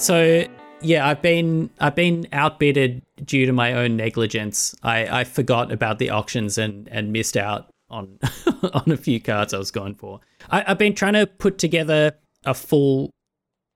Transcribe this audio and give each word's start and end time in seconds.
So 0.00 0.46
yeah, 0.80 1.06
I've 1.06 1.20
been 1.20 1.68
I've 1.78 1.94
been 1.94 2.26
outbidded 2.32 3.02
due 3.22 3.44
to 3.44 3.52
my 3.52 3.74
own 3.74 3.98
negligence. 3.98 4.74
I, 4.82 5.20
I 5.20 5.24
forgot 5.24 5.70
about 5.70 5.98
the 5.98 6.08
auctions 6.08 6.56
and 6.56 6.88
and 6.88 7.12
missed 7.12 7.36
out 7.36 7.68
on 7.90 8.18
on 8.72 8.90
a 8.90 8.96
few 8.96 9.20
cards 9.20 9.52
I 9.52 9.58
was 9.58 9.70
going 9.70 9.94
for. 9.94 10.20
I, 10.50 10.64
I've 10.66 10.78
been 10.78 10.94
trying 10.94 11.12
to 11.12 11.26
put 11.26 11.58
together 11.58 12.14
a 12.46 12.54
full 12.54 13.10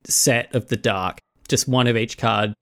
set 0.06 0.54
of 0.54 0.68
the 0.68 0.78
dark, 0.78 1.20
just 1.46 1.68
one 1.68 1.86
of 1.86 1.96
each 1.96 2.16
card, 2.16 2.54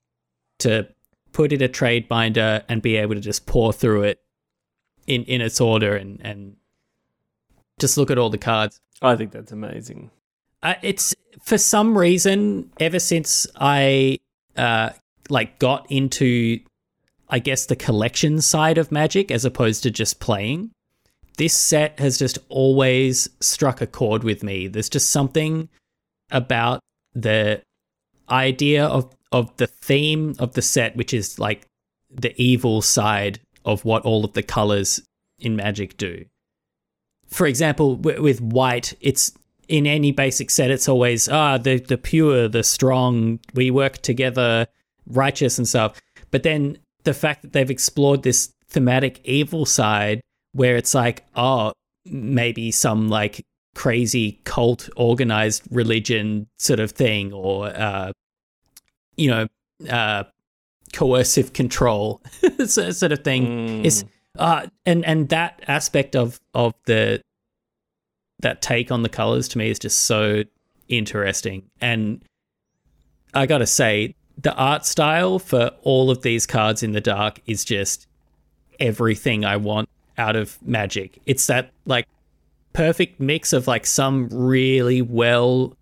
to 0.58 0.88
put 1.32 1.52
in 1.52 1.62
a 1.62 1.68
trade 1.68 2.08
binder 2.08 2.64
and 2.68 2.82
be 2.82 2.96
able 2.96 3.14
to 3.14 3.20
just 3.20 3.46
pour 3.46 3.72
through 3.72 4.02
it 4.02 4.18
in 5.06 5.22
in 5.24 5.40
its 5.40 5.60
order 5.60 5.94
and 5.94 6.20
and 6.24 6.56
just 7.78 7.96
look 7.96 8.10
at 8.10 8.18
all 8.18 8.28
the 8.28 8.38
cards. 8.38 8.80
I 9.00 9.14
think 9.14 9.30
that's 9.30 9.52
amazing. 9.52 10.10
Uh, 10.62 10.74
it's 10.82 11.14
for 11.42 11.58
some 11.58 11.96
reason 11.96 12.70
ever 12.78 12.98
since 12.98 13.46
I 13.56 14.18
uh 14.56 14.90
like 15.28 15.58
got 15.58 15.90
into 15.90 16.60
I 17.28 17.38
guess 17.38 17.66
the 17.66 17.76
collection 17.76 18.40
side 18.40 18.78
of 18.78 18.92
Magic 18.92 19.30
as 19.30 19.44
opposed 19.44 19.82
to 19.84 19.90
just 19.90 20.20
playing. 20.20 20.70
This 21.38 21.56
set 21.56 21.98
has 21.98 22.18
just 22.18 22.38
always 22.50 23.30
struck 23.40 23.80
a 23.80 23.86
chord 23.86 24.22
with 24.22 24.42
me. 24.42 24.68
There's 24.68 24.90
just 24.90 25.10
something 25.10 25.70
about 26.30 26.80
the 27.14 27.62
idea 28.28 28.84
of 28.84 29.14
of 29.32 29.56
the 29.56 29.66
theme 29.66 30.34
of 30.38 30.52
the 30.52 30.62
set 30.62 30.94
which 30.94 31.14
is 31.14 31.38
like 31.38 31.66
the 32.10 32.34
evil 32.40 32.82
side 32.82 33.40
of 33.64 33.84
what 33.84 34.04
all 34.04 34.24
of 34.24 34.34
the 34.34 34.42
colors 34.42 35.00
in 35.38 35.56
Magic 35.56 35.96
do. 35.96 36.24
For 37.28 37.46
example, 37.46 37.96
w- 37.96 38.22
with 38.22 38.40
white, 38.42 38.94
it's 39.00 39.32
in 39.72 39.86
any 39.86 40.12
basic 40.12 40.50
set, 40.50 40.70
it's 40.70 40.88
always 40.88 41.28
ah 41.28 41.56
the 41.58 41.78
the 41.80 41.96
pure, 41.98 42.46
the 42.48 42.62
strong. 42.62 43.40
We 43.54 43.70
work 43.70 43.98
together, 44.02 44.66
righteous 45.06 45.58
and 45.58 45.66
stuff. 45.66 46.00
But 46.30 46.42
then 46.42 46.78
the 47.04 47.14
fact 47.14 47.42
that 47.42 47.52
they've 47.52 47.70
explored 47.78 48.22
this 48.22 48.52
thematic 48.68 49.20
evil 49.24 49.64
side, 49.66 50.20
where 50.52 50.76
it's 50.76 50.94
like 50.94 51.24
oh 51.34 51.72
maybe 52.04 52.70
some 52.70 53.08
like 53.08 53.44
crazy 53.74 54.40
cult 54.44 54.90
organized 54.96 55.62
religion 55.70 56.46
sort 56.58 56.80
of 56.80 56.90
thing, 56.92 57.32
or 57.32 57.66
uh, 57.68 58.12
you 59.16 59.30
know 59.30 59.46
uh, 59.88 60.24
coercive 60.92 61.52
control 61.54 62.20
sort 62.66 63.12
of 63.12 63.24
thing 63.24 63.46
Mm. 63.46 63.84
is 63.84 64.04
uh 64.38 64.66
and 64.86 65.04
and 65.04 65.28
that 65.30 65.62
aspect 65.66 66.14
of 66.16 66.38
of 66.54 66.72
the 66.86 67.20
that 68.42 68.62
take 68.62 68.90
on 68.90 69.02
the 69.02 69.08
colors 69.08 69.48
to 69.48 69.58
me 69.58 69.70
is 69.70 69.78
just 69.78 70.02
so 70.02 70.42
interesting 70.88 71.62
and 71.80 72.22
i 73.34 73.46
gotta 73.46 73.66
say 73.66 74.14
the 74.38 74.54
art 74.54 74.84
style 74.84 75.38
for 75.38 75.70
all 75.82 76.10
of 76.10 76.22
these 76.22 76.46
cards 76.46 76.82
in 76.82 76.92
the 76.92 77.00
dark 77.00 77.40
is 77.46 77.64
just 77.64 78.06
everything 78.78 79.44
i 79.44 79.56
want 79.56 79.88
out 80.18 80.36
of 80.36 80.58
magic 80.62 81.18
it's 81.26 81.46
that 81.46 81.70
like 81.86 82.06
perfect 82.72 83.18
mix 83.20 83.52
of 83.52 83.66
like 83.66 83.86
some 83.86 84.28
really 84.28 85.00
well 85.00 85.74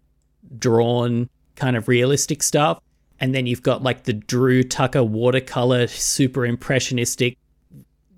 drawn 0.59 1.29
kind 1.57 1.77
of 1.77 1.89
realistic 1.89 2.43
stuff 2.43 2.81
and 3.21 3.35
then 3.35 3.47
you've 3.47 3.63
got 3.63 3.83
like 3.83 4.05
the 4.05 4.13
drew 4.13 4.63
tucker 4.63 5.03
watercolor 5.03 5.87
super 5.87 6.47
impressionistic 6.47 7.37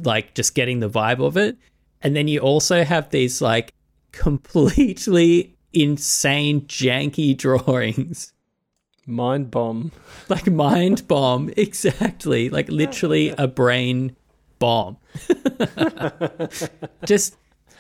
like 0.05 0.35
just 0.35 0.55
getting 0.55 0.81
the 0.81 0.89
vibe 0.89 1.25
of 1.25 1.37
it. 1.37 1.57
And 2.03 2.17
then 2.17 2.29
you 2.29 2.41
also 2.41 2.85
have 2.85 3.11
these 3.11 3.41
like 3.41 3.73
completely 4.13 5.57
insane 5.73 6.63
janky 6.63 7.37
drawings. 7.37 8.33
Mind 9.07 9.51
bomb. 9.51 9.91
Like 10.29 10.47
mind 10.47 11.09
bomb, 11.09 11.51
exactly. 11.57 12.49
Like 12.49 12.69
literally 12.69 13.31
a 13.31 13.49
brain 13.49 14.17
bomb. 14.59 14.97
just 17.05 17.37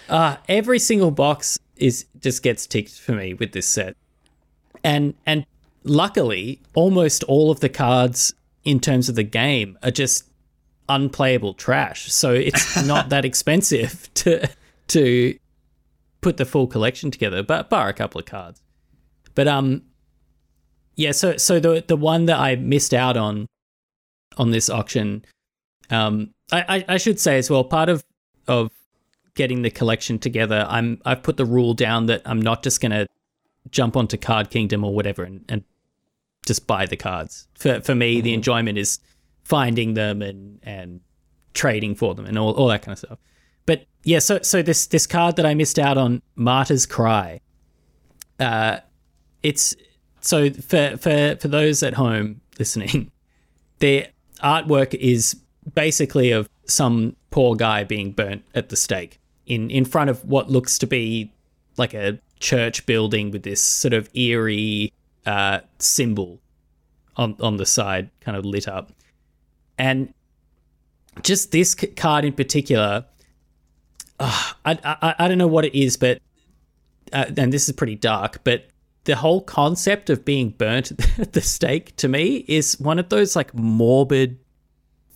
uh 0.08 0.36
every 0.48 0.80
single 0.80 1.12
box 1.12 1.58
is 1.76 2.06
just 2.18 2.42
gets 2.42 2.66
ticked 2.66 2.98
for 2.98 3.12
me 3.12 3.34
with 3.34 3.52
this 3.52 3.68
set. 3.68 3.96
And 4.82 5.14
and 5.26 5.46
luckily 5.84 6.60
almost 6.74 7.22
all 7.24 7.50
of 7.50 7.60
the 7.60 7.68
cards 7.68 8.34
in 8.64 8.80
terms 8.80 9.08
of 9.08 9.14
the 9.14 9.22
game 9.22 9.78
are 9.82 9.90
just 9.92 10.28
unplayable 10.88 11.54
trash. 11.54 12.12
So 12.12 12.32
it's 12.32 12.84
not 12.84 13.10
that 13.10 13.24
expensive 13.24 14.12
to 14.14 14.48
to 14.88 15.38
put 16.22 16.38
the 16.38 16.46
full 16.46 16.66
collection 16.66 17.10
together, 17.10 17.42
but 17.42 17.68
bar 17.68 17.88
a 17.88 17.92
couple 17.92 18.18
of 18.18 18.24
cards. 18.24 18.62
But 19.34 19.46
um 19.48 19.82
yeah, 20.96 21.12
so 21.12 21.36
so 21.36 21.60
the 21.60 21.84
the 21.86 21.96
one 21.96 22.26
that 22.26 22.38
I 22.38 22.56
missed 22.56 22.94
out 22.94 23.16
on 23.16 23.46
on 24.38 24.50
this 24.50 24.70
auction, 24.70 25.24
um 25.90 26.32
I, 26.50 26.64
I, 26.68 26.94
I 26.94 26.96
should 26.96 27.20
say 27.20 27.36
as 27.36 27.50
well, 27.50 27.64
part 27.64 27.90
of 27.90 28.04
of 28.48 28.70
getting 29.34 29.62
the 29.62 29.70
collection 29.70 30.18
together, 30.18 30.66
I'm 30.68 31.00
I've 31.04 31.22
put 31.22 31.36
the 31.36 31.44
rule 31.44 31.74
down 31.74 32.06
that 32.06 32.22
I'm 32.24 32.40
not 32.40 32.62
just 32.62 32.80
gonna 32.80 33.06
jump 33.70 33.96
onto 33.96 34.16
Card 34.16 34.50
Kingdom 34.50 34.84
or 34.84 34.94
whatever 34.94 35.24
and, 35.24 35.44
and 35.48 35.64
just 36.46 36.66
buy 36.66 36.86
the 36.86 36.96
cards. 36.96 37.48
For 37.54 37.80
for 37.80 37.94
me, 37.94 38.20
the 38.20 38.34
enjoyment 38.34 38.78
is 38.78 39.00
finding 39.44 39.94
them 39.94 40.22
and 40.22 40.60
and 40.62 41.00
trading 41.54 41.94
for 41.94 42.14
them 42.14 42.26
and 42.26 42.38
all, 42.38 42.52
all 42.52 42.68
that 42.68 42.82
kind 42.82 42.92
of 42.92 42.98
stuff. 42.98 43.18
Yeah, 44.04 44.18
so 44.18 44.40
so 44.42 44.62
this 44.62 44.86
this 44.86 45.06
card 45.06 45.36
that 45.36 45.46
I 45.46 45.54
missed 45.54 45.78
out 45.78 45.96
on, 45.96 46.22
Martyr's 46.34 46.86
Cry. 46.86 47.40
Uh, 48.40 48.78
it's 49.42 49.76
so 50.20 50.50
for 50.50 50.96
for 50.96 51.36
for 51.40 51.48
those 51.48 51.82
at 51.82 51.94
home 51.94 52.40
listening, 52.58 53.10
their 53.78 54.08
artwork 54.42 54.94
is 54.94 55.36
basically 55.74 56.32
of 56.32 56.48
some 56.66 57.16
poor 57.30 57.54
guy 57.54 57.84
being 57.84 58.12
burnt 58.12 58.44
at 58.54 58.68
the 58.68 58.76
stake 58.76 59.20
in 59.46 59.70
in 59.70 59.84
front 59.84 60.10
of 60.10 60.24
what 60.24 60.50
looks 60.50 60.78
to 60.78 60.86
be 60.86 61.32
like 61.76 61.94
a 61.94 62.18
church 62.40 62.84
building 62.86 63.30
with 63.30 63.44
this 63.44 63.62
sort 63.62 63.94
of 63.94 64.08
eerie 64.14 64.92
uh, 65.26 65.60
symbol 65.78 66.40
on 67.16 67.36
on 67.40 67.56
the 67.56 67.66
side, 67.66 68.10
kind 68.20 68.36
of 68.36 68.44
lit 68.44 68.66
up, 68.66 68.92
and 69.78 70.12
just 71.22 71.52
this 71.52 71.74
card 71.74 72.24
in 72.24 72.32
particular. 72.32 73.04
Uh, 74.22 74.52
I, 74.64 74.78
I 74.84 75.14
I 75.18 75.28
don't 75.28 75.38
know 75.38 75.48
what 75.48 75.64
it 75.64 75.74
is, 75.74 75.96
but 75.96 76.20
uh, 77.12 77.26
and 77.36 77.52
this 77.52 77.68
is 77.68 77.74
pretty 77.74 77.96
dark, 77.96 78.44
but 78.44 78.66
the 79.04 79.16
whole 79.16 79.40
concept 79.40 80.10
of 80.10 80.24
being 80.24 80.50
burnt 80.50 80.92
at 81.18 81.32
the 81.32 81.40
stake 81.40 81.96
to 81.96 82.08
me 82.08 82.44
is 82.46 82.78
one 82.78 83.00
of 83.00 83.08
those 83.08 83.34
like 83.34 83.52
morbid 83.52 84.38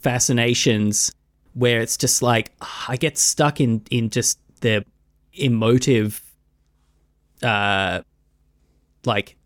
fascinations 0.01 1.13
where 1.55 1.81
it's 1.81 1.97
just 1.97 2.21
like 2.21 2.51
I 2.89 2.97
get 2.97 3.17
stuck 3.17 3.61
in 3.61 3.83
in 3.93 4.11
just 4.11 4.41
the 4.61 4.85
emotive 5.35 6.21
uh 7.45 8.01
like 9.05 9.37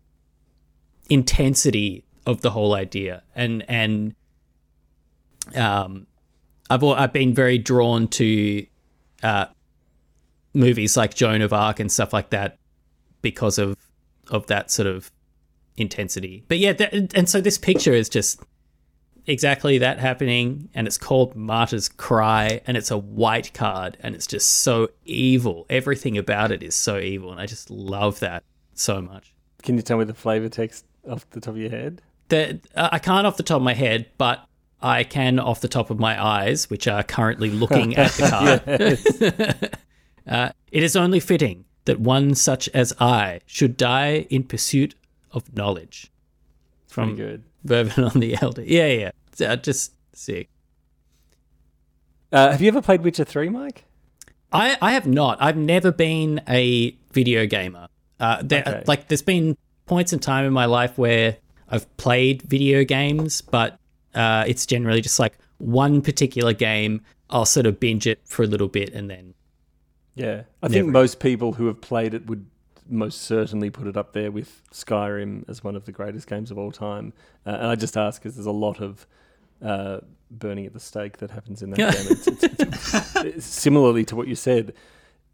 intensity 1.09 2.03
of 2.25 2.41
the 2.41 2.49
whole 2.49 2.73
idea. 2.73 3.21
And 3.35 3.63
and 3.69 4.15
um 5.55 6.07
I've 6.71 6.83
I've 6.83 7.13
been 7.13 7.35
very 7.35 7.59
drawn 7.59 8.07
to 8.07 8.65
uh 9.23 9.45
movies 10.53 10.97
like 10.97 11.13
Joan 11.13 11.41
of 11.41 11.53
Arc 11.53 11.79
and 11.79 11.91
stuff 11.91 12.13
like 12.13 12.29
that 12.31 12.57
because 13.21 13.57
of 13.57 13.77
of 14.29 14.47
that 14.47 14.71
sort 14.71 14.87
of 14.87 15.11
intensity. 15.77 16.43
But 16.47 16.59
yeah, 16.59 16.73
that, 16.73 17.15
and 17.15 17.27
so 17.29 17.41
this 17.41 17.57
picture 17.57 17.93
is 17.93 18.09
just 18.09 18.41
exactly 19.27 19.77
that 19.77 19.99
happening 19.99 20.69
and 20.73 20.87
it's 20.87 20.97
called 20.97 21.35
Martyr's 21.35 21.89
Cry 21.89 22.61
and 22.65 22.75
it's 22.75 22.91
a 22.91 22.97
white 22.97 23.53
card 23.53 23.97
and 24.01 24.15
it's 24.15 24.27
just 24.27 24.49
so 24.49 24.89
evil. 25.05 25.65
Everything 25.69 26.17
about 26.17 26.51
it 26.51 26.63
is 26.63 26.75
so 26.75 26.97
evil 26.97 27.31
and 27.31 27.39
I 27.39 27.45
just 27.45 27.69
love 27.69 28.19
that 28.19 28.43
so 28.73 29.01
much. 29.01 29.33
Can 29.63 29.75
you 29.75 29.81
tell 29.81 29.97
me 29.97 30.05
the 30.05 30.13
flavor 30.13 30.49
text 30.49 30.85
off 31.07 31.29
the 31.31 31.39
top 31.39 31.53
of 31.53 31.59
your 31.59 31.69
head? 31.69 32.01
The, 32.29 32.59
uh, 32.75 32.89
I 32.91 32.99
can't 32.99 33.27
off 33.27 33.37
the 33.37 33.43
top 33.43 33.57
of 33.57 33.63
my 33.63 33.73
head, 33.73 34.07
but 34.17 34.43
I 34.81 35.03
can 35.03 35.39
off 35.39 35.61
the 35.61 35.67
top 35.67 35.89
of 35.89 35.99
my 35.99 36.21
eyes, 36.21 36.69
which 36.69 36.87
are 36.87 37.03
currently 37.03 37.49
looking 37.49 37.95
at 37.95 38.11
the 38.11 38.29
card. 38.29 39.79
uh, 40.27 40.51
it 40.71 40.83
is 40.83 40.95
only 40.95 41.19
fitting 41.19 41.65
that 41.85 41.99
one 41.99 42.35
such 42.35 42.69
as 42.69 42.93
I 42.99 43.41
should 43.45 43.77
die 43.77 44.27
in 44.29 44.43
pursuit 44.43 44.95
of 45.31 45.55
knowledge. 45.55 46.11
Pretty 46.89 47.09
From 47.09 47.15
good. 47.15 47.43
Vervin 47.65 48.03
on 48.13 48.19
the 48.19 48.37
Elder. 48.41 48.63
Yeah, 48.63 48.87
yeah. 48.87 49.11
Uh, 49.47 49.55
just 49.55 49.93
sick. 50.13 50.49
Uh, 52.31 52.51
have 52.51 52.61
you 52.61 52.67
ever 52.67 52.81
played 52.81 53.01
Witcher 53.01 53.25
3, 53.25 53.49
Mike? 53.49 53.85
I, 54.51 54.77
I 54.81 54.91
have 54.93 55.05
not. 55.07 55.37
I've 55.41 55.57
never 55.57 55.91
been 55.91 56.41
a 56.47 56.95
video 57.11 57.45
gamer. 57.45 57.87
Uh, 58.19 58.41
there, 58.43 58.63
Okay. 58.65 58.83
Like, 58.87 59.07
there's 59.07 59.21
been 59.21 59.57
points 59.85 60.13
in 60.13 60.19
time 60.19 60.45
in 60.45 60.53
my 60.53 60.65
life 60.65 60.97
where 60.97 61.37
I've 61.69 61.97
played 61.97 62.43
video 62.43 62.83
games, 62.83 63.41
but 63.41 63.79
uh, 64.13 64.43
it's 64.47 64.65
generally 64.65 65.01
just 65.01 65.19
like 65.19 65.37
one 65.57 66.01
particular 66.01 66.53
game. 66.53 67.01
I'll 67.29 67.45
sort 67.45 67.65
of 67.65 67.79
binge 67.79 68.07
it 68.07 68.19
for 68.25 68.43
a 68.43 68.47
little 68.47 68.67
bit 68.67 68.93
and 68.93 69.09
then. 69.09 69.33
Yeah. 70.15 70.43
I 70.61 70.67
think 70.67 70.87
Never. 70.87 70.91
most 70.91 71.19
people 71.19 71.53
who 71.53 71.67
have 71.67 71.79
played 71.81 72.13
it 72.13 72.27
would 72.27 72.45
most 72.89 73.21
certainly 73.21 73.69
put 73.69 73.87
it 73.87 73.95
up 73.95 74.11
there 74.11 74.31
with 74.31 74.61
Skyrim 74.73 75.47
as 75.49 75.63
one 75.63 75.75
of 75.75 75.85
the 75.85 75.91
greatest 75.93 76.27
games 76.27 76.51
of 76.51 76.57
all 76.57 76.71
time. 76.71 77.13
Uh, 77.45 77.51
and 77.51 77.67
I 77.67 77.75
just 77.75 77.95
ask 77.95 78.21
because 78.21 78.35
there's 78.35 78.45
a 78.45 78.51
lot 78.51 78.81
of 78.81 79.07
uh, 79.61 79.99
burning 80.29 80.65
at 80.65 80.73
the 80.73 80.79
stake 80.79 81.17
that 81.19 81.31
happens 81.31 81.61
in 81.61 81.69
that 81.71 81.77
game. 81.77 81.89
It's, 82.09 82.27
it's, 82.27 82.43
it's, 82.43 83.15
it's 83.15 83.45
similarly 83.45 84.03
to 84.05 84.15
what 84.15 84.27
you 84.27 84.35
said, 84.35 84.73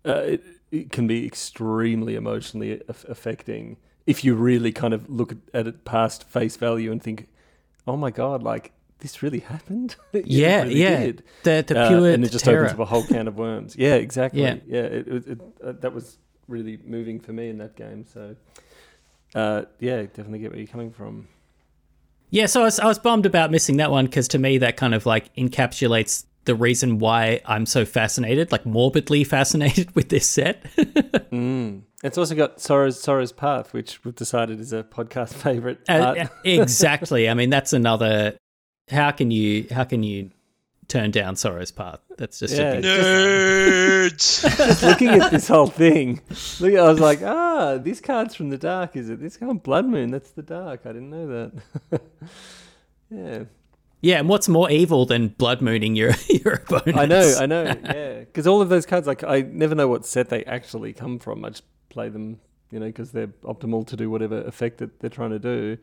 uh, 0.06 0.22
it, 0.22 0.44
it 0.72 0.92
can 0.92 1.08
be 1.08 1.26
extremely 1.26 2.16
emotionally 2.16 2.82
aff- 2.88 3.06
affecting 3.06 3.78
if 4.06 4.24
you 4.24 4.36
really 4.36 4.72
kind 4.72 4.94
of 4.94 5.10
look 5.10 5.34
at 5.54 5.68
it 5.68 5.84
past 5.84 6.24
face 6.30 6.56
value 6.56 6.92
and 6.92 7.04
think, 7.04 7.28
"Oh 7.88 7.98
my 7.98 8.12
god, 8.12 8.44
like." 8.44 8.74
This 9.00 9.22
really 9.22 9.42
happened. 9.42 9.96
Yeah, 10.12 10.64
really 10.64 10.82
yeah. 10.82 11.00
did. 11.06 11.24
The 11.44 11.64
the 11.68 11.80
Uh, 11.80 11.88
pure 11.88 12.10
and 12.10 12.26
it 12.26 12.32
just 12.32 12.46
terror. 12.46 12.64
opens 12.66 12.74
up 12.74 12.80
a 12.80 12.86
whole 12.86 13.04
can 13.04 13.28
of 13.28 13.38
worms. 13.38 13.76
Yeah, 13.78 13.94
exactly. 13.94 14.42
Yeah. 14.42 14.56
Yeah, 14.66 14.82
it, 14.86 15.08
it, 15.08 15.28
it, 15.28 15.42
uh, 15.64 15.72
that 15.82 15.94
was 15.94 16.18
really 16.48 16.80
moving 16.84 17.20
for 17.20 17.32
me 17.32 17.50
in 17.50 17.60
that 17.60 17.76
game. 17.76 18.06
So, 18.12 18.36
uh, 19.36 19.66
yeah, 19.80 20.02
definitely 20.02 20.40
get 20.40 20.50
where 20.50 20.58
you're 20.58 20.66
coming 20.68 20.90
from. 20.92 21.28
Yeah, 22.32 22.48
so 22.48 22.62
I 22.62 22.64
was, 22.64 22.80
I 22.80 22.88
was 22.88 22.98
bummed 22.98 23.28
about 23.28 23.52
missing 23.52 23.78
that 23.78 23.92
one 23.92 24.06
because 24.06 24.28
to 24.30 24.40
me 24.40 24.58
that 24.58 24.78
kind 24.78 24.96
of 24.96 25.06
like 25.06 25.32
encapsulates 25.36 26.26
the 26.48 26.56
reason 26.56 26.98
why 26.98 27.42
I'm 27.46 27.68
so 27.68 27.86
fascinated, 27.86 28.52
like 28.52 28.66
morbidly 28.66 29.24
fascinated 29.28 29.94
with 29.96 30.10
this 30.10 30.28
set. 30.28 30.66
Mm. 31.28 31.82
It's 32.04 32.18
also 32.18 32.34
got 32.36 32.62
Sorrow's 32.62 33.00
Sorrow's 33.00 33.32
Path, 33.34 33.74
which 33.74 34.04
we've 34.06 34.16
decided 34.16 34.60
is 34.62 34.72
a 34.72 34.82
podcast 34.84 35.34
favorite. 35.44 35.80
Uh, 35.90 36.28
exactly. 36.46 37.28
I 37.30 37.34
mean, 37.34 37.50
that's 37.50 37.74
another. 37.74 38.38
How 38.90 39.12
can 39.12 39.30
you 39.30 39.68
how 39.70 39.84
can 39.84 40.04
you 40.04 40.32
turn 40.88 41.12
down 41.12 41.36
Sorrow's 41.36 41.72
Path? 41.72 42.00
That's 42.18 42.40
just 42.40 42.56
Yeah. 42.56 42.72
a 42.72 42.76
bit, 42.82 42.86
Nerds. 42.86 44.42
Just 44.58 44.84
looking 44.84 45.10
at 45.10 45.32
this 45.32 45.48
whole 45.50 45.68
thing, 45.68 46.22
look, 46.62 46.74
I 46.76 46.88
was 46.90 47.00
like, 47.02 47.22
ah, 47.24 47.78
this 47.78 48.00
card's 48.00 48.34
from 48.36 48.50
the 48.50 48.58
dark. 48.58 48.96
Is 48.96 49.10
it? 49.10 49.20
This 49.20 49.36
card, 49.38 49.62
Blood 49.62 49.86
Moon. 49.86 50.10
That's 50.12 50.32
the 50.32 50.44
dark. 50.44 50.86
I 50.86 50.94
didn't 50.94 51.10
know 51.10 51.28
that. 51.92 52.02
yeah, 53.10 53.44
yeah. 54.02 54.20
And 54.20 54.30
what's 54.30 54.48
more 54.48 54.70
evil 54.70 55.06
than 55.06 55.30
blood 55.30 55.62
mooning 55.62 55.96
your 55.96 56.12
your 56.30 56.54
opponents? 56.56 56.98
I 57.00 57.06
know, 57.06 57.36
I 57.40 57.46
know. 57.46 57.64
Yeah, 57.84 58.20
because 58.20 58.48
all 58.48 58.62
of 58.62 58.70
those 58.70 58.86
cards, 58.86 59.08
like, 59.08 59.24
I 59.24 59.42
never 59.42 59.76
know 59.76 59.88
what 59.88 60.06
set 60.06 60.30
they 60.30 60.44
actually 60.46 60.94
come 60.94 61.20
from. 61.20 61.44
I 61.46 61.50
just 61.50 61.64
play 61.90 62.10
them, 62.10 62.40
you 62.72 62.80
know, 62.80 62.88
because 62.88 63.12
they're 63.12 63.28
optimal 63.44 63.86
to 63.88 63.96
do 63.96 64.10
whatever 64.10 64.42
effect 64.42 64.78
that 64.80 65.00
they're 65.00 65.10
trying 65.10 65.32
to 65.32 65.40
do, 65.40 65.78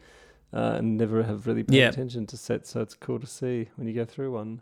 uh, 0.52 0.76
and 0.78 0.96
never 0.96 1.22
have 1.22 1.46
really 1.46 1.62
paid 1.64 1.76
Yeah. 1.76 1.88
attention 1.88 2.26
to 2.28 2.37
sets. 2.37 2.70
So 2.70 2.81
it's 2.81 2.94
cool 2.94 3.19
to 3.19 3.26
see 3.26 3.69
when 3.76 3.87
you 3.88 3.94
go 3.94 4.05
through 4.05 4.32
one. 4.32 4.60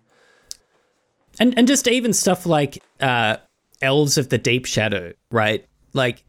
and 1.40 1.56
and 1.58 1.66
just 1.66 1.88
even 1.88 2.12
stuff 2.12 2.46
like 2.46 2.82
uh, 3.00 3.36
elves 3.80 4.18
of 4.18 4.28
the 4.28 4.38
deep 4.38 4.64
shadow, 4.66 5.12
right? 5.30 5.66
Like 5.92 6.24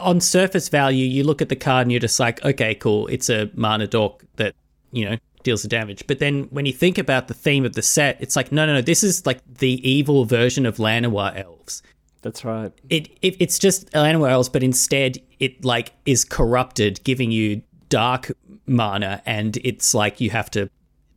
on 0.00 0.20
surface 0.20 0.68
value, 0.68 1.06
you 1.06 1.24
look 1.24 1.40
at 1.42 1.48
the 1.48 1.56
card 1.56 1.82
and 1.86 1.92
you're 1.92 2.00
just 2.00 2.18
like, 2.20 2.44
okay, 2.44 2.74
cool, 2.74 3.06
it's 3.08 3.28
a 3.30 3.50
mana 3.54 3.86
dork 3.86 4.24
that 4.36 4.54
you 4.92 5.08
know 5.08 5.16
deals 5.48 5.62
the 5.62 5.68
damage. 5.68 6.06
But 6.06 6.18
then 6.18 6.44
when 6.50 6.66
you 6.66 6.72
think 6.72 6.98
about 6.98 7.28
the 7.28 7.34
theme 7.34 7.64
of 7.64 7.72
the 7.72 7.82
set, 7.82 8.16
it's 8.20 8.36
like, 8.36 8.52
no, 8.52 8.66
no, 8.66 8.74
no, 8.74 8.82
this 8.82 9.02
is 9.02 9.24
like 9.26 9.40
the 9.46 9.72
evil 9.88 10.24
version 10.24 10.66
of 10.66 10.76
Llanowar 10.76 11.36
elves. 11.42 11.82
That's 12.22 12.44
right. 12.44 12.72
It, 12.90 13.08
it 13.22 13.36
it's 13.40 13.58
just 13.58 13.90
Llanowar 13.92 14.30
elves, 14.30 14.48
but 14.48 14.62
instead 14.62 15.18
it 15.38 15.64
like 15.64 15.92
is 16.04 16.24
corrupted, 16.24 17.00
giving 17.04 17.30
you 17.30 17.62
dark 17.88 18.30
mana, 18.66 19.22
and 19.24 19.56
it's 19.64 19.94
like 19.94 20.20
you 20.20 20.30
have 20.30 20.50
to 20.50 20.68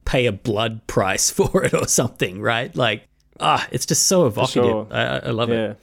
pay 0.05 0.25
a 0.27 0.31
blood 0.31 0.85
price 0.87 1.29
for 1.37 1.63
it 1.65 1.73
or 1.73 1.87
something, 1.87 2.39
right? 2.41 2.73
Like, 2.75 3.07
ah, 3.39 3.67
it's 3.71 3.85
just 3.85 4.07
so 4.07 4.25
evocative. 4.27 4.63
sure. 4.63 4.87
I, 4.91 5.01
I- 5.03 5.17
I 5.25 5.29
love 5.31 5.49
it. 5.51 5.77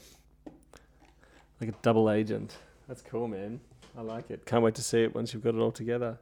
like 1.61 1.71
a 1.71 1.75
double 1.83 2.11
agent. 2.11 2.57
That's 2.87 3.03
cool, 3.03 3.29
man. 3.29 3.61
I 3.97 4.03
like 4.03 4.31
it. 4.31 4.47
Can't 4.47 4.63
wait 4.63 4.77
to 4.77 4.83
see 4.83 5.03
it 5.03 5.15
once 5.15 5.35
you've 5.35 5.43
got 5.43 5.55
it 5.55 5.59
all 5.59 5.73
together. 5.73 6.19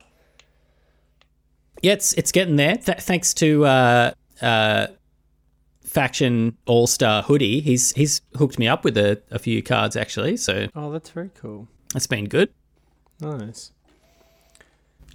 Yeah, 1.83 1.93
it's 1.93 2.13
it's 2.15 2.33
getting 2.33 2.57
there. 2.57 2.77
Th- 2.77 2.99
thanks 2.99 3.35
to 3.35 3.65
uh, 3.67 4.11
uh, 4.41 4.87
faction 5.85 6.57
All 6.67 6.87
Star 6.87 7.23
Hoodie, 7.23 7.61
he's 7.61 7.93
he's 7.93 8.23
hooked 8.37 8.59
me 8.59 8.67
up 8.69 8.85
with 8.85 8.97
a, 8.97 9.23
a 9.31 9.39
few 9.39 9.63
cards 9.63 9.97
actually, 9.97 10.37
so 10.37 10.69
Oh, 10.75 10.91
that's 10.93 11.11
very 11.11 11.31
cool. 11.35 11.69
that's 11.93 12.07
been 12.07 12.25
good. 12.27 12.51
Nice. 13.21 13.73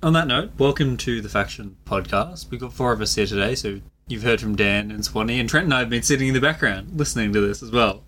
On 0.04 0.14
that 0.14 0.28
note, 0.28 0.52
welcome 0.58 0.98
to 0.98 1.22
the 1.22 1.30
Faction 1.30 1.78
Podcast. 1.86 2.50
We've 2.50 2.60
got 2.60 2.74
four 2.74 2.92
of 2.92 3.02
us 3.02 3.14
here 3.16 3.28
today, 3.28 3.54
so 3.54 3.80
you've 4.08 4.24
heard 4.24 4.42
from 4.42 4.56
Dan 4.56 4.90
and 4.92 5.06
Swanee, 5.06 5.40
and 5.40 5.48
Trent 5.48 5.66
and 5.66 5.74
I 5.74 5.80
have 5.80 5.90
been 5.90 6.02
sitting 6.04 6.28
in 6.30 6.34
the 6.34 6.42
background 6.42 6.98
listening 6.98 7.34
to 7.34 7.42
this 7.42 7.62
as 7.62 7.72
well. 7.72 8.04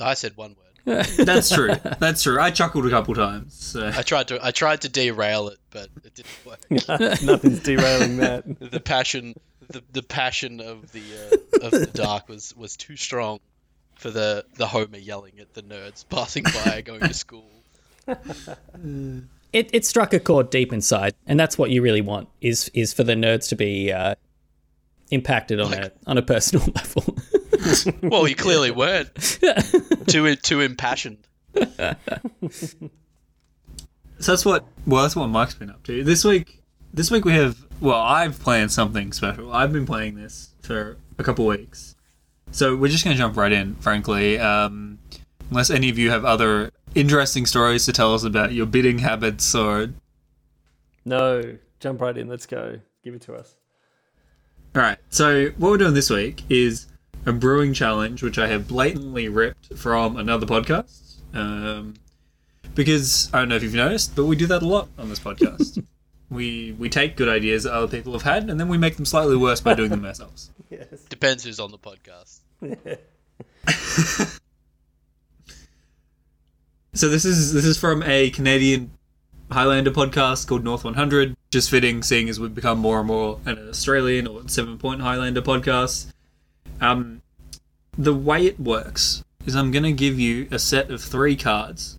I 0.00 0.14
said 0.14 0.36
one 0.36 0.50
word. 0.50 0.58
That's 0.84 1.54
true. 1.54 1.74
That's 1.98 2.22
true. 2.22 2.40
I 2.40 2.50
chuckled 2.50 2.86
a 2.86 2.90
couple 2.90 3.14
times. 3.14 3.54
So. 3.54 3.86
I 3.86 4.02
tried 4.02 4.28
to 4.28 4.44
I 4.44 4.50
tried 4.50 4.82
to 4.82 4.88
derail 4.88 5.48
it, 5.48 5.58
but 5.70 5.88
it 6.04 6.14
didn't 6.14 6.46
work. 6.46 6.70
Nothing's 7.22 7.60
derailing 7.60 8.18
that. 8.18 8.44
the 8.60 8.80
passion 8.80 9.34
the, 9.68 9.82
the 9.92 10.02
passion 10.02 10.60
of 10.60 10.92
the 10.92 11.02
uh, 11.02 11.66
of 11.66 11.70
the 11.70 11.86
dark 11.86 12.28
was 12.28 12.54
was 12.56 12.76
too 12.76 12.96
strong 12.96 13.40
for 13.96 14.10
the 14.10 14.44
the 14.56 14.66
Homer 14.66 14.98
yelling 14.98 15.40
at 15.40 15.54
the 15.54 15.62
nerds 15.62 16.04
passing 16.08 16.44
by 16.44 16.82
going 16.82 17.00
to 17.00 17.14
school. 17.14 17.48
It 19.52 19.70
it 19.72 19.86
struck 19.86 20.12
a 20.12 20.20
chord 20.20 20.50
deep 20.50 20.72
inside, 20.72 21.14
and 21.26 21.38
that's 21.38 21.56
what 21.56 21.70
you 21.70 21.80
really 21.80 22.00
want 22.00 22.28
is 22.40 22.70
is 22.74 22.92
for 22.92 23.04
the 23.04 23.14
nerds 23.14 23.48
to 23.50 23.56
be 23.56 23.92
uh, 23.92 24.16
impacted 25.10 25.60
on 25.60 25.72
a 25.72 25.92
on 26.06 26.18
a 26.18 26.22
personal 26.22 26.66
level. 26.74 27.13
Well, 28.02 28.28
you 28.28 28.36
clearly 28.36 28.70
weren't 28.70 29.14
too 30.06 30.34
too 30.36 30.60
impassioned. 30.60 31.26
So 34.20 34.32
that's 34.32 34.44
what 34.44 34.64
well 34.86 35.02
that's 35.02 35.16
what 35.16 35.28
Mike's 35.28 35.54
been 35.54 35.70
up 35.70 35.82
to. 35.84 36.04
This 36.04 36.24
week 36.24 36.62
this 36.92 37.10
week 37.10 37.24
we 37.24 37.32
have 37.34 37.58
well, 37.80 38.00
I've 38.00 38.38
planned 38.38 38.72
something 38.72 39.12
special. 39.12 39.52
I've 39.52 39.72
been 39.72 39.86
playing 39.86 40.14
this 40.14 40.54
for 40.62 40.96
a 41.18 41.24
couple 41.24 41.44
weeks. 41.46 41.96
So 42.52 42.76
we're 42.76 42.88
just 42.90 43.04
gonna 43.04 43.16
jump 43.16 43.36
right 43.36 43.52
in, 43.52 43.74
frankly. 43.76 44.38
Um, 44.38 44.98
unless 45.50 45.70
any 45.70 45.90
of 45.90 45.98
you 45.98 46.10
have 46.10 46.24
other 46.24 46.70
interesting 46.94 47.46
stories 47.46 47.84
to 47.86 47.92
tell 47.92 48.14
us 48.14 48.24
about 48.24 48.52
your 48.52 48.66
bidding 48.66 48.98
habits 49.00 49.54
or 49.54 49.90
No, 51.04 51.58
jump 51.80 52.00
right 52.00 52.16
in. 52.16 52.28
Let's 52.28 52.46
go. 52.46 52.80
Give 53.02 53.14
it 53.14 53.22
to 53.22 53.34
us. 53.34 53.56
Alright, 54.76 54.98
so 55.10 55.50
what 55.58 55.70
we're 55.70 55.78
doing 55.78 55.94
this 55.94 56.10
week 56.10 56.42
is 56.48 56.86
a 57.26 57.32
brewing 57.32 57.74
challenge, 57.74 58.22
which 58.22 58.38
I 58.38 58.46
have 58.48 58.68
blatantly 58.68 59.28
ripped 59.28 59.76
from 59.76 60.16
another 60.16 60.46
podcast. 60.46 61.16
Um, 61.32 61.94
because 62.74 63.30
I 63.32 63.38
don't 63.38 63.48
know 63.48 63.56
if 63.56 63.62
you've 63.62 63.74
noticed, 63.74 64.16
but 64.16 64.24
we 64.24 64.36
do 64.36 64.46
that 64.46 64.62
a 64.62 64.66
lot 64.66 64.88
on 64.98 65.08
this 65.08 65.20
podcast. 65.20 65.84
we 66.30 66.72
we 66.72 66.88
take 66.88 67.16
good 67.16 67.28
ideas 67.28 67.64
that 67.64 67.72
other 67.72 67.88
people 67.88 68.12
have 68.12 68.22
had, 68.22 68.50
and 68.50 68.58
then 68.58 68.68
we 68.68 68.78
make 68.78 68.96
them 68.96 69.04
slightly 69.04 69.36
worse 69.36 69.60
by 69.60 69.74
doing 69.74 69.90
them 69.90 70.04
ourselves. 70.04 70.50
Yes. 70.70 71.04
Depends 71.08 71.44
who's 71.44 71.60
on 71.60 71.70
the 71.70 71.78
podcast. 71.78 72.40
So 76.96 77.08
this 77.08 77.24
is 77.24 77.52
this 77.52 77.64
is 77.64 77.76
from 77.76 78.04
a 78.04 78.30
Canadian 78.30 78.92
Highlander 79.50 79.90
podcast 79.90 80.46
called 80.46 80.62
North 80.62 80.84
100. 80.84 81.36
Just 81.50 81.68
fitting, 81.68 82.04
seeing 82.04 82.28
as 82.28 82.38
we've 82.38 82.54
become 82.54 82.78
more 82.78 83.00
and 83.00 83.08
more 83.08 83.40
an 83.46 83.68
Australian 83.68 84.28
or 84.28 84.48
seven 84.48 84.78
point 84.78 85.00
Highlander 85.00 85.42
podcast. 85.42 86.12
Um, 86.80 87.22
the 87.96 88.14
way 88.14 88.46
it 88.46 88.58
works 88.58 89.24
is 89.46 89.54
I'm 89.54 89.70
going 89.70 89.84
to 89.84 89.92
give 89.92 90.18
you 90.18 90.48
a 90.50 90.58
set 90.58 90.90
of 90.90 91.02
three 91.02 91.36
cards, 91.36 91.98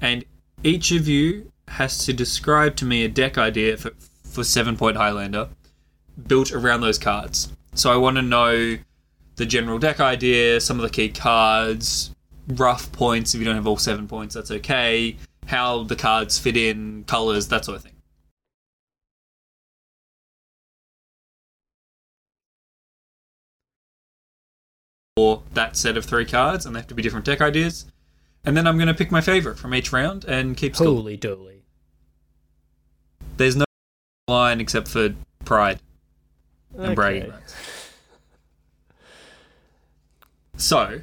and 0.00 0.24
each 0.62 0.92
of 0.92 1.08
you 1.08 1.52
has 1.68 2.04
to 2.06 2.12
describe 2.12 2.76
to 2.76 2.84
me 2.84 3.04
a 3.04 3.08
deck 3.08 3.38
idea 3.38 3.76
for 3.76 3.92
for 4.24 4.44
seven 4.44 4.76
point 4.76 4.96
Highlander 4.96 5.48
built 6.26 6.52
around 6.52 6.80
those 6.80 6.98
cards. 6.98 7.52
So 7.74 7.92
I 7.92 7.96
want 7.96 8.16
to 8.16 8.22
know 8.22 8.76
the 9.36 9.46
general 9.46 9.78
deck 9.78 10.00
idea, 10.00 10.60
some 10.60 10.78
of 10.78 10.82
the 10.82 10.90
key 10.90 11.08
cards, 11.08 12.14
rough 12.48 12.90
points. 12.92 13.34
If 13.34 13.40
you 13.40 13.44
don't 13.44 13.54
have 13.54 13.66
all 13.66 13.76
seven 13.76 14.08
points, 14.08 14.34
that's 14.34 14.50
okay. 14.50 15.16
How 15.46 15.84
the 15.84 15.96
cards 15.96 16.38
fit 16.38 16.56
in, 16.56 17.04
colors, 17.04 17.48
that 17.48 17.64
sort 17.64 17.76
of 17.76 17.82
thing. 17.82 17.92
Or 25.18 25.42
that 25.54 25.76
set 25.76 25.96
of 25.96 26.04
three 26.04 26.24
cards, 26.24 26.64
and 26.64 26.76
they 26.76 26.78
have 26.78 26.86
to 26.86 26.94
be 26.94 27.02
different 27.02 27.26
deck 27.26 27.40
ideas. 27.40 27.86
And 28.44 28.56
then 28.56 28.68
I'm 28.68 28.76
going 28.76 28.86
to 28.86 28.94
pick 28.94 29.10
my 29.10 29.20
favorite 29.20 29.58
from 29.58 29.74
each 29.74 29.92
round 29.92 30.24
and 30.24 30.56
keep 30.56 30.76
score. 30.76 30.86
Holy 30.86 31.18
dooly! 31.18 31.62
There's 33.36 33.56
no 33.56 33.64
line 34.28 34.60
except 34.60 34.86
for 34.86 35.14
pride 35.44 35.80
and 36.76 36.94
bragging 36.94 37.30
rights. 37.30 37.54
So, 40.56 41.00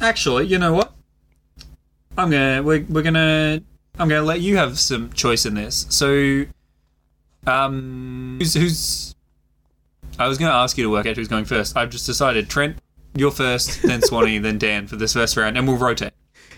actually, 0.00 0.46
you 0.46 0.58
know 0.58 0.72
what? 0.72 0.92
I'm 2.18 2.28
gonna 2.28 2.60
we're, 2.62 2.84
we're 2.88 3.02
gonna 3.02 3.62
I'm 3.98 4.08
gonna 4.08 4.22
let 4.22 4.40
you 4.40 4.56
have 4.56 4.80
some 4.80 5.12
choice 5.12 5.46
in 5.46 5.54
this. 5.54 5.86
So, 5.90 6.44
um, 7.46 8.38
who's 8.40 8.54
who's? 8.54 9.14
I 10.18 10.28
was 10.28 10.38
gonna 10.38 10.52
ask 10.52 10.76
you 10.76 10.84
to 10.84 10.90
work 10.90 11.06
out 11.06 11.16
who's 11.16 11.28
going 11.28 11.44
first. 11.44 11.76
I've 11.76 11.90
just 11.90 12.06
decided 12.06 12.48
Trent, 12.48 12.76
you're 13.14 13.30
first, 13.30 13.82
then 13.82 14.02
Swanee, 14.02 14.38
then 14.38 14.58
Dan 14.58 14.86
for 14.86 14.96
this 14.96 15.12
first 15.14 15.36
round, 15.36 15.56
and 15.58 15.66
we'll 15.66 15.76
rotate. 15.76 16.12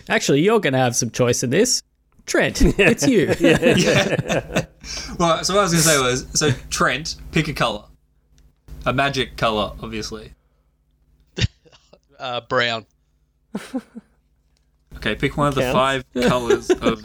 Actually, 0.09 0.41
you're 0.41 0.59
going 0.59 0.73
to 0.73 0.79
have 0.79 0.95
some 0.95 1.09
choice 1.09 1.43
in 1.43 1.49
this. 1.49 1.81
Trent, 2.25 2.61
it's 2.77 3.07
you. 3.07 3.27
Well, 5.17 5.41
so 5.45 5.53
what 5.53 5.61
I 5.61 5.63
was 5.63 5.71
going 5.71 5.83
to 5.83 5.89
say 5.89 5.99
was, 6.01 6.27
so 6.33 6.51
Trent, 6.69 7.15
pick 7.31 7.47
a 7.47 7.53
color, 7.53 7.85
a 8.85 8.91
magic 8.93 9.37
color, 9.37 9.71
obviously. 9.81 10.33
Uh, 12.19 12.39
brown. 12.41 12.85
Okay, 14.95 15.15
pick 15.15 15.35
one 15.35 15.47
of 15.47 15.55
the 15.55 15.61
Counts. 15.61 15.73
five 15.73 16.05
colors 16.29 16.69
of. 16.69 17.01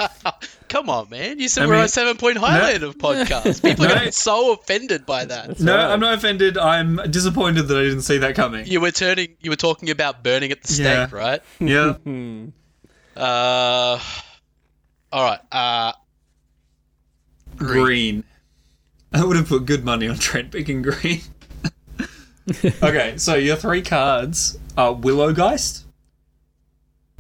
Come 0.69 0.91
on, 0.91 1.09
man. 1.11 1.39
You 1.39 1.49
said 1.49 1.65
I 1.65 1.67
we're 1.67 1.73
mean- 1.75 1.83
on 1.83 1.89
Seven 1.89 2.17
Point 2.17 2.37
Highlander 2.39 2.89
podcast. 2.93 3.63
People 3.63 3.85
are 3.85 3.89
No. 3.89 3.95
going 3.95 3.99
to 4.01 4.05
get 4.07 4.15
so 4.15 4.53
offended 4.53 5.07
by 5.07 5.25
that. 5.25 5.59
no, 5.61 5.75
right. 5.77 5.87
I'm 5.93 6.01
not 6.01 6.15
offended. 6.15 6.57
I'm 6.59 6.97
disappointed 7.11 7.63
that 7.69 7.77
I 7.79 7.83
didn't 7.83 8.03
see 8.03 8.19
that 8.19 8.35
coming. 8.35 8.67
You 8.67 8.81
were 8.81 8.91
turning. 8.91 9.29
You 9.41 9.51
were 9.51 9.57
talking 9.57 9.91
about 9.91 10.23
burning 10.23 10.53
at 10.53 10.63
the 10.63 10.73
stake, 10.73 10.85
Yeah. 10.87 11.09
right? 11.13 11.43
Yeah. 11.61 11.95
Uh, 13.17 13.99
all 15.13 15.25
right. 15.25 15.41
Uh, 15.51 15.93
green. 17.57 18.25
I 19.13 19.25
would 19.25 19.37
have 19.37 19.49
put 19.49 19.65
good 19.65 19.85
money 19.85 20.07
on 20.09 20.19
Trent 20.19 20.53
picking 20.53 20.83
green. 20.83 21.23
okay, 22.83 23.15
so 23.17 23.35
your 23.35 23.57
three 23.57 23.83
cards 23.83 24.59
are 24.77 24.95
Willowgeist, 24.95 25.85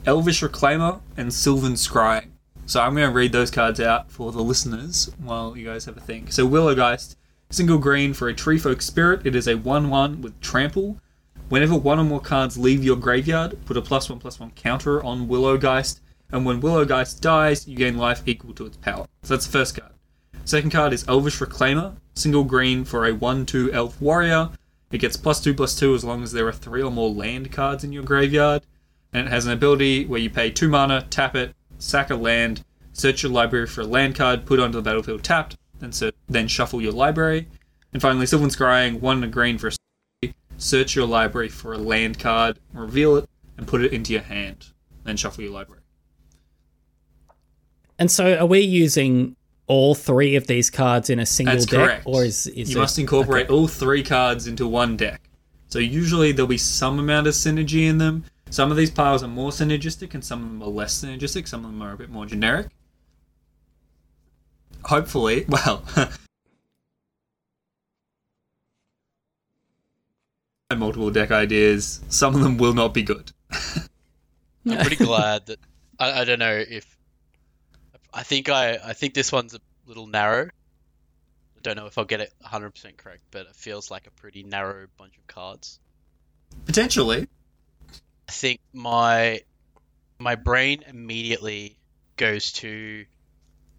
Elvish 0.06 0.42
Reclaimer, 0.42 1.00
and 1.16 1.32
Sylvan 1.32 1.72
Scrying. 1.74 2.28
So 2.68 2.82
I'm 2.82 2.94
going 2.94 3.08
to 3.08 3.14
read 3.14 3.32
those 3.32 3.50
cards 3.50 3.80
out 3.80 4.10
for 4.10 4.30
the 4.30 4.42
listeners 4.42 5.10
while 5.22 5.56
you 5.56 5.64
guys 5.64 5.86
have 5.86 5.96
a 5.96 6.00
think. 6.00 6.30
So 6.30 6.46
Willowgeist, 6.46 7.16
single 7.48 7.78
green 7.78 8.12
for 8.12 8.28
a 8.28 8.34
Tree 8.34 8.58
Folk 8.58 8.82
Spirit. 8.82 9.26
It 9.26 9.34
is 9.34 9.48
a 9.48 9.54
1-1 9.54 10.20
with 10.20 10.38
Trample. 10.42 10.98
Whenever 11.48 11.74
one 11.74 11.98
or 11.98 12.04
more 12.04 12.20
cards 12.20 12.58
leave 12.58 12.84
your 12.84 12.96
graveyard, 12.96 13.56
put 13.64 13.78
a 13.78 13.80
plus 13.80 14.10
one 14.10 14.18
plus 14.18 14.38
one 14.38 14.50
counter 14.50 15.02
on 15.02 15.28
Willowgeist, 15.28 16.00
and 16.30 16.44
when 16.44 16.60
Willowgeist 16.60 17.22
dies, 17.22 17.66
you 17.66 17.74
gain 17.74 17.96
life 17.96 18.22
equal 18.26 18.52
to 18.52 18.66
its 18.66 18.76
power. 18.76 19.06
So 19.22 19.32
that's 19.32 19.46
the 19.46 19.52
first 19.52 19.80
card. 19.80 19.92
Second 20.44 20.70
card 20.70 20.92
is 20.92 21.08
Elvish 21.08 21.38
Reclaimer, 21.38 21.96
single 22.16 22.44
green 22.44 22.84
for 22.84 23.06
a 23.06 23.14
1 23.14 23.46
2 23.46 23.72
elf 23.72 23.98
warrior. 23.98 24.50
It 24.92 24.98
gets 24.98 25.16
plus 25.16 25.40
2 25.40 25.54
plus 25.54 25.78
2 25.78 25.94
as 25.94 26.04
long 26.04 26.22
as 26.22 26.32
there 26.32 26.46
are 26.46 26.52
3 26.52 26.82
or 26.82 26.90
more 26.90 27.08
land 27.08 27.50
cards 27.50 27.82
in 27.82 27.92
your 27.92 28.04
graveyard. 28.04 28.60
And 29.14 29.26
it 29.26 29.30
has 29.30 29.46
an 29.46 29.52
ability 29.52 30.04
where 30.04 30.20
you 30.20 30.28
pay 30.28 30.50
2 30.50 30.68
mana, 30.68 31.06
tap 31.08 31.34
it, 31.34 31.54
sack 31.78 32.10
a 32.10 32.14
land, 32.14 32.64
search 32.92 33.22
your 33.22 33.32
library 33.32 33.66
for 33.66 33.82
a 33.82 33.86
land 33.86 34.14
card, 34.14 34.46
put 34.46 34.58
it 34.58 34.62
onto 34.62 34.76
the 34.78 34.82
battlefield 34.82 35.22
tapped, 35.22 35.56
then, 35.80 35.92
ser- 35.92 36.12
then 36.28 36.48
shuffle 36.48 36.82
your 36.82 36.92
library. 36.92 37.48
And 37.92 38.02
finally, 38.02 38.26
Sylvan 38.26 38.50
Scrying, 38.50 39.00
1 39.00 39.16
and 39.16 39.24
a 39.24 39.28
green 39.28 39.58
for 39.58 39.68
a 39.68 40.32
search 40.56 40.96
your 40.96 41.06
library 41.06 41.48
for 41.48 41.72
a 41.72 41.78
land 41.78 42.18
card, 42.18 42.58
reveal 42.72 43.16
it, 43.16 43.28
and 43.56 43.66
put 43.66 43.80
it 43.82 43.92
into 43.92 44.12
your 44.12 44.22
hand. 44.22 44.66
Then 45.04 45.16
shuffle 45.16 45.44
your 45.44 45.52
library. 45.52 45.82
And 47.98 48.10
so, 48.10 48.36
are 48.36 48.46
we 48.46 48.60
using 48.60 49.36
all 49.66 49.94
three 49.94 50.34
of 50.34 50.46
these 50.46 50.70
cards 50.70 51.10
in 51.10 51.18
a 51.18 51.26
single 51.26 51.54
That's 51.54 51.66
deck, 51.66 51.78
correct. 51.78 52.02
or 52.06 52.24
is, 52.24 52.46
is 52.48 52.70
you 52.70 52.76
it- 52.76 52.80
must 52.80 52.98
incorporate 52.98 53.46
okay. 53.46 53.54
all 53.54 53.68
three 53.68 54.02
cards 54.02 54.46
into 54.46 54.66
one 54.66 54.96
deck. 54.96 55.22
So 55.68 55.78
usually 55.78 56.32
there'll 56.32 56.48
be 56.48 56.56
some 56.58 56.98
amount 56.98 57.26
of 57.26 57.34
synergy 57.34 57.86
in 57.86 57.98
them. 57.98 58.24
Some 58.50 58.70
of 58.70 58.76
these 58.76 58.90
piles 58.90 59.22
are 59.22 59.28
more 59.28 59.50
synergistic, 59.50 60.14
and 60.14 60.24
some 60.24 60.42
of 60.42 60.48
them 60.48 60.62
are 60.62 60.70
less 60.70 61.02
synergistic. 61.02 61.46
Some 61.48 61.64
of 61.64 61.70
them 61.70 61.82
are 61.82 61.92
a 61.92 61.96
bit 61.96 62.10
more 62.10 62.26
generic. 62.26 62.68
Hopefully, 64.84 65.44
well, 65.48 65.82
multiple 70.76 71.10
deck 71.10 71.30
ideas. 71.30 72.00
Some 72.08 72.34
of 72.34 72.40
them 72.42 72.58
will 72.58 72.74
not 72.74 72.94
be 72.94 73.02
good. 73.02 73.32
I'm 74.66 74.78
pretty 74.78 74.96
glad 75.04 75.46
that 75.46 75.58
I, 75.98 76.20
I 76.20 76.24
don't 76.24 76.38
know 76.38 76.62
if 76.68 76.96
I 78.12 78.22
think 78.22 78.48
I 78.48 78.78
I 78.84 78.92
think 78.92 79.14
this 79.14 79.32
one's 79.32 79.54
a 79.54 79.60
little 79.86 80.06
narrow. 80.06 80.46
I 80.46 81.60
don't 81.62 81.76
know 81.76 81.86
if 81.86 81.98
I'll 81.98 82.04
get 82.04 82.20
it 82.20 82.32
100% 82.44 82.96
correct, 82.96 83.22
but 83.32 83.46
it 83.46 83.56
feels 83.56 83.90
like 83.90 84.06
a 84.06 84.12
pretty 84.12 84.44
narrow 84.44 84.86
bunch 84.96 85.16
of 85.18 85.26
cards. 85.26 85.80
Potentially, 86.66 87.26
I 88.28 88.32
think 88.32 88.60
my 88.72 89.42
my 90.18 90.34
brain 90.34 90.84
immediately 90.86 91.78
goes 92.16 92.52
to 92.52 93.06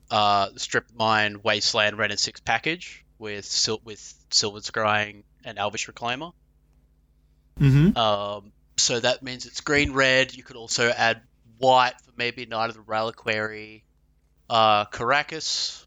uh, 0.10 0.50
Strip 0.56 0.86
Mine 0.96 1.42
Wasteland 1.44 1.98
Wrenn 1.98 2.12
and 2.12 2.20
Six 2.20 2.40
package 2.40 3.06
with 3.20 3.46
sil- 3.46 3.82
with 3.84 4.14
Sylvan 4.32 4.62
Scrying 4.62 5.24
and 5.44 5.58
Elvish 5.60 5.88
Reclaimer. 5.88 6.34
mm-hmm. 7.60 7.98
Um, 7.98 8.52
so 8.78 9.00
that 9.00 9.22
means 9.24 9.46
it's 9.46 9.62
green 9.62 9.94
red. 9.94 10.34
You 10.34 10.44
could 10.44 10.56
also 10.56 10.90
add 10.90 11.22
white 11.58 12.00
for 12.02 12.12
maybe 12.16 12.46
Knight 12.46 12.70
of 12.70 12.76
the 12.76 12.82
Reliquary, 12.82 13.84
uh, 14.50 14.86
Karakas. 14.86 15.86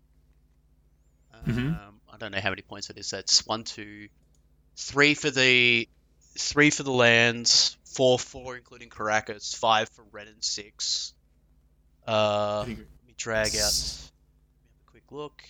Um, 1.33 1.53
Mhm. 1.53 1.79
I 2.13 2.17
don't 2.19 2.31
know 2.33 2.41
how 2.41 2.51
many 2.51 2.63
points 2.63 2.91
it 2.91 2.99
is. 2.99 3.11
That's 3.11 3.45
one, 3.47 3.65
two, 3.65 4.09
three 4.77 5.15
for 5.15 5.31
the 5.31 5.89
three 6.39 6.71
for 6.71 6.83
the 6.83 6.93
lands, 6.93 7.77
four 7.93 8.19
for 8.19 8.57
including 8.57 8.89
Karakas, 8.89 9.55
five 9.57 9.89
for 9.91 10.05
red 10.13 10.29
and 10.29 10.43
six. 10.43 11.15
Uh, 12.07 12.61
let 12.61 12.69
me 12.69 12.77
drag 13.17 13.49
out. 13.49 13.55
S- 13.55 14.11
Let 14.11 14.13
me 14.13 14.69
have 14.75 14.89
a 14.89 14.91
quick 14.91 15.13
look. 15.13 15.43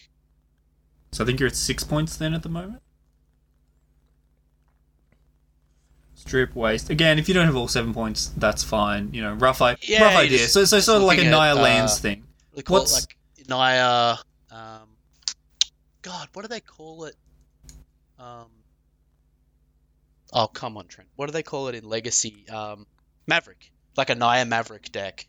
so 1.13 1.25
I 1.25 1.27
think 1.27 1.41
you're 1.41 1.49
at 1.49 1.57
six 1.57 1.83
points 1.85 2.17
then 2.17 2.35
at 2.35 2.43
the 2.43 2.49
moment. 2.49 2.83
Strip 6.15 6.55
waste 6.55 6.89
again. 6.91 7.19
If 7.19 7.27
you 7.29 7.35
don't 7.35 7.47
have 7.47 7.57
all 7.57 7.69
seven 7.69 7.93
points, 7.93 8.33
that's 8.37 8.63
fine. 8.63 9.13
You 9.13 9.23
know, 9.23 9.35
rough, 9.35 9.61
I- 9.61 9.77
Yeah, 9.83 10.05
rough 10.05 10.17
idea. 10.17 10.47
So, 10.47 10.65
so 10.65 10.79
sort 10.79 10.99
of 10.99 11.03
like 11.03 11.17
a 11.19 11.23
looking 11.23 11.29
at, 11.33 11.37
Naya 11.37 11.57
uh, 11.57 11.63
Lands 11.63 11.99
thing. 11.99 12.25
They 12.55 12.63
call 12.63 12.79
What's- 12.81 12.99
it 13.05 13.07
like 13.41 13.49
Naya. 13.49 14.17
Um, 14.51 14.89
God, 16.03 16.29
what 16.33 16.43
do 16.43 16.49
they 16.49 16.61
call 16.61 17.05
it? 17.07 17.17
Um, 18.19 18.47
oh, 20.33 20.47
come 20.47 20.77
on, 20.77 20.87
Trent. 20.87 21.09
What 21.17 21.27
do 21.27 21.33
they 21.33 21.43
call 21.43 21.69
it 21.69 21.75
in 21.75 21.89
Legacy? 21.89 22.49
Um, 22.49 22.87
Maverick, 23.27 23.71
like 23.97 24.11
a 24.11 24.15
Naya 24.15 24.45
Maverick 24.45 24.91
deck. 24.93 25.27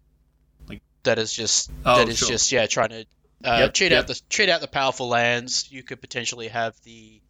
Like- 0.67 0.81
that 1.03 1.19
is 1.19 1.31
just 1.33 1.69
Oh, 1.85 1.97
that 1.97 2.09
is 2.09 2.17
sure. 2.19 2.29
just 2.29 2.51
yeah 2.51 2.65
trying 2.65 2.89
to 2.89 3.05
uh, 3.43 3.57
Yep, 3.59 3.73
cheat 3.73 3.91
yep. 3.91 3.99
out 4.03 4.07
the 4.07 4.21
cheat 4.29 4.49
out 4.49 4.61
the 4.61 4.67
powerful 4.67 5.09
lands. 5.09 5.69
You 5.71 5.83
could 5.83 5.99
potentially 6.01 6.47
have 6.47 6.75
the 6.83 7.21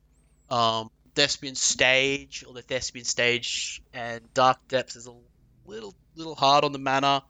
um, 0.50 0.89
Thespian 1.15 1.56
Stage 1.56 2.44
or 2.48 2.53
the 2.53 2.62
Thespian 2.62 3.06
Stage 3.06 3.82
and 3.94 4.22
Dark 4.34 4.68
Depths 4.68 4.96
is 4.96 5.08
a 5.08 5.13
little 5.65 5.96
little 6.15 6.36
hard 6.36 6.63
on 6.63 6.72
the 6.72 6.80
mana. 6.80 7.24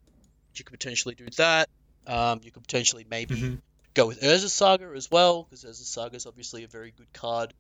You 0.55 0.63
could 0.65 0.73
potentially 0.73 1.15
do 1.15 1.25
that. 1.37 1.69
Um, 2.05 2.41
you 2.43 2.51
could 2.51 2.63
potentially 2.63 3.05
maybe 3.09 3.35
Mhm. 3.35 3.61
go 3.93 4.05
with 4.07 4.19
Urza 4.21 4.49
Saga 4.49 4.91
as 4.95 5.09
well, 5.09 5.43
because 5.43 5.63
Urza 5.63 5.85
Saga 5.85 6.15
is 6.17 6.25
obviously 6.25 6.63
a 6.65 6.67
very 6.67 6.91
good 6.91 7.11
card 7.13 7.53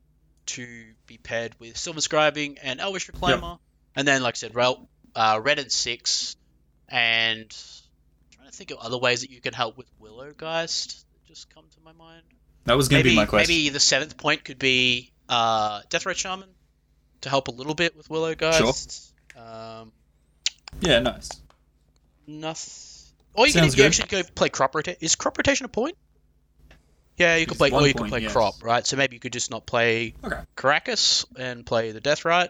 to 0.47 0.85
be 1.07 1.17
paired 1.17 1.55
with 1.59 1.77
Sylvan 1.77 2.01
Scrying 2.01 2.57
and 2.61 2.79
Elvish 2.79 3.09
Reclaimer. 3.09 3.59
And 3.95 4.07
then, 4.07 4.23
like 4.23 4.35
I 4.35 4.37
said, 4.37 4.55
Rel- 4.55 4.89
uh, 5.15 5.39
Red 5.43 5.59
and 5.59 5.71
Six, 5.71 6.35
and 6.89 7.41
I'm 7.41 8.35
trying 8.35 8.47
to 8.49 8.53
think 8.57 8.71
of 8.71 8.77
other 8.79 8.97
ways 8.97 9.21
that 9.21 9.29
you 9.29 9.41
can 9.41 9.53
help 9.53 9.77
with 9.77 9.87
Willowgeist 10.01 11.03
that 11.03 11.25
just 11.27 11.53
come 11.53 11.63
to 11.75 11.81
my 11.83 11.93
mind. 11.93 12.23
That 12.65 12.77
was 12.77 12.87
going 12.87 13.03
to 13.03 13.09
be 13.09 13.15
my 13.15 13.25
question. 13.25 13.53
maybe 13.53 13.69
the 13.69 13.79
seventh 13.79 14.17
point 14.17 14.43
could 14.43 14.57
be 14.59 15.11
uh, 15.29 15.81
Deathrite 15.89 16.15
Shaman 16.15 16.49
to 17.21 17.29
help 17.29 17.47
a 17.47 17.51
little 17.51 17.75
bit 17.75 17.95
with 17.95 18.09
Willowgeist. 18.09 19.11
Um, 19.37 19.91
Yeah, 20.81 20.99
nice. 20.99 21.29
Nothing. 22.25 22.93
Or 23.35 23.47
you 23.47 23.53
can 23.53 23.71
you 23.73 23.83
actually 23.83 24.07
go 24.07 24.21
play 24.35 24.49
crop 24.49 24.75
rotation. 24.75 24.99
Is 25.01 25.15
crop 25.15 25.37
rotation 25.37 25.65
a 25.65 25.69
point? 25.69 25.97
Yeah, 27.17 27.35
you 27.35 27.45
could 27.45 27.57
play. 27.57 27.69
one 27.69 27.83
Or 27.83 27.87
you 27.87 27.93
could 27.93 28.07
play 28.07 28.21
yes. 28.21 28.31
crop, 28.31 28.63
right? 28.63 28.85
So 28.85 28.97
maybe 28.97 29.15
you 29.15 29.19
could 29.19 29.33
just 29.33 29.51
not 29.51 29.65
play 29.65 30.15
Okay. 30.23 30.39
Karakas 30.57 31.25
and 31.37 31.65
play 31.65 31.91
the 31.91 32.01
Death 32.01 32.25
Right. 32.25 32.49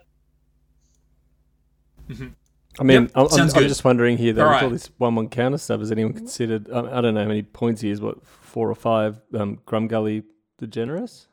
I 2.10 2.84
mean, 2.84 3.04
Yep, 3.04 3.12
I'm, 3.16 3.28
I'm, 3.32 3.40
I'm 3.42 3.50
just 3.68 3.84
wondering 3.86 4.18
here, 4.18 4.34
though, 4.34 4.44
All 4.46 4.50
with 4.50 4.58
all 4.64 4.70
right. 4.70 4.72
this 4.74 4.90
1 4.98 5.16
1 5.16 5.30
counter 5.30 5.58
stuff, 5.58 5.80
has 5.80 5.92
anyone 5.92 6.14
considered, 6.14 6.70
um, 6.72 6.90
I 6.92 7.02
don't 7.02 7.14
know 7.14 7.22
how 7.22 7.28
many 7.28 7.44
points 7.44 7.82
he 7.82 7.90
is, 7.90 8.02
what, 8.02 8.26
four 8.26 8.70
or 8.70 8.76
five, 8.76 9.22
um, 9.38 9.60
Grumgully 9.68 10.24
the 10.58 10.68
Generous? 10.68 11.28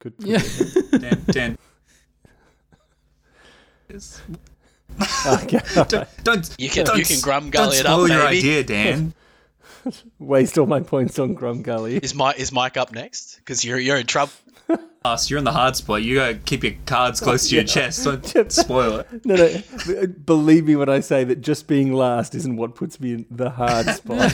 Could, 0.00 0.16
could, 0.18 0.18
could 0.18 0.28
Yeah. 0.28 0.42
be. 0.92 0.98
Dan, 0.98 1.24
Dan. 1.30 1.58
Yes. 3.90 4.20
Okay. 5.26 5.60
don't, 5.74 6.08
don't 6.24 6.54
You 6.58 6.68
can 6.68 6.84
don't 6.86 6.98
you 6.98 7.04
can 7.04 7.16
s- 7.16 7.22
Grum 7.22 7.50
don't 7.50 7.66
Gully 7.66 7.78
it 7.78 7.86
up, 7.86 7.92
spoil 7.92 8.08
your 8.08 8.26
idea, 8.26 8.62
Dan. 8.64 9.14
Waste 10.18 10.58
all 10.58 10.66
my 10.66 10.80
points 10.80 11.18
on 11.18 11.34
Grumgully. 11.36 12.02
Is 12.02 12.14
Mike 12.14 12.38
is 12.38 12.52
Mike 12.52 12.76
up 12.76 12.92
next? 12.92 13.36
Because 13.36 13.64
you're 13.64 13.78
you're 13.78 13.96
in 13.98 14.06
trouble. 14.06 14.32
Us, 15.04 15.30
you're 15.30 15.38
in 15.38 15.44
the 15.44 15.52
hard 15.52 15.76
spot. 15.76 16.02
You 16.02 16.16
gotta 16.16 16.34
keep 16.34 16.64
your 16.64 16.72
cards 16.84 17.20
close 17.20 17.48
to 17.48 17.54
your 17.54 17.62
Yeah. 17.64 17.68
chest. 17.90 18.04
Don't 18.04 18.50
spoil 18.52 18.98
it. 18.98 19.24
No, 19.24 19.36
no. 19.36 20.06
Believe 20.08 20.66
me 20.66 20.74
when 20.74 20.88
I 20.88 20.98
say 21.00 21.22
that 21.24 21.40
just 21.42 21.68
being 21.68 21.92
last 21.92 22.34
isn't 22.34 22.56
what 22.56 22.74
puts 22.74 22.98
me 22.98 23.12
in 23.14 23.26
the 23.30 23.50
hard 23.50 23.86
spot. 23.86 24.32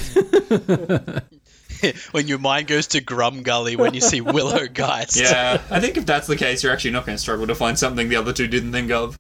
when 2.12 2.26
your 2.26 2.38
mind 2.38 2.68
goes 2.68 2.86
to 2.88 3.00
Grumgully 3.02 3.76
when 3.76 3.92
you 3.92 4.00
see 4.00 4.20
Willowgeist. 4.22 5.20
Yeah, 5.20 5.60
I 5.70 5.80
think 5.80 5.96
if 5.98 6.06
that's 6.06 6.26
the 6.26 6.36
case, 6.36 6.62
you're 6.62 6.72
actually 6.72 6.92
not 6.92 7.04
going 7.04 7.16
to 7.16 7.20
struggle 7.22 7.46
to 7.48 7.54
find 7.54 7.78
something 7.78 8.08
the 8.08 8.16
other 8.16 8.32
two 8.32 8.46
didn't 8.46 8.72
think 8.72 8.90
of. 8.90 9.18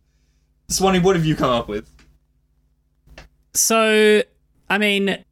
Swanee, 0.68 1.00
what 1.00 1.16
have 1.16 1.24
you 1.26 1.36
come 1.36 1.50
up 1.50 1.68
with? 1.68 1.86
So, 3.54 4.22
I 4.70 4.78
mean, 4.78 5.22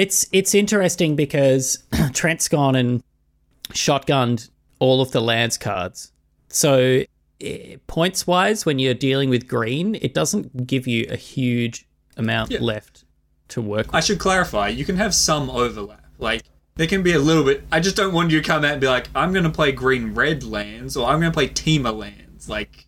it's 0.00 0.26
it's 0.32 0.54
interesting 0.54 1.16
because 1.16 1.82
Trent's 2.12 2.48
gone 2.48 2.74
and 2.76 3.02
shotgunned 3.72 4.50
all 4.78 5.00
of 5.00 5.12
the 5.12 5.20
lands 5.20 5.58
cards. 5.58 6.12
So 6.48 7.04
eh, 7.40 7.76
points 7.86 8.26
wise, 8.26 8.64
when 8.66 8.78
you're 8.78 8.94
dealing 8.94 9.30
with 9.30 9.46
green, 9.46 9.94
it 9.96 10.14
doesn't 10.14 10.66
give 10.66 10.86
you 10.86 11.06
a 11.10 11.16
huge 11.16 11.86
amount 12.16 12.50
Yeah. 12.50 12.60
left 12.60 13.04
to 13.48 13.60
work 13.60 13.86
with. 13.86 13.94
I 13.94 14.00
should 14.00 14.18
clarify. 14.18 14.68
You 14.68 14.84
can 14.84 14.96
have 14.96 15.14
some 15.14 15.50
overlap. 15.50 16.04
Like 16.18 16.42
there 16.76 16.86
can 16.86 17.02
be 17.02 17.12
a 17.12 17.18
little 17.18 17.44
bit. 17.44 17.62
I 17.70 17.80
just 17.80 17.96
don't 17.96 18.14
want 18.14 18.30
you 18.30 18.40
to 18.40 18.46
come 18.46 18.64
out 18.64 18.72
and 18.72 18.80
be 18.80 18.86
like, 18.88 19.08
"I'm 19.14 19.32
going 19.32 19.44
to 19.44 19.50
play 19.50 19.72
green 19.72 20.14
red 20.14 20.42
lands" 20.44 20.96
or 20.96 21.06
"I'm 21.08 21.20
going 21.20 21.32
to 21.32 21.36
play 21.36 21.48
Temur 21.48 21.96
lands." 21.96 22.48
Like, 22.48 22.86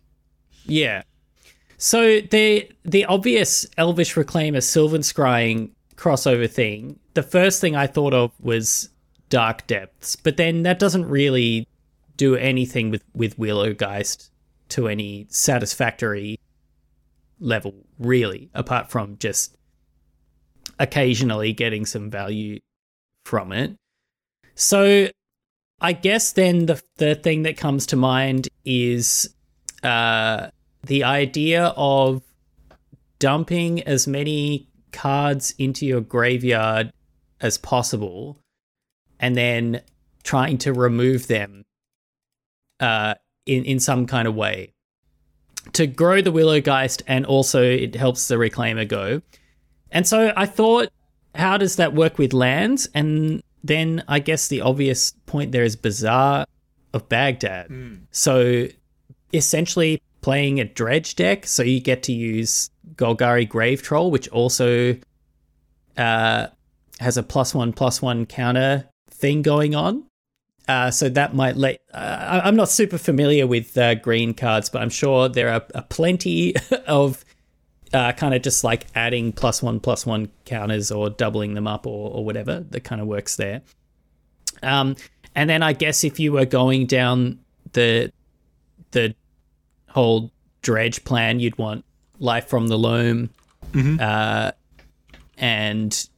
Yeah. 0.65 1.03
So 1.77 2.21
the 2.21 2.69
the 2.85 3.05
obvious 3.05 3.65
Elvish 3.77 4.15
Reclaimer 4.15 4.63
Sylvan 4.63 5.01
Scrying 5.01 5.71
crossover 5.95 6.49
thing, 6.49 6.99
the 7.13 7.23
first 7.23 7.61
thing 7.61 7.75
I 7.75 7.87
thought 7.87 8.13
of 8.13 8.31
was 8.39 8.89
Dark 9.29 9.65
Depths, 9.67 10.15
but 10.15 10.37
then 10.37 10.63
that 10.63 10.79
doesn't 10.79 11.05
really 11.05 11.67
do 12.17 12.35
anything 12.35 12.91
with 12.91 13.03
with 13.13 13.37
Willowgeist 13.37 14.29
to 14.69 14.87
any 14.87 15.27
satisfactory 15.29 16.39
level, 17.39 17.73
really, 17.99 18.49
apart 18.53 18.89
from 18.89 19.17
just 19.17 19.57
occasionally 20.79 21.53
getting 21.53 21.85
some 21.85 22.09
value 22.09 22.59
from 23.23 23.51
it. 23.51 23.75
So 24.55 25.09
I 25.81 25.93
guess 25.93 26.31
then 26.31 26.65
the 26.65 26.81
the 26.97 27.15
thing 27.15 27.43
that 27.43 27.57
comes 27.57 27.85
to 27.87 27.95
mind 27.95 28.47
is 28.65 29.33
uh, 29.83 30.49
the 30.83 31.03
idea 31.03 31.73
of 31.75 32.21
dumping 33.19 33.81
as 33.83 34.07
many 34.07 34.67
cards 34.91 35.55
into 35.57 35.85
your 35.85 36.01
graveyard 36.01 36.91
as 37.43 37.57
possible 37.57 38.39
and 39.19 39.37
then 39.37 39.81
trying 40.23 40.57
to 40.57 40.73
remove 40.73 41.27
them 41.27 41.65
uh, 42.79 43.13
in, 43.45 43.63
in 43.65 43.79
some 43.79 44.07
kind 44.07 44.27
of 44.27 44.33
way 44.33 44.73
to 45.71 45.87
grow 45.87 46.21
the 46.21 46.31
Willowgeist 46.31 47.01
and 47.07 47.25
also 47.25 47.61
it 47.61 47.95
helps 47.95 48.27
the 48.27 48.35
Reclaimer 48.35 48.87
go. 48.87 49.21
And 49.91 50.07
so 50.07 50.33
I 50.35 50.45
thought, 50.45 50.89
how 51.35 51.57
does 51.57 51.77
that 51.77 51.93
work 51.93 52.17
with 52.17 52.33
lands? 52.33 52.87
And 52.93 53.41
then 53.63 54.03
I 54.07 54.19
guess 54.19 54.47
the 54.47 54.61
obvious 54.61 55.11
point 55.25 55.51
there 55.51 55.63
is 55.63 55.75
Bazaar 55.75 56.45
of 56.93 57.07
Baghdad. 57.09 57.69
So 58.11 58.67
essentially 59.33 60.01
playing 60.21 60.59
a 60.59 60.65
dredge 60.65 61.15
deck, 61.15 61.45
so 61.45 61.63
you 61.63 61.79
get 61.79 62.03
to 62.03 62.13
use 62.13 62.69
Golgari 62.95 63.47
Grave 63.47 63.81
Troll, 63.81 64.11
which 64.11 64.27
also 64.29 64.95
uh, 65.97 66.47
has 67.03 67.17
a 67.17 67.23
plus 67.23 67.53
one 67.53 67.73
plus 67.73 68.01
one 68.01 68.25
counter 68.25 68.89
thing 69.09 69.41
going 69.41 69.75
on. 69.75 70.05
Uh, 70.67 70.89
so 70.89 71.09
that 71.09 71.35
might 71.35 71.57
let. 71.57 71.81
Uh, 71.93 72.41
I'm 72.43 72.55
not 72.55 72.69
super 72.69 72.97
familiar 72.97 73.45
with 73.45 73.77
uh, 73.77 73.95
green 73.95 74.33
cards, 74.33 74.69
but 74.69 74.81
I'm 74.81 74.89
sure 74.89 75.27
there 75.27 75.49
are, 75.49 75.65
are 75.75 75.83
plenty 75.83 76.55
of 76.87 77.23
uh, 77.93 78.11
kind 78.13 78.33
of 78.33 78.41
just 78.41 78.63
like 78.63 78.87
adding 78.95 79.31
plus 79.31 79.61
one 79.61 79.79
plus 79.79 80.05
one 80.05 80.31
counters 80.45 80.91
or 80.91 81.09
doubling 81.09 81.53
them 81.53 81.67
up 81.67 81.85
or, 81.85 82.11
or 82.11 82.25
whatever 82.25 82.61
that 82.71 82.83
kind 82.83 83.01
of 83.01 83.07
works 83.07 83.35
there. 83.35 83.61
Um, 84.61 84.95
and 85.35 85.49
then 85.49 85.61
I 85.61 85.73
guess 85.73 86.03
if 86.03 86.19
you 86.19 86.31
were 86.31 86.45
going 86.45 86.85
down 86.85 87.39
the 87.73 88.11
the 88.91 89.15
whole 89.89 90.31
dredge 90.61 91.03
plan, 91.03 91.39
you'd 91.39 91.57
want 91.57 91.83
life 92.19 92.47
from 92.47 92.67
the 92.67 92.77
loam, 92.77 93.29
uh, 93.99 94.51
and 95.37 96.09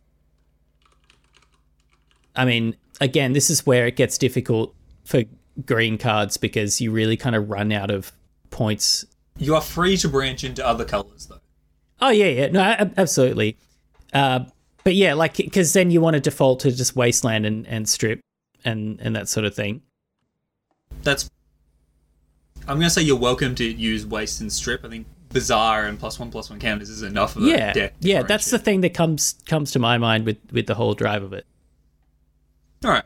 I 2.36 2.46
mean, 2.46 2.76
again, 3.02 3.34
this 3.34 3.50
is 3.50 3.66
where 3.66 3.88
it 3.88 3.96
gets 3.96 4.18
difficult 4.18 4.76
for 5.04 5.24
green 5.66 5.98
cards 5.98 6.38
because 6.38 6.82
you 6.82 6.92
really 6.92 7.16
kind 7.18 7.36
of 7.36 7.50
run 7.50 7.72
out 7.72 7.90
of 7.92 8.12
points 8.50 9.06
you 9.38 9.54
are 9.56 9.62
free 9.62 9.98
to 9.98 10.08
branch 10.08 10.44
into 10.46 10.66
other 10.66 10.86
colors, 10.86 11.28
though. 11.28 11.40
Oh 12.00 12.10
yeah, 12.10 12.28
yeah, 12.28 12.48
no, 12.48 12.62
absolutely. 12.98 13.58
Uh, 14.14 14.46
but 14.86 14.96
yeah, 14.96 15.14
like 15.14 15.36
because 15.36 15.74
then 15.74 15.92
you 15.92 16.00
want 16.00 16.14
to 16.14 16.20
default 16.22 16.62
to 16.62 16.72
just 16.72 16.96
wasteland 16.96 17.46
and, 17.46 17.68
and 17.68 17.88
strip 17.90 18.22
and 18.64 19.00
and 19.02 19.16
that 19.16 19.28
sort 19.28 19.46
of 19.46 19.54
thing. 19.54 19.82
That's. 21.04 21.30
I'm 22.62 22.78
going 22.78 22.88
to 22.88 22.90
say 22.90 23.02
you're 23.02 23.18
welcome 23.18 23.54
to 23.56 23.64
use 23.66 24.06
waste 24.06 24.42
and 24.42 24.52
strip. 24.52 24.84
I 24.86 24.90
think 24.90 25.06
Bazaar 25.30 25.86
and 25.86 26.00
plus 26.00 26.18
one 26.18 26.32
plus 26.32 26.50
one 26.50 26.60
counters 26.60 26.90
is 26.90 27.02
enough 27.04 27.36
of 27.36 27.44
a 27.44 27.48
Yeah, 27.48 27.74
deck. 27.74 27.94
yeah, 28.00 28.24
that's 28.24 28.50
the 28.50 28.58
thing 28.58 28.82
that 28.82 28.94
comes 28.94 29.36
comes 29.46 29.72
to 29.72 29.80
my 29.80 29.98
mind 29.98 30.26
with 30.26 30.38
with 30.52 30.66
the 30.66 30.76
whole 30.76 30.94
drive 30.94 31.24
of 31.24 31.34
it. 31.34 31.46
All 32.84 32.92
right. 32.92 33.04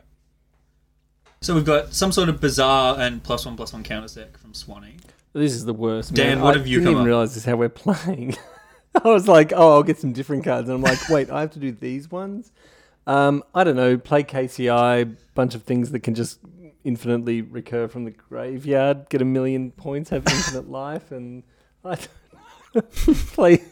So 1.40 1.54
we've 1.54 1.64
got 1.64 1.94
some 1.94 2.12
sort 2.12 2.28
of 2.28 2.40
Bazaar 2.40 3.00
and 3.00 3.22
plus 3.22 3.46
one 3.46 3.56
plus 3.56 3.72
one 3.72 3.82
counter 3.82 4.12
deck 4.14 4.36
from 4.36 4.52
Swanee. 4.52 4.96
This 5.32 5.52
is 5.52 5.64
the 5.64 5.72
worst. 5.72 6.12
Dan, 6.12 6.36
man. 6.36 6.44
what 6.44 6.54
I 6.54 6.58
have 6.58 6.66
you 6.66 6.78
didn't 6.78 6.84
come 6.86 6.92
even 6.92 7.02
up- 7.02 7.06
realize 7.06 7.30
this 7.30 7.38
is 7.38 7.44
how 7.44 7.56
we're 7.56 7.68
playing. 7.68 8.36
I 9.04 9.08
was 9.08 9.28
like, 9.28 9.52
oh, 9.54 9.74
I'll 9.74 9.82
get 9.84 9.98
some 9.98 10.12
different 10.12 10.44
cards, 10.44 10.68
and 10.68 10.74
I'm 10.76 10.82
like, 10.82 11.08
wait, 11.08 11.30
I 11.30 11.40
have 11.42 11.52
to 11.52 11.60
do 11.60 11.70
these 11.70 12.10
ones. 12.10 12.50
Um, 13.06 13.44
I 13.54 13.62
don't 13.64 13.76
know. 13.76 13.96
Play 13.96 14.24
KCI, 14.24 15.16
bunch 15.34 15.54
of 15.54 15.62
things 15.62 15.92
that 15.92 16.00
can 16.00 16.14
just 16.14 16.40
infinitely 16.82 17.42
recur 17.42 17.86
from 17.88 18.04
the 18.04 18.10
graveyard, 18.10 19.08
get 19.08 19.22
a 19.22 19.24
million 19.24 19.70
points, 19.70 20.10
have 20.10 20.26
infinite 20.30 20.68
life, 20.68 21.12
and 21.12 21.44
I 21.84 21.96
don't 22.74 22.84
play. 23.32 23.62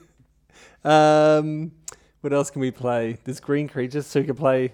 Um, 0.85 1.73
what 2.21 2.33
else 2.33 2.51
can 2.51 2.61
we 2.61 2.71
play? 2.71 3.19
There's 3.25 3.41
green 3.41 3.69
creatures, 3.69 4.07
so 4.07 4.21
you 4.21 4.25
can 4.25 4.37
play. 4.37 4.73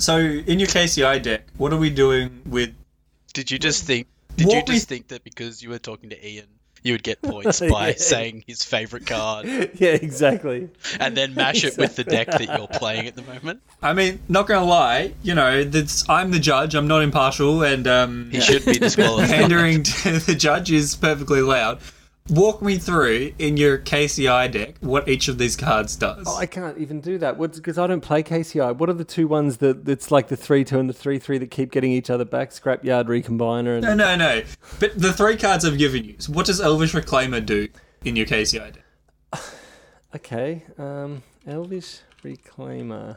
So 0.00 0.16
in 0.18 0.58
your 0.58 0.68
KCI 0.68 1.22
deck, 1.22 1.42
what 1.56 1.72
are 1.72 1.76
we 1.76 1.90
doing 1.90 2.42
with? 2.46 2.74
Did 3.34 3.50
you 3.50 3.58
just 3.58 3.84
think? 3.84 4.06
Did 4.36 4.48
you 4.48 4.56
What 4.56 4.68
we- 4.68 4.74
just 4.74 4.88
think 4.88 5.08
that 5.08 5.22
because 5.24 5.62
you 5.62 5.68
were 5.70 5.78
talking 5.78 6.10
to 6.10 6.26
Ian, 6.26 6.46
you 6.82 6.94
would 6.94 7.02
get 7.02 7.20
points 7.32 7.60
by 7.60 7.88
Yeah. 7.88 7.94
saying 7.98 8.44
his 8.46 8.64
favorite 8.64 9.04
card, 9.06 9.44
yeah, 9.74 9.90
exactly. 9.90 10.70
and 10.98 11.14
then 11.16 11.34
mash 11.34 11.62
it 11.64 11.76
with 11.76 11.94
the 11.96 12.04
deck 12.04 12.28
that 12.28 12.42
you're 12.58 12.66
playing 12.80 13.06
at 13.06 13.14
the 13.16 13.22
moment? 13.22 13.60
I 13.82 13.92
mean, 13.92 14.20
not 14.28 14.46
gonna 14.46 14.64
lie, 14.64 15.12
you 15.22 15.34
know, 15.34 15.62
that's, 15.64 16.08
I'm 16.08 16.30
the 16.30 16.38
judge. 16.38 16.74
I'm 16.74 16.88
not 16.88 17.02
impartial, 17.02 17.62
and 17.62 17.86
um, 17.86 18.30
He 18.32 18.40
should 18.40 18.64
be 18.64 18.78
disqualified. 18.78 19.28
pandering 19.28 19.82
to 19.82 20.18
the 20.20 20.34
judge 20.34 20.72
is 20.72 20.96
perfectly 20.96 21.40
allowed. 21.40 21.80
Walk 22.28 22.62
me 22.62 22.78
through 22.78 23.32
in 23.40 23.56
your 23.56 23.78
KCI 23.78 24.52
deck 24.52 24.76
what 24.80 25.08
each 25.08 25.26
of 25.26 25.38
these 25.38 25.56
cards 25.56 25.96
does. 25.96 26.24
Oh, 26.28 26.36
I 26.36 26.46
can't 26.46 26.78
even 26.78 27.00
do 27.00 27.18
that. 27.18 27.38
Because 27.38 27.76
I 27.76 27.88
don't 27.88 28.00
play 28.02 28.22
KCI. 28.22 28.76
What 28.76 28.88
are 28.88 28.92
the 28.94 29.04
two 29.04 29.26
ones 29.26 29.56
that 29.56 29.88
it's 29.88 30.12
like 30.12 30.28
the 30.28 30.36
three 30.36 30.62
two 30.64 30.78
and 30.78 30.88
the 30.88 30.92
three 30.94 31.18
three 31.18 31.38
that 31.38 31.50
keep 31.50 31.72
getting 31.72 31.90
each 31.90 32.08
other 32.08 32.24
back? 32.24 32.50
Scrapyard, 32.50 33.06
Recombiner, 33.06 33.78
and 33.78 33.82
no, 33.82 33.94
no, 33.94 34.14
no. 34.16 34.42
But 34.78 35.00
the 35.00 35.12
three 35.12 35.36
cards 35.36 35.64
I've 35.64 35.78
given 35.78 36.04
you. 36.04 36.14
So 36.18 36.32
what 36.32 36.46
does 36.46 36.60
Elvish 36.60 36.92
Reclaimer 36.92 37.44
do 37.44 37.66
in 38.04 38.14
your 38.14 38.26
KCI 38.26 38.74
deck? 38.74 39.42
okay, 40.14 40.62
um, 40.78 41.24
Elvish 41.48 42.00
Reclaimer. 42.22 43.16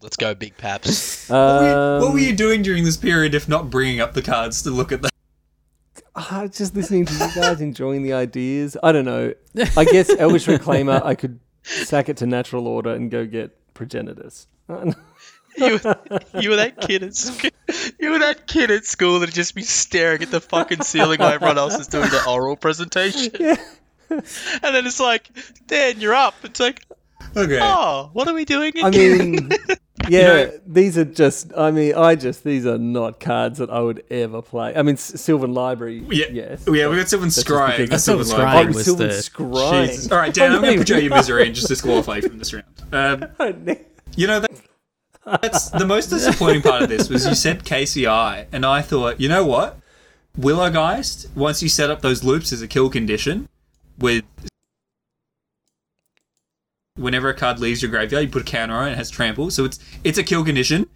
Let's 0.00 0.16
go, 0.18 0.34
Big 0.34 0.56
Paps. 0.56 1.28
What 1.30 1.38
were, 1.38 1.68
you, 1.68 1.74
what 1.74 2.06
Um, 2.08 2.12
were 2.12 2.18
you 2.18 2.36
doing 2.36 2.60
during 2.62 2.84
this 2.84 2.98
period 2.98 3.34
if 3.34 3.48
not 3.48 3.70
bringing 3.70 4.00
up 4.00 4.12
the 4.12 4.20
cards 4.22 4.62
to 4.62 4.70
look 4.70 4.92
at 4.92 5.00
them? 5.00 5.10
Ah, 6.16 6.46
just 6.50 6.74
listening 6.74 7.06
to 7.06 7.12
you 7.12 7.18
guys, 7.34 7.60
enjoying 7.60 8.02
the 8.02 8.12
ideas. 8.12 8.76
I 8.82 8.92
don't 8.92 9.04
know. 9.04 9.34
I 9.76 9.84
guess 9.84 10.10
Elvish 10.10 10.46
Reclaimer. 10.46 11.04
I 11.04 11.14
could 11.14 11.40
sack 11.62 12.08
it 12.08 12.18
to 12.18 12.26
natural 12.26 12.66
order 12.66 12.90
and 12.90 13.10
go 13.10 13.26
get 13.26 13.56
Progenitus. 13.74 14.46
you, 14.68 15.80
you 16.40 16.50
were 16.50 16.56
that 16.56 16.74
kid 16.80 17.02
at 17.02 17.14
school. 17.14 17.50
You 17.98 18.10
were 18.12 18.18
that 18.20 18.46
kid 18.46 18.70
at 18.70 18.84
school 18.84 19.20
that'd 19.20 19.34
just 19.34 19.54
be 19.54 19.62
staring 19.62 20.22
at 20.22 20.30
the 20.30 20.40
fucking 20.40 20.82
ceiling 20.82 21.20
while 21.20 21.32
everyone 21.32 21.58
else 21.58 21.78
is 21.78 21.88
doing 21.88 22.08
the 22.10 22.24
oral 22.28 22.56
presentation. 22.56 23.32
And 24.10 24.20
then 24.62 24.86
it's 24.86 25.00
like, 25.00 25.28
Dan, 25.66 25.98
you're 25.98 26.14
up. 26.14 26.34
It's 26.44 26.60
like, 26.60 26.84
Okay. 27.34 27.58
oh, 27.60 28.10
what 28.12 28.28
are 28.28 28.34
we 28.34 28.44
doing 28.44 28.72
I 28.82 28.90
mean, 28.90 29.48
yeah, 30.08 30.50
these 30.66 30.98
are 30.98 31.04
just. 31.04 31.52
I 31.56 31.70
mean, 31.70 31.94
I 31.94 32.16
just 32.16 32.42
these 32.42 32.66
are 32.66 32.78
not 32.78 33.20
cards 33.20 33.58
that 33.58 33.70
I 33.70 33.80
would 33.80 34.02
ever 34.10 34.42
play. 34.42 34.74
I 34.74 34.82
mean, 34.82 34.94
S- 34.94 35.20
Sylvan 35.20 35.54
Library, 35.54 36.04
Yeah, 36.10 36.26
yes. 36.32 36.64
yeah, 36.66 36.88
we 36.88 36.96
got 36.96 37.08
Sylvan 37.08 37.28
Scrying. 37.28 37.88
That's 37.88 38.02
Sylvan 38.04 38.26
Scrying 38.26 38.38
Library. 38.38 38.64
Oh, 38.64 38.72
was 38.74 38.84
Sylvan 38.84 39.08
the- 39.08 39.14
Scrying. 39.14 40.12
All 40.12 40.18
right, 40.18 40.34
Dan, 40.34 40.52
I'm 40.52 40.62
going 40.62 40.72
to 40.74 40.78
put 40.80 40.88
you 40.90 40.96
in 40.96 41.04
your 41.04 41.14
misery 41.16 41.46
and 41.46 41.54
just 41.54 41.68
disqualify 41.68 42.16
you 42.16 42.22
from 42.22 42.38
this 42.38 42.52
round. 42.52 42.64
Um, 42.92 43.24
you 44.16 44.26
know, 44.26 44.40
that, 44.40 44.50
that's 45.40 45.70
the 45.70 45.86
most 45.86 46.08
disappointing 46.08 46.62
part 46.62 46.82
of 46.82 46.88
this 46.88 47.08
was 47.08 47.26
you 47.26 47.34
said 47.36 47.64
KCI, 47.64 48.46
and 48.52 48.66
I 48.66 48.82
thought, 48.82 49.20
you 49.20 49.28
know 49.28 49.44
what? 49.44 49.78
Willowgeist, 50.38 51.34
once 51.36 51.62
you 51.62 51.68
set 51.68 51.88
up 51.90 52.02
those 52.02 52.24
loops 52.24 52.52
as 52.52 52.60
a 52.60 52.66
kill 52.68 52.90
condition, 52.90 53.48
with 53.98 54.24
whenever 56.96 57.28
a 57.28 57.34
card 57.34 57.58
leaves 57.58 57.82
your 57.82 57.90
graveyard, 57.90 58.24
you 58.24 58.30
put 58.30 58.42
a 58.42 58.44
counter 58.44 58.74
on 58.74 58.88
it, 58.88 58.92
it 58.92 58.98
has 58.98 59.10
trample, 59.10 59.50
so 59.50 59.64
it's 59.64 59.78
it's 60.02 60.18
a 60.18 60.22
kill 60.22 60.44
condition. 60.44 60.88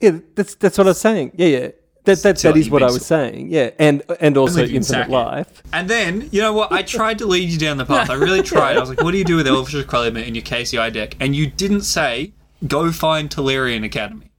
Yeah, 0.00 0.18
that's 0.34 0.54
that's 0.54 0.78
what 0.78 0.86
I 0.86 0.90
was 0.90 1.00
saying. 1.00 1.32
Yeah, 1.34 1.46
yeah. 1.46 1.68
That, 2.04 2.22
that, 2.22 2.38
that 2.38 2.56
is 2.56 2.70
what 2.70 2.84
I 2.84 2.86
was 2.86 3.04
saying. 3.04 3.50
Yeah, 3.50 3.70
and 3.80 4.02
and 4.20 4.36
also 4.36 4.60
Only 4.60 4.64
if 4.64 4.68
you 4.70 4.74
can 4.74 4.82
infinite 4.82 5.10
life. 5.10 5.62
And 5.72 5.90
then, 5.90 6.28
you 6.30 6.40
know 6.40 6.52
what? 6.52 6.70
I 6.70 6.82
tried 6.82 7.18
to 7.18 7.26
lead 7.26 7.50
you 7.50 7.58
down 7.58 7.78
the 7.78 7.84
path. 7.84 8.10
I 8.10 8.14
really 8.14 8.42
tried. 8.42 8.76
I 8.76 8.80
was 8.80 8.88
like, 8.88 9.02
what 9.02 9.10
do 9.10 9.18
you 9.18 9.24
do 9.24 9.34
with 9.34 9.48
Elvish 9.48 9.84
Claymore 9.86 10.22
in 10.22 10.36
your 10.36 10.44
KCI 10.44 10.92
deck? 10.92 11.16
And 11.18 11.34
you 11.34 11.48
didn't 11.48 11.80
say, 11.80 12.32
go 12.64 12.92
find 12.92 13.28
Tolarian 13.28 13.84
Academy. 13.84 14.30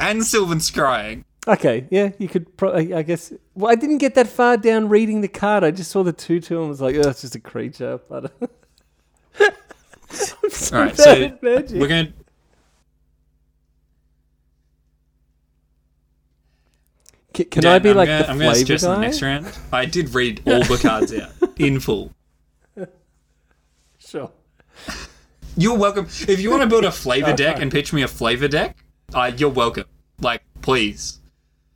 And 0.00 0.24
Sylvan 0.24 0.58
Scrying. 0.58 1.24
Okay, 1.48 1.86
yeah, 1.90 2.10
you 2.18 2.28
could. 2.28 2.54
Pro- 2.58 2.74
I 2.74 3.02
guess. 3.02 3.32
Well, 3.54 3.72
I 3.72 3.74
didn't 3.74 3.98
get 3.98 4.14
that 4.16 4.28
far 4.28 4.58
down 4.58 4.90
reading 4.90 5.22
the 5.22 5.28
card. 5.28 5.64
I 5.64 5.70
just 5.70 5.90
saw 5.90 6.02
the 6.02 6.12
two 6.12 6.40
two 6.40 6.60
and 6.60 6.68
was 6.68 6.82
like, 6.82 6.94
oh, 6.96 7.08
it's 7.08 7.22
just 7.22 7.34
a 7.34 7.40
creature. 7.40 7.98
But 8.08 8.32
All 9.40 10.80
right, 10.80 10.96
so 10.96 11.14
bad 11.14 11.22
at 11.22 11.42
magic. 11.42 11.80
we're 11.80 11.88
going 11.88 12.06
to. 12.06 12.12
can, 17.32 17.62
can 17.62 17.66
I 17.66 17.78
be 17.78 17.90
I'm 17.90 17.96
like 17.96 18.08
gonna, 18.08 18.24
the 18.24 18.30
I'm 18.30 18.38
going 18.38 18.50
to 18.50 18.56
suggest 18.56 18.84
in 18.84 18.90
the 18.90 18.98
next 18.98 19.22
round. 19.22 19.46
I 19.72 19.86
did 19.86 20.14
read 20.14 20.42
all 20.46 20.62
the 20.64 20.78
cards 20.80 21.14
out 21.14 21.30
in 21.58 21.80
full. 21.80 22.12
Sure. 23.98 24.30
You're 25.56 25.76
welcome. 25.76 26.06
If 26.06 26.40
you 26.40 26.50
want 26.50 26.62
to 26.62 26.68
build 26.68 26.84
a 26.84 26.92
flavor 26.92 27.32
deck 27.36 27.60
and 27.60 27.70
pitch 27.70 27.92
me 27.92 28.02
a 28.02 28.08
flavor 28.08 28.48
deck, 28.48 28.76
uh, 29.12 29.32
you're 29.36 29.50
welcome. 29.50 29.84
Like, 30.20 30.42
please. 30.62 31.20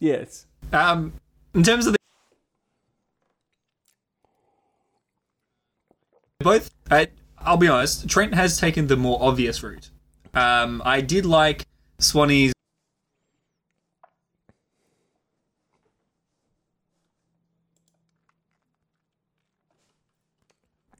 Yes. 0.02 0.46
Um, 0.72 1.12
in 1.54 1.62
terms 1.62 1.86
of 1.86 1.92
the 1.92 1.98
both, 6.40 6.74
I, 6.90 7.06
I'll 7.38 7.56
be 7.56 7.68
honest. 7.68 8.08
Trent 8.08 8.34
has 8.34 8.58
taken 8.58 8.88
the 8.88 8.96
more 8.96 9.22
obvious 9.22 9.62
route. 9.62 9.90
Um, 10.34 10.82
I 10.84 11.02
did 11.02 11.24
like 11.24 11.68
Swanee's. 12.00 12.52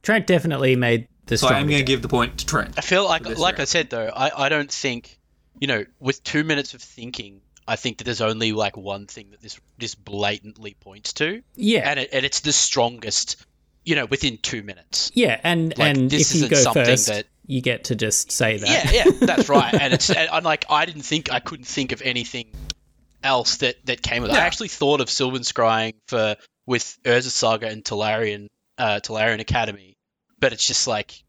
Trent 0.01 0.27
definitely 0.27 0.77
made 0.77 1.09
the 1.25 1.37
So 1.37 1.49
I 1.49 1.59
am 1.59 1.67
going 1.67 1.79
to 1.79 1.83
give 1.83 2.01
the 2.01 2.07
point 2.07 2.37
to 2.37 2.45
Trent. 2.45 2.75
I 2.77 2.81
feel 2.81 3.03
like, 3.03 3.23
for 3.23 3.29
this 3.29 3.37
like 3.37 3.59
I 3.59 3.65
said 3.65 3.89
though, 3.89 4.07
I, 4.15 4.45
I 4.45 4.47
don't 4.47 4.71
think, 4.71 5.19
you 5.59 5.67
know, 5.67 5.83
with 5.99 6.23
two 6.23 6.45
minutes 6.45 6.73
of 6.73 6.81
thinking, 6.81 7.41
I 7.67 7.75
think 7.75 7.97
that 7.99 8.03
there's 8.03 8.21
only 8.21 8.51
like 8.51 8.75
one 8.77 9.07
thing 9.07 9.31
that 9.31 9.41
this 9.41 9.59
this 9.77 9.95
blatantly 9.95 10.75
points 10.79 11.13
to, 11.13 11.41
Yeah, 11.55 11.89
and 11.89 11.99
it, 11.99 12.09
and 12.13 12.25
it's 12.25 12.41
the 12.41 12.51
strongest, 12.53 13.45
you 13.85 13.95
know, 13.95 14.05
within 14.05 14.37
two 14.37 14.63
minutes. 14.63 15.11
yeah, 15.13 15.39
and 15.43 15.77
Like, 15.77 15.97
and 15.97 16.09
this 16.09 16.35
if 16.35 16.41
you 16.43 16.49
go 16.49 16.55
something 16.57 16.85
first, 16.85 17.07
that- 17.07 17.27
you 17.45 17.61
get 17.61 17.85
to 17.85 17.95
just 17.95 18.31
say 18.31 18.57
that. 18.57 18.93
Yeah, 18.93 19.03
yeah, 19.05 19.11
that's 19.25 19.49
right. 19.49 19.73
And 19.81 19.93
it's 19.93 20.09
and 20.09 20.29
I'm 20.29 20.43
like 20.43 20.65
I 20.69 20.85
didn't 20.85 21.01
think 21.01 21.31
I 21.31 21.39
couldn't 21.41 21.65
think 21.67 21.91
of 21.91 22.01
anything 22.01 22.47
else 23.21 23.57
that 23.57 23.85
that 23.85 24.01
came 24.01 24.21
with. 24.23 24.31
it. 24.31 24.37
I 24.37 24.41
actually 24.45 24.69
thought 24.69 25.01
of 25.01 25.09
Sylvan 25.09 25.41
Scrying 25.41 25.93
for 26.07 26.35
with 26.65 26.97
Urza 27.03 27.29
Saga 27.29 27.67
and 27.67 27.83
Tolarian 27.83 28.47
uh, 28.77 28.99
Tolarian 29.03 29.39
Academy, 29.41 29.97
but 30.39 30.53
it's 30.53 30.65
just 30.65 30.87
like, 30.87 31.21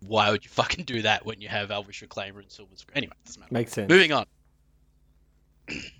why 0.00 0.30
would 0.30 0.44
you 0.44 0.50
fucking 0.50 0.84
do 0.84 1.02
that 1.02 1.26
when 1.26 1.40
you 1.40 1.48
have 1.48 1.70
Elvish 1.72 2.00
Reclaimer 2.02 2.38
and 2.38 2.50
Sylvan 2.50 2.76
Scrying? 2.76 2.96
Anyway, 2.96 3.12
doesn't 3.26 3.40
matter. 3.40 3.52
Makes 3.54 3.72
sense. 3.72 3.88
Moving 3.90 4.12
on. 4.12 4.26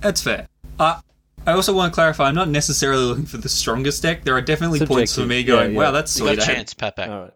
That's 0.00 0.22
fair. 0.22 0.48
Uh, 0.78 1.00
I 1.46 1.52
also 1.52 1.74
want 1.74 1.92
to 1.92 1.94
clarify. 1.94 2.28
I'm 2.28 2.34
not 2.34 2.48
necessarily 2.48 3.04
looking 3.04 3.26
for 3.26 3.36
the 3.38 3.48
strongest 3.48 4.02
deck. 4.02 4.24
There 4.24 4.34
are 4.36 4.40
definitely 4.42 4.84
points 4.86 5.14
for 5.14 5.26
me 5.26 5.44
going, 5.44 5.72
yeah. 5.72 5.78
"Wow, 5.78 5.90
that's 5.92 6.12
sweet. 6.12 6.30
You 6.30 6.36
got 6.36 6.42
sweet." 6.44 6.50
a 6.50 6.52
I 6.52 6.56
had- 6.58 6.66
chance, 6.68 6.74
Papak. 6.74 7.08
All 7.08 7.20
right. 7.22 7.32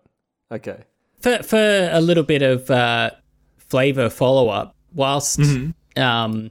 Okay. 0.52 0.82
For 1.20 1.42
for 1.42 1.88
a 1.92 2.00
little 2.00 2.22
bit 2.24 2.42
of 2.42 2.70
uh, 2.70 3.10
flavor 3.58 4.08
follow 4.10 4.48
up, 4.48 4.74
whilst 4.94 5.38
Mm-hmm. 5.40 6.02
um, 6.02 6.50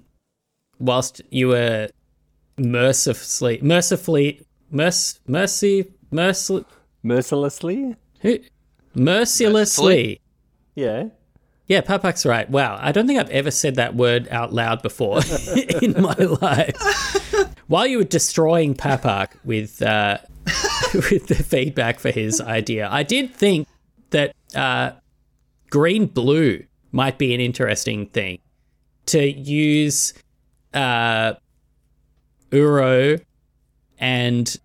whilst 0.80 1.22
you 1.30 1.50
were 1.50 1.90
mercifully 2.58 3.60
mercifully 3.62 4.42
merc 4.72 4.94
mercy 5.28 5.86
mercil 6.12 6.66
Mercilessly. 7.04 7.96
who 8.22 8.40
mercilessly. 8.98 10.22
Yeah. 10.76 11.06
Yeah, 11.68 11.82
Papak's 11.82 12.26
right. 12.26 12.50
Wow, 12.50 12.78
I 12.82 12.94
don't 12.94 13.08
think 13.08 13.20
I've 13.20 13.30
ever 13.30 13.52
said 13.52 13.76
that 13.76 13.94
word 13.94 14.28
out 14.32 14.54
loud 14.54 14.82
before 14.82 15.20
in 15.82 16.02
my 16.02 16.14
life. 16.14 16.76
While 17.68 17.88
you 17.88 17.98
were 17.98 18.06
destroying 18.06 18.74
Papak 18.74 19.32
with 19.44 19.82
uh, 19.82 20.20
with 20.94 21.28
the 21.28 21.36
feedback 21.36 22.00
for 22.00 22.10
his 22.10 22.40
idea, 22.40 22.88
I 22.90 23.04
did 23.04 23.36
think 23.36 23.68
that 24.12 24.34
uh, 24.56 24.92
green 25.70 26.06
blue 26.06 26.64
might 26.94 27.18
be 27.18 27.34
an 27.36 27.42
interesting 27.42 28.08
thing 28.08 28.40
to 29.08 29.30
use 29.30 30.14
uh, 30.74 31.34
Uro 32.52 33.22
and 34.00 34.58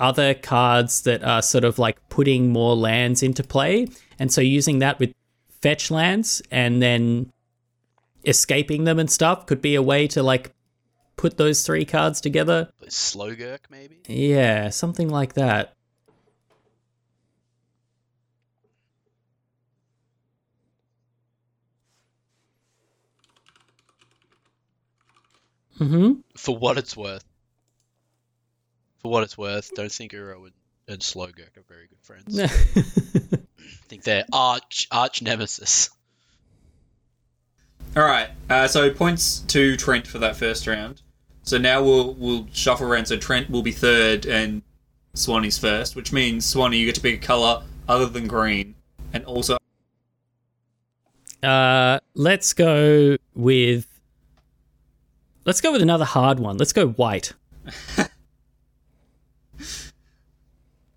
other 0.00 0.34
cards 0.34 1.02
that 1.02 1.22
are 1.22 1.42
sort 1.42 1.64
of 1.64 1.78
like 1.78 1.96
putting 2.08 2.52
more 2.52 2.76
lands 2.76 3.22
into 3.22 3.42
play. 3.42 3.88
And 4.18 4.32
so 4.32 4.40
using 4.40 4.80
that 4.80 4.98
with 4.98 5.12
fetch 5.60 5.90
lands 5.90 6.42
and 6.50 6.80
then 6.82 7.32
escaping 8.24 8.84
them 8.84 8.98
and 8.98 9.10
stuff 9.10 9.46
could 9.46 9.62
be 9.62 9.74
a 9.74 9.82
way 9.82 10.06
to 10.08 10.22
like 10.22 10.52
put 11.16 11.36
those 11.36 11.64
three 11.64 11.84
cards 11.84 12.20
together. 12.20 12.68
Slogurk, 12.86 13.60
maybe. 13.70 14.00
Yeah, 14.06 14.70
something 14.70 15.08
like 15.08 15.34
that. 15.34 15.74
Mm-hmm. 25.78 26.20
For 26.36 26.56
what 26.56 26.76
it's 26.76 26.96
worth. 26.96 27.27
For 28.98 29.10
what 29.10 29.22
it's 29.22 29.38
worth, 29.38 29.74
don't 29.74 29.92
think 29.92 30.12
Uro 30.12 30.44
and, 30.44 30.52
and 30.88 31.00
Slogurk 31.00 31.56
are 31.56 31.64
very 31.68 31.86
good 31.86 32.00
friends. 32.02 32.38
I 33.58 33.88
think 33.88 34.02
they're 34.02 34.24
arch 34.32 34.88
arch 34.90 35.22
nemesis. 35.22 35.90
All 37.96 38.04
right. 38.04 38.30
Uh, 38.50 38.68
so 38.68 38.90
points 38.92 39.40
to 39.48 39.76
Trent 39.76 40.06
for 40.06 40.18
that 40.18 40.36
first 40.36 40.66
round. 40.66 41.02
So 41.42 41.58
now 41.58 41.82
we'll 41.82 42.14
we'll 42.14 42.46
shuffle 42.52 42.86
around. 42.86 43.06
So 43.06 43.16
Trent 43.16 43.50
will 43.50 43.62
be 43.62 43.72
third 43.72 44.26
and 44.26 44.62
Swanee's 45.14 45.58
first, 45.58 45.96
which 45.96 46.12
means 46.12 46.44
Swanee 46.44 46.78
you 46.78 46.86
get 46.86 46.94
to 46.96 47.00
pick 47.00 47.22
a 47.22 47.26
color 47.26 47.62
other 47.88 48.06
than 48.06 48.26
green, 48.26 48.74
and 49.12 49.24
also 49.24 49.56
Uh, 51.42 52.00
let's 52.14 52.52
go 52.52 53.16
with. 53.34 53.86
Let's 55.44 55.60
go 55.62 55.72
with 55.72 55.80
another 55.80 56.04
hard 56.04 56.38
one. 56.38 56.58
Let's 56.58 56.74
go 56.74 56.88
white. 56.88 57.32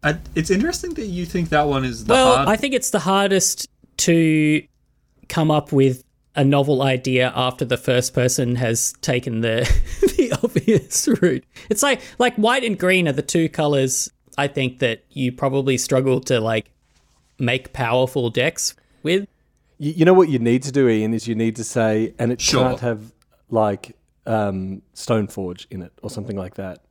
I, 0.03 0.17
it's 0.35 0.49
interesting 0.49 0.93
that 0.95 1.05
you 1.05 1.25
think 1.25 1.49
that 1.49 1.67
one 1.67 1.85
is 1.85 2.05
the 2.05 2.13
well, 2.13 2.35
hard. 2.37 2.49
I 2.49 2.55
think 2.55 2.73
it's 2.73 2.89
the 2.89 2.99
hardest 2.99 3.67
to 3.97 4.63
come 5.29 5.51
up 5.51 5.71
with 5.71 6.03
a 6.35 6.43
novel 6.43 6.81
idea 6.81 7.31
after 7.35 7.65
the 7.65 7.77
first 7.77 8.13
person 8.13 8.55
has 8.55 8.93
taken 9.01 9.41
the 9.41 9.69
the 10.01 10.37
obvious 10.43 11.07
route. 11.21 11.43
It's 11.69 11.83
like 11.83 12.01
like 12.19 12.35
white 12.35 12.63
and 12.63 12.79
green 12.79 13.07
are 13.07 13.13
the 13.13 13.21
two 13.21 13.49
colors 13.49 14.09
I 14.37 14.47
think 14.47 14.79
that 14.79 15.03
you 15.09 15.31
probably 15.31 15.77
struggle 15.77 16.21
to 16.21 16.39
like 16.39 16.71
make 17.37 17.73
powerful 17.73 18.29
decks 18.29 18.75
with. 19.03 19.27
You, 19.77 19.91
you 19.97 20.05
know 20.05 20.13
what 20.13 20.29
you 20.29 20.39
need 20.39 20.63
to 20.63 20.71
do, 20.71 20.87
Ian, 20.87 21.13
is 21.13 21.27
you 21.27 21.35
need 21.35 21.55
to 21.57 21.63
say, 21.63 22.13
and 22.17 22.31
it 22.31 22.39
Sure. 22.39 22.69
can't 22.69 22.79
have 22.79 23.11
like 23.49 23.95
um, 24.25 24.81
Stoneforge 24.95 25.65
in 25.69 25.81
it 25.81 25.91
or 26.01 26.09
something 26.09 26.37
like 26.37 26.55
that. 26.55 26.81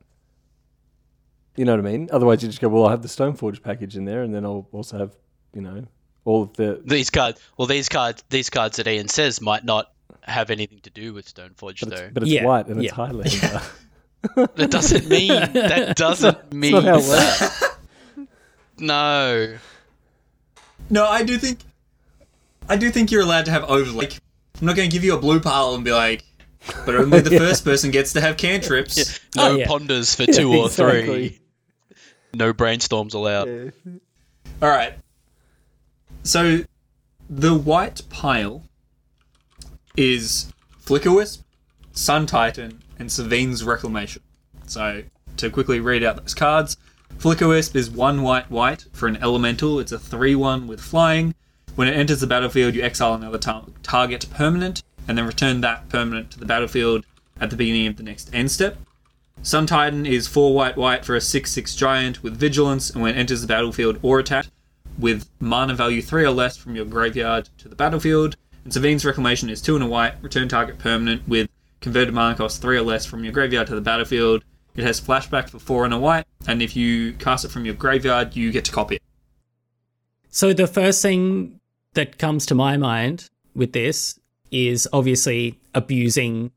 You 1.61 1.65
know 1.65 1.75
what 1.75 1.85
I 1.85 1.91
mean? 1.91 2.09
Otherwise, 2.11 2.41
you 2.41 2.49
just 2.49 2.59
go, 2.59 2.69
well, 2.69 2.85
I'll 2.85 2.89
have 2.89 3.03
the 3.03 3.07
Stoneforge 3.07 3.61
package 3.61 3.95
in 3.95 4.05
there, 4.05 4.23
and 4.23 4.33
then 4.33 4.45
I'll 4.45 4.67
also 4.71 4.97
have, 4.97 5.15
you 5.53 5.61
know, 5.61 5.85
all 6.25 6.41
of 6.41 6.53
the. 6.53 6.81
These 6.83 7.11
cards, 7.11 7.39
well, 7.55 7.67
these 7.67 7.87
cards, 7.87 8.23
these 8.31 8.49
cards 8.49 8.77
that 8.77 8.87
Ian 8.87 9.07
says 9.09 9.39
might 9.41 9.63
not 9.63 9.91
have 10.21 10.49
anything 10.49 10.79
to 10.79 10.89
do 10.89 11.13
with 11.13 11.31
Stoneforge, 11.31 11.81
But 11.81 11.89
though. 11.89 11.95
it's, 12.05 12.13
but 12.15 12.23
it's 12.23 12.31
Yeah, 12.31 12.45
white 12.45 12.65
and 12.65 12.83
it's 12.83 12.91
yeah. 12.97 13.61
That 14.55 14.71
doesn't 14.71 15.07
mean 15.07 15.27
that 15.53 15.95
doesn't 15.97 16.51
mean 16.51 16.71
not 16.71 16.83
how 16.83 16.99
that. 16.99 17.77
No. 18.79 19.57
no, 20.89 21.05
I 21.05 21.21
do 21.23 21.37
think 21.37 21.59
I 22.69 22.75
do 22.75 22.89
think 22.89 23.11
you're 23.11 23.21
allowed 23.21 23.45
to 23.45 23.51
have 23.51 23.65
overlay. 23.65 24.05
Like, 24.07 24.19
I'm 24.59 24.65
not 24.65 24.75
going 24.75 24.89
to 24.89 24.93
give 24.93 25.03
you 25.03 25.13
a 25.15 25.19
blue 25.19 25.39
pile 25.39 25.75
and 25.75 25.83
be 25.83 25.91
like, 25.91 26.23
but 26.85 26.95
only 26.95 27.19
the 27.21 27.37
first 27.37 27.63
person 27.63 27.91
gets 27.91 28.13
to 28.13 28.21
have 28.21 28.37
cantrips. 28.37 29.19
Oh, 29.37 29.49
no 29.49 29.53
Oh, 29.53 29.57
yeah. 29.57 29.67
ponders 29.67 30.15
for 30.15 30.25
two 30.25 30.51
or 30.53 30.65
exactly. 30.67 31.03
three. 31.29 31.40
No 32.33 32.53
brainstorms 32.53 33.13
allowed. 33.13 33.47
All 34.61 34.69
right. 34.69 34.93
So 36.23 36.59
the 37.29 37.53
white 37.55 38.01
pile 38.09 38.63
is 39.97 40.51
Flickerwisp, 40.83 41.43
Sun 41.93 42.25
Titan, 42.27 42.81
and 42.99 43.11
Sevinne's 43.11 43.63
Reclamation. 43.63 44.21
So 44.67 45.03
to 45.37 45.49
quickly 45.49 45.79
read 45.79 46.03
out 46.03 46.17
those 46.17 46.33
cards, 46.33 46.77
Flickerwisp 47.17 47.75
is 47.75 47.89
one 47.89 48.21
white 48.21 48.49
white 48.49 48.85
for 48.93 49.07
an 49.07 49.17
elemental. 49.17 49.79
It's 49.79 49.91
a 49.91 49.99
3 49.99 50.35
1 50.35 50.67
with 50.67 50.79
flying. 50.79 51.35
When 51.75 51.87
it 51.87 51.95
enters 51.95 52.19
the 52.19 52.27
battlefield, 52.27 52.75
you 52.75 52.81
exile 52.81 53.13
another 53.13 53.37
tar- 53.37 53.65
target 53.83 54.25
permanent, 54.33 54.83
and 55.07 55.17
then 55.17 55.25
return 55.25 55.61
that 55.61 55.89
permanent 55.89 56.31
to 56.31 56.39
the 56.39 56.45
battlefield 56.45 57.05
at 57.39 57.49
the 57.49 57.55
beginning 57.55 57.87
of 57.87 57.95
the 57.97 58.03
next 58.03 58.29
end 58.33 58.51
step. 58.51 58.77
Sun 59.43 59.65
Titan 59.65 60.05
is 60.05 60.27
4 60.27 60.53
white 60.53 60.77
white 60.77 61.03
for 61.03 61.15
a 61.15 61.21
6 61.21 61.51
6 61.51 61.75
giant 61.75 62.23
with 62.23 62.37
vigilance, 62.37 62.89
and 62.89 63.01
when 63.01 63.15
it 63.15 63.17
enters 63.17 63.41
the 63.41 63.47
battlefield 63.47 63.99
or 64.01 64.19
attack, 64.19 64.45
with 64.99 65.29
mana 65.39 65.73
value 65.73 66.01
3 66.01 66.23
or 66.25 66.31
less 66.31 66.57
from 66.57 66.75
your 66.75 66.85
graveyard 66.85 67.49
to 67.57 67.67
the 67.67 67.75
battlefield. 67.75 68.35
And 68.63 68.71
Sevinne's 68.71 69.03
Reclamation 69.03 69.49
is 69.49 69.61
2 69.61 69.75
and 69.75 69.83
a 69.83 69.87
white, 69.87 70.21
return 70.21 70.47
target 70.47 70.77
permanent 70.77 71.27
with 71.27 71.49
converted 71.79 72.13
mana 72.13 72.35
cost 72.35 72.61
3 72.61 72.77
or 72.77 72.83
less 72.83 73.05
from 73.05 73.23
your 73.23 73.33
graveyard 73.33 73.67
to 73.67 73.75
the 73.75 73.81
battlefield. 73.81 74.43
It 74.75 74.83
has 74.83 75.01
flashback 75.01 75.49
for 75.49 75.59
4 75.59 75.85
and 75.85 75.93
a 75.93 75.97
white, 75.97 76.25
and 76.47 76.61
if 76.61 76.75
you 76.75 77.13
cast 77.13 77.43
it 77.43 77.51
from 77.51 77.65
your 77.65 77.73
graveyard, 77.73 78.35
you 78.35 78.51
get 78.51 78.65
to 78.65 78.71
copy 78.71 78.95
it. 78.95 79.01
So 80.29 80.53
the 80.53 80.67
first 80.67 81.01
thing 81.01 81.59
that 81.93 82.17
comes 82.17 82.45
to 82.45 82.55
my 82.55 82.77
mind 82.77 83.29
with 83.53 83.73
this 83.73 84.19
is 84.51 84.87
obviously 84.93 85.59
abusing 85.73 86.51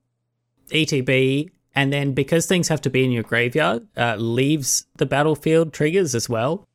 ETB, 0.71 1.51
and 1.75 1.93
then 1.93 2.13
because 2.13 2.47
things 2.47 2.69
have 2.69 2.81
to 2.83 2.91
be 2.91 3.05
in 3.05 3.11
your 3.11 3.23
graveyard, 3.23 3.87
uh, 3.97 4.17
leaves 4.17 4.87
the 4.97 5.07
battlefield 5.07 5.73
triggers 5.73 6.15
as 6.15 6.29
well. 6.29 6.67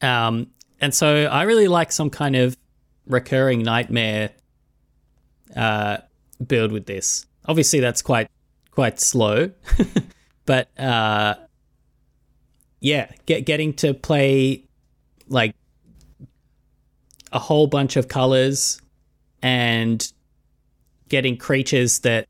Um, 0.00 0.48
and 0.80 0.94
so 0.94 1.26
I 1.26 1.42
really 1.42 1.68
like 1.68 1.92
some 1.92 2.10
kind 2.10 2.34
of 2.34 2.56
recurring 3.06 3.62
nightmare 3.62 4.30
uh, 5.54 5.98
build 6.46 6.72
with 6.72 6.86
this. 6.86 7.26
Obviously, 7.46 7.80
that's 7.80 8.02
quite 8.02 8.28
quite 8.70 9.00
slow, 9.00 9.50
but 10.46 10.68
uh, 10.78 11.34
yeah, 12.80 13.10
get, 13.26 13.44
getting 13.44 13.74
to 13.74 13.94
play 13.94 14.64
like 15.28 15.54
a 17.32 17.38
whole 17.38 17.66
bunch 17.66 17.96
of 17.96 18.08
colors 18.08 18.80
and 19.42 20.12
getting 21.08 21.36
creatures 21.36 22.00
that 22.00 22.26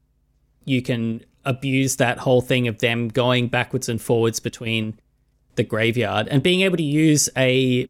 you 0.65 0.83
can 0.83 1.23
abuse 1.45 1.97
that 1.97 2.19
whole 2.19 2.41
thing 2.41 2.69
of 2.69 2.79
them 2.79 3.09
going 3.09 3.49
backwards 3.49 3.89
and 3.89 4.01
forwards 4.01 4.41
between 4.41 4.99
the 5.57 5.63
graveyard 5.63 6.29
and 6.29 6.43
being 6.43 6.61
able 6.61 6.77
to 6.77 6.83
use 6.83 7.29
a 7.37 7.89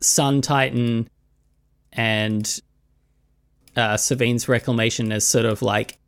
Sun 0.00 0.42
Titan 0.42 1.08
and 1.92 2.60
uh, 3.76 3.96
Sevinne's 3.96 4.48
Reclamation 4.48 5.12
as 5.12 5.26
sort 5.26 5.44
of 5.44 5.62
like 5.62 5.98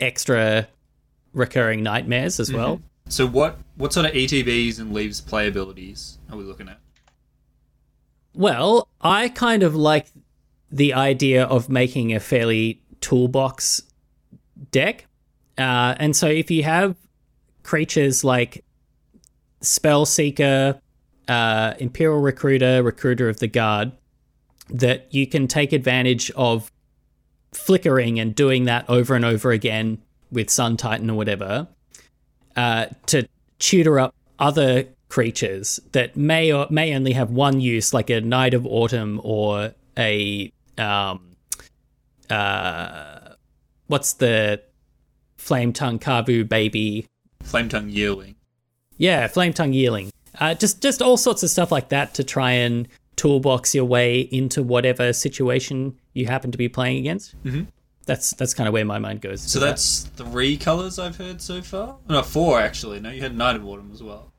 extra 0.00 0.68
recurring 1.32 1.82
nightmares 1.82 2.40
as 2.40 2.52
well. 2.52 2.80
So, 3.08 3.26
what, 3.26 3.58
what 3.76 3.92
sort 3.92 4.06
of 4.06 4.12
ETBs 4.12 4.78
and 4.78 4.92
leaves 4.92 5.20
playabilities 5.20 6.18
are 6.30 6.36
we 6.36 6.44
looking 6.44 6.68
at? 6.68 6.78
Well, 8.34 8.88
I 9.00 9.28
kind 9.28 9.62
of 9.62 9.74
like 9.74 10.06
the 10.70 10.94
idea 10.94 11.44
of 11.44 11.68
making 11.68 12.14
a 12.14 12.20
fairly 12.20 12.80
toolbox 13.00 13.82
deck. 14.70 15.06
Uh, 15.60 15.94
and 15.98 16.16
so 16.16 16.26
if 16.26 16.50
you 16.50 16.62
have 16.62 16.96
creatures 17.62 18.24
like 18.24 18.64
Spellseeker, 19.60 20.80
uh, 21.28 21.74
Imperial 21.78 22.20
Recruiter, 22.20 22.82
Recruiter 22.82 23.28
of 23.28 23.38
the 23.40 23.46
Guard, 23.46 23.92
that 24.70 25.12
you 25.12 25.26
can 25.26 25.46
take 25.46 25.72
advantage 25.72 26.30
of 26.32 26.72
flickering 27.52 28.18
and 28.18 28.34
doing 28.34 28.64
that 28.64 28.88
over 28.88 29.14
and 29.14 29.24
over 29.24 29.50
again 29.50 29.98
with 30.32 30.48
Sun 30.48 30.76
Titan 30.76 31.10
or 31.10 31.16
whatever 31.16 31.68
uh, 32.56 32.86
to 33.06 33.28
tutor 33.58 33.98
up 33.98 34.14
other 34.38 34.86
creatures 35.08 35.80
that 35.92 36.16
may 36.16 36.52
or 36.52 36.66
may 36.70 36.94
only 36.94 37.12
have 37.12 37.30
one 37.30 37.60
use, 37.60 37.92
like 37.92 38.08
a 38.08 38.20
Knight 38.20 38.54
of 38.54 38.64
Autumn 38.64 39.20
or 39.22 39.74
a 39.98 40.52
um, 40.78 41.36
uh, 42.30 43.34
what's 43.88 44.14
the 44.14 44.62
Flametongue 45.40 46.00
Kavu 46.00 46.48
baby? 46.48 47.06
Flame 47.42 47.68
Tongue 47.68 47.88
Yearling. 47.88 48.36
Yeah, 48.98 49.26
Flametongue 49.28 49.74
Yearling. 49.74 50.12
Uh, 50.38 50.54
just 50.54 50.82
just 50.82 51.02
all 51.02 51.16
sorts 51.16 51.42
of 51.42 51.50
stuff 51.50 51.72
like 51.72 51.88
that 51.88 52.14
to 52.14 52.24
try 52.24 52.52
and 52.52 52.86
toolbox 53.16 53.74
your 53.74 53.84
way 53.84 54.20
into 54.20 54.62
whatever 54.62 55.12
situation 55.12 55.98
you 56.12 56.26
happen 56.26 56.52
to 56.52 56.58
be 56.58 56.68
playing 56.68 56.98
against. 56.98 57.42
Mm-hmm. 57.44 57.64
That's 58.06 58.32
that's 58.34 58.54
kind 58.54 58.68
of 58.68 58.72
where 58.72 58.84
my 58.84 58.98
mind 58.98 59.20
goes. 59.20 59.42
So 59.42 59.58
with 59.58 59.62
that. 59.62 59.70
that's 59.70 60.02
three 60.16 60.56
colors 60.56 60.98
I've 60.98 61.16
heard 61.16 61.40
so 61.40 61.62
far. 61.62 61.96
No, 62.08 62.22
four 62.22 62.60
actually. 62.60 63.00
No, 63.00 63.10
you 63.10 63.22
had 63.22 63.36
Knight 63.36 63.56
of 63.56 63.66
Autumn 63.66 63.90
as 63.92 64.02
well. 64.02 64.32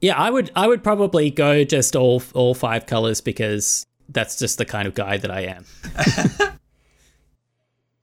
Yeah, 0.00 0.16
I 0.16 0.30
would 0.30 0.50
I 0.56 0.66
would 0.66 0.82
probably 0.82 1.30
go 1.30 1.64
just 1.64 1.94
all 1.94 2.22
all 2.34 2.54
five 2.54 2.86
colors 2.86 3.20
because 3.20 3.86
that's 4.08 4.38
just 4.38 4.58
the 4.58 4.64
kind 4.64 4.88
of 4.88 4.94
guy 4.94 5.16
that 5.18 5.30
I 5.30 5.40
am. 5.42 5.64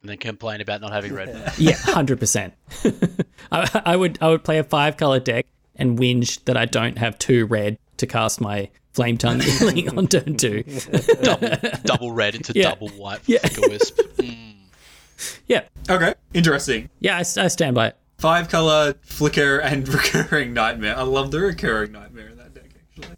And 0.08 0.14
then 0.14 0.20
complain 0.20 0.62
about 0.62 0.80
not 0.80 0.94
having 0.94 1.14
red. 1.14 1.52
Yeah, 1.58 1.74
hundred 1.76 2.18
percent. 2.22 2.54
I 3.52 3.82
I 3.84 3.96
would 3.98 4.18
I 4.22 4.30
would 4.30 4.42
play 4.46 4.58
a 4.58 4.64
five 4.64 4.96
color 4.96 5.20
deck 5.20 5.46
and 5.76 6.00
whinge 6.00 6.42
that 6.46 6.56
I 6.56 6.64
don't 6.64 6.98
have 6.98 7.20
two 7.20 7.46
red 7.46 7.78
to 7.98 8.08
cast 8.08 8.40
my 8.40 8.70
flame 8.94 9.18
tongue 9.18 9.40
healing 9.60 9.98
on 9.98 10.08
turn 10.08 10.38
two. 10.38 10.64
double, 11.24 11.50
double 11.84 12.12
red 12.14 12.36
into 12.36 12.54
Yeah. 12.56 12.70
double 12.70 12.88
white 12.90 13.20
Yeah. 13.26 13.40
Flicker 13.40 13.70
Wisp. 13.70 14.00
Mm. 14.16 14.54
Yeah, 15.46 15.64
Okay, 15.90 16.14
interesting. 16.34 16.90
yeah, 17.02 17.18
I, 17.18 17.20
I 17.20 17.48
stand 17.50 17.76
by 17.76 17.88
it. 17.88 17.98
Five 18.18 18.48
color 18.48 18.94
flicker 19.02 19.58
and 19.60 19.86
recurring 19.90 20.54
nightmare. 20.54 20.98
I 20.98 21.02
love 21.02 21.32
the 21.32 21.42
recurring 21.42 21.92
nightmare 21.92 22.30
in 22.30 22.38
that 22.38 22.54
deck 22.54 22.70
actually. 22.98 23.18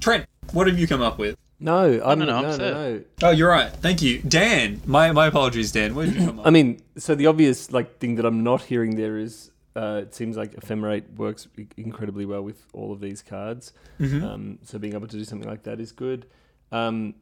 Trent, 0.00 0.26
what 0.52 0.66
have 0.66 0.76
you 0.76 0.88
come 0.88 1.02
up 1.02 1.18
with? 1.18 1.36
No, 1.58 2.00
I'm 2.04 2.18
no, 2.18 2.26
no, 2.26 2.36
I'm 2.36 2.42
no, 2.42 2.52
set. 2.52 2.74
no. 2.74 3.02
Oh, 3.22 3.30
you're 3.30 3.48
right. 3.48 3.70
Thank 3.72 4.02
you, 4.02 4.20
Dan. 4.20 4.82
My 4.84 5.10
my 5.12 5.26
apologies, 5.26 5.72
Dan. 5.72 5.94
What 5.94 6.06
did 6.06 6.16
you 6.16 6.26
come 6.26 6.40
up? 6.40 6.46
I 6.46 6.50
mean, 6.50 6.82
so 6.98 7.14
the 7.14 7.26
obvious 7.26 7.72
like 7.72 7.98
thing 7.98 8.16
that 8.16 8.26
I'm 8.26 8.42
not 8.42 8.62
hearing 8.62 8.96
there 8.96 9.16
is 9.16 9.50
uh, 9.74 10.00
it 10.02 10.14
seems 10.14 10.36
like 10.36 10.52
Ephemerate 10.54 11.14
works 11.16 11.48
incredibly 11.76 12.24
well 12.26 12.42
with 12.42 12.66
all 12.72 12.92
of 12.92 13.00
these 13.00 13.22
cards. 13.22 13.72
Um, 14.00 14.58
so 14.62 14.78
being 14.78 14.94
able 14.94 15.06
to 15.06 15.16
do 15.16 15.24
something 15.24 15.48
like 15.48 15.62
that 15.64 15.80
is 15.80 15.92
good. 15.92 16.26
Um, 16.72 17.14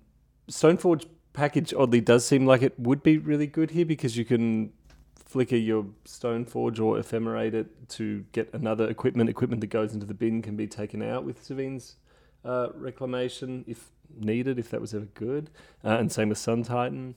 Stoneforge 0.50 1.06
package 1.32 1.74
oddly 1.74 2.00
does 2.00 2.24
seem 2.26 2.46
like 2.46 2.62
it 2.62 2.78
would 2.78 3.02
be 3.02 3.18
really 3.18 3.46
good 3.46 3.72
here 3.72 3.84
because 3.84 4.16
you 4.16 4.24
can 4.24 4.72
flicker 5.16 5.56
your 5.56 5.86
Stoneforge 6.04 6.80
or 6.80 6.96
Ephemerate 6.96 7.54
it 7.54 7.88
to 7.90 8.24
get 8.30 8.52
another 8.52 8.88
equipment. 8.88 9.28
Equipment 9.28 9.60
that 9.60 9.68
goes 9.68 9.92
into 9.92 10.06
the 10.06 10.14
bin 10.14 10.42
can 10.42 10.54
be 10.56 10.68
taken 10.68 11.02
out 11.02 11.24
with 11.24 11.44
Sevinne's 11.44 11.96
uh, 12.44 12.68
reclamation 12.74 13.64
if 13.66 13.90
needed, 14.20 14.58
if 14.58 14.70
that 14.70 14.80
was 14.80 14.94
ever 14.94 15.06
good. 15.14 15.50
Uh, 15.84 15.96
and 15.98 16.10
same 16.12 16.28
with 16.28 16.38
Sun 16.38 16.64
Titan. 16.64 17.14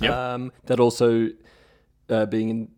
Yep. 0.00 0.12
Um, 0.12 0.52
that 0.66 0.78
also 0.80 1.30
uh, 2.08 2.26
being 2.26 2.48
in. 2.50 2.68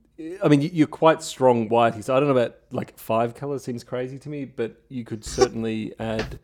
I 0.42 0.48
mean, 0.48 0.60
you- 0.60 0.70
you're 0.72 0.86
quite 0.86 1.22
strong 1.22 1.68
whitey, 1.68 2.02
so 2.04 2.14
I 2.14 2.20
don't 2.20 2.28
know 2.28 2.36
about 2.36 2.56
like 2.70 2.98
five 2.98 3.34
colors 3.34 3.62
seems 3.64 3.84
crazy 3.84 4.18
to 4.18 4.28
me, 4.28 4.44
but 4.44 4.82
you 4.88 5.04
could 5.04 5.24
certainly 5.24 5.94
add. 6.00 6.38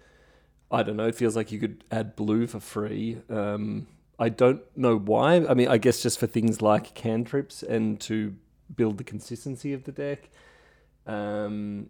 I 0.71 0.83
don't 0.83 0.97
know. 0.97 1.07
It 1.07 1.15
feels 1.15 1.37
like 1.37 1.53
you 1.53 1.59
could 1.61 1.85
add 1.91 2.17
blue 2.17 2.47
for 2.47 2.59
free. 2.59 3.19
Um, 3.31 3.87
I 4.19 4.31
don't 4.31 4.63
know 4.77 4.97
why. 4.99 5.37
I 5.47 5.55
mean, 5.55 5.69
I 5.69 5.79
guess 5.79 6.03
just 6.03 6.19
for 6.19 6.27
things 6.27 6.61
like 6.61 6.95
cantrips 6.95 7.63
and 7.63 8.01
to 8.01 8.35
build 8.75 8.99
the 8.99 9.05
consistency 9.05 9.73
of 9.73 9.85
the 9.85 9.93
deck. 9.93 10.29
Um, 11.07 11.89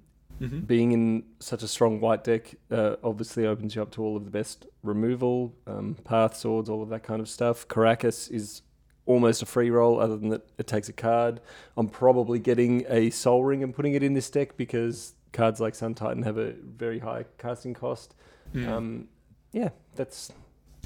Being 0.66 0.92
in 0.92 1.25
such 1.40 1.62
a 1.62 1.68
strong 1.68 2.01
white 2.01 2.25
deck 2.25 2.55
uh, 2.70 2.96
obviously 3.03 3.46
opens 3.46 3.75
you 3.75 3.83
up 3.83 3.90
to 3.92 4.03
all 4.03 4.16
of 4.16 4.25
the 4.25 4.31
best 4.31 4.66
removal, 4.83 5.55
um, 5.66 5.96
path 6.05 6.37
swords, 6.37 6.68
all 6.68 6.83
of 6.83 6.90
that 6.90 7.03
kind 7.03 7.20
of 7.20 7.29
stuff. 7.29 7.66
Karakas 7.68 8.31
is 8.31 8.62
almost 9.07 9.40
a 9.42 9.46
free 9.46 9.70
roll, 9.70 10.01
other 10.01 10.16
than 10.16 10.29
that 10.31 10.46
it 10.59 10.66
takes 10.66 10.88
a 10.88 10.92
card. 10.92 11.40
I'm 11.77 11.88
probably 11.88 12.38
getting 12.38 12.85
a 12.88 13.11
Sol 13.11 13.44
Ring 13.44 13.62
and 13.62 13.75
putting 13.75 13.94
it 13.94 14.03
in 14.03 14.14
this 14.14 14.29
deck 14.29 14.57
because 14.57 15.14
cards 15.33 15.61
like 15.61 15.75
Sun 15.75 15.94
Titan 15.94 16.22
have 16.25 16.38
a 16.38 16.53
very 16.53 16.99
high 16.99 17.25
casting 17.38 17.72
cost. 17.72 18.14
Um, 18.55 19.09
yeah, 19.53 19.70
that's 19.94 20.33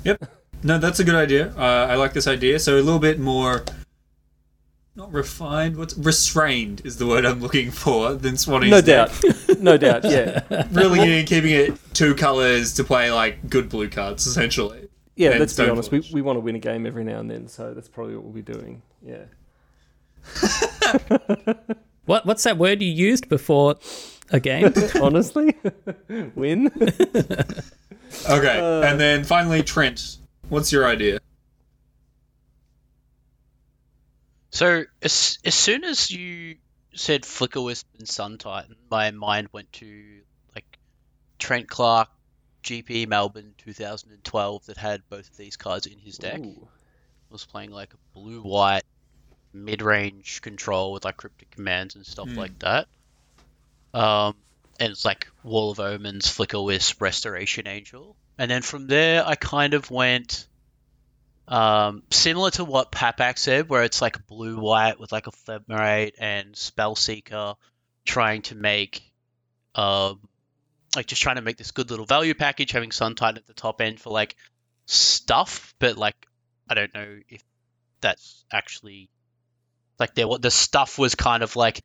Yep. 0.05 0.25
No, 0.63 0.79
that's 0.79 1.01
a 1.01 1.05
good 1.05 1.15
idea. 1.15 1.55
Uh, 1.57 1.87
I 1.91 1.97
like 1.97 2.13
this 2.13 2.27
idea. 2.27 2.59
So 2.59 2.75
a 2.75 2.83
little 2.83 2.99
bit 2.99 3.19
more, 3.19 3.65
not 4.97 5.13
refined. 5.13 5.77
What's 5.77 5.97
restrained 5.97 6.83
is 6.85 6.97
the 6.99 7.07
word 7.07 7.25
I'm 7.25 7.41
looking 7.41 7.71
for 7.71 8.13
than 8.15 8.35
Swanee's. 8.35 8.71
no 8.71 8.81
deck. 8.81 9.11
doubt, 9.21 9.59
no 9.61 9.77
doubt. 9.77 10.05
Yeah, 10.05 10.43
Really 10.73 11.25
keeping 11.25 11.53
it 11.53 11.79
two 11.95 12.15
colors 12.15 12.75
to 12.75 12.85
play 12.85 13.11
like 13.13 13.49
good 13.49 13.69
blue 13.69 13.89
cards 13.89 14.27
essentially. 14.27 14.89
yeah. 15.17 15.31
Let's 15.39 15.57
be 15.57 15.69
honest. 15.69 15.91
We, 15.91 16.01
we 16.13 16.23
want 16.23 16.37
to 16.37 16.41
win 16.41 16.57
a 16.57 16.59
game 16.59 16.87
every 16.87 17.05
now 17.05 17.21
and 17.21 17.31
then, 17.31 17.49
so 17.49 17.73
that's 17.75 17.89
probably 17.89 18.15
what 18.17 18.25
we'll 18.25 18.33
be 18.33 18.43
doing. 18.43 18.83
Yeah. 19.03 19.25
What 22.07 22.27
what's 22.27 22.43
that 22.43 22.59
word 22.59 22.83
you 22.83 22.91
used 22.91 23.29
before 23.29 23.77
a 24.33 24.41
game? 24.41 24.73
Honestly, 25.01 25.55
win. 26.35 26.67
Okay, 28.29 28.59
Uh. 28.59 28.83
and 28.83 28.99
then 28.99 29.23
finally 29.23 29.63
Trent, 29.63 30.17
what's 30.49 30.73
your 30.73 30.87
idea? 30.89 31.21
So 34.51 34.85
as 35.03 35.39
as 35.45 35.55
soon 35.55 35.85
as 35.85 36.11
you 36.11 36.57
said 36.95 37.25
Flicker 37.25 37.61
Wisp 37.61 37.87
and 37.99 38.09
Sun 38.09 38.39
Titan, 38.39 38.75
my 38.91 39.11
mind 39.13 39.49
went 39.53 39.73
to 39.75 40.21
like 40.55 40.79
Trent 41.39 41.69
Clark 41.69 42.09
GP 42.65 43.07
Melbourne 43.09 43.55
2012 43.59 44.67
that 44.67 44.77
had 44.77 45.03
both 45.09 45.31
of 45.31 45.37
these 45.37 45.57
cards 45.57 45.87
in 45.87 45.99
his 45.99 46.19
deck. 46.19 46.41
Ooh. 46.41 46.69
Was 47.31 47.47
playing 47.47 47.71
like 47.71 47.95
a 47.95 48.19
blue 48.19 48.43
white 48.43 48.83
mid 49.53 49.83
range 49.83 50.43
control 50.43 50.93
with 50.93 51.05
like 51.05 51.17
cryptic 51.17 51.51
commands 51.53 51.95
and 51.95 52.05
stuff 52.05 52.29
Hmm. 52.29 52.37
like 52.37 52.59
that. 52.59 52.89
Um, 53.95 54.37
and 54.79 54.91
it's 54.93 55.05
like 55.05 55.29
Wall 55.45 55.71
of 55.71 55.79
Omens, 55.81 56.27
Flickerwisp, 56.27 57.01
Restoration 57.01 57.67
Angel. 57.69 58.17
And 58.39 58.51
then 58.51 58.63
from 58.63 58.87
there, 58.89 59.27
I 59.27 59.35
kind 59.37 59.75
of 59.75 59.91
went 59.91 60.47
um, 61.51 62.05
similar 62.11 62.53
to 62.53 62.65
what 62.65 62.93
Papak 62.93 63.37
said, 63.37 63.69
where 63.69 63.83
it's 63.83 64.01
like 64.01 64.27
blue 64.29 64.59
white 64.59 65.01
with 65.01 65.11
like 65.11 65.27
a 65.27 65.33
Ephemerate 65.33 66.13
and 66.19 66.55
Spellseeker 66.55 67.57
trying 68.05 68.43
to 68.43 68.55
make, 68.55 69.03
um, 69.75 70.21
like 70.95 71.07
just 71.07 71.21
trying 71.21 71.37
to 71.37 71.43
make 71.43 71.57
this 71.57 71.73
good 71.73 71.91
little 71.91 72.07
value 72.07 72.35
package, 72.35 72.71
having 72.71 72.93
Sun 72.93 73.17
Titan 73.17 73.39
at 73.39 73.49
the 73.49 73.53
top 73.53 73.81
end 73.81 74.01
for 74.01 74.11
like 74.11 74.37
stuff, 74.87 75.75
but 75.81 75.99
like 75.99 76.15
I 76.69 76.75
don't 76.75 76.95
know 76.95 77.19
if 77.29 77.43
that's 78.01 78.45
actually 78.53 79.11
like 79.99 80.15
there. 80.15 80.29
What 80.29 80.43
the 80.43 80.53
stuff 80.53 80.99
was 80.99 81.17
kind 81.17 81.43
of 81.43 81.57
like 81.57 81.83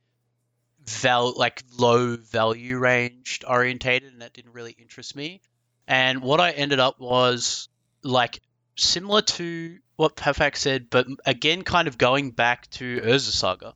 val 0.85 1.33
like 1.35 1.63
low 1.75 2.17
value 2.17 2.77
ranged 2.77 3.43
orientated, 3.47 4.13
and 4.13 4.21
that 4.21 4.33
didn't 4.33 4.53
really 4.53 4.75
interest 4.79 5.15
me. 5.15 5.41
And 5.87 6.21
what 6.21 6.39
I 6.39 6.51
ended 6.51 6.79
up 6.79 6.99
was 6.99 7.67
like 8.03 8.39
similar 8.75 9.21
to 9.21 9.77
what 9.95 10.15
Pafak 10.15 10.55
said, 10.57 10.89
but 10.89 11.07
again, 11.25 11.63
kind 11.63 11.87
of 11.87 11.97
going 11.97 12.31
back 12.31 12.69
to 12.71 12.99
Urza 13.01 13.31
Saga 13.31 13.73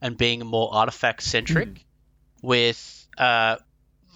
and 0.00 0.16
being 0.16 0.44
more 0.46 0.70
artifact 0.72 1.22
centric 1.22 1.84
with 2.42 3.06
uh, 3.18 3.56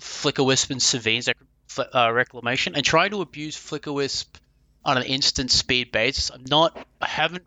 Flickerwisp 0.00 0.70
and 0.70 0.80
Sevinne's 0.80 1.28
rec- 1.28 1.88
uh, 1.94 2.10
reclamation 2.12 2.74
and 2.74 2.84
trying 2.84 3.10
to 3.10 3.20
abuse 3.20 3.56
Flickerwisp 3.56 4.26
on 4.84 4.96
an 4.96 5.04
instant 5.04 5.50
speed 5.50 5.92
basis. 5.92 6.30
I'm 6.30 6.44
not, 6.48 6.76
I 7.00 7.06
haven't 7.06 7.44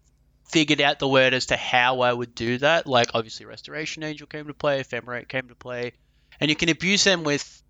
figured 0.48 0.82
out 0.82 1.00
the 1.00 1.08
word 1.08 1.34
as 1.34 1.48
to 1.48 1.58
how 1.58 2.02
I 2.02 2.14
would 2.14 2.36
do 2.36 2.60
that. 2.60 2.88
Like, 2.88 3.10
obviously, 3.14 3.46
Restoration 3.46 4.04
Angel 4.04 4.28
came 4.28 4.48
to 4.48 4.54
play, 4.54 4.82
Ephemerate 4.82 5.28
came 5.28 5.48
to 5.48 5.56
play, 5.56 5.94
and 6.40 6.50
you 6.50 6.56
can 6.56 6.70
abuse 6.70 7.04
them 7.04 7.24
with 7.24 7.64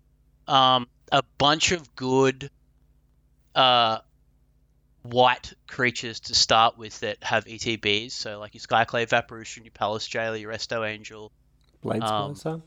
um, 0.46 0.86
a 1.10 1.22
bunch 1.38 1.72
of 1.72 1.96
good 1.96 2.50
uh, 3.54 3.98
white 5.10 5.52
creatures 5.68 6.20
to 6.20 6.34
start 6.34 6.76
with 6.78 7.00
that 7.00 7.22
have 7.22 7.44
ETBs. 7.44 8.12
So, 8.12 8.38
like 8.38 8.54
your 8.54 8.60
Skyclave 8.60 9.12
Apparition, 9.12 9.64
your 9.64 9.72
Palace 9.72 10.06
Jailer, 10.06 10.36
your 10.36 10.52
Resto 10.52 10.88
Angel. 10.88 11.32
Blade 11.82 12.02
Um, 12.02 12.34
Splicer? 12.34 12.62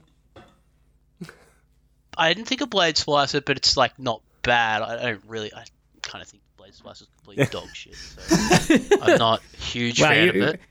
I 2.17 2.33
didn't 2.33 2.47
think 2.47 2.61
of 2.61 2.69
Blade 2.69 2.95
Splicer, 2.95 3.43
but 3.43 3.57
it's 3.57 3.77
like 3.77 3.97
not 3.99 4.21
bad. 4.41 4.81
I 4.81 5.01
don't 5.11 5.23
really. 5.27 5.53
I 5.53 5.63
kind 6.01 6.21
of 6.21 6.27
think 6.27 6.43
Blade 6.57 6.73
Splicer 6.73 7.03
is 7.03 7.07
complete 7.23 7.51
dog 7.51 7.69
shit. 7.73 7.95
So 7.95 8.75
I'm 9.01 9.17
not 9.17 9.41
a 9.53 9.57
huge 9.57 10.01
Wow, 10.01 10.09
fan 10.09 10.23
you- 10.23 10.29
of 10.43 10.49
it. 10.55 10.61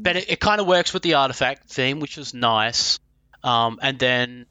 But 0.00 0.16
it, 0.16 0.30
it 0.30 0.40
kind 0.40 0.60
of 0.60 0.68
works 0.68 0.94
with 0.94 1.02
the 1.02 1.14
artifact 1.14 1.68
theme, 1.70 1.98
which 1.98 2.16
was 2.16 2.32
nice. 2.32 3.00
Um, 3.42 3.80
and 3.82 3.98
then, 3.98 4.46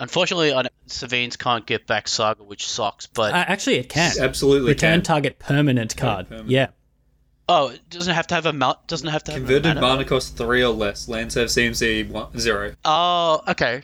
unfortunately, 0.00 0.52
I 0.52 0.62
don't- 0.62 0.72
Sevinne's 0.86 1.36
can't 1.36 1.66
get 1.66 1.86
back 1.86 2.08
Saga, 2.08 2.42
which 2.44 2.66
sucks. 2.66 3.06
But 3.06 3.32
Uh, 3.34 3.44
actually, 3.48 3.76
it 3.76 3.88
can. 3.88 4.12
Absolutely 4.20 4.68
Return 4.70 4.98
can. 4.98 5.02
target 5.02 5.38
permanent 5.38 5.96
card. 5.96 6.28
permanent. 6.28 6.50
Yeah. 6.50 6.68
oh, 7.48 7.68
it 7.68 7.90
doesn't 7.90 8.14
have 8.14 8.26
to 8.28 8.34
have 8.34 8.46
a 8.46 8.52
mount. 8.54 8.86
Doesn't 8.86 9.08
have 9.08 9.22
to 9.24 9.32
have 9.32 9.40
Converted 9.40 9.66
a 9.66 9.74
mana. 9.74 9.80
mana 9.80 10.04
cost 10.04 10.36
three 10.36 10.62
or 10.64 10.72
less. 10.72 11.08
Lands 11.08 11.34
have 11.34 11.48
CMC 11.50 12.08
one, 12.08 12.38
zero. 12.38 12.74
Oh, 12.84 13.42
okay. 13.48 13.82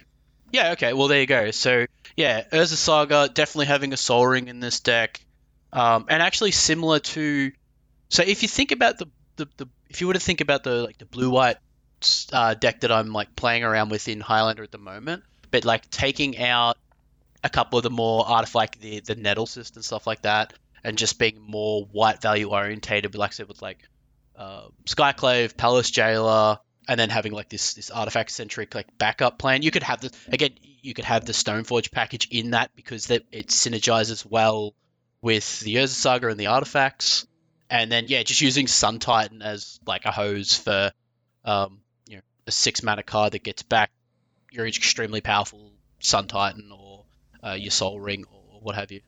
Yeah, 0.53 0.73
okay. 0.73 0.95
Well, 0.95 1.09
there 1.09 1.21
you 1.21 1.27
go. 1.27 1.51
So, 1.51 1.85
yeah, 2.17 2.45
Urza 2.53 2.77
Saga 2.77 3.29
definitely 3.33 3.67
having 3.67 3.93
a 3.93 3.97
Sol 3.99 4.27
Ring 4.27 4.49
in 4.49 4.61
this 4.61 4.81
deck, 4.81 5.21
um, 5.75 6.07
and 6.09 6.23
actually 6.23 6.51
similar 6.53 6.99
to. 7.01 7.53
So, 8.09 8.23
if 8.27 8.43
you 8.43 8.49
think 8.49 8.73
about 8.73 8.97
the, 8.99 9.07
the, 9.37 9.49
the 9.59 9.69
if 9.91 10.01
you 10.01 10.07
were 10.07 10.15
to 10.15 10.21
think 10.21 10.41
about 10.41 10.65
the 10.65 10.83
like 10.83 10.97
the 10.99 11.05
blue 11.05 11.29
white 11.31 11.59
uh, 12.33 12.55
deck 12.55 12.81
that 12.81 12.91
I'm 12.91 13.13
like 13.13 13.37
playing 13.37 13.63
around 13.63 13.91
with 13.91 14.09
in 14.09 14.21
Highlander 14.21 14.63
at 14.63 14.73
the 14.73 14.79
moment, 14.79 15.23
but 15.51 15.65
like 15.65 15.89
taking 15.91 16.39
out 16.39 16.77
a 17.43 17.49
couple 17.49 17.79
of 17.79 17.83
the 17.83 17.91
more 17.91 18.27
artifact 18.27 18.55
like 18.55 18.81
the 18.81 19.01
the 19.01 19.17
Nettlecyst 19.17 19.77
and 19.77 19.85
stuff 19.85 20.07
like 20.07 20.23
that, 20.23 20.53
and 20.85 20.99
just 20.99 21.19
being 21.19 21.41
more 21.41 21.85
white 21.93 22.21
value 22.21 22.51
orientated, 22.51 23.15
like 23.15 23.31
I 23.31 23.35
said, 23.35 23.49
with 23.49 23.63
like 23.63 23.89
uh, 24.37 24.69
Skyclave, 24.87 25.57
Palace 25.57 25.91
Jailer, 25.91 26.59
and 26.89 26.99
then 26.99 27.11
having 27.11 27.33
like 27.33 27.49
this 27.49 27.75
this 27.75 27.91
artifact 27.91 28.31
centric 28.31 28.75
like 28.75 28.99
backup 28.99 29.39
plan. 29.39 29.63
You 29.63 29.71
could 29.71 29.83
have 29.83 30.01
the 30.01 30.13
again, 30.29 30.53
you 30.83 30.95
could 30.95 31.05
have 31.05 31.25
the 31.25 31.33
Stoneforge 31.33 31.91
package 31.91 32.29
in 32.31 32.51
that 32.51 32.71
because 32.75 33.07
that 33.07 33.23
it 33.33 33.49
synergizes 33.49 34.25
well 34.25 34.75
with 35.23 35.61
the 35.61 35.77
Urza 35.77 35.89
Saga 35.89 36.29
and 36.29 36.39
the 36.39 36.47
artifacts. 36.47 37.27
And 37.69 37.91
then 37.93 38.07
yeah, 38.09 38.23
just 38.23 38.41
using 38.41 38.67
Sun 38.67 38.99
Titan 38.99 39.43
as 39.43 39.79
like 39.87 40.05
a 40.05 40.11
hose 40.11 40.57
for 40.57 40.91
um, 41.45 41.81
you 42.07 42.17
know 42.17 42.23
a 42.47 42.51
six 42.51 42.83
mana 42.83 43.03
card 43.03 43.33
that 43.33 43.45
gets 43.45 43.63
back 43.63 43.91
your 44.51 44.67
extremely 44.67 45.21
powerful 45.21 45.73
Sun 46.01 46.27
Titan 46.29 46.71
or 46.73 47.05
uh, 47.45 47.53
your 47.53 47.71
Sol 47.71 48.01
Ring 48.01 48.25
or 48.31 48.61
what 48.61 48.75
have 48.75 48.91
you. 48.91 49.01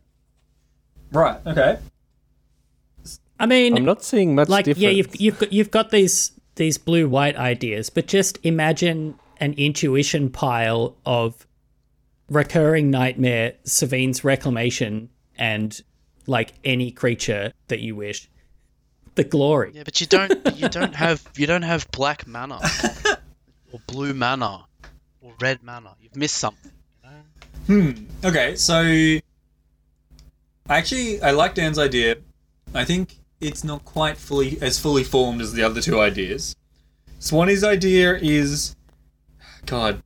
Right. 1.11 1.38
Okay. 1.46 1.78
I 3.38 3.46
mean, 3.46 3.76
I'm 3.76 3.85
not 3.85 4.05
seeing 4.05 4.35
much 4.35 4.48
like 4.48 4.64
difference. 4.66 4.83
yeah, 4.83 4.90
you've 4.90 5.20
you've 5.20 5.38
got, 5.38 5.52
you've 5.52 5.70
got 5.70 5.90
these 5.90 6.33
these 6.55 6.78
blue 6.78 7.09
white 7.09 7.37
ideas, 7.37 7.90
but 7.90 8.07
just 8.07 8.38
imagine 8.44 9.18
an 9.38 9.55
intuition 9.55 10.31
pile 10.31 10.96
of 11.05 11.46
recurring 12.28 12.90
nightmare, 12.90 13.55
Sevinne's 13.64 14.22
reclamation, 14.22 15.09
and 15.37 15.83
like 16.26 16.52
any 16.64 16.90
creature 16.90 17.52
that 17.68 17.81
you 17.81 17.96
wish. 17.96 18.28
The 19.14 19.24
glory. 19.24 19.72
Yeah, 19.74 19.83
but 19.85 20.00
you 20.00 20.07
don't 20.07 20.57
you 20.57 20.68
don't 20.68 20.94
have 20.94 21.28
you 21.37 21.46
don't 21.46 21.62
have 21.62 21.90
black 21.90 22.26
mana 22.26 22.61
or 23.72 23.81
blue 23.87 24.14
mana 24.14 24.64
or 25.22 25.32
red 25.40 25.62
mana. 25.62 25.94
You've 26.00 26.16
missed 26.16 26.37
something. 26.37 26.72
Hmm. 27.66 27.92
Okay. 28.24 28.56
So, 28.56 29.18
actually, 30.68 31.22
I 31.22 31.30
like 31.30 31.54
Dan's 31.54 31.78
idea. 31.78 32.16
I 32.74 32.85
think 32.85 33.18
it's 33.40 33.64
not 33.64 33.85
quite 33.85 34.16
fully 34.16 34.58
as 34.61 34.78
fully 34.78 35.04
formed 35.04 35.40
as 35.40 35.52
the 35.52 35.62
other 35.62 35.80
two 35.80 36.00
ideas. 36.00 36.56
Swanee's 37.18 37.62
idea 37.62 38.16
is, 38.16 38.74
God, 39.64 40.02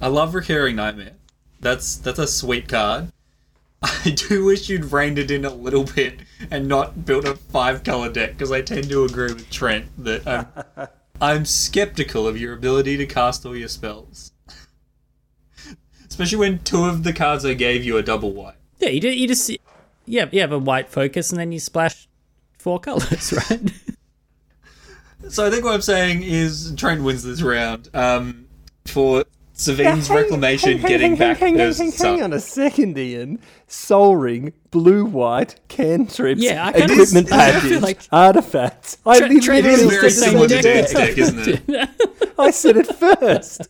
I 0.00 0.08
love 0.08 0.34
recurring 0.34 0.76
nightmare. 0.76 1.12
That's 1.60 1.96
that's 1.96 2.18
a 2.18 2.26
sweet 2.26 2.68
card. 2.68 3.12
I 3.82 4.10
do 4.10 4.44
wish 4.46 4.68
you'd 4.68 4.92
reined 4.92 5.18
it 5.18 5.30
in 5.30 5.44
a 5.44 5.52
little 5.52 5.84
bit 5.84 6.20
and 6.50 6.68
not 6.68 7.04
built 7.04 7.26
a 7.26 7.34
five 7.34 7.84
color 7.84 8.10
deck 8.10 8.32
because 8.32 8.50
I 8.50 8.62
tend 8.62 8.88
to 8.88 9.04
agree 9.04 9.32
with 9.32 9.50
Trent 9.50 9.86
that 10.02 10.26
I'm, 10.26 10.88
I'm 11.20 11.44
skeptical 11.44 12.26
of 12.26 12.38
your 12.38 12.54
ability 12.54 12.96
to 12.96 13.06
cast 13.06 13.44
all 13.44 13.56
your 13.56 13.68
spells. 13.68 14.32
Especially 16.14 16.38
when 16.38 16.60
two 16.60 16.84
of 16.84 17.02
the 17.02 17.12
cards 17.12 17.44
I 17.44 17.54
gave 17.54 17.82
you 17.84 17.96
are 17.96 18.02
double 18.02 18.30
white. 18.32 18.54
Yeah, 18.78 18.90
you, 18.90 19.00
do, 19.00 19.08
you 19.10 19.26
just 19.26 19.50
yeah 20.06 20.26
you 20.30 20.40
have 20.42 20.52
a 20.52 20.58
white 20.60 20.88
focus 20.88 21.30
and 21.32 21.40
then 21.40 21.50
you 21.50 21.58
splash 21.58 22.06
four 22.56 22.78
colors, 22.88 23.32
right? 23.50 23.72
So 25.28 25.44
I 25.44 25.50
think 25.50 25.64
what 25.64 25.74
I'm 25.74 25.82
saying 25.82 26.22
is 26.22 26.72
Trent 26.76 27.02
wins 27.02 27.24
this 27.24 27.42
round. 27.42 27.88
Um, 27.94 28.46
for 28.84 29.24
Sevinne's 29.54 30.08
reclamation 30.08 30.80
getting 30.82 31.16
back 31.16 31.38
hang, 31.38 31.56
hang, 31.56 31.66
Urza's 31.70 32.00
hang, 32.00 32.14
hang 32.14 32.22
on 32.22 32.32
a 32.32 32.38
second, 32.38 32.96
Ian. 32.96 33.40
Sol 33.66 34.14
Ring, 34.14 34.52
blue 34.70 35.04
white, 35.04 35.58
cantrips, 35.66 36.40
Yeah, 36.40 36.64
I 36.66 36.72
kinda- 36.74 36.92
equipment 36.94 37.32
I 37.32 37.36
kinda 37.46 37.52
package, 37.54 37.70
feel 37.70 37.80
like- 37.80 38.00
artifacts. 38.12 38.98
I 39.04 39.18
Trent- 39.18 39.42
Trent 39.42 39.44
literally 39.44 39.58
It 39.58 39.66
is 39.66 39.80
is 39.82 39.90
very 39.90 40.02
the 40.02 40.10
said 40.10 40.20
same 40.22 40.30
similar 40.30 40.48
to 40.48 40.62
deck. 40.62 40.74
Dan's 40.74 40.92
deck, 40.92 41.18
isn't 41.18 41.64
it? 41.68 42.34
I 42.38 42.50
said 42.52 42.76
it 42.76 42.86
first. 42.86 43.62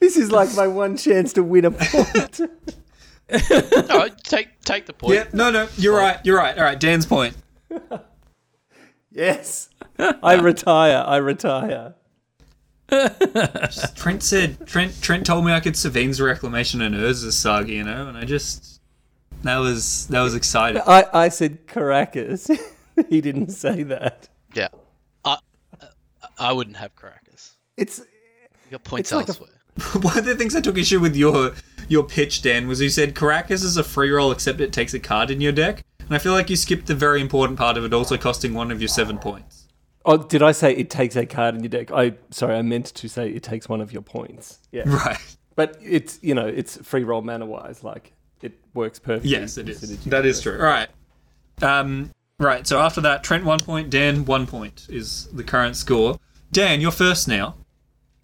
This 0.00 0.16
is 0.16 0.30
like 0.32 0.54
my 0.54 0.66
one 0.66 0.96
chance 0.96 1.32
to 1.34 1.42
win 1.42 1.64
a 1.66 1.70
point. 1.70 2.40
No, 3.88 4.08
take 4.24 4.60
take 4.62 4.86
the 4.86 4.92
point. 4.92 5.14
Yeah, 5.14 5.24
no, 5.32 5.52
no, 5.52 5.68
you're 5.76 5.94
right, 5.96 6.18
you're 6.24 6.36
right. 6.36 6.58
All 6.58 6.64
right, 6.64 6.80
Dan's 6.80 7.06
point. 7.06 7.36
yes. 9.12 9.68
I 9.98 10.34
retire. 10.34 11.04
I 11.06 11.18
retire. 11.18 11.94
Trent 13.94 14.22
said 14.24 14.66
Trent 14.66 15.00
Trent 15.00 15.24
told 15.26 15.44
me 15.44 15.52
I 15.52 15.60
could 15.60 15.76
Sevinne's 15.76 16.20
reclamation 16.20 16.80
and 16.82 16.94
Urza's 16.94 17.38
saga, 17.38 17.72
you 17.72 17.84
know, 17.84 18.08
and 18.08 18.18
I 18.18 18.24
just 18.24 18.80
that 19.44 19.58
was 19.58 20.08
that 20.08 20.22
was 20.22 20.34
exciting. 20.34 20.82
I, 20.86 21.06
I 21.12 21.28
said 21.28 21.66
Karakas. 21.68 22.50
he 23.08 23.20
didn't 23.20 23.50
say 23.50 23.84
that. 23.84 24.28
Yeah. 24.54 24.68
I 25.24 25.36
I 26.36 26.52
wouldn't 26.52 26.78
have 26.78 26.96
Karakas. 26.96 27.52
It's 27.76 27.98
You 28.00 28.72
got 28.72 28.82
points 28.84 29.12
It's 29.12 29.16
like 29.16 29.26
a- 29.26 29.28
elsewhere. 29.28 29.50
One 30.00 30.18
of 30.18 30.24
the 30.24 30.34
things 30.34 30.54
I 30.54 30.60
took 30.60 30.78
issue 30.78 31.00
with 31.00 31.16
your 31.16 31.52
your 31.88 32.04
pitch, 32.04 32.42
Dan, 32.42 32.68
was 32.68 32.80
you 32.80 32.88
said 32.88 33.14
Karakas 33.14 33.64
is 33.64 33.76
a 33.76 33.84
free 33.84 34.10
roll 34.10 34.30
except 34.30 34.60
it 34.60 34.72
takes 34.72 34.94
a 34.94 35.00
card 35.00 35.30
in 35.30 35.40
your 35.40 35.52
deck, 35.52 35.84
and 36.00 36.14
I 36.14 36.18
feel 36.18 36.32
like 36.32 36.50
you 36.50 36.56
skipped 36.56 36.86
the 36.86 36.94
very 36.94 37.20
important 37.20 37.58
part 37.58 37.76
of 37.76 37.84
it, 37.84 37.92
also 37.92 38.16
costing 38.16 38.54
one 38.54 38.70
of 38.70 38.80
your 38.80 38.88
seven 38.88 39.18
points. 39.18 39.68
Oh, 40.04 40.16
did 40.16 40.42
I 40.42 40.52
say 40.52 40.72
it 40.72 40.88
takes 40.88 41.14
a 41.16 41.26
card 41.26 41.54
in 41.54 41.62
your 41.62 41.68
deck? 41.68 41.90
I 41.92 42.14
sorry, 42.30 42.56
I 42.56 42.62
meant 42.62 42.86
to 42.86 43.08
say 43.08 43.30
it 43.30 43.42
takes 43.42 43.68
one 43.68 43.80
of 43.80 43.92
your 43.92 44.02
points. 44.02 44.60
Yeah. 44.72 44.84
Right. 44.86 45.36
But 45.56 45.78
it's 45.82 46.18
you 46.22 46.34
know, 46.34 46.46
it's 46.46 46.78
free 46.78 47.04
roll 47.04 47.22
mana 47.22 47.44
wise, 47.44 47.84
like 47.84 48.12
it 48.40 48.52
works 48.72 48.98
perfectly. 48.98 49.30
Yes, 49.30 49.58
it 49.58 49.62
in 49.62 49.68
is. 49.68 49.82
synergy 49.82 50.04
That 50.04 50.18
with 50.18 50.26
is 50.26 50.36
the 50.38 50.42
true. 50.42 50.58
All 50.58 50.64
right. 50.64 50.88
Um, 51.60 52.10
right. 52.38 52.66
So 52.66 52.80
after 52.80 53.00
that, 53.02 53.22
Trent 53.24 53.44
one 53.44 53.58
point, 53.58 53.90
Dan 53.90 54.24
one 54.24 54.46
point 54.46 54.86
is 54.88 55.26
the 55.32 55.44
current 55.44 55.76
score. 55.76 56.18
Dan, 56.50 56.80
you're 56.80 56.92
first 56.92 57.28
now. 57.28 57.56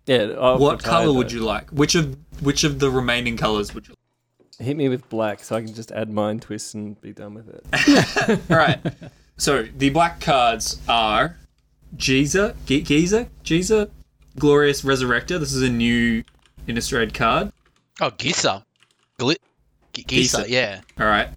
Yeah. 0.07 0.35
I'll 0.39 0.59
what 0.59 0.83
color 0.83 1.13
would 1.13 1.33
you 1.33 1.41
like? 1.41 1.71
Which 1.71 1.95
of 1.95 2.17
which 2.41 2.65
of 2.65 2.79
the 2.79 2.91
remaining 2.91 3.37
colors 3.37 3.75
would 3.75 3.89
you? 3.89 3.91
like? 3.91 4.67
hit 4.67 4.75
me 4.77 4.89
with 4.89 5.07
black 5.11 5.45
so 5.45 5.55
I 5.57 5.61
can 5.63 5.75
just 5.75 5.93
add 5.93 6.09
mind 6.11 6.41
twists 6.43 6.73
and 6.73 6.99
be 7.03 7.13
done 7.13 7.35
with 7.35 7.49
it? 7.49 8.41
All 8.51 8.57
right. 8.57 8.81
so 9.37 9.65
the 9.77 9.91
black 9.91 10.21
cards 10.21 10.81
are 10.89 11.37
Giza, 11.97 12.55
G- 12.65 12.81
Giza, 12.81 13.29
Giza, 13.43 13.91
Glorious 14.39 14.81
Resurrector. 14.83 15.39
This 15.39 15.53
is 15.53 15.63
a 15.63 15.69
new 15.69 16.25
Innistrad 16.67 17.13
card. 17.15 17.53
Oh, 18.01 18.11
Gisa. 18.13 18.65
Gli- 19.19 19.37
G- 19.93 20.05
Gisa, 20.05 20.45
Gisa. 20.45 20.49
yeah. 20.49 20.81
All 20.99 21.07
right. 21.07 21.29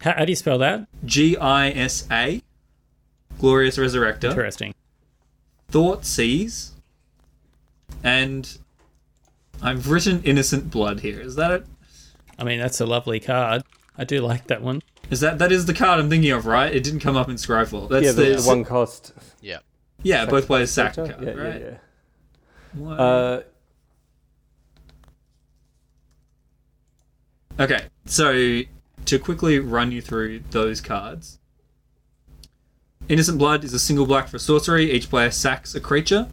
How, 0.00 0.12
how 0.12 0.24
do 0.24 0.30
you 0.32 0.36
spell 0.36 0.58
that? 0.58 0.86
G 1.04 1.36
I 1.38 1.70
S 1.70 2.06
A, 2.10 2.42
Glorious 3.38 3.78
Resurrector. 3.78 4.24
Interesting. 4.30 4.74
Thoughtseize, 5.72 6.70
and 8.02 8.58
I've 9.62 9.90
written 9.90 10.22
Innocent 10.22 10.70
Blood 10.70 11.00
here. 11.00 11.20
Is 11.20 11.36
that 11.36 11.50
it? 11.50 11.66
I 12.38 12.44
mean, 12.44 12.58
that's 12.58 12.80
a 12.80 12.86
lovely 12.86 13.20
card. 13.20 13.64
I 13.96 14.04
do 14.04 14.20
like 14.20 14.46
that 14.46 14.62
one. 14.62 14.82
Is 15.10 15.20
that 15.20 15.38
that 15.38 15.50
is 15.50 15.66
the 15.66 15.74
card 15.74 15.98
I'm 15.98 16.10
thinking 16.10 16.30
of, 16.30 16.46
right? 16.46 16.74
It 16.74 16.84
didn't 16.84 17.00
come 17.00 17.16
up 17.16 17.28
in 17.28 17.36
Scryfall. 17.36 17.88
That's 17.88 18.04
yeah, 18.04 18.12
the, 18.12 18.36
the, 18.36 18.42
the 18.42 18.46
one 18.46 18.64
cost. 18.64 19.12
Yeah. 19.40 19.58
yeah, 20.02 20.26
both 20.26 20.48
ways 20.48 20.70
sack 20.70 20.94
Sack 20.94 21.10
card, 21.10 21.22
yeah, 21.22 21.30
right? 21.32 21.60
yeah, 21.60 21.78
yeah. 22.78 22.90
Uh, 22.90 23.42
Okay, 27.60 27.86
so 28.06 28.60
to 29.04 29.18
quickly 29.18 29.58
run 29.58 29.90
you 29.90 30.00
through 30.00 30.42
those 30.50 30.80
cards. 30.80 31.40
Innocent 33.08 33.38
Blood 33.38 33.64
is 33.64 33.74
a 33.74 33.80
single 33.80 34.06
black 34.06 34.28
for 34.28 34.38
sorcery. 34.38 34.92
Each 34.92 35.10
player 35.10 35.32
sacks 35.32 35.74
a 35.74 35.80
creature. 35.80 36.28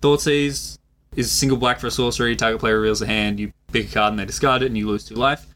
Thoughtseize 0.00 0.78
is 1.16 1.32
single 1.32 1.58
black 1.58 1.80
for 1.80 1.88
a 1.88 1.90
sorcery. 1.90 2.36
Target 2.36 2.60
player 2.60 2.78
reveals 2.78 3.02
a 3.02 3.06
hand. 3.06 3.40
You 3.40 3.52
pick 3.72 3.90
a 3.90 3.92
card 3.92 4.12
and 4.12 4.20
they 4.20 4.24
discard 4.24 4.62
it, 4.62 4.66
and 4.66 4.78
you 4.78 4.86
lose 4.86 5.04
two 5.04 5.14
life. 5.14 5.46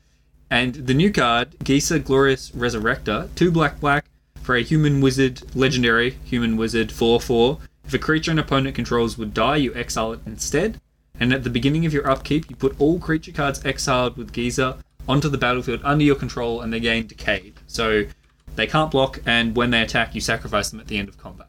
And 0.51 0.75
the 0.75 0.95
new 0.95 1.13
card, 1.13 1.53
Gisa 1.61 2.03
Glorious 2.03 2.51
Resurrector, 2.51 3.33
two 3.37 3.53
black 3.53 3.79
black 3.79 4.07
for 4.43 4.57
a 4.57 4.63
human 4.63 5.01
wizard, 5.01 5.43
legendary 5.55 6.11
human 6.25 6.57
wizard, 6.57 6.91
4 6.91 7.21
4. 7.21 7.59
If 7.85 7.95
a 7.95 7.99
creature 7.99 8.31
an 8.31 8.39
opponent 8.39 8.75
controls 8.75 9.17
would 9.19 9.35
die, 9.35 9.57
you 9.57 9.75
exile 9.75 10.13
it 10.13 10.21
instead. 10.27 10.81
And 11.19 11.33
at 11.33 11.45
the 11.45 11.51
beginning 11.51 11.87
of 11.87 11.93
your 11.93 12.09
upkeep, 12.09 12.49
you 12.49 12.57
put 12.57 12.81
all 12.81 12.99
creature 12.99 13.33
cards 13.33 13.65
exiled 13.65 14.17
with 14.17 14.33
Gisa 14.33 14.79
onto 15.09 15.29
the 15.29 15.39
battlefield 15.39 15.81
under 15.85 16.05
your 16.05 16.17
control 16.17 16.61
and 16.63 16.73
they 16.73 16.81
gain 16.81 17.07
Decayed. 17.07 17.55
So 17.67 18.07
they 18.57 18.67
can't 18.67 18.91
block, 18.91 19.21
and 19.27 19.55
when 19.55 19.71
they 19.71 19.83
attack, 19.83 20.15
you 20.15 20.21
sacrifice 20.21 20.71
them 20.71 20.81
at 20.81 20.87
the 20.87 20.99
end 20.99 21.09
of 21.09 21.19
combat. 21.19 21.49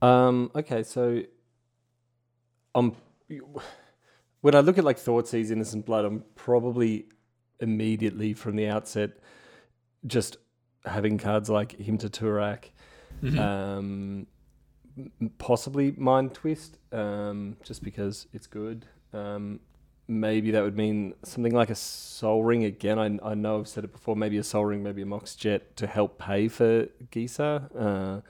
Um, 0.00 0.50
okay, 0.54 0.82
so 0.82 1.22
um, 2.74 2.96
when 4.40 4.54
I 4.54 4.60
look 4.60 4.78
at 4.78 4.84
like 4.84 4.98
Thoughtseize, 4.98 5.50
Innocent 5.50 5.86
Blood, 5.86 6.04
I'm 6.04 6.24
probably 6.34 7.06
immediately 7.60 8.34
from 8.34 8.56
the 8.56 8.68
outset 8.68 9.12
just 10.06 10.36
having 10.84 11.16
cards 11.18 11.48
like 11.48 11.72
Hymn 11.78 11.98
to 11.98 12.08
Tourach, 12.10 12.64
um, 13.38 14.26
possibly 15.38 15.92
Mind 15.96 16.34
Twist, 16.34 16.78
um, 16.92 17.56
just 17.62 17.82
because 17.82 18.26
it's 18.32 18.46
good. 18.46 18.84
Um, 19.12 19.60
maybe 20.06 20.50
that 20.50 20.62
would 20.62 20.76
mean 20.76 21.14
something 21.22 21.54
like 21.54 21.70
a 21.70 21.74
Sol 21.74 22.44
Ring 22.44 22.64
again. 22.64 22.98
I, 22.98 23.30
I 23.30 23.34
know 23.34 23.60
I've 23.60 23.68
said 23.68 23.84
it 23.84 23.92
before. 23.92 24.16
Maybe 24.16 24.36
a 24.38 24.44
Sol 24.44 24.66
Ring, 24.66 24.82
maybe 24.82 25.02
a 25.02 25.06
Mox 25.06 25.34
Jet 25.34 25.76
to 25.78 25.86
help 25.86 26.18
pay 26.18 26.48
for 26.48 26.86
Gisa. 27.10 27.70
Uh, 27.74 28.20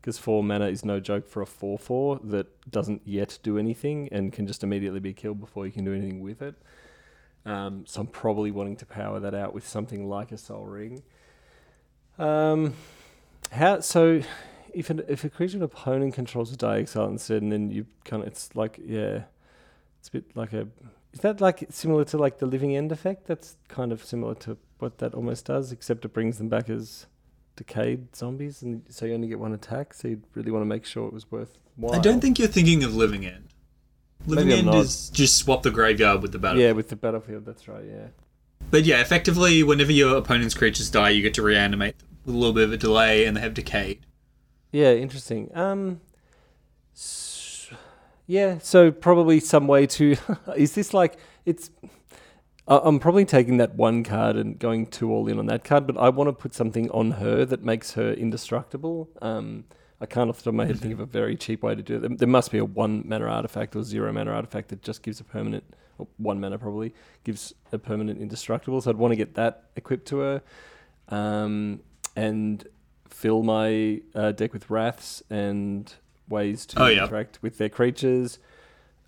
because 0.00 0.18
four 0.18 0.42
mana 0.42 0.66
is 0.66 0.84
no 0.84 1.00
joke 1.00 1.26
for 1.28 1.42
a 1.42 1.46
4 1.46 1.78
4 1.78 2.20
that 2.24 2.70
doesn't 2.70 3.02
yet 3.04 3.38
do 3.42 3.58
anything 3.58 4.08
and 4.12 4.32
can 4.32 4.46
just 4.46 4.62
immediately 4.62 5.00
be 5.00 5.12
killed 5.12 5.40
before 5.40 5.66
you 5.66 5.72
can 5.72 5.84
do 5.84 5.92
anything 5.92 6.20
with 6.20 6.42
it. 6.42 6.54
Um, 7.44 7.84
so 7.86 8.02
I'm 8.02 8.06
probably 8.06 8.50
wanting 8.50 8.76
to 8.76 8.86
power 8.86 9.20
that 9.20 9.34
out 9.34 9.54
with 9.54 9.66
something 9.66 10.08
like 10.08 10.32
a 10.32 10.38
Sol 10.38 10.64
Ring. 10.64 11.02
Um, 12.18 12.74
how 13.52 13.80
so? 13.80 14.22
If 14.74 14.90
an, 14.90 15.02
if 15.08 15.24
a 15.24 15.30
creature 15.30 15.56
an 15.56 15.62
opponent 15.62 16.14
controls 16.14 16.52
a 16.52 16.56
die 16.56 16.80
exile 16.80 17.08
instead, 17.08 17.42
and 17.42 17.50
then 17.50 17.70
you 17.70 17.86
kind 18.04 18.22
of 18.22 18.28
it's 18.28 18.54
like 18.54 18.78
yeah, 18.84 19.22
it's 19.98 20.08
a 20.08 20.12
bit 20.12 20.36
like 20.36 20.52
a 20.52 20.68
is 21.12 21.20
that 21.20 21.40
like 21.40 21.66
similar 21.70 22.04
to 22.04 22.18
like 22.18 22.38
the 22.38 22.46
living 22.46 22.76
end 22.76 22.92
effect? 22.92 23.26
That's 23.26 23.56
kind 23.68 23.92
of 23.92 24.04
similar 24.04 24.34
to 24.36 24.58
what 24.78 24.98
that 24.98 25.14
almost 25.14 25.46
does, 25.46 25.72
except 25.72 26.04
it 26.04 26.12
brings 26.12 26.38
them 26.38 26.48
back 26.48 26.68
as 26.68 27.06
decayed 27.58 28.14
zombies, 28.14 28.62
and 28.62 28.82
so 28.88 29.04
you 29.04 29.14
only 29.14 29.26
get 29.28 29.38
one 29.38 29.52
attack. 29.52 29.92
So 29.92 30.08
you'd 30.08 30.22
really 30.34 30.52
want 30.52 30.62
to 30.62 30.66
make 30.66 30.86
sure 30.86 31.06
it 31.08 31.12
was 31.12 31.30
worthwhile. 31.30 31.94
I 31.94 31.98
don't 31.98 32.20
think 32.20 32.38
you're 32.38 32.48
thinking 32.48 32.84
of 32.84 32.94
Living 32.94 33.26
End. 33.26 33.48
Living 34.26 34.48
Maybe 34.48 34.68
End 34.68 34.74
is 34.76 35.10
just 35.10 35.36
swap 35.36 35.62
the 35.62 35.70
graveyard 35.70 36.22
with 36.22 36.32
the 36.32 36.38
battlefield. 36.38 36.68
Yeah, 36.68 36.72
with 36.72 36.88
the 36.88 36.96
battlefield, 36.96 37.44
that's 37.44 37.66
right. 37.66 37.84
Yeah. 37.84 38.06
But 38.70 38.84
yeah, 38.84 39.00
effectively, 39.00 39.62
whenever 39.62 39.92
your 39.92 40.16
opponent's 40.16 40.54
creatures 40.54 40.88
die, 40.88 41.10
you 41.10 41.22
get 41.22 41.34
to 41.34 41.42
reanimate 41.42 41.98
them 41.98 42.08
with 42.24 42.34
a 42.34 42.38
little 42.38 42.54
bit 42.54 42.64
of 42.64 42.72
a 42.72 42.76
delay, 42.76 43.24
and 43.24 43.36
they 43.36 43.40
have 43.40 43.54
decayed. 43.54 44.06
Yeah, 44.70 44.92
interesting. 44.92 45.50
Um, 45.54 46.00
yeah, 48.26 48.58
so 48.60 48.92
probably 48.92 49.40
some 49.40 49.66
way 49.66 49.86
to. 49.86 50.16
is 50.56 50.74
this 50.74 50.94
like 50.94 51.18
it's? 51.44 51.70
I- 52.68 52.80
I'm 52.84 52.98
probably 53.00 53.24
taking 53.24 53.56
that 53.56 53.74
one 53.76 54.04
card 54.04 54.36
and 54.36 54.58
going 54.58 54.86
two 54.86 55.10
all 55.10 55.26
in 55.26 55.38
on 55.38 55.46
that 55.46 55.64
card, 55.64 55.86
but 55.86 55.96
I 55.96 56.08
want 56.10 56.28
to 56.28 56.32
put 56.32 56.54
something 56.54 56.90
on 56.90 57.12
her 57.12 57.44
that 57.46 57.62
makes 57.64 57.94
her 57.94 58.12
indestructible. 58.12 59.08
Um, 59.22 59.64
I 60.00 60.06
can't 60.06 60.28
off 60.30 60.36
the 60.38 60.42
top 60.44 60.48
of 60.48 60.54
my 60.54 60.66
head 60.66 60.78
think 60.78 60.92
of 60.92 61.00
a 61.00 61.06
very 61.06 61.34
cheap 61.36 61.62
way 61.62 61.74
to 61.74 61.82
do 61.82 61.96
it. 61.96 62.00
There- 62.00 62.16
There 62.16 62.28
must 62.28 62.52
be 62.52 62.58
a 62.58 62.64
one 62.64 63.02
mana 63.06 63.24
artifact 63.26 63.74
or 63.74 63.82
zero 63.82 64.12
mana 64.12 64.30
artifact 64.32 64.68
that 64.68 64.82
just 64.82 65.02
gives 65.02 65.18
a 65.18 65.24
permanent, 65.24 65.64
or 65.98 66.06
one 66.18 66.40
mana 66.40 66.58
probably 66.58 66.94
gives 67.24 67.54
a 67.72 67.78
permanent 67.78 68.20
indestructible. 68.20 68.80
So 68.80 68.90
I'd 68.90 68.96
want 68.96 69.12
to 69.12 69.16
get 69.16 69.34
that 69.34 69.64
equipped 69.74 70.06
to 70.08 70.18
her, 70.18 70.42
um, 71.08 71.80
and 72.14 72.66
fill 73.08 73.42
my 73.42 74.00
uh, 74.14 74.32
deck 74.32 74.52
with 74.52 74.68
wraths 74.70 75.22
and 75.30 75.92
ways 76.28 76.66
to 76.66 76.82
Oh, 76.82 76.86
yeah. 76.88 77.04
interact 77.04 77.42
with 77.42 77.58
their 77.58 77.70
creatures. 77.70 78.38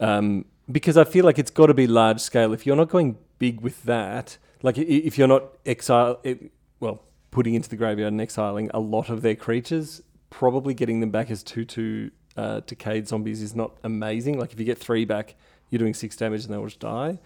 Um, 0.01 0.47
because 0.73 0.97
I 0.97 1.05
feel 1.05 1.25
like 1.25 1.39
it's 1.39 1.51
got 1.51 1.67
to 1.67 1.75
be 1.75 1.87
large 1.87 2.21
scale. 2.21 2.53
If 2.53 2.65
you're 2.67 2.77
not 2.77 2.89
going 2.89 3.19
big 3.41 3.61
with 3.61 3.83
that, 3.83 4.39
like 4.63 4.79
if 4.79 5.19
you're 5.19 5.27
not 5.27 5.45
exile, 5.67 6.21
it, 6.23 6.53
well, 6.79 7.03
putting 7.33 7.55
into 7.55 7.69
the 7.69 7.75
graveyard 7.75 8.13
and 8.13 8.21
exiling 8.21 8.71
a 8.73 8.79
lot 8.79 9.09
of 9.09 9.23
their 9.23 9.35
creatures, 9.35 10.01
probably 10.31 10.75
getting 10.75 11.01
them 11.01 11.11
back 11.11 11.29
as 11.33 11.43
two 11.43 11.65
two 11.65 12.13
uh, 12.37 12.61
decayed 12.61 13.09
zombies 13.09 13.43
is 13.43 13.57
not 13.57 13.73
amazing. 13.83 14.39
Like 14.39 14.53
if 14.53 14.61
you 14.61 14.65
get 14.65 14.79
three 14.79 15.05
back, 15.05 15.35
you're 15.71 15.81
doing 15.81 15.95
six 15.95 16.15
damage 16.15 16.45
and 16.45 16.55
they'll 16.55 16.65
just 16.65 16.79
die. 16.79 17.19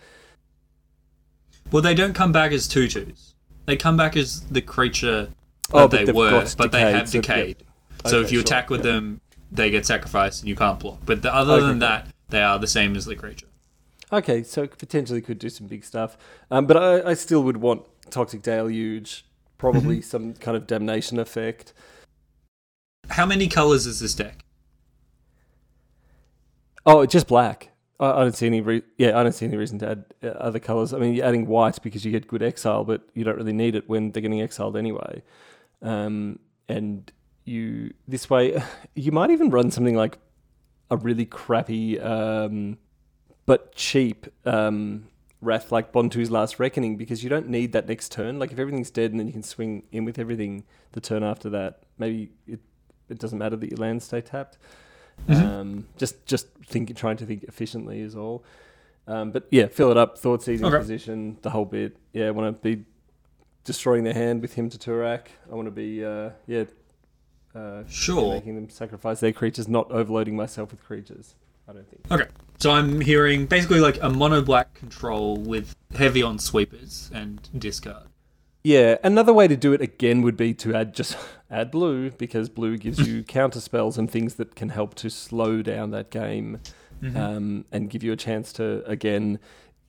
Well, 1.70 1.82
they 1.82 1.94
don't 1.94 2.14
come 2.14 2.32
back 2.32 2.52
as 2.52 2.66
tutus. 2.68 3.34
They 3.66 3.76
come 3.76 3.96
back 3.96 4.16
as 4.16 4.40
the 4.42 4.62
creature 4.62 5.24
that 5.26 5.30
Oh, 5.72 5.88
but 5.88 6.06
they 6.06 6.12
were, 6.12 6.46
but 6.56 6.72
they 6.72 6.78
decayed, 6.78 6.94
have 6.94 7.08
so- 7.08 7.20
decayed. 7.20 7.56
So 8.06 8.18
Okay, 8.18 8.26
if 8.26 8.32
you 8.32 8.38
sure, 8.38 8.44
attack 8.44 8.68
with 8.70 8.82
them, 8.82 9.20
they 9.50 9.70
get 9.70 9.86
sacrificed 9.86 10.42
and 10.42 10.48
you 10.48 10.56
can't 10.56 10.78
block. 10.78 10.98
But 11.06 11.22
the, 11.22 11.34
other 11.34 11.54
Okay, 11.54 11.66
than 11.66 11.78
that, 11.78 12.08
they 12.28 12.42
are 12.42 12.58
the 12.58 12.66
same 12.66 12.96
as 12.96 13.06
the 13.06 13.16
creature. 13.16 13.46
Okay, 14.12 14.42
so 14.42 14.62
it 14.62 14.78
potentially 14.78 15.20
could 15.20 15.38
do 15.38 15.48
some 15.48 15.66
big 15.66 15.84
stuff, 15.84 16.16
um, 16.50 16.66
but 16.66 16.76
I, 16.76 17.10
I 17.10 17.14
still 17.14 17.42
would 17.42 17.56
want 17.56 17.86
toxic 18.10 18.42
deluge, 18.42 19.24
probably 19.58 20.00
some 20.02 20.34
kind 20.34 20.56
of 20.56 20.66
damnation 20.66 21.18
effect. 21.18 21.72
How 23.10 23.26
many 23.26 23.48
colors 23.48 23.86
is 23.86 24.00
this 24.00 24.14
deck? 24.14 24.44
Oh, 26.86 27.04
just 27.06 27.26
black. 27.26 27.70
I, 27.98 28.10
I 28.10 28.20
don't 28.22 28.36
see 28.36 28.46
any. 28.46 28.60
Re- 28.60 28.82
yeah, 28.98 29.18
I 29.18 29.22
don't 29.22 29.32
see 29.32 29.46
any 29.46 29.56
reason 29.56 29.78
to 29.80 29.90
add 29.90 30.04
uh, 30.22 30.28
other 30.28 30.58
colors. 30.58 30.92
I 30.92 30.98
mean, 30.98 31.14
you're 31.14 31.24
adding 31.24 31.46
white 31.46 31.80
because 31.82 32.04
you 32.04 32.12
get 32.12 32.26
good 32.26 32.42
exile, 32.42 32.84
but 32.84 33.02
you 33.14 33.24
don't 33.24 33.36
really 33.36 33.52
need 33.52 33.74
it 33.74 33.88
when 33.88 34.12
they're 34.12 34.22
getting 34.22 34.42
exiled 34.42 34.76
anyway. 34.76 35.22
Um, 35.82 36.38
and 36.68 37.10
you 37.44 37.94
this 38.06 38.28
way, 38.28 38.62
you 38.94 39.12
might 39.12 39.30
even 39.30 39.50
run 39.50 39.70
something 39.70 39.96
like 39.96 40.18
a 40.90 40.96
really 40.96 41.24
crappy 41.24 41.98
um, 42.00 42.78
but 43.46 43.74
cheap 43.74 44.26
um, 44.46 45.06
Wrath 45.40 45.70
like 45.72 45.92
Bontu's 45.92 46.30
Last 46.30 46.58
Reckoning 46.58 46.96
because 46.96 47.22
you 47.22 47.30
don't 47.30 47.48
need 47.48 47.72
that 47.72 47.86
next 47.88 48.10
turn. 48.12 48.38
Like 48.38 48.52
if 48.52 48.58
everything's 48.58 48.90
dead 48.90 49.10
and 49.10 49.20
then 49.20 49.26
you 49.26 49.32
can 49.32 49.42
swing 49.42 49.82
in 49.92 50.04
with 50.04 50.18
everything 50.18 50.64
the 50.92 51.00
turn 51.00 51.22
after 51.22 51.50
that, 51.50 51.82
maybe 51.98 52.30
it 52.46 52.60
it 53.08 53.18
doesn't 53.18 53.38
matter 53.38 53.56
that 53.56 53.68
your 53.70 53.78
lands 53.78 54.04
stay 54.04 54.20
tapped. 54.20 54.56
Um, 55.28 55.86
just 55.96 56.24
just 56.26 56.48
think 56.66 56.94
trying 56.96 57.16
to 57.18 57.26
think 57.26 57.44
efficiently 57.44 58.00
is 58.00 58.16
all. 58.16 58.44
Um, 59.06 59.30
but 59.32 59.46
yeah, 59.50 59.66
fill 59.66 59.90
it 59.90 59.96
up, 59.98 60.16
thought 60.18 60.42
seizing 60.42 60.66
Okay. 60.66 60.78
position, 60.78 61.36
the 61.42 61.50
whole 61.50 61.66
bit. 61.66 61.96
Yeah, 62.14 62.28
I 62.28 62.30
want 62.30 62.56
to 62.56 62.62
be 62.62 62.84
destroying 63.64 64.02
their 64.04 64.14
hand 64.14 64.40
with 64.40 64.54
Hymn 64.54 64.70
to 64.70 64.78
Tourach. 64.78 65.26
I 65.50 65.54
want 65.54 65.66
to 65.66 65.70
be 65.70 66.02
uh, 66.04 66.30
yeah, 66.46 66.64
uh, 67.54 67.82
Sure. 67.86 68.32
making 68.32 68.54
them 68.54 68.70
sacrifice 68.70 69.20
their 69.20 69.32
creatures, 69.32 69.68
not 69.68 69.90
overloading 69.90 70.34
myself 70.36 70.70
with 70.70 70.82
creatures. 70.82 71.34
I 71.68 71.72
don't 71.72 71.88
think. 71.88 72.02
Okay. 72.10 72.30
So 72.58 72.70
I'm 72.70 73.00
hearing 73.00 73.46
basically 73.46 73.80
like 73.80 73.98
a 74.02 74.10
mono 74.10 74.40
black 74.40 74.74
control 74.74 75.36
with 75.36 75.74
heavy 75.96 76.22
on 76.22 76.38
sweepers 76.38 77.10
and 77.12 77.48
discard. 77.58 78.06
Yeah, 78.62 78.96
another 79.04 79.34
way 79.34 79.46
to 79.46 79.56
do 79.56 79.74
it 79.74 79.82
again 79.82 80.22
would 80.22 80.36
be 80.36 80.54
to 80.54 80.74
add 80.74 80.94
just 80.94 81.16
add 81.50 81.70
blue 81.70 82.10
because 82.10 82.48
blue 82.48 82.78
gives 82.78 83.06
you 83.06 83.22
counter 83.28 83.60
spells 83.60 83.98
and 83.98 84.10
things 84.10 84.36
that 84.36 84.54
can 84.54 84.70
help 84.70 84.94
to 84.96 85.10
slow 85.10 85.62
down 85.62 85.90
that 85.90 86.10
game 86.10 86.60
um, 87.14 87.64
and 87.70 87.90
give 87.90 88.02
you 88.02 88.12
a 88.12 88.16
chance 88.16 88.52
to 88.54 88.82
again, 88.86 89.38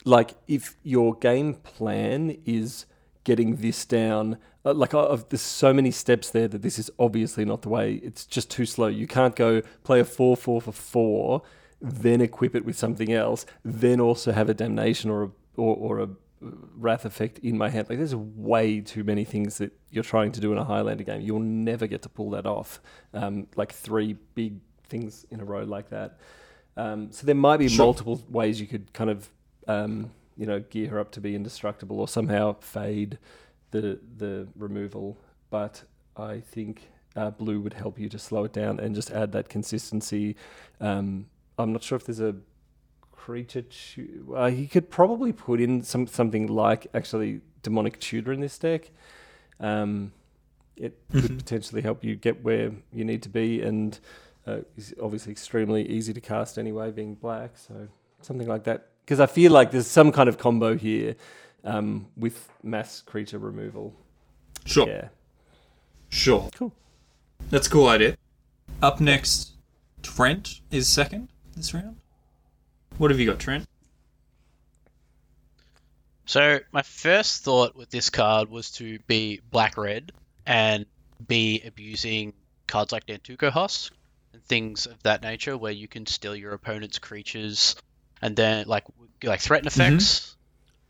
like 0.03 0.36
if 0.47 0.76
your 0.84 1.15
game 1.15 1.53
plan 1.53 2.38
is 2.45 2.86
getting 3.23 3.57
this 3.57 3.86
down, 3.86 4.38
uh, 4.65 4.73
like 4.73 4.91
there's 5.30 5.41
so 5.41 5.73
many 5.73 5.91
steps 5.91 6.30
there 6.30 6.47
that 6.47 6.61
this 6.61 6.78
is 6.78 6.91
obviously 6.99 7.45
not 7.45 7.61
the 7.61 7.69
way. 7.69 7.95
It's 7.95 8.26
just 8.26 8.51
too 8.51 8.65
slow. 8.65 8.88
You 8.88 9.07
can't 9.07 9.36
go 9.36 9.61
play 9.84 9.99
a 9.99 10.05
four 10.05 10.36
four 10.36 10.61
for 10.61 10.71
four, 10.71 11.41
then 11.86 12.22
equip 12.22 12.56
it 12.56 12.66
with 12.66 12.78
something 12.78 13.12
else, 13.12 13.46
then 13.64 14.00
also 14.02 14.32
have 14.32 14.50
a 14.50 14.54
damnation 14.54 15.10
or 15.10 15.24
a 15.24 15.30
or, 15.58 15.76
or 15.76 16.00
a 16.00 16.10
wrath 16.78 17.06
effect 17.06 17.40
in 17.40 17.58
my 17.58 17.70
hand. 17.70 17.88
Like 17.90 17.98
there's 17.98 18.16
way 18.16 18.82
too 18.82 19.04
many 19.04 19.24
things 19.24 19.58
that 19.60 19.72
you're 19.90 20.04
trying 20.04 20.32
to 20.34 20.40
do 20.42 20.52
in 20.52 20.58
a 20.58 20.64
Highlander 20.66 21.04
game. 21.04 21.22
You'll 21.22 21.40
never 21.40 21.88
get 21.88 22.02
to 22.04 22.10
pull 22.10 22.32
that 22.32 22.46
off. 22.46 22.82
Um, 23.14 23.48
like 23.56 23.72
three 23.72 24.18
big 24.36 24.60
things 24.88 25.26
in 25.32 25.40
a 25.40 25.46
row 25.46 25.64
like 25.64 25.90
that. 25.90 26.18
Um, 26.78 27.12
so 27.12 27.26
there 27.26 27.36
might 27.36 27.58
be 27.58 27.70
Sure. 27.70 27.86
multiple 27.86 28.22
ways 28.30 28.60
you 28.60 28.68
could 28.68 28.92
kind 28.94 29.10
of 29.10 29.30
um, 29.68 30.12
you 30.36 30.46
know 30.46 30.60
gear 30.60 30.90
her 30.90 31.00
up 31.00 31.12
to 31.12 31.22
be 31.22 31.36
indestructible 31.36 32.00
or 32.00 32.08
somehow 32.08 32.56
fade 32.60 33.18
the 33.72 34.00
the 34.18 34.48
removal. 34.58 35.18
But 35.50 35.84
I 36.18 36.42
think 36.42 36.90
uh, 37.16 37.30
blue 37.32 37.62
would 37.62 37.74
help 37.74 37.98
you 37.98 38.10
to 38.10 38.20
slow 38.20 38.44
it 38.44 38.52
down 38.54 38.80
and 38.80 38.94
just 38.94 39.10
add 39.12 39.32
that 39.32 39.48
consistency. 39.48 40.36
Um, 40.82 41.28
I'm 41.58 41.74
not 41.74 41.84
sure 41.84 41.95
if 41.95 42.06
there's 42.06 42.20
a 42.20 42.36
creature. 43.12 43.64
Tu- 43.64 44.34
uh, 44.36 44.49
he 44.49 44.68
could 44.68 44.89
probably 44.89 45.34
put 45.34 45.60
in 45.60 45.82
some 45.82 46.08
something 46.08 46.47
like 46.47 46.88
actually 46.93 47.41
demonic 47.64 47.99
tutor 47.99 48.32
in 48.32 48.39
this 48.39 48.58
deck. 48.58 48.91
Um, 49.60 50.12
it 50.76 50.97
could 51.12 51.38
potentially 51.39 51.82
help 51.82 52.03
you 52.03 52.16
get 52.16 52.43
where 52.43 52.72
you 52.93 53.06
need 53.06 53.24
to 53.24 53.30
be, 53.30 53.62
and 53.62 53.97
uh, 54.45 54.60
is 54.78 54.93
obviously 55.01 55.32
extremely 55.32 55.88
easy 55.89 56.14
to 56.14 56.22
cast 56.22 56.58
anyway, 56.58 56.91
being 56.91 57.16
black. 57.16 57.58
So 57.58 57.88
something 58.22 58.47
like 58.47 58.64
that. 58.66 58.89
Because 59.06 59.20
I 59.20 59.28
feel 59.28 59.51
like 59.51 59.72
there's 59.72 59.88
some 59.88 60.12
kind 60.12 60.28
of 60.28 60.38
combo 60.38 60.76
here 60.76 61.16
um, 61.64 62.08
with 62.18 62.49
mass 62.64 63.01
creature 63.01 63.38
removal. 63.38 63.93
Sure. 64.66 64.88
Yeah. 64.88 65.10
Sure. 66.10 66.49
Cool. 66.56 66.74
That's 67.49 67.68
a 67.68 67.70
cool 67.70 67.88
idea. 67.88 68.18
Up 68.82 68.99
next, 68.99 69.53
Trent 70.01 70.62
is 70.72 70.88
second 70.88 71.30
this 71.56 71.74
round. 71.74 71.97
What 72.97 73.12
have 73.12 73.20
you 73.20 73.26
got, 73.26 73.39
Trent? 73.39 73.66
So 76.26 76.60
my 76.72 76.82
first 76.82 77.43
thought 77.43 77.76
with 77.76 77.89
this 77.89 78.10
card 78.10 78.49
was 78.49 78.72
to 78.72 78.99
be 79.08 79.41
black 79.51 79.78
red 79.78 80.12
and 80.45 80.86
be 81.26 81.62
abusing 81.66 82.34
cards 82.68 82.91
like 82.91 83.06
Nantuko 83.06 83.51
Husk 83.51 83.93
and 84.34 84.43
things 84.43 84.86
of 84.88 85.01
that 85.03 85.22
nature, 85.22 85.56
where 85.58 85.72
you 85.72 85.88
can 85.88 86.06
steal 86.08 86.36
your 86.36 86.53
opponent's 86.53 86.97
creatures 86.99 87.76
and 88.22 88.36
then 88.36 88.66
like 88.68 88.86
like 89.24 89.39
threaten 89.39 89.68
effects, 89.68 90.36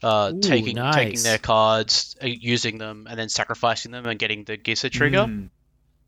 uh, 0.03 0.31
Ooh, 0.33 0.39
taking 0.39 0.77
taking 0.93 1.21
their 1.23 1.37
cards, 1.37 2.15
uh, 2.23 2.27
using 2.27 2.77
them, 2.77 3.07
and 3.09 3.19
then 3.19 3.29
sacrificing 3.29 3.91
them 3.91 4.05
and 4.05 4.17
getting 4.17 4.45
the 4.45 4.57
Gisa 4.57 4.89
trigger 4.89 5.25
Mm. 5.25 5.49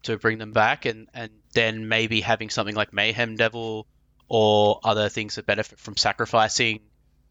to 0.03 0.18
bring 0.18 0.38
them 0.38 0.51
back, 0.53 0.86
and 0.86 1.10
and 1.14 1.32
then 1.53 1.89
maybe 1.89 2.22
having 2.22 2.49
something 2.49 2.76
like 2.76 2.93
Mayhem 2.93 3.36
Devil 3.36 3.86
or 4.30 4.80
other 4.84 5.09
things 5.09 5.36
that 5.36 5.45
benefit 5.45 5.80
from 5.80 5.95
sacrificing 5.97 6.80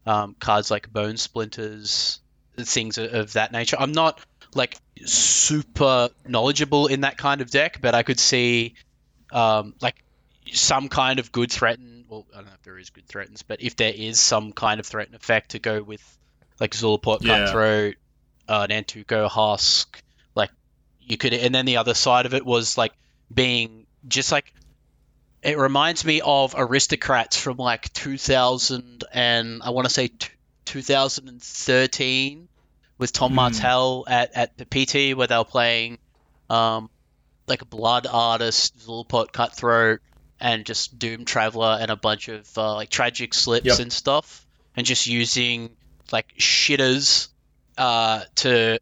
um, 0.05 0.35
cards 0.39 0.71
like 0.71 0.91
Bone 0.91 1.17
Splinters, 1.17 2.19
things 2.57 2.97
of- 2.97 3.33
that 3.33 3.51
nature. 3.51 3.77
I'm 3.79 3.91
not 3.91 4.19
like 4.55 4.77
super 5.05 6.09
knowledgeable 6.27 6.87
in 6.87 7.01
that 7.01 7.17
kind 7.17 7.41
of 7.41 7.49
deck, 7.51 7.79
but 7.81 7.93
I 7.93 8.03
could 8.03 8.19
see 8.19 8.75
um, 9.31 9.75
like 9.81 9.95
some 10.53 10.87
kind 10.89 11.19
of 11.19 11.31
good 11.31 11.51
threaten. 11.51 12.05
Well, 12.07 12.25
I 12.33 12.37
don't 12.37 12.45
know 12.45 12.51
if 12.53 12.63
there 12.63 12.77
is 12.77 12.89
good 12.89 13.07
threatens, 13.07 13.43
but 13.43 13.61
if 13.61 13.75
there 13.75 13.93
is 13.93 14.19
some 14.19 14.53
kind 14.53 14.79
of 14.79 14.85
threaten 14.85 15.13
effect 15.13 15.51
to 15.51 15.59
go 15.59 15.83
with 15.83 16.01
like 16.59 16.71
Zulaport 16.71 17.19
Yeah. 17.21 17.45
Cutthroat, 17.45 17.95
uh, 18.47 18.65
Nantuko 18.67 19.29
Husk, 19.29 20.01
like 20.33 20.51
you 21.01 21.17
could, 21.17 21.33
and 21.33 21.53
then 21.53 21.65
the 21.65 21.77
other 21.77 21.93
side 21.93 22.25
of 22.25 22.33
it 22.33 22.45
was 22.45 22.77
like 22.77 22.93
being 23.31 23.85
just 24.07 24.31
like 24.31 24.53
it 25.47 25.57
reminds 25.57 26.03
me 26.05 26.21
of 26.23 26.53
aristocrats 26.57 27.37
from 27.37 27.57
like 27.57 27.91
2000 27.93 29.03
and 29.13 29.61
I 29.63 29.69
want 29.71 29.87
to 29.87 29.93
say 29.93 30.09
t- 30.09 30.27
2013 30.65 32.47
with 32.97 33.13
Tom 33.13 33.31
Hmm. 33.31 33.35
Martell 33.35 34.03
at, 34.07 34.35
at 34.35 34.57
the 34.57 34.65
PT 34.65 35.17
where 35.17 35.27
they 35.27 35.37
were 35.37 35.45
playing 35.45 35.99
um, 36.49 36.89
like 37.47 37.61
a 37.61 37.65
blood 37.65 38.07
artist, 38.11 38.77
Zulaport 38.79 39.31
Cutthroat, 39.31 40.01
and 40.39 40.65
just 40.65 40.97
Doom 40.99 41.25
Traveler 41.25 41.77
and 41.79 41.89
a 41.91 41.95
bunch 41.95 42.27
of 42.27 42.45
uh, 42.57 42.75
like 42.75 42.89
tragic 42.89 43.33
slips 43.33 43.65
Yep. 43.65 43.79
and 43.79 43.93
stuff, 43.93 44.45
and 44.75 44.85
just 44.85 45.07
using 45.07 45.69
like 46.11 46.27
shitters 46.37 47.29
uh, 47.77 48.21
to 48.35 48.79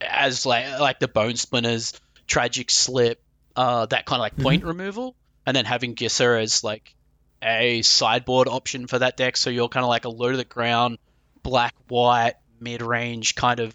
as 0.00 0.44
like 0.46 0.78
like 0.80 0.98
the 0.98 1.08
bone 1.08 1.36
splinters, 1.36 1.98
tragic 2.26 2.70
slip, 2.70 3.22
uh, 3.56 3.86
that 3.86 4.06
kind 4.06 4.20
of 4.20 4.22
like 4.22 4.36
point 4.36 4.64
removal, 4.64 5.14
and 5.50 5.56
then 5.56 5.64
having 5.64 5.96
Gisa 5.96 6.40
as 6.40 6.62
like 6.62 6.94
a 7.42 7.82
sideboard 7.82 8.46
option 8.46 8.86
for 8.86 9.00
that 9.00 9.16
deck. 9.16 9.36
So 9.36 9.50
you're 9.50 9.68
kind 9.68 9.82
of 9.82 9.88
like 9.88 10.04
a 10.04 10.08
low 10.08 10.30
to 10.30 10.36
the 10.36 10.44
ground, 10.44 10.98
black 11.42 11.74
white 11.88 12.34
mid 12.60 12.82
range 12.82 13.34
kind 13.34 13.58
of 13.58 13.74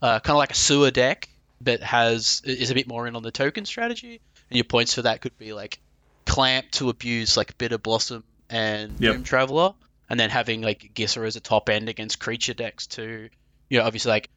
uh, 0.00 0.20
kind 0.20 0.30
of 0.34 0.38
like 0.38 0.52
a 0.52 0.54
sewer 0.54 0.90
deck 0.90 1.28
that 1.60 1.82
has 1.82 2.40
is 2.46 2.70
a 2.70 2.74
bit 2.74 2.88
more 2.88 3.06
in 3.06 3.16
on 3.16 3.22
the 3.22 3.30
token 3.30 3.66
strategy. 3.66 4.22
And 4.48 4.56
your 4.56 4.64
points 4.64 4.94
for 4.94 5.02
that 5.02 5.20
could 5.20 5.36
be 5.36 5.52
like 5.52 5.78
clamp 6.24 6.70
to 6.70 6.88
abuse 6.88 7.36
like 7.36 7.58
Bitter 7.58 7.76
Blossom 7.76 8.24
and 8.48 8.98
Yep. 8.98 9.12
Doom 9.12 9.24
Traveler, 9.24 9.74
and 10.08 10.18
then 10.18 10.30
having 10.30 10.62
like 10.62 10.92
Gisa 10.94 11.26
as 11.26 11.36
a 11.36 11.40
top 11.40 11.68
end 11.68 11.90
against 11.90 12.18
creature 12.18 12.54
decks 12.54 12.86
to, 12.86 13.28
you 13.68 13.78
know, 13.78 13.84
obviously 13.84 14.08
like 14.08 14.30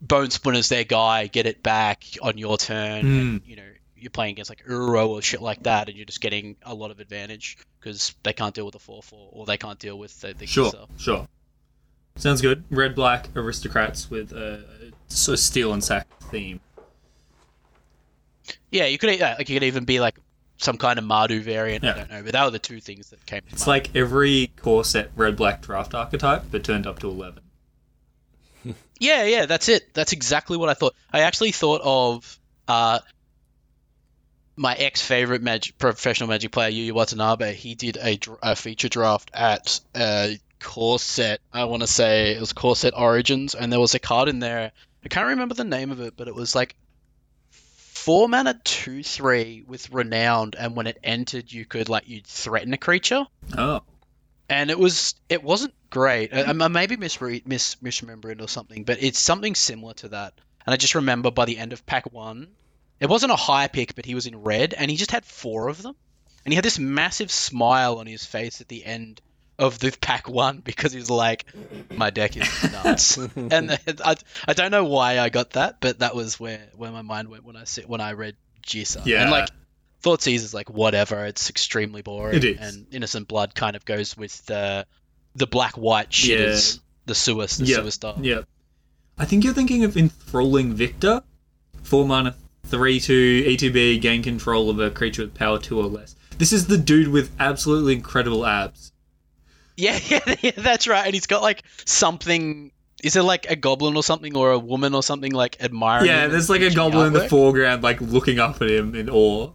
Bone 0.00 0.30
Splinter's 0.30 0.70
their 0.70 0.84
guy, 0.84 1.26
get 1.26 1.44
it 1.44 1.62
back 1.62 2.04
on 2.22 2.38
your 2.38 2.56
turn. 2.56 3.04
And, 3.04 3.42
you 3.44 3.56
know, 3.56 3.68
you're 4.02 4.10
playing 4.10 4.32
against 4.32 4.50
like 4.50 4.64
Uro 4.66 5.08
or 5.08 5.22
shit 5.22 5.40
like 5.40 5.62
that, 5.62 5.88
and 5.88 5.96
you're 5.96 6.06
just 6.06 6.20
getting 6.20 6.56
a 6.62 6.74
lot 6.74 6.90
of 6.90 7.00
advantage 7.00 7.58
because 7.80 8.14
they 8.22 8.32
can't 8.32 8.54
deal 8.54 8.64
with 8.64 8.74
the 8.74 8.78
4 8.78 9.02
4 9.02 9.28
or 9.32 9.46
they 9.46 9.56
can't 9.56 9.78
deal 9.78 9.98
with 9.98 10.20
the, 10.20 10.34
the 10.34 10.46
Sure, 10.46 10.72
sure. 10.98 11.28
Sounds 12.16 12.42
good. 12.42 12.64
Red 12.70 12.94
black 12.94 13.28
aristocrats 13.34 14.10
with 14.10 14.32
a 14.32 14.64
sort 15.08 15.34
of 15.34 15.40
steel 15.40 15.72
and 15.72 15.82
sack 15.82 16.06
theme. 16.30 16.60
Yeah, 18.70 18.86
you 18.86 18.98
could 18.98 19.18
like 19.20 19.48
you 19.48 19.54
could 19.54 19.62
even 19.62 19.84
be 19.84 20.00
like 20.00 20.18
some 20.58 20.76
kind 20.76 20.98
of 20.98 21.04
Mardu 21.04 21.42
variant. 21.42 21.84
Yeah. 21.84 21.92
I 21.92 21.94
don't 21.94 22.10
know, 22.10 22.22
but 22.22 22.32
that 22.32 22.44
were 22.44 22.50
the 22.50 22.58
two 22.58 22.80
things 22.80 23.10
that 23.10 23.24
came. 23.26 23.42
It's 23.50 23.66
mind. 23.66 23.84
like 23.86 23.96
every 23.96 24.52
core 24.56 24.84
set 24.84 25.10
red 25.16 25.36
black 25.36 25.62
draft 25.62 25.94
archetype, 25.94 26.44
but 26.50 26.64
turned 26.64 26.86
up 26.86 26.98
to 27.00 27.08
eleven. 27.08 27.42
Yeah, 29.00 29.24
yeah, 29.24 29.46
that's 29.46 29.68
it. 29.68 29.92
That's 29.94 30.12
exactly 30.12 30.56
what 30.56 30.68
I 30.68 30.74
thought. 30.74 30.94
I 31.12 31.22
actually 31.22 31.50
thought 31.50 31.80
of 31.82 32.38
uh, 32.68 33.00
my 34.56 34.74
ex 34.74 35.00
favorite 35.02 35.42
mag- 35.42 35.72
professional 35.78 36.28
Magic 36.28 36.52
player, 36.52 36.70
Yuuya 36.70 36.92
Watanabe. 36.92 37.54
He 37.54 37.74
did 37.74 37.96
a, 38.00 38.16
dr- 38.16 38.38
a 38.42 38.56
feature 38.56 38.88
draft 38.88 39.30
at 39.32 39.80
uh, 39.94 40.28
Core 40.60 40.98
Set. 40.98 41.40
I 41.52 41.64
want 41.64 41.82
to 41.82 41.86
say 41.86 42.32
it 42.32 42.40
was 42.40 42.52
Core 42.52 42.76
Set 42.76 42.96
Origins, 42.96 43.54
and 43.54 43.72
there 43.72 43.80
was 43.80 43.94
a 43.94 43.98
card 43.98 44.28
in 44.28 44.38
there. 44.38 44.72
I 45.04 45.08
can't 45.08 45.28
remember 45.28 45.54
the 45.54 45.64
name 45.64 45.90
of 45.90 46.00
it, 46.00 46.14
but 46.16 46.28
it 46.28 46.34
was 46.34 46.54
like 46.54 46.76
four 47.50 48.28
mana, 48.28 48.60
two 48.64 49.02
three 49.02 49.64
with 49.66 49.90
Renowned, 49.90 50.56
and 50.58 50.76
when 50.76 50.86
it 50.86 50.98
entered, 51.02 51.52
you 51.52 51.64
could 51.64 51.88
like 51.88 52.08
you'd 52.08 52.26
threaten 52.26 52.72
a 52.72 52.78
creature 52.78 53.26
Oh, 53.56 53.82
and 54.48 54.70
it 54.70 54.78
was 54.78 55.14
it 55.28 55.42
wasn't 55.42 55.74
great. 55.90 56.34
I, 56.34 56.42
I 56.44 56.52
maybe 56.52 56.96
misre- 56.96 57.46
mis 57.46 57.76
misremembering 57.76 58.42
or 58.42 58.48
something, 58.48 58.84
but 58.84 59.02
it's 59.02 59.18
something 59.18 59.54
similar 59.54 59.94
to 59.94 60.08
that. 60.08 60.34
And 60.66 60.72
I 60.72 60.76
just 60.76 60.94
remember 60.94 61.30
by 61.30 61.44
the 61.44 61.58
end 61.58 61.72
of 61.72 61.84
pack 61.86 62.12
one, 62.12 62.48
it 63.02 63.08
wasn't 63.08 63.32
a 63.32 63.36
high 63.36 63.68
pick, 63.68 63.94
but 63.94 64.04
he 64.06 64.14
was 64.14 64.26
in 64.26 64.42
red, 64.42 64.74
and 64.74 64.90
he 64.90 64.96
just 64.96 65.10
had 65.10 65.24
four 65.24 65.68
of 65.68 65.82
them, 65.82 65.94
and 66.44 66.52
he 66.52 66.56
had 66.56 66.64
this 66.64 66.78
massive 66.78 67.30
smile 67.30 67.96
on 67.98 68.06
his 68.06 68.24
face 68.24 68.60
at 68.60 68.68
the 68.68 68.84
end 68.84 69.20
of 69.58 69.78
the 69.78 69.92
pack 70.00 70.28
one 70.28 70.58
because 70.64 70.92
he 70.92 70.98
was 70.98 71.10
like, 71.10 71.44
"My 71.94 72.10
deck 72.10 72.36
is 72.36 72.72
nuts," 72.72 73.16
and 73.36 73.50
then, 73.70 73.78
I, 74.04 74.16
I 74.48 74.52
don't 74.54 74.70
know 74.70 74.84
why 74.84 75.18
I 75.18 75.28
got 75.28 75.50
that, 75.50 75.80
but 75.80 75.98
that 76.00 76.14
was 76.14 76.38
where 76.40 76.60
where 76.76 76.90
my 76.92 77.02
mind 77.02 77.28
went 77.28 77.44
when 77.44 77.56
I 77.56 77.64
sit 77.64 77.88
when 77.88 78.00
I 78.00 78.12
read 78.12 78.36
Gisa. 78.66 79.04
Yeah. 79.04 79.22
and 79.22 79.30
like 79.30 79.48
Thought 80.00 80.26
is 80.26 80.52
like 80.52 80.68
whatever. 80.68 81.24
It's 81.26 81.48
extremely 81.48 82.02
boring. 82.02 82.36
It 82.36 82.44
is. 82.44 82.58
And 82.58 82.86
Innocent 82.90 83.28
Blood 83.28 83.54
kind 83.54 83.76
of 83.76 83.84
goes 83.84 84.16
with 84.16 84.44
the 84.46 84.84
the 85.36 85.46
black 85.46 85.74
white 85.74 86.10
shitters, 86.10 86.80
the 87.06 87.14
sewer, 87.14 87.46
the 87.46 87.64
Yep. 87.64 87.80
sewer 87.82 87.90
stuff. 87.92 88.18
Yep. 88.20 88.48
I 89.16 89.24
think 89.26 89.44
you're 89.44 89.54
thinking 89.54 89.84
of 89.84 89.96
enthralling 89.96 90.74
Victor, 90.74 91.22
four 91.84 92.04
mana, 92.04 92.34
3 92.64 93.00
2 93.00 93.44
ETB 93.48 94.00
gain 94.00 94.22
control 94.22 94.70
of 94.70 94.78
a 94.78 94.90
creature 94.90 95.22
with 95.22 95.34
power 95.34 95.58
2 95.58 95.78
or 95.78 95.86
less. 95.86 96.14
This 96.38 96.52
is 96.52 96.66
the 96.66 96.78
dude 96.78 97.08
with 97.08 97.30
absolutely 97.38 97.94
incredible 97.94 98.46
abs. 98.46 98.92
Yeah, 99.76 99.98
yeah, 100.08 100.34
yeah, 100.40 100.50
that's 100.56 100.86
right. 100.86 101.04
And 101.04 101.14
he's 101.14 101.26
got 101.26 101.42
like 101.42 101.62
something. 101.84 102.72
Is 103.02 103.16
it 103.16 103.22
like 103.22 103.50
a 103.50 103.56
goblin 103.56 103.96
or 103.96 104.02
something, 104.02 104.36
or 104.36 104.52
a 104.52 104.58
woman 104.58 104.94
or 104.94 105.02
something 105.02 105.32
like 105.32 105.60
admiring? 105.60 106.06
Yeah, 106.06 106.28
there's 106.28 106.48
like 106.48 106.60
a 106.60 106.66
and 106.66 106.74
goblin 106.74 107.08
in 107.08 107.12
the 107.12 107.28
foreground, 107.28 107.82
like 107.82 108.00
looking 108.00 108.38
up 108.38 108.62
at 108.62 108.70
him 108.70 108.94
in 108.94 109.10
awe. 109.10 109.50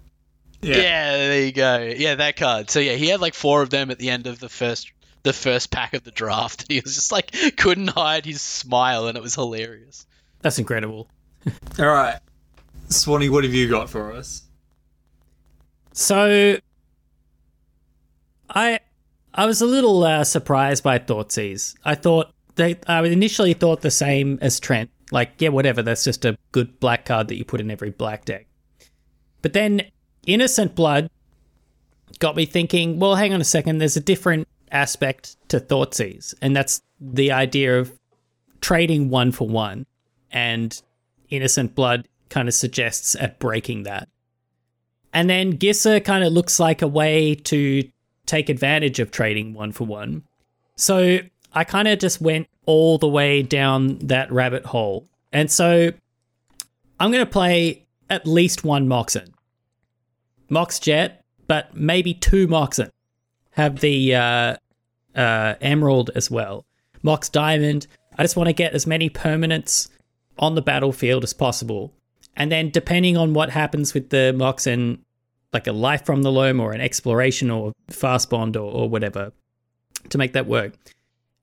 Yeah. 0.62 1.16
there 1.16 1.46
you 1.46 1.52
go. 1.52 1.94
Yeah, 1.96 2.16
that 2.16 2.36
card. 2.36 2.70
So 2.70 2.80
yeah, 2.80 2.94
he 2.94 3.08
had 3.08 3.22
like 3.22 3.34
four 3.34 3.62
of 3.62 3.70
them 3.70 3.92
at 3.92 4.00
the 4.00 4.10
end 4.10 4.28
of 4.28 4.40
the 4.40 4.50
first 4.50 4.92
the 5.24 5.34
first 5.34 5.72
pack 5.72 5.94
of 5.94 6.04
the 6.04 6.12
draft. 6.12 6.66
He 6.70 6.80
was 6.80 6.96
just 6.96 7.12
like 7.12 7.32
couldn't 7.58 7.90
hide 7.90 8.26
his 8.26 8.42
smile, 8.42 9.08
and 9.08 9.18
it 9.18 9.24
was 9.24 9.36
hilarious. 9.36 10.06
That's 10.42 10.60
incredible. 10.60 11.08
All 11.80 11.86
right, 11.86 12.20
Swanee, 12.90 13.30
what 13.30 13.44
have 13.44 13.54
you 13.54 13.70
got 13.70 13.90
for 13.90 14.14
us? 14.14 14.44
So, 15.92 16.58
I 18.50 18.80
I 19.34 19.46
was 19.46 19.62
a 19.62 19.66
little 19.66 20.04
uh, 20.04 20.24
surprised 20.24 20.84
by 20.84 21.00
Thoughtseize. 21.00 21.76
I 21.84 21.96
thought 21.96 22.32
they 22.56 22.78
I 22.88 23.04
initially 23.06 23.54
thought 23.54 23.82
the 23.82 23.92
same 23.92 24.40
as 24.42 24.60
Trent. 24.60 24.90
Like, 25.12 25.34
yeah, 25.40 25.50
whatever. 25.50 25.82
That's 25.82 26.04
just 26.04 26.26
a 26.26 26.38
good 26.52 26.80
black 26.80 27.06
card 27.06 27.30
that 27.30 27.36
you 27.36 27.46
put 27.46 27.62
in 27.62 27.72
every 27.72 27.92
black 27.92 28.26
deck. 28.26 28.48
But 29.42 29.54
then 29.54 29.84
Innocent 30.26 30.76
Blood 30.76 31.10
got 32.20 32.36
me 32.36 32.46
thinking. 32.46 33.00
Well, 33.00 33.16
hang 33.16 33.34
on 33.34 33.42
a 33.42 33.46
second. 33.46 33.78
There's 33.78 33.98
a 33.98 34.02
different 34.02 34.48
aspect 34.72 35.38
to 35.50 35.60
Thoughtseize, 35.60 36.34
and 36.42 36.56
that's 36.56 36.82
the 37.00 37.32
idea 37.32 37.80
of 37.80 37.98
trading 38.60 39.10
one 39.10 39.32
for 39.32 39.48
one. 39.48 39.86
And 40.32 40.80
Innocent 41.30 41.74
Blood 41.76 42.08
kind 42.30 42.48
of 42.48 42.54
suggests 42.54 43.16
at 43.16 43.40
breaking 43.40 43.84
that. 43.84 44.08
And 45.14 45.30
then 45.30 45.58
Gisa 45.58 46.04
kind 46.04 46.24
of 46.24 46.34
looks 46.34 46.60
like 46.60 46.82
a 46.82 46.88
way 46.88 47.36
to 47.36 47.84
take 48.26 48.50
advantage 48.50 49.00
of 49.00 49.12
trading 49.12 49.54
one 49.54 49.72
for 49.72 49.86
one. 49.86 50.24
So 50.76 51.20
I 51.54 51.64
kind 51.64 51.88
of 51.88 51.98
just 52.00 52.22
went 52.22 52.48
all 52.66 52.98
the 52.98 53.08
way 53.08 53.42
down 53.42 53.98
that 54.00 54.32
rabbit 54.32 54.66
hole. 54.66 55.08
And 55.32 55.50
so 55.50 55.92
I'm 57.00 57.12
going 57.12 57.26
to 57.26 57.32
play 57.32 57.86
at 58.10 58.28
least 58.28 58.64
one 58.64 58.88
Moxen. 58.88 59.34
Mox 60.50 60.80
Jet, 60.80 61.24
but 61.48 61.76
maybe 61.76 62.14
two 62.14 62.48
Moxen. 62.48 62.90
Have 63.52 63.80
the 63.80 64.14
uh, 64.14 64.56
uh, 65.16 65.56
Emerald 65.62 66.12
as 66.16 66.30
well. 66.30 66.66
Mox 67.02 67.28
Diamond. 67.28 67.88
I 68.18 68.24
just 68.24 68.36
want 68.36 68.48
to 68.48 68.54
get 68.54 68.74
as 68.74 68.86
many 68.86 69.10
permanents 69.10 69.90
on 70.38 70.56
the 70.56 70.62
battlefield 70.62 71.24
as 71.24 71.34
possible. 71.34 71.94
And 72.38 72.52
then 72.52 72.70
depending 72.70 73.18
on 73.18 73.34
what 73.34 73.50
happens 73.50 73.94
with 73.94 74.12
the 74.12 74.34
Moxen, 74.38 75.00
like 75.52 75.68
a 75.68 75.72
life 75.72 76.06
from 76.06 76.22
the 76.22 76.32
loam 76.32 76.60
or 76.60 76.72
an 76.72 76.80
exploration 76.80 77.50
or 77.50 77.74
fast 77.90 78.30
bond 78.30 78.56
or, 78.56 78.72
or 78.72 78.88
whatever, 78.88 79.34
to 80.10 80.18
make 80.18 80.34
that 80.34 80.46
work. 80.46 80.74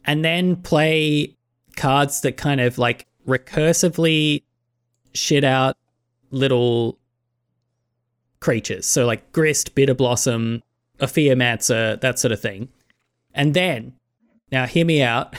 And 0.05 0.25
then 0.25 0.57
play 0.57 1.37
cards 1.77 2.21
that 2.21 2.37
kind 2.37 2.61
of 2.61 2.79
like 2.79 3.07
recursively 3.27 4.45
shit 5.15 5.43
out 5.43 5.77
little 6.31 6.99
creatures. 8.39 8.87
So 8.87 9.05
like 9.05 9.33
Grist, 9.33 9.75
Bitter 9.75 9.95
Blossom, 9.95 10.63
Ophiamancer, 11.01 12.01
that 12.01 12.19
sort 12.21 12.31
of 12.31 12.41
thing. 12.41 12.69
And 13.35 13.53
then, 13.53 13.95
now 14.53 14.67
hear 14.67 14.85
me 14.85 15.03
out, 15.03 15.35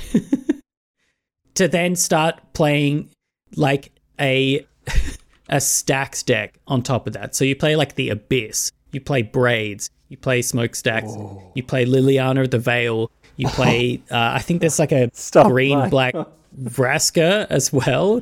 to 1.53 1.69
then 1.69 1.95
start 1.95 2.41
playing 2.51 3.09
like 3.55 3.93
a 4.19 4.65
a 5.49 5.61
stacks 5.61 6.23
deck 6.23 6.59
on 6.67 6.81
top 6.81 7.07
of 7.07 7.13
that. 7.13 7.35
So 7.35 7.45
you 7.45 7.55
play 7.55 7.75
like 7.75 7.95
the 7.95 8.09
Abyss, 8.09 8.71
you 8.91 9.01
play 9.01 9.21
Braids, 9.21 9.89
you 10.09 10.17
play 10.17 10.41
Smokestacks, 10.41 11.11
you 11.53 11.63
play 11.63 11.85
Liliana 11.85 12.43
of 12.43 12.51
the 12.51 12.59
Veil, 12.59 13.11
you 13.35 13.47
play 13.49 14.01
uh, 14.11 14.31
I 14.33 14.39
think 14.39 14.61
there's 14.61 14.79
like 14.79 14.91
a 14.91 15.09
Stop, 15.13 15.47
green 15.47 15.77
Mike. 15.77 15.91
black 15.91 16.15
Vraska 16.63 17.47
as 17.49 17.71
well. 17.71 18.21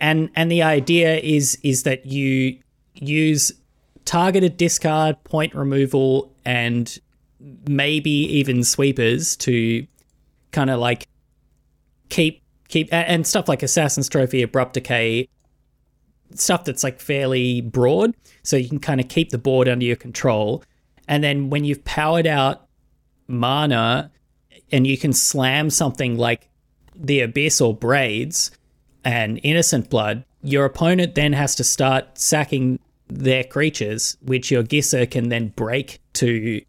And 0.00 0.30
and 0.34 0.50
the 0.50 0.62
idea 0.62 1.16
is 1.18 1.58
is 1.62 1.84
that 1.84 2.06
you 2.06 2.58
use 2.94 3.52
targeted 4.04 4.56
discard, 4.56 5.22
point 5.24 5.54
removal, 5.54 6.32
and 6.44 6.98
maybe 7.68 8.10
even 8.10 8.64
sweepers 8.64 9.36
to 9.36 9.86
kind 10.52 10.70
of 10.70 10.80
like 10.80 11.06
keep 12.08 12.42
keep 12.68 12.88
and 12.92 13.26
stuff 13.26 13.48
like 13.48 13.62
Assassin's 13.62 14.08
Trophy, 14.08 14.42
Abrupt 14.42 14.74
Decay, 14.74 15.28
stuff 16.34 16.64
that's 16.64 16.82
like 16.82 17.00
fairly 17.00 17.60
broad, 17.60 18.14
so 18.42 18.56
you 18.56 18.68
can 18.68 18.80
kind 18.80 19.00
of 19.00 19.08
keep 19.08 19.30
the 19.30 19.38
board 19.38 19.68
under 19.68 19.84
your 19.84 19.96
control. 19.96 20.62
And 21.06 21.22
then 21.22 21.50
when 21.50 21.64
you've 21.64 21.84
powered 21.84 22.26
out 22.26 22.66
mana, 23.26 24.10
and 24.72 24.86
you 24.86 24.98
can 24.98 25.12
slam 25.12 25.70
something 25.70 26.16
like 26.16 26.48
the 26.96 27.20
Abyss 27.20 27.60
or 27.60 27.74
Braids 27.74 28.50
and 29.04 29.38
Innocent 29.42 29.90
Blood, 29.90 30.24
your 30.42 30.64
opponent 30.64 31.14
then 31.14 31.32
has 31.32 31.54
to 31.56 31.64
start 31.64 32.18
sacking 32.18 32.78
their 33.08 33.44
creatures, 33.44 34.16
which 34.22 34.50
your 34.50 34.62
Gisa 34.62 35.08
can 35.10 35.28
then 35.28 35.48
break 35.48 36.00
to 36.14 36.60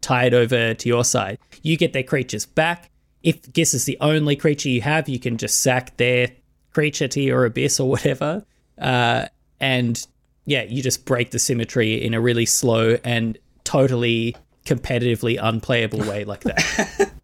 tie 0.00 0.24
it 0.24 0.34
over 0.34 0.74
to 0.74 0.88
your 0.88 1.04
side. 1.04 1.38
You 1.62 1.76
get 1.76 1.92
their 1.92 2.02
creatures 2.02 2.46
back. 2.46 2.90
If 3.22 3.52
Giss 3.52 3.74
is 3.74 3.84
the 3.84 3.98
only 4.00 4.36
creature 4.36 4.68
you 4.68 4.82
have, 4.82 5.08
you 5.08 5.18
can 5.18 5.36
just 5.36 5.60
sack 5.60 5.96
their 5.96 6.28
creature 6.72 7.08
to 7.08 7.20
your 7.20 7.44
abyss 7.44 7.80
or 7.80 7.88
whatever. 7.88 8.44
Uh, 8.78 9.26
and 9.60 10.06
yeah, 10.46 10.62
you 10.62 10.82
just 10.82 11.04
break 11.04 11.30
the 11.30 11.38
symmetry 11.38 11.94
in 11.94 12.14
a 12.14 12.20
really 12.20 12.46
slow 12.46 12.96
and 13.04 13.38
totally 13.64 14.36
competitively 14.66 15.38
unplayable 15.40 16.00
way 16.00 16.24
like 16.24 16.40
that. 16.42 17.12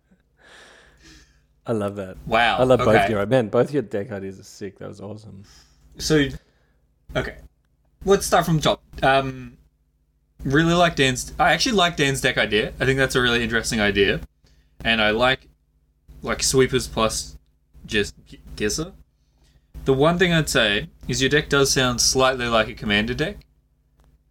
I 1.66 1.72
love 1.72 1.96
that. 1.96 2.16
Wow. 2.26 2.59
I 2.59 2.64
love 2.64 2.80
both 2.80 3.09
your 3.09 3.24
man. 3.26 3.48
Both 3.48 3.72
your 3.72 3.82
deck 3.82 4.11
ideas 4.11 4.40
are 4.40 4.44
sick. 4.44 4.78
That 4.78 4.88
was 4.88 5.01
awesome. 5.01 5.44
So, 5.98 6.28
okay, 7.14 7.36
let's 8.05 8.26
start 8.26 8.46
from 8.46 8.57
the 8.57 8.62
top. 8.62 8.82
Um, 9.03 9.57
really 10.42 10.72
like 10.72 10.96
Dan's. 10.96 11.32
I 11.38 11.53
actually 11.53 11.76
like 11.76 11.96
Dan's 11.96 12.20
deck 12.20 12.38
idea. 12.38 12.72
I 12.80 12.86
think 12.86 12.98
that's 12.98 13.14
a 13.14 13.20
really 13.20 13.42
interesting 13.42 13.80
idea, 13.80 14.20
and 14.84 15.01
I 15.01 15.11
like 15.11 15.46
like 16.22 16.42
sweepers 16.42 16.88
plus 16.88 17.38
just 17.86 18.14
G- 18.26 18.40
Gisa. 18.57 18.92
The 19.84 19.94
one 19.94 20.18
thing 20.18 20.32
I'd 20.32 20.48
say 20.48 20.88
is 21.08 21.22
your 21.22 21.30
deck 21.30 21.48
does 21.48 21.72
sound 21.72 22.00
slightly 22.00 22.46
like 22.46 22.68
a 22.68 22.74
commander 22.74 23.14
deck. 23.14 23.38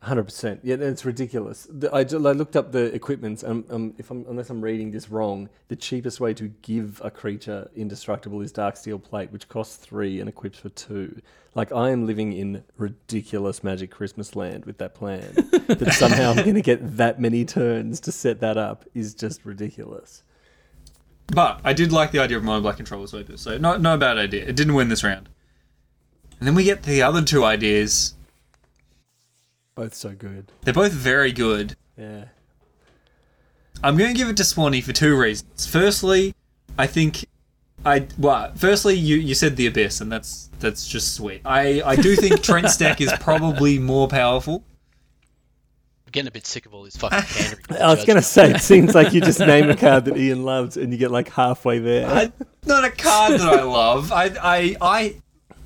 Hundred 0.02 0.24
percent. 0.24 0.62
Yeah, 0.64 0.78
it's 0.80 1.04
ridiculous. 1.04 1.68
The, 1.70 1.94
I, 1.94 2.04
looked 2.04 2.56
up 2.56 2.72
the 2.72 2.86
equipment, 2.96 3.44
and 3.44 3.70
um, 3.70 3.94
if 3.98 4.10
I'm, 4.12 4.26
unless 4.30 4.50
I'm 4.50 4.62
reading 4.62 4.92
this 4.92 5.10
wrong, 5.10 5.50
the 5.68 5.76
cheapest 5.76 6.22
way 6.22 6.34
to 6.36 6.48
give 6.62 7.02
a 7.04 7.12
creature 7.12 7.70
indestructible 7.76 8.40
is 8.40 8.54
Darksteel 8.54 9.04
Plate, 9.04 9.30
which 9.34 9.50
costs 9.50 9.76
three 9.76 10.22
and 10.22 10.30
equips 10.30 10.60
for 10.60 10.70
two. 10.70 11.20
Like 11.54 11.74
I 11.74 11.90
am 11.90 12.06
living 12.08 12.32
in 12.32 12.64
ridiculous 12.78 13.62
Magic 13.62 13.92
Christmas 13.92 14.38
land 14.38 14.64
with 14.64 14.78
that 14.78 14.96
plan. 14.96 15.34
that 15.68 15.94
somehow 15.94 16.30
I'm 16.30 16.38
going 16.38 16.56
to 16.56 16.62
get 16.62 16.96
that 16.96 17.20
many 17.20 17.44
turns 17.44 18.00
to 18.02 18.14
set 18.14 18.40
that 18.40 18.56
up 18.56 18.86
is 18.94 19.14
just 19.14 19.44
ridiculous. 19.44 20.24
But 21.28 21.60
I 21.66 21.74
did 21.74 21.92
like 21.92 22.12
the 22.12 22.20
idea 22.20 22.38
of 22.38 22.44
mono 22.44 22.62
black 22.62 22.78
controller 22.78 23.08
sweepers, 23.08 23.42
so 23.42 23.58
no, 23.58 23.76
no 23.76 23.98
bad 23.98 24.18
idea. 24.18 24.46
It 24.46 24.56
didn't 24.56 24.76
win 24.76 24.88
this 24.88 25.04
round. 25.04 25.28
And 26.40 26.48
then 26.48 26.56
we 26.56 26.64
get 26.64 26.84
the 26.84 27.02
other 27.02 27.22
two 27.22 27.44
ideas. 27.44 28.16
Both 29.76 29.94
so 29.94 30.12
good. 30.12 30.52
They're 30.62 30.74
both 30.74 30.92
very 30.94 31.32
good. 31.32 31.76
Yeah. 31.98 32.26
I'm 33.84 33.98
going 33.98 34.12
to 34.12 34.18
give 34.18 34.30
it 34.30 34.38
to 34.38 34.44
Swanee 34.44 34.82
for 34.82 34.94
two 34.94 35.18
reasons. 35.18 35.66
Firstly, 35.66 36.34
I 36.78 36.88
think 36.88 37.26
I 37.86 38.08
well, 38.18 38.52
firstly 38.56 38.96
you 38.96 39.16
you 39.18 39.36
said 39.36 39.56
the 39.56 39.68
abyss, 39.68 40.02
and 40.02 40.12
that's 40.12 40.50
that's 40.60 40.88
just 40.88 41.16
sweet. 41.16 41.42
I 41.46 41.82
I 41.86 41.96
do 41.96 42.16
think 42.16 42.42
Trent's 42.44 42.76
deck 42.78 43.00
is 43.00 43.12
probably 43.20 43.80
more 43.80 44.08
powerful. 44.08 44.64
I'm 46.06 46.12
getting 46.12 46.28
a 46.28 46.32
bit 46.32 46.46
sick 46.46 46.66
of 46.66 46.74
all 46.74 46.84
this 46.84 46.98
fucking 46.98 47.22
pandering. 47.22 47.64
I 47.82 47.94
was 47.94 48.04
going 48.04 48.16
to 48.16 48.24
say, 48.24 48.50
it 48.50 48.62
seems 48.62 48.96
like 48.96 49.14
you 49.14 49.22
just 49.22 49.40
name 49.40 49.70
a 49.70 49.76
card 49.76 50.06
that 50.06 50.18
Ian 50.18 50.44
loves, 50.44 50.76
and 50.76 50.92
you 50.92 50.98
get 50.98 51.12
like 51.12 51.30
halfway 51.30 51.80
there. 51.80 52.08
I, 52.08 52.32
not 52.66 52.84
a 52.84 52.90
card 52.90 53.34
that 53.34 53.42
I 53.42 53.62
love. 53.62 54.12
I 54.12 54.26
I 54.42 54.76
I 54.82 55.16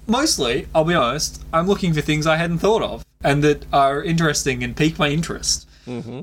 mostly, 0.08 0.68
I'll 0.74 0.84
be 0.86 0.93
honest, 0.93 1.43
I'm 1.54 1.68
looking 1.68 1.93
for 1.93 2.01
things 2.01 2.28
I 2.28 2.38
hadn't 2.38 2.60
thought 2.60 2.82
of 2.82 3.06
and 3.24 3.43
that 3.43 3.66
are 3.74 4.04
interesting 4.04 4.64
and 4.64 4.76
pique 4.76 4.99
my 4.99 5.10
interest. 5.10 5.68
Mm-hmm. 5.88 6.22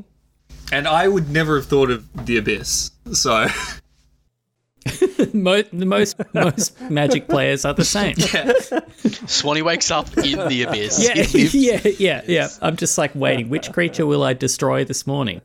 And 0.73 0.87
I 0.89 1.09
would 1.09 1.31
never 1.31 1.57
have 1.57 1.67
thought 1.67 1.91
of 1.91 2.27
the 2.27 2.37
abyss. 2.37 2.91
So 3.13 3.47
Mo- 5.35 5.63
the 5.63 5.85
most 5.87 6.17
most 6.33 6.81
magic 6.91 7.29
players 7.29 7.65
are 7.65 7.75
the 7.75 7.85
same. 7.85 8.15
Swanee 9.27 9.63
wakes 9.63 9.91
up 9.91 10.17
in 10.19 10.49
the 10.49 10.63
abyss. 10.69 11.03
Yeah, 11.03 11.25
yeah, 11.53 11.93
yeah, 11.99 12.23
yeah. 12.27 12.49
I'm 12.63 12.77
just 12.77 12.97
like 12.97 13.15
waiting. 13.15 13.49
Which 13.49 13.73
creature 13.73 14.07
will 14.07 14.23
I 14.23 14.33
destroy 14.33 14.85
this 14.85 15.07
morning? 15.07 15.41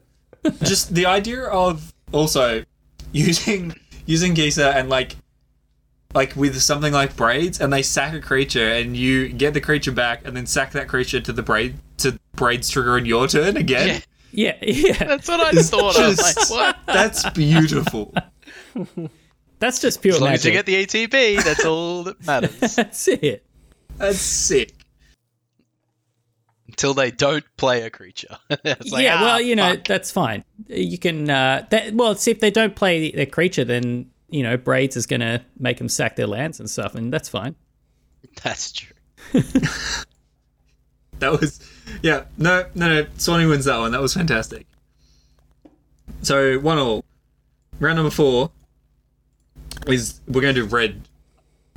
just 0.63 0.93
the 0.93 1.05
idea 1.07 1.43
of 1.45 1.91
also 2.11 2.63
using 3.11 3.75
using 4.05 4.35
Gisa 4.35 4.73
and 4.75 4.89
like 4.89 5.15
like 6.15 6.35
with 6.35 6.59
something 6.59 6.93
like 6.93 7.15
braids, 7.15 7.61
and 7.61 7.71
they 7.71 7.83
sack 7.83 8.13
a 8.15 8.21
creature, 8.21 8.71
and 8.71 8.97
you 8.97 9.29
get 9.29 9.53
the 9.53 9.61
creature 9.61 9.91
back, 9.91 10.25
and 10.25 10.35
then 10.35 10.47
sack 10.47 10.71
that 10.71 10.87
creature 10.87 11.21
to 11.21 11.31
the 11.31 11.43
braid 11.43 11.75
to 11.97 12.17
braids 12.35 12.69
trigger 12.69 12.97
in 12.97 13.05
your 13.05 13.27
turn 13.27 13.57
again. 13.57 13.87
Yeah. 13.87 13.99
Yeah, 14.35 14.55
yeah. 14.61 14.97
That's 14.97 15.27
what 15.27 15.39
I 15.39 15.57
It's 15.57 15.69
thought. 15.69 15.97
I 15.97 16.07
was 16.07 16.21
like, 16.21 16.49
what? 16.49 16.77
That's 16.85 17.29
beautiful. 17.29 18.13
That's 19.59 19.79
just 19.79 20.01
pure 20.01 20.15
As 20.15 20.21
long 20.21 20.33
as 20.33 20.45
you 20.45 20.51
get 20.51 20.65
the 20.65 20.85
ETB, 20.85 21.41
that's 21.41 21.63
all 21.65 22.03
that 22.03 22.25
matters. 22.25 22.75
That's 22.75 23.07
it. 23.07 23.45
That's 23.95 24.19
sick. 24.19 24.73
Until 26.67 26.93
they 26.93 27.09
don't 27.09 27.45
play 27.55 27.83
a 27.83 27.89
creature. 27.89 28.37
It's 28.49 28.91
like, 28.91 29.05
yeah, 29.05 29.17
ah, 29.17 29.23
well, 29.23 29.41
you 29.41 29.55
know, 29.55 29.75
fuck. 29.75 29.85
that's 29.85 30.11
fine. 30.11 30.43
You 30.67 30.97
can, 30.97 31.29
uh, 31.29 31.65
that, 31.69 31.93
well, 31.93 32.15
see, 32.15 32.31
if 32.31 32.41
they 32.41 32.51
don't 32.51 32.75
play 32.75 33.11
their 33.11 33.25
creature, 33.25 33.63
then, 33.63 34.11
you 34.35 34.43
know, 34.43 34.57
Braids 34.57 34.95
is 34.95 35.05
going 35.05 35.21
to 35.21 35.41
make 35.57 35.77
them 35.77 35.89
sack 35.89 36.15
their 36.15 36.27
lands 36.27 36.59
and 36.59 36.69
stuff, 36.69 36.95
and 36.95 37.11
that's 37.11 37.29
fine. 37.29 37.55
that's 38.43 38.71
true. 38.71 38.95
That 41.19 41.39
was, 41.39 41.59
yeah, 42.01 42.25
no, 42.37 42.65
no, 42.75 42.89
no. 42.89 43.07
Swanee 43.17 43.45
wins 43.45 43.65
that 43.65 43.77
one. 43.77 43.91
That 43.91 44.01
was 44.01 44.13
fantastic. 44.13 44.67
So 46.21 46.59
one 46.59 46.77
all. 46.77 47.05
Round 47.79 47.95
number 47.97 48.11
four 48.11 48.51
is 49.87 50.19
we're 50.27 50.41
going 50.41 50.55
to 50.55 50.61
do 50.61 50.67
red. 50.67 51.01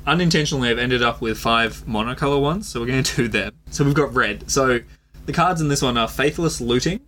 Unintentionally, 0.05 0.69
I've 0.69 0.79
ended 0.79 1.03
up 1.03 1.21
with 1.21 1.37
five 1.37 1.83
monocolor 1.85 2.41
ones, 2.41 2.67
so 2.67 2.79
we're 2.79 2.87
going 2.87 3.03
to 3.03 3.15
do 3.15 3.27
them. 3.27 3.53
So 3.69 3.83
we've 3.83 3.93
got 3.93 4.13
red. 4.13 4.49
So 4.49 4.79
the 5.25 5.33
cards 5.33 5.61
in 5.61 5.67
this 5.67 5.81
one 5.81 5.97
are 5.97 6.07
Faithless 6.07 6.61
Looting, 6.61 7.01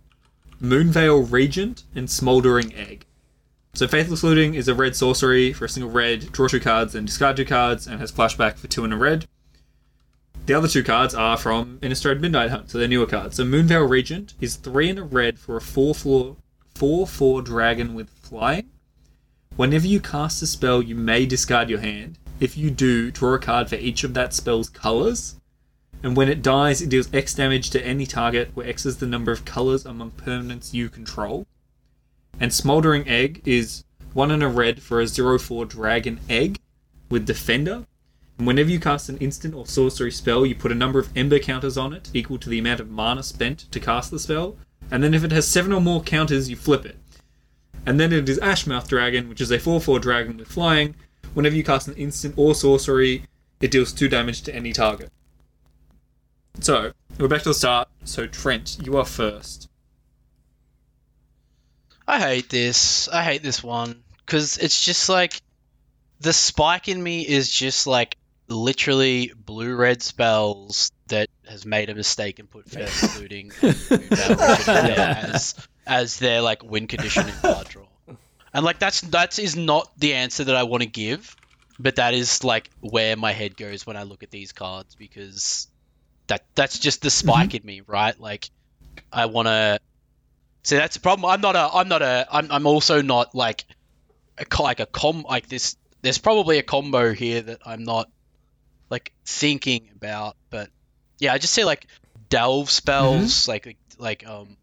Moonveil 0.60 1.30
Regent, 1.30 1.84
and 1.94 2.08
Smoldering 2.08 2.74
Egg. 2.74 3.06
So 3.74 3.88
Faithless 3.88 4.22
Looting 4.22 4.52
is 4.52 4.68
a 4.68 4.74
red 4.74 4.94
sorcery 4.94 5.54
for 5.54 5.64
a 5.64 5.68
single 5.68 5.90
red, 5.90 6.30
draw 6.30 6.46
two 6.46 6.60
cards 6.60 6.94
and 6.94 7.06
discard 7.06 7.38
two 7.38 7.46
cards, 7.46 7.86
and 7.86 8.00
has 8.00 8.12
flashback 8.12 8.56
for 8.56 8.66
two 8.66 8.84
and 8.84 8.92
a 8.92 8.98
red. 8.98 9.26
The 10.44 10.52
other 10.52 10.68
two 10.68 10.84
cards 10.84 11.14
are 11.14 11.38
from 11.38 11.78
Innistrad 11.78 12.20
Midnight 12.20 12.50
Hunt, 12.50 12.70
so 12.70 12.76
they're 12.76 12.86
newer 12.86 13.06
cards. 13.06 13.36
So 13.36 13.44
Moonveil 13.44 13.88
Regent 13.88 14.34
is 14.42 14.56
three 14.56 14.90
and 14.90 14.98
a 14.98 15.02
red 15.02 15.38
for 15.38 15.56
a 15.56 15.60
four 15.62 15.94
floor 15.94 16.36
four 16.74 17.06
four 17.06 17.40
dragon 17.40 17.94
with 17.94 18.10
flying. 18.10 18.68
Whenever 19.56 19.86
you 19.86 20.00
cast 20.00 20.42
a 20.42 20.46
spell, 20.46 20.82
you 20.82 20.94
may 20.94 21.24
discard 21.24 21.70
your 21.70 21.80
hand. 21.80 22.18
If 22.40 22.58
you 22.58 22.70
do, 22.70 23.10
draw 23.10 23.34
a 23.34 23.38
card 23.38 23.70
for 23.70 23.76
each 23.76 24.04
of 24.04 24.12
that 24.12 24.34
spell's 24.34 24.68
colors. 24.68 25.36
And 26.02 26.14
when 26.14 26.28
it 26.28 26.42
dies, 26.42 26.82
it 26.82 26.90
deals 26.90 27.12
X 27.14 27.32
damage 27.32 27.70
to 27.70 27.86
any 27.86 28.04
target, 28.04 28.50
where 28.52 28.68
X 28.68 28.84
is 28.84 28.98
the 28.98 29.06
number 29.06 29.32
of 29.32 29.46
colors 29.46 29.86
among 29.86 30.10
permanents 30.10 30.74
you 30.74 30.90
control. 30.90 31.46
And 32.40 32.52
Smoldering 32.52 33.08
Egg 33.08 33.42
is 33.44 33.84
one 34.12 34.30
and 34.30 34.42
a 34.42 34.48
red 34.48 34.82
for 34.82 35.00
a 35.00 35.06
0 35.06 35.38
4 35.38 35.64
dragon 35.66 36.20
egg 36.28 36.58
with 37.08 37.26
Defender. 37.26 37.86
And 38.38 38.46
whenever 38.46 38.70
you 38.70 38.80
cast 38.80 39.08
an 39.08 39.18
instant 39.18 39.54
or 39.54 39.66
sorcery 39.66 40.10
spell, 40.10 40.44
you 40.44 40.54
put 40.54 40.72
a 40.72 40.76
number 40.76 40.98
of 40.98 41.16
ember 41.16 41.38
counters 41.38 41.76
on 41.76 41.92
it, 41.92 42.10
equal 42.12 42.38
to 42.38 42.48
the 42.48 42.58
amount 42.58 42.80
of 42.80 42.90
mana 42.90 43.22
spent 43.22 43.70
to 43.70 43.80
cast 43.80 44.10
the 44.10 44.18
spell. 44.18 44.56
And 44.90 45.02
then 45.02 45.14
if 45.14 45.24
it 45.24 45.32
has 45.32 45.46
seven 45.46 45.72
or 45.72 45.80
more 45.80 46.02
counters, 46.02 46.50
you 46.50 46.56
flip 46.56 46.84
it. 46.84 46.98
And 47.86 47.98
then 47.98 48.12
it 48.12 48.28
is 48.28 48.38
Ashmouth 48.38 48.88
Dragon, 48.88 49.28
which 49.28 49.40
is 49.40 49.50
a 49.50 49.58
4 49.58 49.80
4 49.80 49.98
dragon 49.98 50.36
with 50.36 50.48
flying. 50.48 50.94
Whenever 51.34 51.56
you 51.56 51.64
cast 51.64 51.88
an 51.88 51.94
instant 51.94 52.34
or 52.36 52.54
sorcery, 52.54 53.24
it 53.60 53.70
deals 53.70 53.92
2 53.92 54.08
damage 54.08 54.42
to 54.42 54.54
any 54.54 54.72
target. 54.72 55.10
So, 56.60 56.92
we're 57.18 57.28
back 57.28 57.42
to 57.42 57.50
the 57.50 57.54
start. 57.54 57.88
So, 58.04 58.26
Trent, 58.26 58.78
you 58.82 58.96
are 58.96 59.04
first. 59.04 59.68
I 62.06 62.20
hate 62.20 62.48
this. 62.48 63.08
I 63.08 63.22
hate 63.22 63.42
this 63.42 63.62
one 63.62 64.02
because 64.24 64.58
it's 64.58 64.84
just 64.84 65.08
like 65.08 65.40
the 66.20 66.32
spike 66.32 66.88
in 66.88 67.02
me 67.02 67.26
is 67.26 67.50
just 67.50 67.86
like 67.86 68.16
literally 68.48 69.32
blue 69.34 69.74
red 69.74 70.02
spells 70.02 70.92
that 71.08 71.28
has 71.48 71.64
made 71.66 71.90
a 71.90 71.94
mistake 71.94 72.38
and 72.38 72.48
put 72.50 72.68
fair 72.68 72.88
looting 73.18 73.52
and 73.62 73.74
Moonveil 73.74 74.30
Regent 74.30 74.68
in 74.68 74.96
there 74.96 75.16
as 75.34 75.68
as 75.86 76.18
their 76.18 76.40
like 76.40 76.62
win 76.62 76.86
condition 76.86 77.28
in 77.28 77.34
card 77.34 77.68
draw. 77.68 77.86
And 78.54 78.64
like 78.64 78.78
that's 78.78 79.00
that 79.02 79.38
is 79.38 79.56
not 79.56 79.90
the 79.98 80.14
answer 80.14 80.44
that 80.44 80.56
I 80.56 80.64
want 80.64 80.82
to 80.82 80.88
give, 80.88 81.36
but 81.78 81.96
that 81.96 82.14
is 82.14 82.44
like 82.44 82.70
where 82.80 83.16
my 83.16 83.32
head 83.32 83.56
goes 83.56 83.86
when 83.86 83.96
I 83.96 84.02
look 84.02 84.22
at 84.22 84.30
these 84.30 84.52
cards 84.52 84.94
because 84.94 85.68
that 86.26 86.44
that's 86.54 86.78
just 86.78 87.02
the 87.02 87.10
spike 87.10 87.50
mm-hmm. 87.50 87.56
in 87.56 87.66
me, 87.66 87.82
right? 87.86 88.18
Like 88.18 88.50
I 89.12 89.26
want 89.26 89.48
to 89.48 89.80
See, 90.64 90.76
that's 90.76 90.94
the 90.94 91.00
problem. 91.00 91.28
I'm 91.28 91.40
not 91.40 91.56
a. 91.56 91.68
I'm 91.72 91.88
not 91.88 92.02
a. 92.02 92.26
I'm. 92.30 92.50
I'm 92.50 92.66
also 92.66 93.02
not 93.02 93.34
like 93.34 93.64
a 94.38 94.62
like 94.62 94.80
a 94.80 94.86
com 94.86 95.24
like 95.28 95.48
this. 95.48 95.76
There's 96.02 96.18
probably 96.18 96.58
a 96.58 96.62
combo 96.62 97.12
here 97.12 97.40
that 97.42 97.60
I'm 97.66 97.84
not 97.84 98.10
like 98.90 99.12
thinking 99.24 99.90
about. 99.96 100.36
But 100.50 100.70
yeah, 101.18 101.32
I 101.32 101.38
just 101.38 101.52
see 101.52 101.64
like 101.64 101.86
delve 102.28 102.70
spells, 102.70 103.48
like 103.48 103.76
like 103.98 104.26
um, 104.26 104.56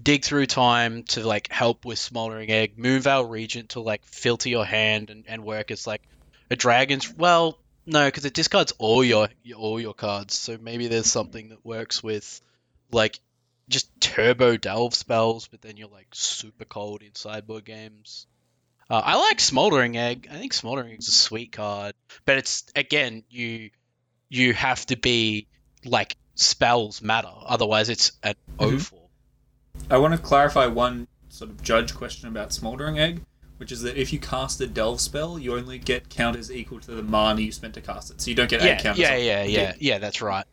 dig 0.00 0.24
through 0.24 0.46
time 0.46 1.02
to 1.04 1.26
like 1.26 1.50
help 1.50 1.84
with 1.84 1.98
smoldering 1.98 2.50
egg, 2.50 2.78
Moonveil 2.78 3.28
Regent 3.28 3.70
to 3.70 3.80
like 3.80 4.04
filter 4.04 4.48
your 4.48 4.64
hand 4.64 5.10
and, 5.10 5.24
and 5.26 5.44
work 5.44 5.70
as 5.70 5.86
like 5.86 6.02
a 6.50 6.56
dragon's. 6.56 7.12
Well, 7.12 7.58
no, 7.84 8.06
because 8.06 8.24
it 8.24 8.34
discards 8.34 8.72
all 8.78 9.02
your 9.02 9.28
all 9.56 9.80
your 9.80 9.94
cards. 9.94 10.34
So 10.34 10.58
maybe 10.60 10.86
there's 10.88 11.10
something 11.10 11.48
that 11.48 11.64
works 11.64 12.02
with 12.02 12.40
like 12.92 13.18
just 13.68 13.88
turbo 14.00 14.56
delve 14.56 14.94
spells, 14.94 15.48
but 15.48 15.60
then 15.62 15.76
you're 15.76 15.88
like 15.88 16.08
super 16.12 16.64
cold 16.64 17.02
in 17.02 17.14
sideboard 17.14 17.64
games. 17.64 18.26
Uh, 18.88 19.02
I 19.04 19.16
like 19.16 19.40
Smoldering 19.40 19.96
Egg. 19.96 20.28
I 20.30 20.36
think 20.36 20.52
Smoldering 20.52 20.92
Egg's 20.92 21.08
a 21.08 21.12
sweet 21.12 21.52
card, 21.52 21.94
but 22.24 22.38
it's 22.38 22.64
again 22.76 23.24
you 23.28 23.70
you 24.28 24.52
have 24.54 24.84
to 24.86 24.96
be 24.96 25.48
like 25.84 26.16
spells 26.36 27.02
matter, 27.02 27.32
otherwise 27.44 27.88
it's 27.88 28.12
an 28.22 28.34
Mhm. 28.58 28.74
O4. 28.78 28.98
I 29.90 29.98
want 29.98 30.14
to 30.14 30.18
clarify 30.20 30.66
one 30.66 31.06
sort 31.28 31.50
of 31.50 31.62
judge 31.62 31.94
question 31.94 32.28
about 32.28 32.52
Smoldering 32.52 32.98
Egg, 32.98 33.22
which 33.58 33.72
is 33.72 33.82
that 33.82 33.96
if 33.96 34.12
you 34.12 34.18
cast 34.20 34.60
a 34.60 34.66
delve 34.66 35.00
spell, 35.00 35.38
you 35.38 35.56
only 35.56 35.78
get 35.78 36.08
counters 36.08 36.50
equal 36.52 36.80
to 36.80 36.92
the 36.92 37.02
mana 37.02 37.40
you 37.40 37.52
spent 37.52 37.74
to 37.74 37.80
cast 37.80 38.10
it. 38.12 38.20
So 38.20 38.30
you 38.30 38.36
don't 38.36 38.48
get 38.48 38.62
eight 38.62 38.66
Yeah, 38.66 38.80
counters. 38.80 39.00
yeah, 39.02 39.16
yeah, 39.16 39.42
yeah, 39.44 39.74
yeah. 39.80 39.98
That's 39.98 40.22
right. 40.22 40.46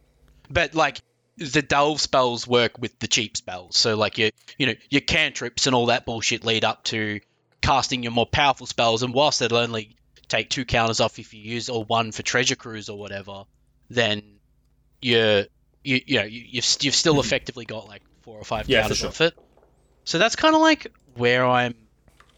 But 0.49 0.73
like 0.75 1.01
the 1.37 1.61
delve 1.61 1.99
spells 1.99 2.47
work 2.47 2.77
with 2.79 2.97
the 2.99 3.07
cheap 3.07 3.37
spells, 3.37 3.77
so 3.77 3.95
like 3.95 4.17
your 4.17 4.31
you 4.57 4.67
know 4.67 4.73
your 4.89 5.01
cantrips 5.01 5.67
and 5.67 5.75
all 5.75 5.87
that 5.87 6.05
bullshit 6.05 6.45
lead 6.45 6.63
up 6.63 6.83
to 6.85 7.19
casting 7.61 8.03
your 8.03 8.11
more 8.11 8.25
powerful 8.25 8.67
spells, 8.67 9.03
and 9.03 9.13
whilst 9.13 9.41
it'll 9.41 9.57
only 9.57 9.95
take 10.27 10.49
two 10.49 10.65
counters 10.65 10.99
off 10.99 11.19
if 11.19 11.33
you 11.33 11.41
use 11.41 11.69
or 11.69 11.83
one 11.83 12.11
for 12.11 12.23
treasure 12.23 12.55
cruise 12.55 12.89
or 12.89 12.97
whatever, 12.97 13.43
then 13.89 14.21
you're 15.01 15.45
you 15.83 16.01
you 16.05 16.17
know 16.19 16.25
you, 16.25 16.43
you've 16.47 16.77
you've 16.81 16.95
still 16.95 17.13
mm-hmm. 17.13 17.19
effectively 17.21 17.65
got 17.65 17.87
like 17.87 18.01
four 18.21 18.37
or 18.37 18.43
five 18.43 18.69
Yeah, 18.69 18.81
counters 18.81 18.99
sure. 18.99 19.09
off 19.09 19.21
it. 19.21 19.33
So 20.05 20.17
that's 20.17 20.35
kind 20.35 20.55
of 20.55 20.61
like 20.61 20.91
where 21.15 21.45
I'm 21.45 21.75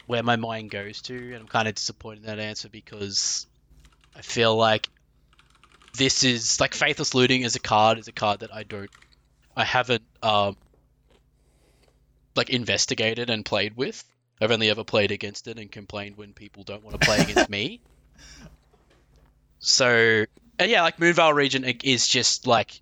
where 0.06 0.22
my 0.22 0.36
mind 0.36 0.70
goes 0.70 1.02
to, 1.02 1.16
and 1.16 1.36
I'm 1.36 1.48
kind 1.48 1.68
of 1.68 1.74
disappointed 1.74 2.20
in 2.20 2.26
that 2.26 2.38
answer 2.38 2.68
because 2.68 3.46
I 4.14 4.22
feel 4.22 4.54
like 4.56 4.88
this 5.96 6.24
is 6.24 6.60
like 6.60 6.74
faithless 6.74 7.14
looting 7.14 7.44
as 7.44 7.56
a 7.56 7.60
card 7.60 7.98
is 7.98 8.08
a 8.08 8.12
card 8.12 8.40
that 8.40 8.54
I 8.54 8.62
don't 8.62 8.90
I 9.56 9.64
haven't 9.64 10.02
um 10.22 10.56
like 12.34 12.50
investigated 12.50 13.30
and 13.30 13.44
played 13.44 13.76
with. 13.76 14.02
I've 14.40 14.50
only 14.50 14.68
ever 14.68 14.84
played 14.84 15.10
against 15.12 15.48
it 15.48 15.58
and 15.58 15.72
complained 15.72 16.16
when 16.18 16.34
people 16.34 16.62
don't 16.64 16.82
want 16.84 16.94
to 16.98 17.04
play 17.04 17.22
against 17.22 17.48
me. 17.48 17.80
So 19.58 20.24
and 20.58 20.70
yeah, 20.70 20.82
like 20.82 20.98
Moonveil 20.98 21.34
Regent 21.34 21.66
i- 21.66 21.78
is 21.82 22.06
just 22.06 22.46
like 22.46 22.80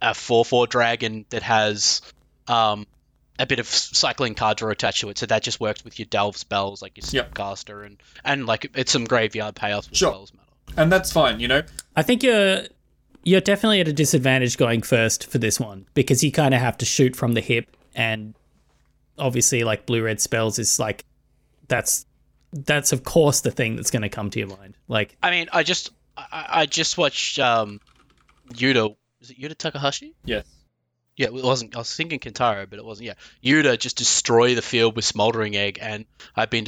a 0.00 0.14
four 0.14 0.44
four 0.44 0.66
dragon 0.66 1.24
that 1.30 1.42
has 1.42 2.00
um 2.46 2.86
a 3.38 3.46
bit 3.46 3.58
of 3.58 3.66
cycling 3.66 4.34
card 4.36 4.58
draw 4.58 4.70
attached 4.70 5.00
to 5.00 5.08
it, 5.10 5.18
so 5.18 5.26
that 5.26 5.42
just 5.42 5.58
works 5.58 5.84
with 5.84 5.98
your 5.98 6.06
delve 6.06 6.36
spells 6.36 6.80
like 6.80 6.96
your 6.96 7.04
Yep. 7.10 7.34
Snapcaster 7.34 7.84
and 7.84 8.00
and 8.24 8.46
like 8.46 8.70
it's 8.74 8.92
some 8.92 9.04
graveyard 9.04 9.56
payoffs 9.56 9.88
with 9.90 9.98
Sure. 9.98 10.10
spells. 10.12 10.32
And 10.76 10.90
that's 10.90 11.12
fine, 11.12 11.40
you 11.40 11.48
know? 11.48 11.62
I 11.96 12.02
think 12.02 12.22
you're 12.22 12.62
you're 13.22 13.40
definitely 13.40 13.80
at 13.80 13.88
a 13.88 13.92
disadvantage 13.92 14.56
going 14.56 14.82
first 14.82 15.30
for 15.30 15.38
this 15.38 15.58
one 15.58 15.86
because 15.94 16.22
you 16.22 16.30
kind 16.30 16.52
of 16.54 16.60
have 16.60 16.76
to 16.78 16.84
shoot 16.84 17.16
from 17.16 17.32
the 17.32 17.40
hip, 17.40 17.76
and 17.94 18.34
obviously, 19.18 19.64
like 19.64 19.86
blue 19.86 20.02
red 20.02 20.20
spells 20.20 20.58
is 20.58 20.78
like 20.78 21.04
that's 21.68 22.06
that's 22.52 22.92
of 22.92 23.04
course 23.04 23.40
the 23.40 23.50
thing 23.50 23.76
that's 23.76 23.90
going 23.90 24.02
to 24.02 24.08
come 24.08 24.30
to 24.30 24.38
your 24.38 24.48
mind. 24.48 24.76
Like, 24.88 25.16
I 25.22 25.30
mean, 25.30 25.48
I 25.52 25.62
just 25.62 25.90
I, 26.16 26.46
I 26.48 26.66
just 26.66 26.98
watched 26.98 27.38
um 27.38 27.80
Yuta. 28.52 28.94
Is 29.20 29.30
it 29.30 29.38
Yuta 29.38 29.56
Takahashi? 29.56 30.14
Yes. 30.24 30.44
Yeah, 31.16 31.28
it 31.28 31.34
wasn't. 31.34 31.76
I 31.76 31.78
was 31.78 31.94
thinking 31.94 32.18
Kentaro, 32.18 32.68
but 32.68 32.78
it 32.78 32.84
wasn't. 32.84 33.06
Yeah, 33.06 33.14
Yuta 33.42 33.78
just 33.78 33.96
destroy 33.96 34.54
the 34.56 34.62
field 34.62 34.96
with 34.96 35.04
Smoldering 35.04 35.54
Egg, 35.56 35.78
and 35.80 36.04
I've 36.34 36.50
been 36.50 36.64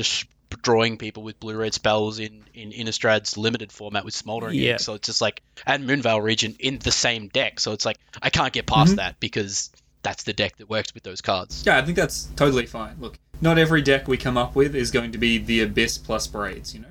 destroying 0.51 0.97
people 0.99 1.23
with 1.23 1.39
blue 1.41 1.57
red 1.57 1.75
spells 1.75 2.19
in 2.19 2.45
in 2.55 2.71
Innistrad's 2.73 3.37
limited 3.37 3.73
format 3.73 4.05
with 4.05 4.15
Smoldering 4.15 4.55
Yeah. 4.59 4.75
Egg. 4.75 4.81
So 4.81 4.95
it's 4.95 5.07
just 5.07 5.21
like 5.21 5.43
and 5.67 5.85
Moonveil 5.87 6.21
Regent 6.23 6.57
in 6.61 6.79
the 6.79 6.93
same 6.93 7.29
deck. 7.29 7.61
So 7.61 7.73
it's 7.73 7.85
like 7.85 7.99
I 8.23 8.31
can't 8.31 8.53
get 8.53 8.67
past 8.67 8.93
Mhm. 8.93 8.97
that 8.97 9.19
because 9.21 9.71
that's 10.03 10.23
the 10.25 10.33
deck 10.33 10.57
that 10.59 10.69
works 10.69 10.95
with 10.95 11.03
those 11.03 11.21
cards. 11.21 11.63
Yeah, 11.67 11.79
I 11.79 11.83
think 11.83 11.97
that's 11.97 12.29
totally 12.37 12.67
fine. 12.67 12.97
Look, 13.01 13.19
not 13.41 13.59
every 13.59 13.83
deck 13.83 14.07
we 14.07 14.17
come 14.17 14.37
up 14.37 14.55
with 14.55 14.75
is 14.77 14.91
going 14.93 15.13
to 15.13 15.19
be 15.19 15.39
the 15.39 15.61
Abyss 15.63 15.99
plus 15.99 16.27
Braids, 16.29 16.73
you 16.75 16.81
know? 16.81 16.89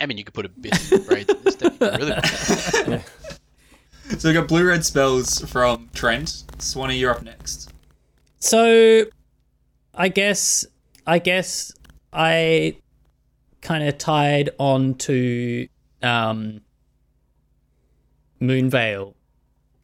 I 0.00 0.06
mean, 0.06 0.18
you 0.18 0.24
could 0.24 0.34
put 0.34 0.44
a 0.44 0.48
bit 0.48 0.92
of 0.92 1.06
braid 1.06 1.30
in 1.30 1.36
this 1.44 1.54
deck. 1.54 1.72
Really 1.80 2.10
want. 2.88 3.02
So 4.18 4.28
we 4.28 4.34
got 4.34 4.48
blue 4.48 4.66
red 4.68 4.84
spells 4.84 5.40
from 5.50 5.88
Trent. 5.94 6.44
Swanee, 6.58 6.98
you're 6.98 7.10
up 7.10 7.22
next. 7.22 7.72
So, 8.38 9.04
I 9.94 10.08
guess, 10.08 10.66
I 11.06 11.18
guess 11.20 11.72
I 12.14 12.76
kind 13.60 13.84
of 13.84 13.98
tied 13.98 14.50
on 14.58 14.94
to 14.94 15.66
um, 16.02 16.60
Moonveil 18.40 19.14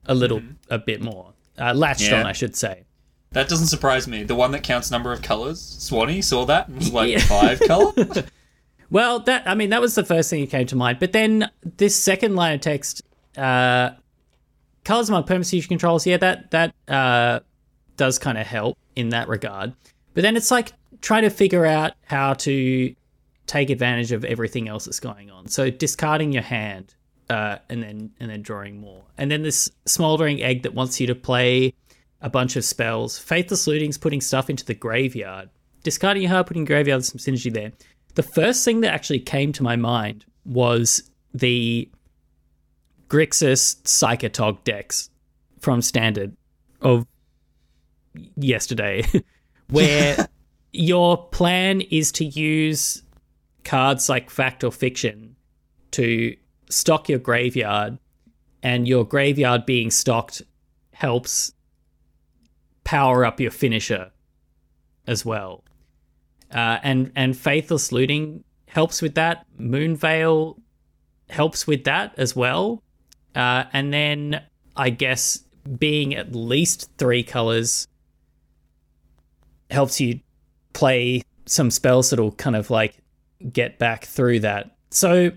a 0.07 0.15
little, 0.15 0.43
a 0.69 0.79
bit 0.79 1.01
more. 1.03 1.33
Uh, 1.59 1.75
latched 1.75 2.03
Yeah. 2.03 2.21
on, 2.21 2.27
I 2.27 2.33
should 2.33 2.57
say. 2.57 2.85
That 3.33 3.49
doesn't 3.49 3.69
surprise 3.69 4.09
me. 4.09 4.25
The 4.25 4.35
one 4.35 4.51
that 4.53 4.63
counts 4.63 4.91
number 4.91 5.13
of 5.13 5.23
colors. 5.23 5.61
Swanee 5.61 6.21
saw 6.23 6.45
that 6.47 6.69
and 6.69 6.77
was 6.79 6.93
like 6.93 7.11
Yeah. 7.11 7.19
five 7.21 7.61
color. 7.67 7.93
Well, 8.91 9.21
that 9.21 9.47
I 9.47 9.55
mean, 9.55 9.71
that 9.71 9.81
was 9.81 9.95
the 9.95 10.05
first 10.05 10.31
thing 10.31 10.41
that 10.41 10.51
came 10.51 10.67
to 10.67 10.77
mind. 10.77 10.99
But 10.99 11.13
then 11.13 11.49
this 11.77 11.95
second 11.95 12.35
line 12.35 12.55
of 12.55 12.61
text, 12.61 13.03
uh, 13.37 13.91
colors 14.85 15.09
among 15.09 15.25
permanent 15.25 15.47
fusion 15.47 15.69
controls, 15.69 16.07
yeah, 16.07 16.17
that 16.17 16.51
that 16.51 16.75
uh, 16.89 17.41
does 17.97 18.19
kind 18.19 18.37
of 18.37 18.47
help 18.47 18.77
in 18.97 19.11
that 19.11 19.29
regard. 19.29 19.75
But 20.15 20.23
then 20.23 20.37
it's 20.37 20.51
like 20.51 20.73
trying 21.01 21.23
to 21.23 21.31
figure 21.31 21.67
out 21.67 21.93
how 22.05 22.35
to 22.35 22.95
take 23.47 23.71
advantage 23.71 24.13
of 24.13 24.25
everything 24.25 24.69
else 24.69 24.85
that's 24.85 25.01
going 25.01 25.31
on. 25.31 25.49
So 25.49 25.71
discarding 25.71 26.33
your 26.33 26.43
hand, 26.43 26.95
uh, 27.29 27.59
and 27.69 27.83
then 27.83 28.11
and 28.21 28.31
then 28.31 28.43
drawing 28.43 28.81
more, 28.81 29.05
and 29.19 29.31
then 29.31 29.43
this 29.43 29.71
smoldering 29.87 30.43
egg 30.43 30.63
that 30.63 30.75
wants 30.75 31.01
you 31.01 31.07
to 31.07 31.15
play 31.15 31.75
a 32.21 32.31
bunch 32.31 32.57
of 32.57 32.65
spells. 32.65 33.19
Faithless 33.19 33.67
looting's 33.67 33.99
putting 33.99 34.21
stuff 34.21 34.51
into 34.51 34.65
the 34.65 34.75
graveyard. 34.75 35.49
Discarding 35.83 36.23
your 36.23 36.31
heart, 36.31 36.47
putting 36.47 36.65
graveyard, 36.65 36.99
there's 36.99 37.09
some 37.09 37.19
synergy 37.19 37.53
there. 37.53 37.73
The 38.15 38.23
first 38.23 38.65
thing 38.65 38.81
that 38.83 38.93
actually 38.93 39.21
came 39.21 39.53
to 39.55 39.63
my 39.63 39.77
mind 39.77 40.27
was 40.45 41.11
the 41.33 41.89
Grixis 43.09 43.81
Psychotog 43.83 44.63
decks 44.65 45.11
from 45.61 45.81
Standard 45.81 46.37
of 46.81 47.07
yesterday, 48.37 49.05
where 49.71 50.29
your 50.73 51.17
plan 51.29 51.81
is 51.81 52.13
to 52.13 52.25
use 52.25 53.03
cards 53.65 54.09
like 54.09 54.31
Fact 54.31 54.65
or 54.65 54.73
Fiction 54.73 55.37
to 55.93 56.37
stock 56.69 57.09
your 57.09 57.19
graveyard, 57.19 57.99
and 58.63 58.87
your 58.87 59.05
graveyard 59.05 59.67
being 59.67 59.91
stocked 59.91 60.43
helps 60.93 61.53
power 62.85 63.25
up 63.25 63.41
your 63.41 63.51
finisher 63.51 64.11
as 65.07 65.25
well. 65.25 65.65
Uh, 66.53 66.79
and 66.83 67.13
and 67.17 67.37
faithless 67.37 67.93
looting 67.93 68.45
helps 68.67 69.03
with 69.03 69.15
that. 69.15 69.47
Moonveil 69.59 70.59
helps 71.29 71.67
with 71.67 71.85
that 71.85 72.15
as 72.17 72.35
well. 72.37 72.83
Uh, 73.35 73.65
and 73.73 73.93
then 73.93 74.43
I 74.77 74.91
guess 74.91 75.45
being 75.79 76.15
at 76.15 76.35
least 76.35 76.91
three 76.99 77.23
colors 77.23 77.87
helps 79.71 80.01
you 80.01 80.21
play 80.73 81.23
some 81.47 81.71
spells 81.71 82.11
that'll 82.11 82.33
kind 82.33 82.57
of 82.57 82.71
like 82.71 82.97
get 83.53 83.79
back 83.79 84.05
through 84.05 84.41
that. 84.41 84.77
So 84.91 85.33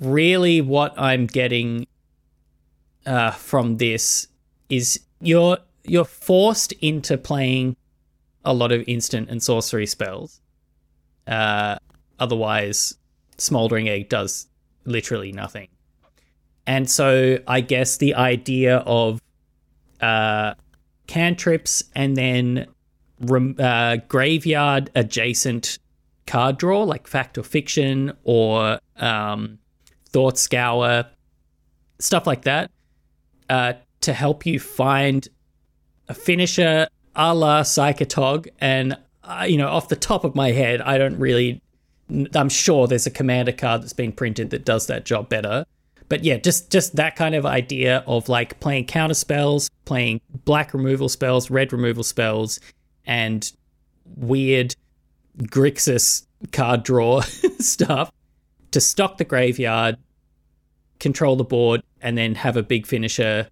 really, 0.00 0.60
what 0.60 0.94
I'm 0.98 1.26
getting 1.26 1.86
uh, 3.06 3.32
from 3.32 3.76
this 3.76 4.28
is 4.68 5.00
you're 5.20 5.58
you're 5.84 6.04
forced 6.04 6.72
into 6.72 7.18
playing 7.18 7.76
a 8.44 8.52
lot 8.54 8.72
of 8.72 8.84
instant 8.86 9.28
and 9.30 9.42
sorcery 9.42 9.86
spells. 9.86 10.40
Uh, 11.26 11.76
otherwise, 12.18 12.94
Smoldering 13.38 13.88
Egg 13.88 14.08
does 14.08 14.46
literally 14.84 15.32
nothing. 15.32 15.68
And 16.66 16.88
so 16.88 17.38
I 17.46 17.60
guess 17.60 17.96
the 17.96 18.14
idea 18.14 18.78
of 18.78 19.20
uh, 20.00 20.54
cantrips 21.06 21.84
and 21.94 22.16
then 22.16 22.66
rem- 23.22 23.56
uh, 23.58 23.96
graveyard 24.08 24.90
adjacent 24.94 25.78
card 26.26 26.58
draw, 26.58 26.82
like 26.82 27.06
Fact 27.06 27.38
or 27.38 27.42
Fiction 27.42 28.12
or 28.24 28.78
um, 28.96 29.58
Thought 30.08 30.38
Scour, 30.38 31.06
stuff 31.98 32.26
like 32.26 32.42
that, 32.42 32.70
uh, 33.48 33.74
to 34.02 34.12
help 34.12 34.46
you 34.46 34.58
find 34.60 35.28
a 36.08 36.14
finisher 36.14 36.88
a 37.14 37.34
la 37.34 37.62
Psychotog. 37.62 38.48
And, 38.60 38.96
uh, 39.24 39.46
you 39.48 39.56
know, 39.56 39.68
off 39.68 39.88
the 39.88 39.96
top 39.96 40.24
of 40.24 40.34
my 40.34 40.52
head, 40.52 40.80
I 40.80 40.98
don't 40.98 41.18
really. 41.18 41.60
I'm 42.34 42.50
sure 42.50 42.86
there's 42.86 43.06
a 43.06 43.10
commander 43.10 43.52
card 43.52 43.82
that's 43.82 43.94
being 43.94 44.12
printed 44.12 44.50
that 44.50 44.66
does 44.66 44.86
that 44.88 45.06
job 45.06 45.30
better. 45.30 45.64
But 46.10 46.24
yeah, 46.24 46.36
just 46.36 46.70
just 46.70 46.96
that 46.96 47.16
kind 47.16 47.34
of 47.34 47.46
idea 47.46 48.04
of 48.06 48.28
like 48.28 48.60
playing 48.60 48.84
counter 48.86 49.14
spells, 49.14 49.70
playing 49.86 50.20
black 50.44 50.74
removal 50.74 51.08
spells, 51.08 51.50
red 51.50 51.72
removal 51.72 52.02
spells, 52.02 52.60
and 53.06 53.50
weird 54.16 54.74
Grixis 55.38 56.26
card 56.52 56.82
draw 56.82 57.20
stuff 57.58 58.12
to 58.70 58.80
stock 58.80 59.18
the 59.18 59.24
graveyard, 59.24 59.96
control 60.98 61.36
the 61.36 61.44
board, 61.44 61.82
and 62.00 62.16
then 62.18 62.34
have 62.34 62.56
a 62.56 62.62
big 62.62 62.86
finisher 62.86 63.48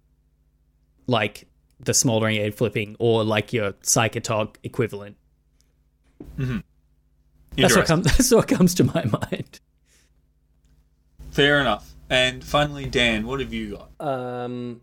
like 1.07 1.47
the 1.79 1.93
smoldering 1.93 2.37
egg 2.37 2.53
flipping 2.53 2.95
or 2.99 3.23
like 3.23 3.53
your 3.53 3.73
psychotog 3.73 4.55
equivalent. 4.63 5.17
That's 6.37 6.39
what, 6.39 6.63
Interesting. 7.57 7.85
comes, 7.85 8.05
that's 8.17 8.31
what 8.31 8.47
comes 8.47 8.75
to 8.75 8.83
my 8.83 9.05
mind. 9.05 9.59
Fair 11.31 11.59
enough. 11.59 11.93
And 12.09 12.43
finally, 12.43 12.85
Dan, 12.85 13.25
what 13.25 13.39
have 13.39 13.53
you 13.53 13.77
got? 13.77 14.05
Um, 14.05 14.81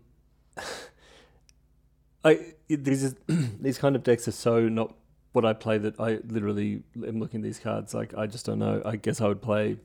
I 2.23 2.53
these 2.69 3.15
these 3.27 3.77
kind 3.77 3.95
of 3.95 4.03
decks 4.03 4.27
are 4.27 4.31
so 4.31 4.69
not 4.69 4.95
what 5.31 5.45
I 5.45 5.53
play 5.53 5.77
that 5.77 5.99
I 5.99 6.19
literally 6.27 6.83
am 6.95 7.19
looking 7.19 7.41
at 7.41 7.43
these 7.43 7.59
cards 7.59 7.93
like 7.93 8.13
I 8.17 8.27
just 8.27 8.45
don't 8.45 8.59
know. 8.59 8.81
I 8.85 8.95
guess 8.95 9.21
I 9.21 9.27
would 9.27 9.41
play 9.41 9.77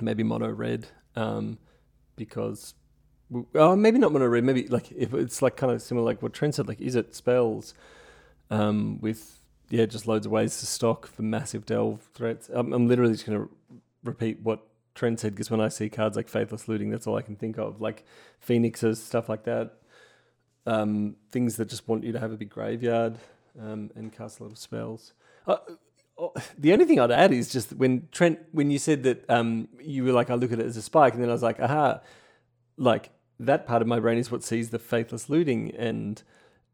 maybe 0.00 0.22
mono 0.22 0.50
red 0.50 0.88
um, 1.16 1.58
because 2.16 2.74
oh 3.54 3.76
maybe 3.76 3.98
not 3.98 4.12
mono 4.12 4.26
red. 4.26 4.44
Maybe 4.44 4.66
like 4.68 4.92
if 4.92 5.14
it's 5.14 5.42
like 5.42 5.56
kind 5.56 5.72
of 5.72 5.82
similar 5.82 6.04
like 6.04 6.22
what 6.22 6.32
Trent 6.32 6.54
said. 6.54 6.68
Like 6.68 6.80
is 6.80 6.94
it 6.94 7.14
spells 7.14 7.74
um, 8.50 9.00
with 9.00 9.38
yeah 9.68 9.86
just 9.86 10.06
loads 10.06 10.26
of 10.26 10.32
ways 10.32 10.58
to 10.60 10.66
stock 10.66 11.06
for 11.06 11.22
massive 11.22 11.66
delve 11.66 12.08
threats. 12.14 12.50
I'm, 12.52 12.72
I'm 12.72 12.88
literally 12.88 13.12
just 13.12 13.26
gonna 13.26 13.48
repeat 14.04 14.40
what 14.40 14.66
Trent 14.94 15.20
said 15.20 15.34
because 15.34 15.50
when 15.50 15.60
I 15.60 15.68
see 15.68 15.88
cards 15.88 16.16
like 16.16 16.28
Faithless 16.28 16.68
Looting, 16.68 16.90
that's 16.90 17.06
all 17.06 17.16
I 17.16 17.22
can 17.22 17.36
think 17.36 17.58
of. 17.58 17.80
Like 17.80 18.04
Phoenixes, 18.40 19.02
stuff 19.02 19.28
like 19.28 19.44
that. 19.44 19.76
Um, 20.64 21.16
things 21.30 21.56
that 21.56 21.68
just 21.68 21.88
want 21.88 22.04
you 22.04 22.12
to 22.12 22.20
have 22.20 22.30
a 22.30 22.36
big 22.36 22.50
graveyard 22.50 23.18
um, 23.60 23.90
and 23.96 24.12
cast 24.12 24.38
a 24.38 24.44
lot 24.44 24.52
of 24.52 24.58
spells. 24.58 25.12
Uh, 25.46 25.56
oh, 26.16 26.32
the 26.56 26.72
only 26.72 26.84
thing 26.84 27.00
I'd 27.00 27.10
add 27.10 27.32
is 27.32 27.50
just 27.50 27.72
when 27.72 28.08
Trent, 28.12 28.38
when 28.52 28.70
you 28.70 28.78
said 28.78 29.02
that 29.02 29.28
um, 29.28 29.68
you 29.80 30.04
were 30.04 30.12
like, 30.12 30.30
I 30.30 30.34
look 30.34 30.52
at 30.52 30.60
it 30.60 30.66
as 30.66 30.76
a 30.76 30.82
spike, 30.82 31.14
and 31.14 31.22
then 31.22 31.30
I 31.30 31.32
was 31.32 31.42
like, 31.42 31.58
aha, 31.58 32.00
like 32.76 33.10
that 33.40 33.66
part 33.66 33.82
of 33.82 33.88
my 33.88 33.98
brain 33.98 34.18
is 34.18 34.30
what 34.30 34.44
sees 34.44 34.70
the 34.70 34.78
Faithless 34.78 35.28
Looting, 35.28 35.74
and 35.76 36.22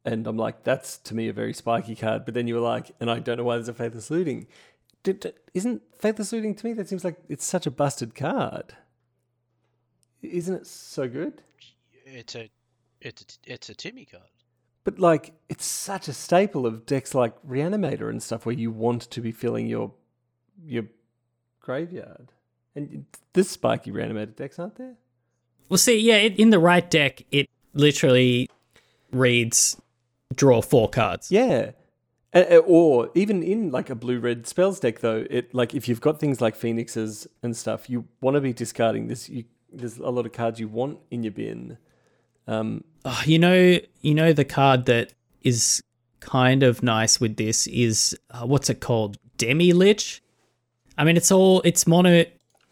and 0.05 0.27
I'm 0.27 0.37
like, 0.37 0.65
that's 0.65 0.99
to 0.99 1.15
me 1.15 1.29
a 1.29 1.33
very 1.33 1.53
spiky 1.53 1.97
card. 1.97 2.25
But 2.25 2.35
then 2.35 2.47
you 2.47 2.55
were 2.55 2.61
like, 2.61 2.93
and 3.01 3.11
I 3.11 3.19
don't 3.19 3.37
know 3.39 3.45
why 3.45 3.57
there's 3.57 3.69
a 3.69 3.75
Faithless 3.75 4.11
Looting. 4.11 4.47
Isn't 5.55 5.83
Faithless 5.99 6.33
Looting 6.33 6.55
to 6.55 6.67
me? 6.67 6.73
That 6.73 6.89
seems 6.89 7.05
like 7.05 7.17
it's 7.29 7.45
such 7.45 7.67
a 7.67 7.71
busted 7.71 8.15
card. 8.15 8.75
Isn't 10.23 10.55
it 10.55 10.67
so 10.67 11.09
good? 11.09 11.43
It's 12.05 12.35
a, 12.37 12.51
it's 13.01 13.23
a, 13.47 13.53
it's 13.53 13.69
a 13.69 13.75
Timmy 13.75 14.05
card. 14.05 14.23
But 14.85 14.99
like, 14.99 15.35
it's 15.49 15.67
such 15.67 16.09
a 16.09 16.13
staple 16.13 16.67
of 16.67 16.87
decks 16.87 17.15
like 17.15 17.35
Reanimator 17.47 18.09
and 18.09 18.23
stuff, 18.23 18.47
where 18.47 18.55
you 18.55 18.71
want 18.71 19.03
to 19.03 19.21
be 19.21 19.33
filling 19.33 19.67
your 19.67 19.93
your 20.65 20.85
graveyard. 21.61 22.33
And 22.75 23.05
this 23.33 23.51
spiky 23.51 23.91
Reanimator 23.91 24.35
decks, 24.37 24.59
aren't 24.59 24.77
there? 24.77 24.95
Well, 25.69 25.79
see, 25.79 25.99
yeah, 26.01 26.17
it, 26.17 26.39
in 26.39 26.51
the 26.51 26.59
right 26.59 26.89
deck, 26.89 27.23
it 27.31 27.49
literally 27.75 28.49
reads 29.13 29.81
draw 30.35 30.63
four 30.63 30.89
cards. 30.89 31.31
Yeah. 31.31 31.73
A- 32.33 32.57
a- 32.57 32.59
Or 32.61 33.11
even 33.15 33.43
in 33.43 33.71
like 33.71 33.91
a 33.91 33.95
blue 33.95 34.19
red 34.21 34.47
spells 34.47 34.81
deck, 34.81 35.01
though, 35.01 35.27
it 35.29 35.55
like 35.55 35.75
if 35.75 35.89
you've 35.89 36.01
got 36.01 36.19
things 36.21 36.41
like 36.41 36.57
phoenixes 36.57 37.27
and 37.43 37.57
stuff, 37.57 37.91
you 37.91 38.07
want 38.21 38.37
to 38.37 38.41
be 38.41 38.53
discarding 38.53 39.09
this. 39.09 39.29
You, 39.29 39.45
there's 39.73 39.99
a 39.99 40.09
lot 40.11 40.25
of 40.25 40.33
cards 40.33 40.59
you 40.61 40.69
want 40.69 40.99
in 41.11 41.23
your 41.23 41.33
bin. 41.33 41.77
Um, 42.49 42.83
Oh, 43.05 43.23
you 43.25 43.39
know, 43.39 43.79
you 44.03 44.13
know 44.15 44.33
the 44.33 44.45
card 44.45 44.87
that 44.87 45.13
is 45.43 45.81
kind 46.21 46.63
of 46.65 46.83
nice 46.83 47.21
with 47.21 47.37
this 47.37 47.67
is 47.69 48.19
uh, 48.33 48.45
what's 48.45 48.69
it 48.69 48.81
called? 48.81 49.17
Demilich. 49.39 50.21
I 50.99 51.05
mean, 51.05 51.17
it's 51.17 51.31
all 51.31 51.63
it's 51.65 51.87
mono, 51.87 52.25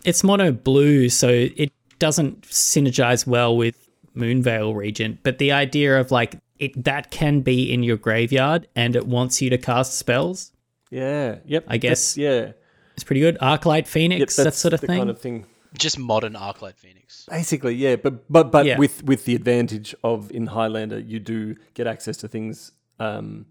it's 0.05 0.25
mono 0.25 0.51
blue, 0.53 1.09
so 1.09 1.29
it 1.29 1.73
doesn't 2.01 2.43
synergize 2.43 3.27
well 3.27 3.57
with 3.57 3.77
Moonveil 4.15 4.75
Regent. 4.75 5.21
But 5.23 5.39
the 5.39 5.53
idea 5.53 5.99
of 5.99 6.11
like 6.11 6.37
it 6.59 6.85
that 6.85 7.11
can 7.11 7.41
be 7.41 7.73
in 7.73 7.83
your 7.85 7.97
graveyard 7.97 8.67
and 8.75 8.97
it 8.97 9.07
wants 9.07 9.41
you 9.41 9.49
to 9.51 9.59
cast 9.59 9.97
spells. 9.97 10.53
yeah. 10.91 11.37
Yep. 11.47 11.65
I 11.69 11.77
guess- 11.79 12.17
Yeah. 12.19 12.53
It's 12.95 13.05
pretty 13.05 13.21
good. 13.21 13.39
Arclight 13.41 13.87
Phoenix, 13.87 14.37
Yep, 14.39 14.45
that 14.47 14.55
sort 14.55 14.73
of 14.75 14.81
thing. 14.81 14.99
kind 14.99 15.11
of 15.11 15.21
thing. 15.21 15.45
Just 15.79 15.99
modern 15.99 16.35
Arclight 16.35 16.77
Phoenix. 16.77 17.27
Basically, 17.31 17.75
yeah, 17.75 17.97
but 17.97 18.31
but 18.31 18.51
but 18.51 18.67
Yeah. 18.67 18.79
with 18.79 19.05
with 19.05 19.25
the 19.25 19.35
advantage 19.35 19.95
of 20.03 20.31
in 20.31 20.47
Highlander, 20.47 20.99
you 20.99 21.21
do 21.21 21.57
get 21.75 21.87
access 21.87 22.17
to 22.19 22.29
things. 22.29 22.73
Um, 22.99 23.47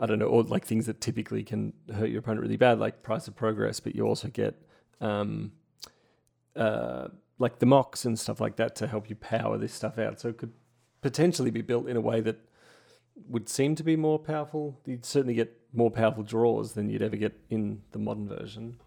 I 0.00 0.06
don't 0.06 0.18
know, 0.18 0.26
or 0.26 0.42
like 0.42 0.64
things 0.64 0.86
that 0.86 1.00
typically 1.00 1.42
can 1.42 1.72
hurt 1.92 2.10
your 2.10 2.20
opponent 2.20 2.42
really 2.42 2.56
bad, 2.56 2.78
like 2.78 3.02
price 3.02 3.28
of 3.28 3.34
progress. 3.36 3.80
But 3.80 3.94
you 3.96 4.04
also 4.04 4.28
get 4.28 4.54
um, 5.00 5.52
uh, 6.56 7.08
like 7.38 7.58
the 7.58 7.66
mocks 7.66 8.04
and 8.04 8.18
stuff 8.18 8.40
like 8.40 8.56
that 8.56 8.74
to 8.76 8.86
help 8.86 9.08
you 9.10 9.16
power 9.16 9.58
this 9.58 9.72
stuff 9.72 9.98
out. 9.98 10.20
So 10.20 10.28
it 10.28 10.38
could 10.38 10.52
potentially 11.00 11.50
be 11.50 11.62
built 11.62 11.88
in 11.88 11.96
a 11.96 12.00
way 12.00 12.20
that 12.20 12.38
would 13.28 13.48
seem 13.48 13.74
to 13.76 13.84
be 13.84 13.96
more 13.96 14.18
powerful. 14.18 14.80
You'd 14.84 15.04
certainly 15.04 15.34
get 15.34 15.56
more 15.72 15.90
powerful 15.90 16.22
draws 16.22 16.72
than 16.72 16.88
you'd 16.88 17.02
ever 17.02 17.16
get 17.16 17.38
in 17.50 17.82
the 17.92 17.98
modern 17.98 18.28
version. 18.28 18.78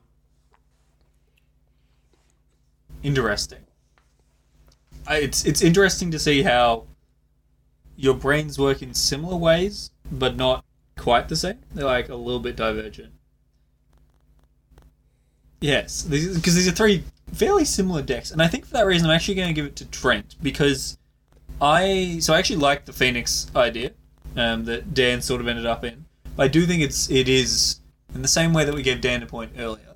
Interesting. 3.03 3.65
I, 5.07 5.17
it's 5.17 5.45
it's 5.45 5.61
interesting 5.61 6.11
to 6.11 6.19
see 6.19 6.43
how 6.43 6.85
your 7.95 8.13
brains 8.13 8.57
work 8.57 8.81
in 8.81 8.93
similar 8.93 9.35
ways, 9.35 9.91
but 10.11 10.35
not 10.35 10.63
quite 10.97 11.29
the 11.29 11.35
same. 11.35 11.59
They're 11.73 11.85
like 11.85 12.09
a 12.09 12.15
little 12.15 12.39
bit 12.39 12.55
divergent. 12.55 13.13
Yes, 15.59 16.03
because 16.03 16.55
these 16.55 16.67
are 16.67 16.71
three 16.71 17.03
fairly 17.33 17.65
similar 17.65 18.01
decks, 18.01 18.31
and 18.31 18.41
I 18.41 18.47
think 18.47 18.65
for 18.65 18.73
that 18.73 18.85
reason 18.85 19.09
I'm 19.09 19.15
actually 19.15 19.35
going 19.35 19.47
to 19.47 19.53
give 19.53 19.65
it 19.65 19.75
to 19.77 19.85
Trent 19.85 20.35
because 20.41 20.97
I 21.59 22.17
so 22.19 22.33
I 22.33 22.39
actually 22.39 22.57
like 22.57 22.85
the 22.85 22.93
Phoenix 22.93 23.51
idea 23.55 23.91
um, 24.35 24.65
that 24.65 24.93
Dan 24.93 25.21
sort 25.21 25.41
of 25.41 25.47
ended 25.47 25.65
up 25.65 25.83
in. 25.83 26.05
But 26.35 26.43
I 26.43 26.47
do 26.47 26.65
think 26.65 26.81
it's 26.81 27.09
it 27.09 27.29
is 27.29 27.79
in 28.13 28.21
the 28.21 28.27
same 28.27 28.53
way 28.53 28.65
that 28.65 28.73
we 28.73 28.81
gave 28.81 29.01
Dan 29.01 29.21
a 29.23 29.27
point 29.27 29.53
earlier. 29.57 29.95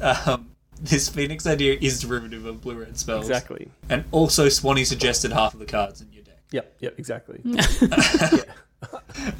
Um, 0.00 0.51
this 0.82 1.08
Phoenix 1.08 1.46
idea 1.46 1.78
is 1.80 2.00
derivative 2.00 2.44
of 2.44 2.60
blue 2.60 2.80
red 2.80 2.98
spells. 2.98 3.28
Exactly. 3.28 3.70
And 3.88 4.04
also 4.10 4.48
Swanee 4.48 4.84
suggested 4.84 5.32
half 5.32 5.54
of 5.54 5.60
the 5.60 5.66
cards 5.66 6.00
in 6.00 6.12
your 6.12 6.24
deck. 6.24 6.38
Yep. 6.50 6.76
Yep. 6.80 6.98
Exactly. 6.98 7.40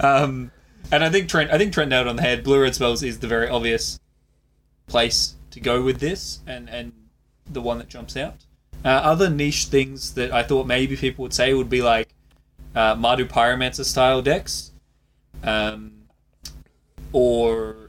Um, 0.01 0.51
and 0.91 1.03
I 1.03 1.11
think 1.11 1.29
Trent, 1.29 1.51
I 1.51 1.59
think 1.59 1.73
Trent 1.73 1.91
nailed 1.91 2.07
on 2.07 2.17
the 2.17 2.23
head. 2.23 2.45
Blue 2.45 2.61
red 2.61 2.75
spells 2.75 3.03
is 3.03 3.19
the 3.19 3.27
very 3.27 3.49
obvious 3.49 3.99
place 4.87 5.35
to 5.51 5.61
go 5.61 5.83
with 5.83 6.01
this, 6.01 6.41
and 6.47 6.69
and 6.69 6.93
the 7.51 7.61
one 7.61 7.79
that 7.79 7.89
jumps 7.89 8.17
out. 8.17 8.45
Uh, 8.85 8.89
other 8.89 9.31
niche 9.31 9.67
things 9.67 10.15
that 10.15 10.33
I 10.33 10.43
thought 10.43 10.67
maybe 10.67 10.97
people 10.97 11.23
would 11.23 11.35
say 11.35 11.55
would 11.55 11.71
be 11.71 11.83
like 11.83 12.09
uh, 12.75 12.95
Mardu 12.97 13.29
Pyromancer 13.29 13.85
style 13.85 14.23
decks, 14.23 14.73
um, 15.43 15.93
or 17.13 17.82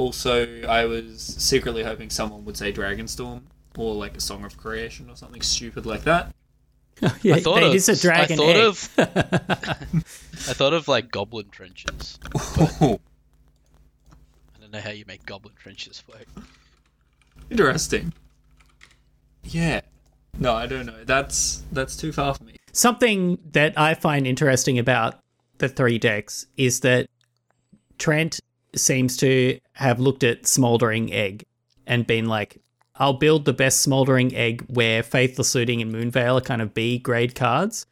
also 0.00 0.62
I 0.62 0.86
was 0.86 1.20
secretly 1.22 1.84
hoping 1.84 2.10
someone 2.10 2.44
would 2.46 2.56
say 2.56 2.72
Dragonstorm 2.72 3.42
or 3.76 3.94
like 3.94 4.16
a 4.16 4.20
Song 4.20 4.44
of 4.44 4.56
Creation 4.56 5.08
or 5.10 5.16
something 5.16 5.42
stupid 5.42 5.86
like 5.86 6.04
that. 6.04 6.34
yeah, 7.22 7.36
I 7.36 7.40
thought 7.40 7.62
it 7.62 7.68
of, 7.68 7.74
is 7.74 7.88
a 7.88 8.00
dragon 8.00 8.40
I 8.40 8.42
thought 8.42 8.56
egg. 8.56 8.64
of 8.64 8.90
I 10.48 10.54
thought 10.54 10.72
of 10.72 10.88
like 10.88 11.10
goblin 11.10 11.50
trenches. 11.50 12.18
Oh. 12.34 12.98
I 14.56 14.60
don't 14.60 14.72
know 14.72 14.80
how 14.80 14.90
you 14.90 15.04
make 15.06 15.24
goblin 15.26 15.54
trenches 15.54 16.02
work. 16.08 16.26
Interesting. 17.50 18.12
Yeah. 19.44 19.82
No, 20.38 20.54
I 20.54 20.66
don't 20.66 20.86
know. 20.86 21.04
That's 21.04 21.62
that's 21.72 21.96
too 21.96 22.12
far 22.12 22.34
for 22.34 22.44
me. 22.44 22.56
Something 22.72 23.38
that 23.52 23.78
I 23.78 23.94
find 23.94 24.26
interesting 24.26 24.78
about 24.78 25.18
the 25.58 25.68
three 25.68 25.98
decks 25.98 26.46
is 26.56 26.80
that 26.80 27.06
Trent 27.98 28.40
seems 28.74 29.16
to 29.18 29.58
have 29.72 30.00
looked 30.00 30.24
at 30.24 30.46
Smoldering 30.46 31.12
Egg 31.12 31.44
and 31.86 32.06
been 32.06 32.26
like, 32.26 32.60
I'll 32.96 33.14
build 33.14 33.44
the 33.44 33.52
best 33.52 33.80
Smoldering 33.80 34.34
Egg 34.34 34.64
where 34.68 35.02
Faithless 35.02 35.54
Looting 35.54 35.80
and 35.80 35.90
Moonveil 35.90 36.38
are 36.38 36.42
kind 36.42 36.60
of 36.60 36.74
B 36.74 36.98
grade 36.98 37.34
cards. 37.34 37.86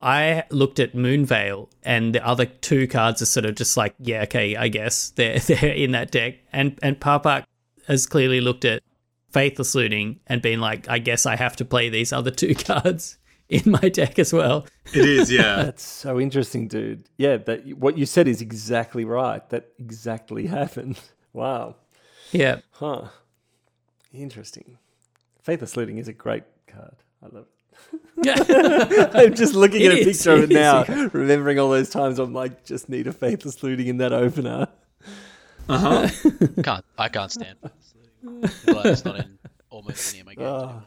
I 0.00 0.44
looked 0.50 0.80
at 0.80 0.94
Moonveil 0.94 1.70
and 1.82 2.14
the 2.14 2.26
other 2.26 2.44
two 2.44 2.88
cards 2.88 3.22
are 3.22 3.26
sort 3.26 3.46
of 3.46 3.54
just 3.54 3.76
like, 3.76 3.94
yeah, 3.98 4.22
okay, 4.22 4.56
I 4.56 4.68
guess 4.68 5.10
they're 5.16 5.38
they're 5.38 5.72
in 5.72 5.92
that 5.92 6.10
deck. 6.10 6.36
And 6.52 6.78
and 6.82 7.00
Parpak 7.00 7.44
has 7.86 8.06
clearly 8.06 8.40
looked 8.40 8.64
at 8.64 8.82
Faithless 9.30 9.74
Looting 9.74 10.20
and 10.26 10.42
been 10.42 10.60
like, 10.60 10.88
I 10.88 10.98
guess 10.98 11.24
I 11.24 11.36
have 11.36 11.56
to 11.56 11.64
play 11.64 11.88
these 11.88 12.12
other 12.12 12.30
two 12.30 12.54
cards 12.56 13.18
in 13.52 13.70
my 13.70 13.88
deck 13.88 14.18
as 14.18 14.32
well. 14.32 14.66
It 14.94 15.04
is, 15.04 15.30
yeah. 15.30 15.56
That's 15.64 15.82
so 15.84 16.18
interesting, 16.20 16.68
dude. 16.68 17.04
Yeah, 17.16 17.36
that 17.38 17.66
what 17.78 17.96
you 17.98 18.06
said 18.06 18.26
is 18.28 18.40
exactly 18.40 19.04
right. 19.04 19.46
That 19.50 19.68
exactly 19.78 20.46
happened. 20.58 20.98
Wow. 21.32 21.76
Yeah. 22.32 22.60
Huh. 22.72 23.08
Interesting. 24.12 24.78
Faithless 25.42 25.76
Looting 25.76 25.98
is 25.98 26.08
a 26.08 26.12
great 26.12 26.44
card. 26.66 26.96
I 27.22 27.26
love 27.34 27.46
it. 27.46 28.00
Yeah. 28.22 29.08
I'm 29.14 29.34
just 29.34 29.54
looking 29.54 29.82
It 29.82 29.92
at 29.92 29.98
a 29.98 30.00
is, 30.00 30.16
picture 30.18 30.32
of 30.32 30.38
it 30.40 30.44
it 30.44 30.52
is, 30.52 30.54
now, 30.56 30.84
yeah. 30.88 31.08
remembering 31.12 31.58
all 31.58 31.70
those 31.70 31.90
times 31.90 32.18
I'm 32.18 32.32
like, 32.32 32.64
just 32.64 32.88
need 32.88 33.06
a 33.06 33.12
Faithless 33.12 33.62
Looting 33.62 33.86
in 33.86 33.96
that 33.98 34.12
opener. 34.12 34.68
Uh 35.68 35.78
huh. 35.78 36.08
Can't 36.62 36.84
I 36.98 37.08
can't 37.08 37.30
stand 37.32 37.56
it. 37.64 37.72
Glad 38.66 38.86
it's 38.86 39.04
not 39.04 39.16
in 39.20 39.38
almost 39.70 40.12
any 40.12 40.20
of 40.20 40.26
my 40.26 40.34
games 40.34 40.48
Ah. 40.48 40.62
anymore. 40.64 40.82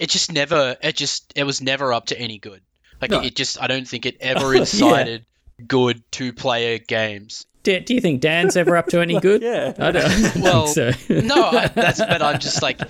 It 0.00 0.10
just 0.10 0.32
never. 0.32 0.76
It 0.82 0.96
just. 0.96 1.32
It 1.36 1.44
was 1.44 1.60
never 1.60 1.92
up 1.92 2.06
to 2.06 2.18
any 2.20 2.38
good. 2.38 2.60
Like 3.00 3.10
No. 3.10 3.20
it 3.20 3.34
just. 3.36 3.60
I 3.62 3.66
don't 3.66 3.86
think 3.86 4.06
it 4.06 4.16
ever 4.20 4.54
incited 4.54 5.24
good 5.66 6.02
two-player 6.12 6.78
games. 6.78 7.46
Do, 7.64 7.80
do 7.80 7.94
you 7.94 8.00
think 8.00 8.20
Dan's 8.20 8.56
ever 8.56 8.76
up 8.76 8.86
to 8.88 9.00
any 9.00 9.18
good? 9.20 9.42
Yeah. 9.42 9.74
I 9.78 9.90
don't 9.90 10.36
Well, 10.40 10.66
so. 10.68 10.90
No, 11.08 11.44
I, 11.50 11.68
that's. 11.68 11.98
But 11.98 12.22
I'm 12.22 12.38
just 12.38 12.62
like, 12.62 12.80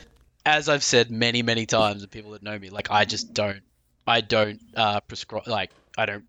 as 0.44 0.68
I've 0.68 0.82
said 0.82 1.10
many, 1.10 1.42
many 1.42 1.66
times, 1.66 2.02
and 2.02 2.10
people 2.10 2.32
that 2.32 2.42
know 2.42 2.58
me, 2.58 2.70
like 2.70 2.90
I 2.90 3.04
just 3.04 3.32
don't. 3.34 3.60
I 4.06 4.20
don't 4.22 4.60
uh, 4.74 5.00
prescribe. 5.00 5.46
Like 5.46 5.70
I 5.96 6.06
don't 6.06 6.24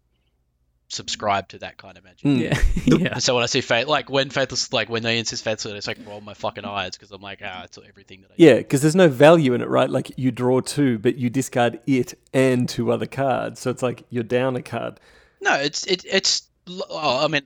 subscribe 0.89 1.47
to 1.49 1.59
that 1.59 1.77
kind 1.77 1.97
of 1.97 2.03
magic. 2.03 2.23
Mm. 2.25 2.39
yeah. 2.39 2.61
yeah. 2.97 3.13
And 3.13 3.23
so 3.23 3.35
when 3.35 3.43
I 3.43 3.47
see 3.47 3.61
faith, 3.61 3.87
like 3.87 4.09
when 4.09 4.29
faithless, 4.29 4.73
like 4.73 4.89
when 4.89 5.03
they 5.03 5.17
insist 5.19 5.43
faithless, 5.43 5.73
it's 5.73 5.87
like 5.87 5.99
roll 6.05 6.19
my 6.19 6.33
fucking 6.33 6.65
eyes 6.65 6.91
because 6.97 7.11
I'm 7.11 7.21
like, 7.21 7.41
ah, 7.43 7.63
it's 7.63 7.77
everything 7.87 8.21
that 8.21 8.31
I. 8.31 8.33
Yeah, 8.37 8.55
because 8.55 8.81
there's 8.81 8.95
no 8.95 9.07
value 9.07 9.53
in 9.53 9.61
it, 9.61 9.69
right? 9.69 9.89
Like 9.89 10.11
you 10.17 10.31
draw 10.31 10.59
two, 10.61 10.99
but 10.99 11.15
you 11.15 11.29
discard 11.29 11.79
it 11.87 12.15
and 12.33 12.67
two 12.67 12.91
other 12.91 13.05
cards. 13.05 13.59
So 13.59 13.69
it's 13.71 13.83
like 13.83 14.03
you're 14.09 14.23
down 14.23 14.55
a 14.55 14.61
card. 14.61 14.99
No, 15.41 15.55
it's 15.55 15.85
it, 15.85 16.03
it's. 16.05 16.43
Oh, 16.67 17.23
I 17.23 17.27
mean, 17.27 17.43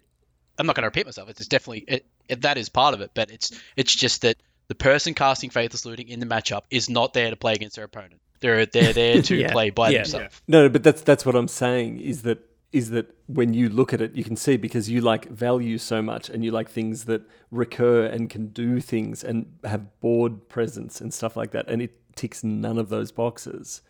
I'm 0.58 0.66
not 0.66 0.76
going 0.76 0.84
to 0.84 0.88
repeat 0.88 1.06
myself. 1.06 1.30
It's 1.30 1.48
definitely 1.48 1.86
it, 1.88 2.06
it, 2.28 2.42
that 2.42 2.58
is 2.58 2.70
part 2.70 2.94
of 2.94 3.02
it, 3.02 3.12
but 3.14 3.30
it's 3.30 3.52
it's 3.76 3.94
just 3.94 4.22
that 4.24 4.38
the 4.68 4.76
person 4.76 5.14
casting 5.14 5.50
faithless 5.50 5.86
looting 5.86 6.08
in 6.10 6.20
the 6.20 6.26
matchup 6.26 6.64
is 6.70 6.90
not 6.90 7.14
there 7.14 7.30
to 7.30 7.36
play 7.36 7.54
against 7.54 7.76
their 7.76 7.86
opponent. 7.86 8.20
They're 8.40 8.66
they're 8.66 8.94
there 8.94 9.22
to 9.24 9.36
Yeah, 9.36 9.52
play 9.52 9.70
by 9.70 9.90
yeah. 9.90 10.00
themselves. 10.00 10.42
No, 10.48 10.70
but 10.70 10.84
that's 10.84 11.02
that's 11.02 11.26
what 11.26 11.36
I'm 11.36 11.48
saying 11.48 12.00
is 12.00 12.24
that 12.24 12.40
is 12.74 12.90
that 12.90 13.16
when 13.28 13.54
you 13.54 13.70
look 13.70 13.94
at 13.94 14.02
it, 14.02 14.16
you 14.16 14.24
can 14.24 14.36
see 14.36 14.58
because 14.58 14.90
you 14.90 15.00
like 15.00 15.30
value 15.30 15.78
so 15.78 16.02
much 16.02 16.28
and 16.30 16.44
you 16.44 16.52
like 16.52 16.68
things 16.68 17.06
that 17.06 17.22
recur 17.52 18.06
and 18.06 18.30
can 18.30 18.48
do 18.48 18.82
things 18.82 19.24
and 19.24 19.46
have 19.64 20.00
board 20.02 20.50
presence 20.50 21.00
and 21.00 21.14
stuff 21.14 21.38
like 21.38 21.52
that, 21.52 21.70
and 21.70 21.82
it 21.82 21.94
ticks 22.16 22.44
none 22.44 22.80
of 22.80 22.90
those 22.90 23.12
boxes. 23.12 23.82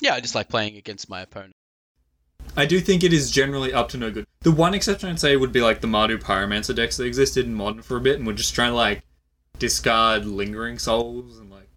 Yeah, 0.00 0.14
I 0.14 0.20
just 0.20 0.34
like 0.34 0.48
playing 0.48 0.76
against 0.76 1.10
my 1.10 1.20
opponent. 1.20 1.52
I 2.56 2.64
do 2.64 2.80
think 2.80 3.02
it 3.02 3.12
is 3.12 3.30
generally 3.30 3.72
up 3.72 3.88
to 3.90 3.98
no 3.98 4.10
good. 4.10 4.24
The 4.40 4.52
one 4.52 4.72
exception 4.72 5.08
I'd 5.10 5.20
say 5.20 5.36
would 5.36 5.52
be 5.52 5.60
like 5.60 5.80
the 5.80 5.88
Mardu 5.88 6.18
Pyromancer 6.22 6.74
decks 6.74 6.96
that 6.96 7.04
existed 7.04 7.44
in 7.44 7.54
Modern 7.54 7.82
for 7.82 7.96
a 7.96 8.00
bit 8.00 8.18
and 8.18 8.26
were 8.26 8.32
just 8.32 8.54
trying 8.54 8.70
to 8.70 8.76
like 8.76 9.02
discard 9.58 10.24
lingering 10.24 10.78
souls 10.78 11.38
and 11.38 11.50
like 11.50 11.68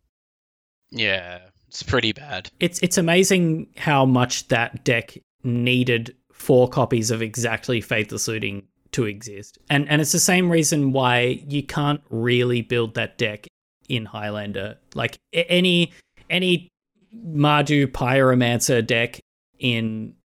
Yeah, 0.91 1.39
it's 1.67 1.81
pretty 1.81 2.13
bad. 2.13 2.51
It's 2.59 2.79
it's 2.83 2.97
amazing 2.97 3.69
how 3.77 4.05
much 4.05 4.47
that 4.49 4.83
deck 4.83 5.17
needed 5.43 6.15
four 6.39 6.67
copies 6.67 7.11
of 7.11 7.21
exactly 7.21 7.81
Faithless 7.81 8.27
Looting 8.27 8.63
to 8.91 9.05
exist. 9.05 9.59
And 9.69 9.87
and 9.89 10.01
it's 10.01 10.11
the 10.11 10.19
same 10.19 10.49
reason 10.49 10.91
why 10.91 11.43
you 11.47 11.63
can't 11.63 12.01
really 12.09 12.61
build 12.61 12.95
that 12.95 13.17
deck 13.17 13.47
in 13.87 14.05
Highlander. 14.05 14.77
Like 14.95 15.17
any 15.33 15.93
any 16.29 16.69
Mardu 17.15 17.87
Pyromancer 17.87 18.85
deck 18.85 19.19
in 19.59 20.15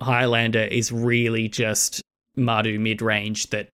Highlander 0.00 0.60
is 0.62 0.92
really 0.92 1.48
just 1.48 2.02
Mardu 2.38 2.78
mid 2.78 3.02
range 3.02 3.50
that 3.50 3.68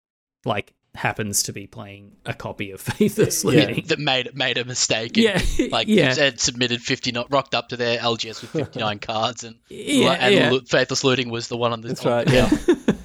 like 0.44 0.72
happens 0.96 1.44
to 1.44 1.52
be 1.52 1.66
playing 1.68 2.16
a 2.26 2.34
copy 2.34 2.72
of 2.72 2.80
Faithless 2.80 3.44
Yeah. 3.44 3.50
Looting. 3.50 3.84
That 3.86 3.98
made 4.00 4.34
made 4.34 4.58
a 4.58 4.64
mistake. 4.64 5.16
and, 5.16 5.24
Yeah, 5.24 5.66
like 5.70 5.86
yeah. 5.88 6.14
had 6.14 6.40
submitted 6.40 6.80
fifty, 6.82 7.12
not 7.12 7.30
rocked 7.32 7.54
up 7.54 7.68
to 7.68 7.76
their 7.76 7.98
LGS 7.98 8.40
with 8.42 8.50
fifty 8.50 8.80
nine 8.80 8.98
cards, 9.10 9.44
and 9.44 9.56
Yeah, 9.68 10.12
and 10.12 10.34
yeah. 10.34 10.58
Faithless 10.66 11.04
looting 11.04 11.30
was 11.30 11.48
the 11.48 11.56
one 11.56 11.72
on 11.72 11.80
the. 11.80 11.88
That's 11.88 12.04
on- 12.04 12.12
right. 12.12 12.28
Yeah. 12.30 12.50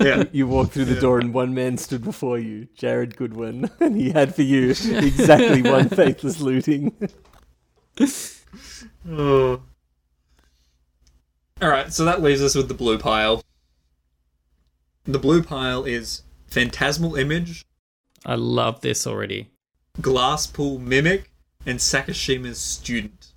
Yeah. 0.01 0.23
You 0.31 0.47
walked 0.47 0.73
through 0.73 0.85
the 0.85 0.99
door 0.99 1.19
and 1.19 1.33
one 1.33 1.53
man 1.53 1.77
stood 1.77 2.03
before 2.03 2.37
you, 2.39 2.67
Jared 2.75 3.15
Goodwin, 3.17 3.69
and 3.79 3.95
he 3.95 4.11
had 4.11 4.33
for 4.35 4.41
you 4.41 4.69
exactly 4.71 5.61
one 5.61 5.89
faithless 5.89 6.41
looting. 6.41 6.93
Oh. 9.09 9.61
Alright, 11.61 11.93
so 11.93 12.03
that 12.05 12.21
leaves 12.21 12.41
us 12.41 12.55
with 12.55 12.67
the 12.67 12.73
blue 12.73 12.97
pile. 12.97 13.41
The 15.05 15.19
blue 15.19 15.41
pile 15.43 15.85
is 15.85 16.23
Phantasmal 16.47 17.15
Image, 17.15 17.65
I 18.25 18.35
love 18.35 18.81
this 18.81 19.05
already. 19.05 19.49
Glasspool 20.01 20.79
Mimic, 20.79 21.29
and 21.65 21.79
Sakashima's 21.79 22.57
Student. 22.57 23.27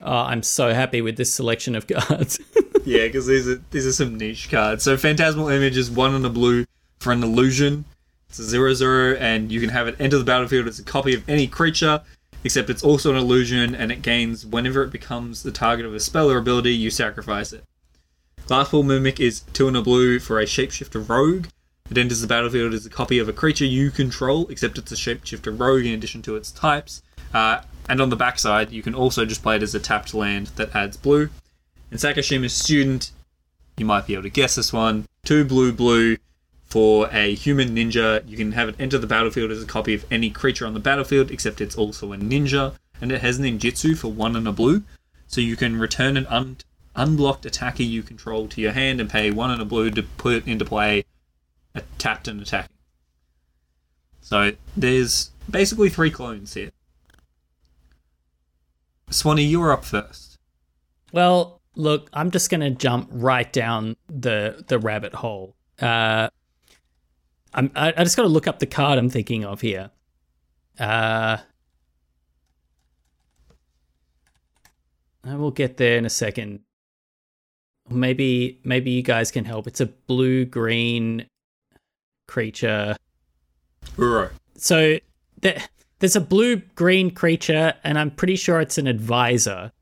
Oh, 0.00 0.12
I'm 0.12 0.42
so 0.42 0.74
happy 0.74 1.00
with 1.00 1.16
this 1.16 1.32
selection 1.32 1.74
of 1.74 1.86
cards. 1.88 2.38
yeah, 2.84 3.06
because 3.06 3.26
these 3.26 3.48
are 3.48 3.60
these 3.70 3.86
are 3.86 3.92
some 3.92 4.16
niche 4.16 4.50
cards. 4.50 4.82
So 4.84 4.96
Phantasmal 4.96 5.48
Image 5.48 5.76
is 5.76 5.90
one 5.90 6.14
on 6.14 6.24
a 6.24 6.30
blue 6.30 6.64
for 7.00 7.12
an 7.12 7.22
illusion. 7.22 7.84
It's 8.28 8.38
a 8.38 8.44
zero 8.44 8.74
zero, 8.74 9.14
and 9.16 9.52
you 9.52 9.60
can 9.60 9.70
have 9.70 9.86
it 9.88 9.96
enter 10.00 10.18
the 10.18 10.24
battlefield 10.24 10.66
as 10.66 10.78
a 10.78 10.84
copy 10.84 11.14
of 11.14 11.28
any 11.28 11.46
creature, 11.46 12.02
except 12.42 12.70
it's 12.70 12.82
also 12.82 13.10
an 13.10 13.16
illusion, 13.16 13.74
and 13.74 13.92
it 13.92 14.02
gains 14.02 14.44
whenever 14.44 14.82
it 14.82 14.90
becomes 14.90 15.42
the 15.42 15.52
target 15.52 15.86
of 15.86 15.94
a 15.94 16.00
spell 16.00 16.30
or 16.30 16.38
ability, 16.38 16.74
you 16.74 16.90
sacrifice 16.90 17.52
it. 17.52 17.64
Glasspool 18.46 18.84
Mimic 18.84 19.20
is 19.20 19.40
two 19.52 19.68
in 19.68 19.76
a 19.76 19.82
blue 19.82 20.18
for 20.18 20.38
a 20.38 20.44
shapeshifter 20.44 21.08
rogue. 21.08 21.46
It 21.90 21.98
enters 21.98 22.22
the 22.22 22.26
battlefield 22.26 22.72
as 22.72 22.86
a 22.86 22.90
copy 22.90 23.18
of 23.18 23.28
a 23.28 23.32
creature 23.32 23.66
you 23.66 23.90
control, 23.90 24.48
except 24.48 24.78
it's 24.78 24.90
a 24.90 24.94
shapeshifter 24.94 25.56
rogue 25.56 25.84
in 25.84 25.92
addition 25.92 26.22
to 26.22 26.34
its 26.34 26.50
types. 26.50 27.02
Uh, 27.34 27.60
and 27.90 28.00
on 28.00 28.08
the 28.08 28.16
backside, 28.16 28.70
you 28.70 28.82
can 28.82 28.94
also 28.94 29.26
just 29.26 29.42
play 29.42 29.56
it 29.56 29.62
as 29.62 29.74
a 29.74 29.80
tapped 29.80 30.14
land 30.14 30.46
that 30.56 30.74
adds 30.74 30.96
blue. 30.96 31.28
And 31.90 32.00
Sakashima's 32.00 32.54
Student, 32.54 33.10
you 33.76 33.84
might 33.84 34.06
be 34.06 34.14
able 34.14 34.22
to 34.22 34.30
guess 34.30 34.54
this 34.54 34.72
one. 34.72 35.06
Two 35.26 35.44
blue 35.44 35.72
blue 35.72 36.16
for 36.64 37.10
a 37.12 37.34
human 37.34 37.76
ninja. 37.76 38.26
You 38.26 38.38
can 38.38 38.52
have 38.52 38.70
it 38.70 38.76
enter 38.78 38.96
the 38.96 39.06
battlefield 39.06 39.50
as 39.50 39.62
a 39.62 39.66
copy 39.66 39.92
of 39.92 40.06
any 40.10 40.30
creature 40.30 40.66
on 40.66 40.72
the 40.72 40.80
battlefield, 40.80 41.30
except 41.30 41.60
it's 41.60 41.76
also 41.76 42.14
a 42.14 42.16
ninja. 42.16 42.74
And 42.98 43.12
it 43.12 43.20
has 43.20 43.38
ninjutsu 43.38 43.98
for 43.98 44.08
one 44.08 44.36
and 44.36 44.48
a 44.48 44.52
blue. 44.52 44.84
So 45.26 45.42
you 45.42 45.54
can 45.54 45.78
return 45.78 46.16
an 46.16 46.26
un- 46.28 46.56
unblocked 46.96 47.44
attacker 47.44 47.82
you 47.82 48.02
control 48.02 48.48
to 48.48 48.62
your 48.62 48.72
hand 48.72 49.02
and 49.02 49.10
pay 49.10 49.30
one 49.30 49.50
and 49.50 49.60
a 49.60 49.66
blue 49.66 49.90
to 49.90 50.02
put 50.02 50.34
it 50.34 50.48
into 50.48 50.64
play 50.64 51.04
a 51.74 51.82
tapped 51.98 52.28
and 52.28 52.40
attacking. 52.40 52.76
So 54.20 54.52
there's 54.76 55.30
basically 55.50 55.90
three 55.90 56.10
clones 56.10 56.54
here. 56.54 56.70
Swanee, 59.10 59.44
you 59.44 59.60
were 59.60 59.72
up 59.72 59.84
first. 59.84 60.38
Well, 61.12 61.60
look, 61.76 62.08
I'm 62.12 62.30
just 62.30 62.50
gonna 62.50 62.70
jump 62.70 63.08
right 63.12 63.52
down 63.52 63.96
the 64.08 64.64
the 64.66 64.78
rabbit 64.78 65.14
hole. 65.14 65.54
Uh, 65.80 66.28
I'm, 67.54 67.70
I, 67.74 67.92
I 67.96 68.04
just 68.04 68.16
got 68.16 68.22
to 68.22 68.28
look 68.28 68.46
up 68.48 68.58
the 68.58 68.66
card 68.66 68.98
I'm 68.98 69.08
thinking 69.08 69.44
of 69.44 69.60
here. 69.60 69.90
Uh, 70.78 71.38
I 75.24 75.36
will 75.36 75.52
get 75.52 75.76
there 75.76 75.96
in 75.96 76.04
a 76.04 76.10
second. 76.10 76.60
Maybe 77.88 78.60
maybe 78.64 78.90
you 78.90 79.02
guys 79.02 79.30
can 79.30 79.44
help. 79.44 79.66
It's 79.66 79.80
a 79.80 79.86
blue 79.86 80.44
green 80.44 81.26
creature. 82.26 82.96
Uro. 83.96 84.30
So 84.56 84.98
there, 85.40 85.62
there's 85.98 86.16
a 86.16 86.20
blue 86.20 86.56
green 86.56 87.10
creature, 87.10 87.74
and 87.84 87.98
I'm 87.98 88.10
pretty 88.10 88.36
sure 88.36 88.60
it's 88.60 88.78
an 88.78 88.86
advisor. 88.86 89.72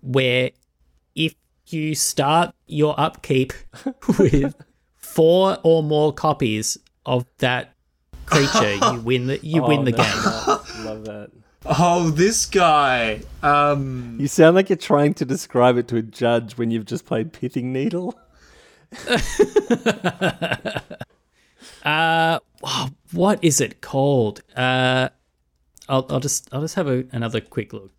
Where 0.00 0.50
if 1.14 1.34
you 1.68 1.94
start 1.94 2.54
your 2.66 2.98
upkeep 2.98 3.52
with 4.18 4.54
four 4.96 5.58
or 5.62 5.82
more 5.82 6.12
copies 6.12 6.76
of 7.06 7.26
that 7.38 7.74
creature, 8.26 8.74
you 8.74 9.00
win 9.04 9.26
the 9.26 9.38
you 9.42 9.62
win 9.62 9.84
the 9.84 9.92
no, 9.92 9.96
game. 9.96 10.06
nice. 10.06 10.84
Love 10.84 11.04
that. 11.04 11.30
Oh, 11.66 12.10
this 12.10 12.44
guy. 12.44 13.22
Um, 13.42 14.18
You 14.20 14.28
sound 14.28 14.54
like 14.54 14.68
you're 14.68 14.76
trying 14.76 15.14
to 15.14 15.24
describe 15.24 15.78
it 15.78 15.88
to 15.88 15.96
a 15.96 16.02
judge 16.02 16.58
when 16.58 16.70
you've 16.70 16.84
just 16.84 17.06
played 17.06 17.32
Pithing 17.32 17.72
Needle. 17.72 18.18
Uh, 21.84 22.38
oh, 22.62 22.88
what 23.12 23.42
is 23.42 23.60
it 23.60 23.80
called? 23.80 24.42
Uh, 24.56 25.08
I'll 25.88 26.06
I'll 26.10 26.20
just 26.20 26.48
I'll 26.52 26.60
just 26.62 26.74
have 26.76 26.88
a, 26.88 27.04
another 27.12 27.40
quick 27.40 27.72
look. 27.72 27.90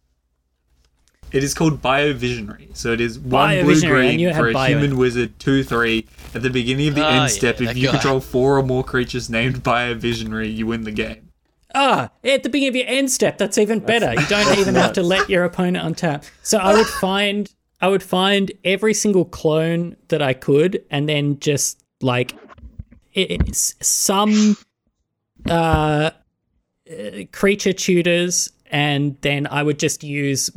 it 1.32 1.44
is 1.44 1.54
called 1.54 1.82
Biovisionary. 1.82 2.76
So 2.76 2.92
it 2.94 3.02
is 3.02 3.20
one 3.20 3.64
blue 3.64 3.74
Biovisionary, 3.76 4.10
and 4.12 4.22
you 4.22 4.28
green 4.30 4.36
for 4.40 4.50
a 4.50 4.54
bio- 4.54 4.68
human 4.70 4.98
wizard, 4.98 5.38
two 5.40 5.64
three. 5.64 6.08
At 6.34 6.42
the 6.42 6.50
beginning 6.50 6.90
of 6.90 6.96
the 6.96 7.04
Ah, 7.04 7.10
end 7.10 7.22
yeah, 7.22 7.28
step, 7.28 7.62
if 7.62 7.76
you 7.78 7.86
guy. 7.88 7.92
control 7.94 8.20
four 8.20 8.58
or 8.58 8.64
more 8.64 8.84
creatures 8.84 9.30
named 9.30 9.64
Biovisionary, 9.64 10.54
you 10.54 10.68
win 10.68 10.84
the 10.84 10.92
game. 10.92 11.30
Ah, 11.74 12.10
at 12.24 12.44
the 12.44 12.50
beginning 12.50 12.70
of 12.70 12.76
your 12.78 12.88
end 12.88 13.12
step, 13.12 13.38
that's 13.38 13.58
even 13.58 13.80
better. 13.80 14.14
You 14.14 14.26
don't 14.28 14.58
even 14.60 14.76
have 14.76 14.94
to 14.94 15.04
let 15.04 15.30
your 15.30 15.44
opponent 15.44 15.98
untap. 15.98 16.30
So 16.42 16.58
I 16.58 16.74
would 16.74 16.88
find 16.88 17.54
I 17.82 17.88
would 17.90 18.04
find 18.04 18.52
every 18.64 18.94
single 18.94 19.26
clone 19.26 19.96
that 20.08 20.22
I 20.22 20.34
could, 20.34 20.84
and 20.90 21.08
then 21.10 21.38
just 21.40 21.84
like 22.02 22.32
it, 22.32 22.40
it's 23.16 23.76
some 23.82 24.58
uh, 25.50 26.12
uh, 26.90 27.24
creature 27.32 27.74
tutors, 27.74 28.52
and 28.70 29.18
then 29.22 29.48
I 29.48 29.64
would 29.64 29.80
just 29.80 30.04
use 30.04 30.52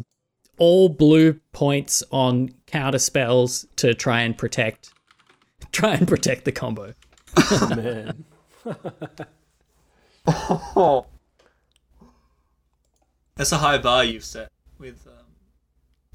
all 0.59 0.89
blue 0.89 1.35
points 1.53 2.03
on 2.11 2.51
counter 2.67 2.99
spells 2.99 3.67
to 3.77 3.95
try 3.95 4.23
and 4.23 4.37
protect 4.37 4.91
try 5.73 5.95
and 5.95 6.09
protect 6.09 6.45
the 6.45 6.53
combo. 6.53 6.95
Man. 7.71 8.25
That's 13.37 13.53
a 13.53 13.59
high 13.59 13.79
bar 13.79 14.05
you've 14.05 14.25
set 14.25 14.51
with 14.79 15.07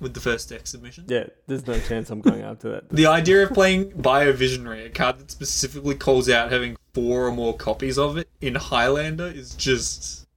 with 0.04 0.14
the 0.14 0.20
first 0.20 0.50
deck 0.50 0.68
submission. 0.68 1.06
Yeah, 1.08 1.28
there's 1.48 1.66
no 1.66 1.80
chance 1.80 2.10
I'm 2.10 2.22
going 2.22 2.42
after 2.42 2.70
that. 2.72 2.90
The 2.90 3.08
idea 3.08 3.44
of 3.44 3.54
playing 3.54 3.92
Biovisionary, 3.92 4.86
a 4.86 4.90
card 4.90 5.20
that 5.20 5.32
specifically 5.32 5.96
calls 5.96 6.30
out 6.30 6.52
having 6.52 6.76
four 6.94 7.28
or 7.28 7.32
more 7.32 7.56
copies 7.56 7.98
of 7.98 8.18
it 8.18 8.30
in 8.42 8.56
Highlander, 8.56 9.28
is 9.28 9.56
just. 9.56 10.28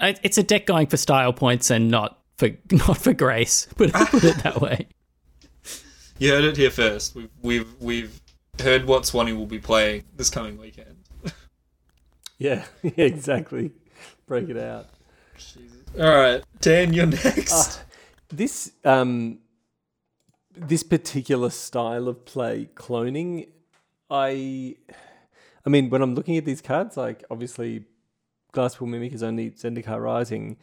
It's 0.00 0.38
a 0.38 0.44
deck 0.44 0.66
going 0.66 0.86
for 0.86 0.96
style 0.96 1.32
points 1.32 1.70
and 1.70 1.90
not 1.90 2.20
for 2.36 2.50
not 2.70 2.98
for 2.98 3.12
grace. 3.12 3.66
Put 3.76 3.88
it, 3.88 3.94
put 3.94 4.22
it 4.22 4.36
that 4.44 4.60
way. 4.60 4.86
you 6.18 6.30
heard 6.30 6.44
it 6.44 6.56
here 6.56 6.70
first. 6.70 7.16
We've 7.16 7.30
we've 7.42 7.74
we've 7.80 8.20
heard 8.60 8.84
what 8.84 9.06
Swanee 9.06 9.32
will 9.32 9.46
be 9.46 9.58
playing 9.58 10.04
this 10.14 10.30
coming 10.30 10.56
weekend. 10.56 10.94
Yeah, 12.38 12.64
yeah, 12.84 12.92
exactly. 12.96 13.72
Break 14.26 14.48
it 14.48 14.56
out. 14.56 14.86
All 15.98 16.04
right, 16.14 16.44
Dan, 16.60 16.92
you're 16.92 17.06
next. 17.06 17.82
This 18.28 18.70
um 18.84 19.38
this 20.54 20.84
particular 20.84 21.50
style 21.50 22.06
of 22.06 22.24
play 22.24 22.68
cloning 22.74 23.48
I 24.08 24.76
I 25.66 25.70
mean 25.70 25.90
when 25.90 26.02
I'm 26.02 26.14
looking 26.14 26.36
at 26.36 26.44
these 26.44 26.60
cards 26.60 26.96
like 26.96 27.24
obviously 27.30 27.84
Glasspool 28.52 28.86
Mimic 28.86 29.12
is 29.12 29.22
only 29.24 29.50
Zendikar 29.50 30.00
Rising 30.00 30.56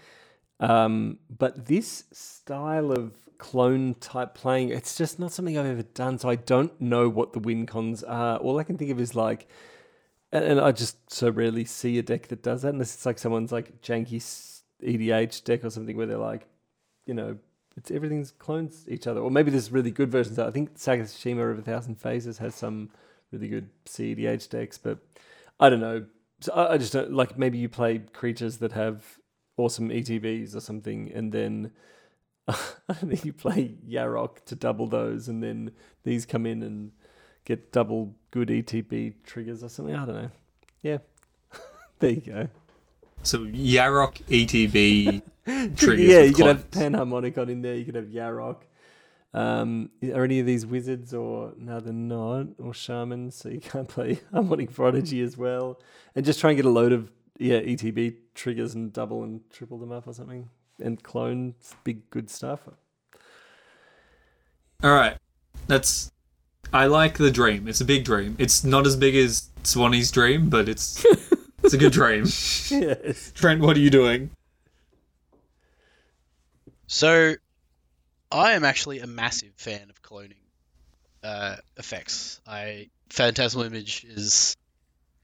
um 0.60 1.20
but 1.30 1.66
this 1.66 2.06
style 2.14 2.92
of 2.92 3.14
clone 3.38 3.96
type 3.96 4.36
playing 4.36 4.70
it's 4.70 4.98
just 4.98 5.20
not 5.20 5.34
something 5.34 5.58
I've 5.58 5.66
ever 5.66 5.84
done 5.84 6.18
so 6.18 6.30
I 6.30 6.36
don't 6.36 6.80
know 6.80 7.10
what 7.10 7.34
the 7.34 7.40
win 7.40 7.66
cons 7.66 8.04
are 8.04 8.38
all 8.38 8.58
I 8.60 8.64
can 8.64 8.78
think 8.78 8.92
of 8.92 9.02
is 9.02 9.16
like 9.16 9.48
and, 10.32 10.46
and 10.46 10.62
I 10.62 10.72
just 10.72 11.12
so 11.12 11.30
rarely 11.30 11.66
see 11.66 11.98
a 11.98 12.04
deck 12.04 12.28
that 12.30 12.42
does 12.44 12.62
that 12.62 12.74
unless 12.74 12.94
it's 12.94 13.06
like 13.06 13.20
someone's 13.20 13.52
like 13.52 13.82
janky 13.82 14.22
EDH 14.86 15.44
deck 15.44 15.64
or 15.66 15.70
something 15.70 15.98
where 15.98 16.06
they're 16.06 16.18
like 16.18 16.48
you 17.06 17.14
know, 17.14 17.38
it's 17.78 17.92
everything's 17.92 18.32
clones 18.32 18.86
each 18.88 19.08
other. 19.08 19.22
Or 19.22 19.30
maybe 19.30 19.52
there's 19.52 19.72
really 19.72 19.92
good 19.92 20.12
versions. 20.12 20.40
I 20.40 20.52
think 20.52 20.76
Sakashima 20.76 21.52
of 21.52 21.60
a 21.60 21.62
Thousand 21.62 21.96
Faces 21.96 22.38
has 22.40 22.56
some 22.56 22.90
really 23.32 23.48
good 23.48 23.70
CEDH 23.86 24.50
decks, 24.50 24.78
but 24.78 25.00
I 25.60 25.70
don't 25.70 25.82
know. 25.82 26.06
So 26.42 26.54
I, 26.54 26.74
I 26.74 26.78
just 26.78 26.94
don't 26.94 27.14
like. 27.14 27.38
Maybe 27.38 27.58
you 27.58 27.70
play 27.70 28.00
creatures 28.00 28.58
that 28.58 28.72
have 28.74 29.04
awesome 29.58 29.90
ETBs 29.90 30.56
or 30.56 30.60
something, 30.60 31.12
and 31.14 31.32
then 31.32 31.72
I 32.48 32.94
think 32.94 33.26
you 33.26 33.34
play 33.34 33.76
Yarok 33.88 34.46
to 34.46 34.56
double 34.56 34.88
those, 34.88 35.28
and 35.28 35.44
then 35.44 35.72
these 36.04 36.26
come 36.26 36.46
in 36.46 36.64
and 36.64 36.92
get 37.46 37.72
double 37.72 38.16
good 38.32 38.50
ETB 38.50 39.16
triggers 39.26 39.64
or 39.64 39.70
something. 39.70 39.96
I 39.96 40.06
don't 40.06 40.16
know. 40.16 40.32
Yeah, 40.82 40.98
there 42.00 42.12
you 42.12 42.22
go. 42.22 42.48
So 43.26 43.40
Yarok 43.40 44.24
ETB 44.28 45.22
triggers. 45.76 46.08
yeah, 46.08 46.22
you 46.22 46.34
could 46.34 46.46
have. 46.46 46.70
Panharmonicon 46.72 47.50
in 47.50 47.62
there. 47.62 47.76
You 47.76 47.86
could 47.86 47.96
have 47.96 48.06
Yarok. 48.06 48.58
Um, 49.34 49.90
are 50.14 50.24
any 50.24 50.40
of 50.40 50.46
these 50.46 50.66
wizards 50.66 51.14
or 51.14 51.54
no? 51.58 51.80
They're 51.80 51.92
not 51.92 52.48
or 52.58 52.74
shamans, 52.74 53.36
so 53.36 53.50
you 53.50 53.60
can't 53.60 53.88
play 53.88 54.22
Harmonic 54.32 54.74
Prodigy 54.74 55.22
as 55.22 55.38
well. 55.38 55.82
And 56.16 56.26
just 56.26 56.40
try 56.40 56.52
and 56.52 56.58
get 56.58 56.66
a 56.66 56.70
load 56.70 56.94
of 56.94 57.12
yeah 57.38 57.60
ETB 57.60 58.16
triggers 58.34 58.76
and 58.76 58.94
double 58.94 59.24
and 59.24 59.42
triple 59.50 59.78
them 59.78 59.92
up 59.92 60.08
or 60.08 60.14
something. 60.14 60.50
And 60.80 61.02
clone 61.04 61.56
big 61.84 62.10
good 62.10 62.30
stuff. 62.30 62.62
All 64.84 64.94
right, 64.94 65.18
that's. 65.68 66.12
I 66.74 66.88
like 66.88 67.18
the 67.18 67.32
dream. 67.32 67.68
It's 67.68 67.80
a 67.80 67.86
big 67.86 68.04
dream. 68.04 68.36
It's 68.40 68.64
not 68.64 68.86
as 68.88 68.96
big 68.96 69.16
as 69.16 69.50
Swanee's 69.64 70.12
dream, 70.12 70.50
but 70.50 70.68
it's 70.68 71.06
it's 71.66 71.74
a 71.74 71.78
good 71.78 71.94
dream. 71.94 72.24
yes. 72.70 73.32
Trent, 73.34 73.62
what 73.62 73.76
are 73.76 73.80
you 73.80 73.90
doing? 73.90 74.30
So, 76.88 77.36
I 78.32 78.54
am 78.54 78.64
actually 78.64 79.00
a 79.00 79.08
massive 79.08 79.54
fan 79.56 79.90
of 79.90 80.02
cloning 80.02 80.44
uh, 81.24 81.56
effects. 81.78 82.40
I 82.48 82.90
Phantasmal 83.10 83.66
Image 83.66 84.06
is 84.06 84.56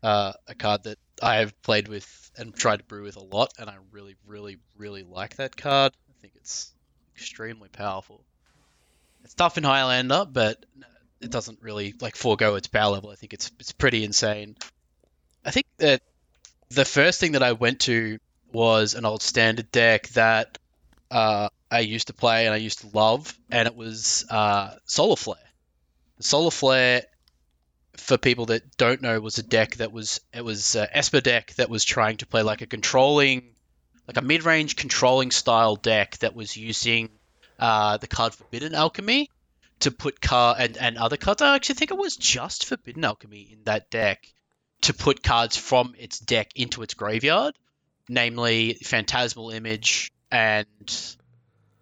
uh, 0.02 0.34
a 0.48 0.56
card 0.56 0.84
that 0.84 0.98
I 1.22 1.38
have 1.38 1.62
played 1.62 1.88
with 1.88 2.32
and 2.38 2.54
tried 2.54 2.78
to 2.78 2.86
brew 2.86 3.04
with 3.04 3.18
a 3.18 3.24
lot, 3.24 3.54
and 3.60 3.70
I 3.70 3.76
really, 3.92 4.16
really, 4.26 4.58
really 4.78 5.04
like 5.04 5.36
that 5.36 5.56
card. 5.56 5.94
I 6.10 6.14
think 6.22 6.34
it's 6.38 6.72
extremely 7.16 7.70
powerful. 7.70 8.22
It's 9.24 9.36
tough 9.36 9.58
in 9.58 9.64
Highlander, 9.64 10.26
but 10.26 10.66
it 11.20 11.30
doesn't 11.30 11.62
really 11.62 11.94
like 12.02 12.16
forego 12.16 12.56
its 12.56 12.68
power 12.68 12.92
level. 12.92 13.12
I 13.12 13.16
think 13.16 13.34
it's 13.34 13.52
it's 13.60 13.72
pretty 13.72 14.04
insane. 14.04 14.58
I 15.46 15.52
think 15.52 15.68
that 15.78 16.02
the 16.72 16.86
first 16.86 17.20
thing 17.20 17.34
that 17.34 17.44
I 17.44 17.52
went 17.52 17.82
to 17.82 18.18
was 18.54 18.94
an 18.94 19.06
old 19.06 19.22
standard 19.22 19.72
deck 19.72 20.08
that 20.10 20.58
uh, 21.10 21.50
I 21.70 21.80
used 21.80 22.08
to 22.08 22.14
play 22.14 22.46
and 22.46 22.54
I 22.54 22.58
used 22.58 22.80
to 22.80 22.98
love, 22.98 23.38
and 23.50 23.68
it 23.68 23.76
was 23.76 24.26
uh, 24.30 24.76
Solar 24.86 25.18
Flare. 25.18 25.38
Solar 26.20 26.52
Flare, 26.52 27.04
for 27.98 28.18
people 28.18 28.46
that 28.48 28.78
don't 28.78 29.02
know, 29.02 29.20
was 29.20 29.38
a 29.38 29.44
deck 29.44 29.76
that 29.78 29.92
was 29.92 30.22
it 30.34 30.46
was 30.46 30.76
Esper 30.76 31.20
deck 31.22 31.54
that 31.56 31.70
was 31.70 31.84
trying 31.84 32.18
to 32.18 32.26
play 32.26 32.42
like 32.42 32.62
a 32.62 32.68
controlling, 32.68 33.44
like 34.08 34.18
a 34.18 34.22
mid-range 34.22 34.76
controlling 34.76 35.32
style 35.32 35.76
deck 35.76 36.18
that 36.20 36.36
was 36.36 36.56
using 36.56 37.10
uh, 37.60 37.98
the 37.98 38.08
card 38.08 38.34
Forbidden 38.34 38.76
Alchemy 38.76 39.30
to 39.82 39.92
put 39.92 40.22
car 40.22 40.56
and, 40.58 40.78
and 40.78 40.98
other 40.98 41.18
cards. 41.18 41.42
I 41.42 41.56
actually 41.56 41.76
think 41.76 41.92
it 41.92 41.98
was 41.98 42.16
just 42.16 42.66
Forbidden 42.66 43.04
Alchemy 43.04 43.50
in 43.52 43.64
that 43.66 43.90
deck 43.90 44.26
to 44.82 44.94
put 44.94 45.24
cards 45.24 45.58
from 45.58 45.94
its 45.98 46.20
deck 46.20 46.52
into 46.56 46.82
its 46.82 46.94
graveyard, 46.94 47.56
namely 48.10 48.74
Phantasmal 48.84 49.52
Image 49.52 50.12
and 50.32 50.68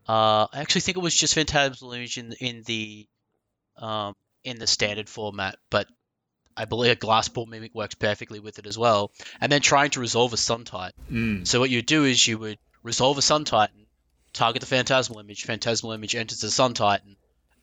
uh, 0.08 0.48
I 0.52 0.62
actually 0.62 0.82
think 0.82 0.98
it 0.98 1.02
was 1.02 1.16
just 1.16 1.36
Phantasmal 1.36 1.94
Image 1.94 2.18
in 2.18 2.34
in 2.34 2.64
the 2.64 3.08
um, 3.78 4.16
in 4.44 4.58
the 4.58 4.68
standard 4.68 5.08
format, 5.08 5.58
but 5.70 5.88
I 6.58 6.66
believe 6.66 6.92
a 6.92 6.96
Glasspool 6.96 7.48
Mimic 7.48 7.74
works 7.74 7.96
perfectly 7.96 8.40
with 8.40 8.60
it 8.60 8.66
as 8.66 8.78
well. 8.78 9.12
And 9.40 9.52
then 9.52 9.62
trying 9.62 9.92
to 9.92 10.00
resolve 10.00 10.34
a 10.34 10.38
Sun 10.38 10.66
Titan. 10.66 11.02
Mm. 11.12 11.48
So 11.48 11.60
what 11.60 11.70
you 11.70 11.82
do 11.82 12.04
is 12.04 12.28
you 12.28 12.38
would 12.38 12.58
resolve 12.84 13.18
a 13.18 13.22
Sun 13.22 13.46
Titan, 13.46 13.86
target 14.34 14.62
the 14.62 14.66
Phantasmal 14.66 15.20
Image, 15.20 15.46
Phantasmal 15.46 15.94
Image 15.94 16.16
enters 16.16 16.42
the 16.42 16.52
Sun 16.52 16.74
Titan, 16.74 17.16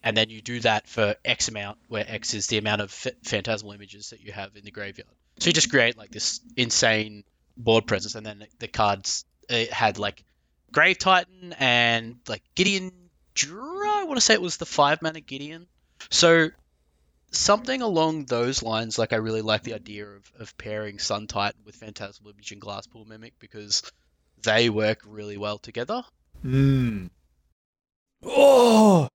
and 0.03 0.17
then 0.17 0.31
you 0.31 0.41
do 0.41 0.61
that 0.61 0.89
for 0.89 1.17
X 1.25 1.49
amount, 1.49 1.79
where 1.89 2.05
X 2.07 2.33
is 2.33 2.47
the 2.47 2.59
amount 2.59 2.81
of 2.81 2.91
ph- 3.03 3.17
Phantasmal 3.25 3.73
Images 3.73 4.11
that 4.11 4.21
you 4.21 4.33
have 4.33 4.57
in 4.57 4.65
the 4.65 4.71
graveyard. 4.71 5.11
So 5.39 5.49
you 5.49 5.53
just 5.53 5.71
create 5.71 5.97
like 5.97 6.11
this 6.11 6.41
insane 6.57 7.25
board 7.57 7.87
presence, 7.87 8.15
and 8.15 8.25
then 8.25 8.47
the 8.59 8.69
cards 8.69 9.25
it 9.49 9.73
had 9.73 9.99
like 9.99 10.25
Grave 10.73 10.99
Titan 10.99 11.55
and 11.59 12.17
like 12.29 12.43
Gideon. 12.55 12.93
Dra- 13.35 14.01
I 14.01 14.05
want 14.05 14.17
to 14.17 14.21
say 14.23 14.35
it 14.35 14.41
was 14.41 14.57
the 14.57 14.67
five 14.67 15.03
mana 15.03 15.21
Gideon. 15.21 15.67
So 16.11 16.49
something 17.31 17.83
along 17.83 18.25
those 18.25 18.63
lines, 18.63 18.99
like 18.99 19.13
I 19.13 19.17
really 19.17 19.43
like 19.43 19.63
the 19.63 19.75
idea 19.75 20.07
of, 20.07 20.33
of 20.39 20.57
pairing 20.59 20.99
Sun 20.99 21.27
Titan 21.27 21.61
with 21.65 21.77
Phantasmal 21.77 22.31
Image 22.31 22.53
and 22.53 22.61
Glasspool 22.61 23.07
Mimic 23.07 23.35
because 23.39 23.83
they 24.43 24.71
work 24.71 25.01
really 25.07 25.37
well 25.37 25.59
together. 25.59 26.03
Mm. 26.45 27.11
Oh, 28.25 29.09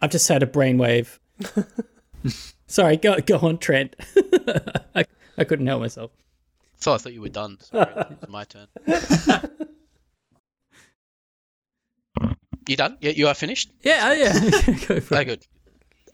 I've 0.00 0.10
just 0.10 0.28
had 0.28 0.42
a 0.42 0.46
brainwave. 0.46 1.18
Sorry, 2.66 2.96
go 2.96 3.18
go 3.20 3.38
on, 3.38 3.58
Trent. 3.58 3.94
I, 4.94 5.04
I 5.38 5.44
couldn't 5.44 5.66
help 5.66 5.80
myself. 5.80 6.10
So 6.78 6.92
I 6.94 6.98
thought 6.98 7.12
you 7.12 7.22
were 7.22 7.28
done. 7.28 7.58
Sorry, 7.60 7.90
it's 8.10 8.28
my 8.28 8.44
turn. 8.44 8.66
You 12.68 12.76
done? 12.76 12.98
Yeah, 13.00 13.12
you 13.12 13.28
are 13.28 13.34
finished. 13.34 13.70
Yeah, 13.82 14.12
yeah. 14.12 14.32
go 14.88 15.00
for 15.00 15.00
Very 15.00 15.22
it. 15.22 15.24
good. 15.26 15.46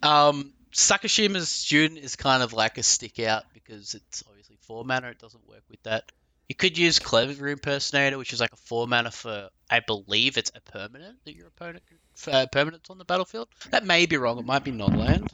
Um, 0.06 0.52
Sakashima's 0.72 1.48
student 1.48 2.00
is 2.00 2.16
kind 2.16 2.42
of 2.42 2.52
like 2.52 2.78
a 2.78 2.82
stick 2.82 3.18
out 3.20 3.44
because 3.54 3.94
it's 3.94 4.22
obviously 4.28 4.56
four 4.60 4.84
mana. 4.84 5.08
It 5.08 5.18
doesn't 5.18 5.46
work 5.48 5.62
with 5.70 5.82
that. 5.84 6.04
You 6.48 6.54
could 6.54 6.76
use 6.76 6.98
Clever 6.98 7.48
Impersonator, 7.48 8.18
which 8.18 8.32
is 8.32 8.40
like 8.40 8.52
a 8.52 8.56
four 8.56 8.86
mana 8.86 9.10
for, 9.10 9.48
I 9.70 9.80
believe 9.80 10.36
it's 10.36 10.52
a 10.54 10.60
permanent 10.60 11.16
that 11.24 11.34
your 11.34 11.46
opponent 11.46 11.82
uh, 12.30 12.46
permanent's 12.52 12.90
on 12.90 12.98
the 12.98 13.04
battlefield. 13.06 13.48
That 13.70 13.86
may 13.86 14.04
be 14.04 14.18
wrong. 14.18 14.38
It 14.38 14.44
might 14.44 14.64
be 14.64 14.70
non-land, 14.70 15.32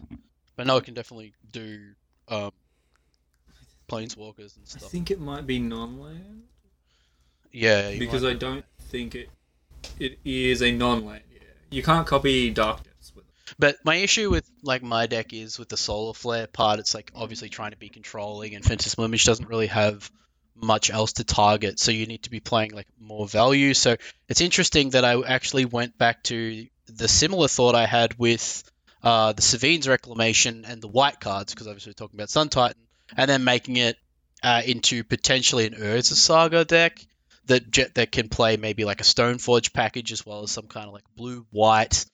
but 0.55 0.67
no, 0.67 0.77
it 0.77 0.85
can 0.85 0.95
definitely 0.95 1.33
do 1.51 1.81
um, 2.29 2.53
planeswalkers 3.89 4.57
and 4.57 4.67
stuff. 4.67 4.85
I 4.85 4.89
think 4.89 5.11
it 5.11 5.21
might 5.21 5.47
be 5.47 5.59
non-land 5.59 6.43
yeah, 7.53 7.97
because 7.99 8.25
I 8.25 8.35
don't 8.35 8.65
think 8.81 9.15
it 9.15 9.29
it 9.99 10.19
is 10.25 10.63
a 10.63 10.71
non-land. 10.71 11.23
Yeah, 11.33 11.41
you 11.71 11.83
can't 11.83 12.07
copy 12.07 12.51
Dark 12.51 12.85
Depths 12.85 13.13
with 13.15 13.25
it. 13.25 13.55
But 13.59 13.77
my 13.85 13.97
issue 13.97 14.31
with 14.31 14.49
like 14.63 14.83
my 14.83 15.07
deck 15.07 15.33
is 15.33 15.59
with 15.59 15.69
the 15.69 15.77
solar 15.77 16.15
flare 16.15 16.47
part. 16.47 16.79
It's 16.79 16.95
like 16.95 17.11
obviously 17.15 17.49
trying 17.49 17.71
to 17.73 17.79
be 17.79 17.89
controlling, 17.89 18.55
and 18.55 18.65
Phantasmal 18.65 19.07
Image 19.07 19.25
doesn't 19.25 19.49
really 19.49 19.69
have 19.69 20.11
much 20.55 20.91
else 20.91 21.15
to 21.15 21.25
target, 21.25 21.79
so 21.79 21.93
you 21.93 22.07
need 22.07 22.25
to 22.25 22.31
be 22.31 22.41
playing 22.41 22.73
like 22.73 22.89
more 23.01 23.27
value. 23.27 23.75
So 23.75 23.97
it's 24.29 24.41
interesting 24.41 24.91
that 24.91 25.05
I 25.05 25.21
actually 25.23 25.65
went 25.65 25.97
back 25.97 26.23
to 26.25 26.67
the 26.87 27.09
similar 27.09 27.49
thought 27.49 27.75
I 27.75 27.87
had 27.87 28.19
with 28.19 28.65
uh, 29.03 29.33
the 29.33 29.43
Sevinne's 29.43 29.87
Reclamation 29.89 30.65
and 30.67 30.83
the 30.83 30.89
white 30.89 31.21
cards, 31.21 31.55
because 31.55 31.69
obviously 31.69 31.91
we're 31.91 32.05
talking 32.05 32.19
about 32.19 32.31
Sun 32.31 32.49
Titan, 32.49 32.77
and 33.17 33.29
then 33.29 33.45
making 33.45 33.77
it 33.77 33.97
uh, 34.43 34.63
into 34.65 35.05
potentially 35.05 35.67
an 35.67 35.75
Urza 35.75 36.15
Saga 36.15 36.65
deck 36.65 37.05
that 37.47 37.95
that 37.95 38.13
can 38.13 38.29
play 38.29 38.57
maybe 38.57 38.85
like 38.85 39.01
a 39.01 39.05
Stoneforge 39.05 39.73
package 39.73 40.13
as 40.13 40.25
well 40.25 40.43
as 40.43 40.51
some 40.51 40.67
kind 40.67 40.87
of 40.87 40.93
like 40.93 41.05
blue 41.17 41.47
white 41.51 42.05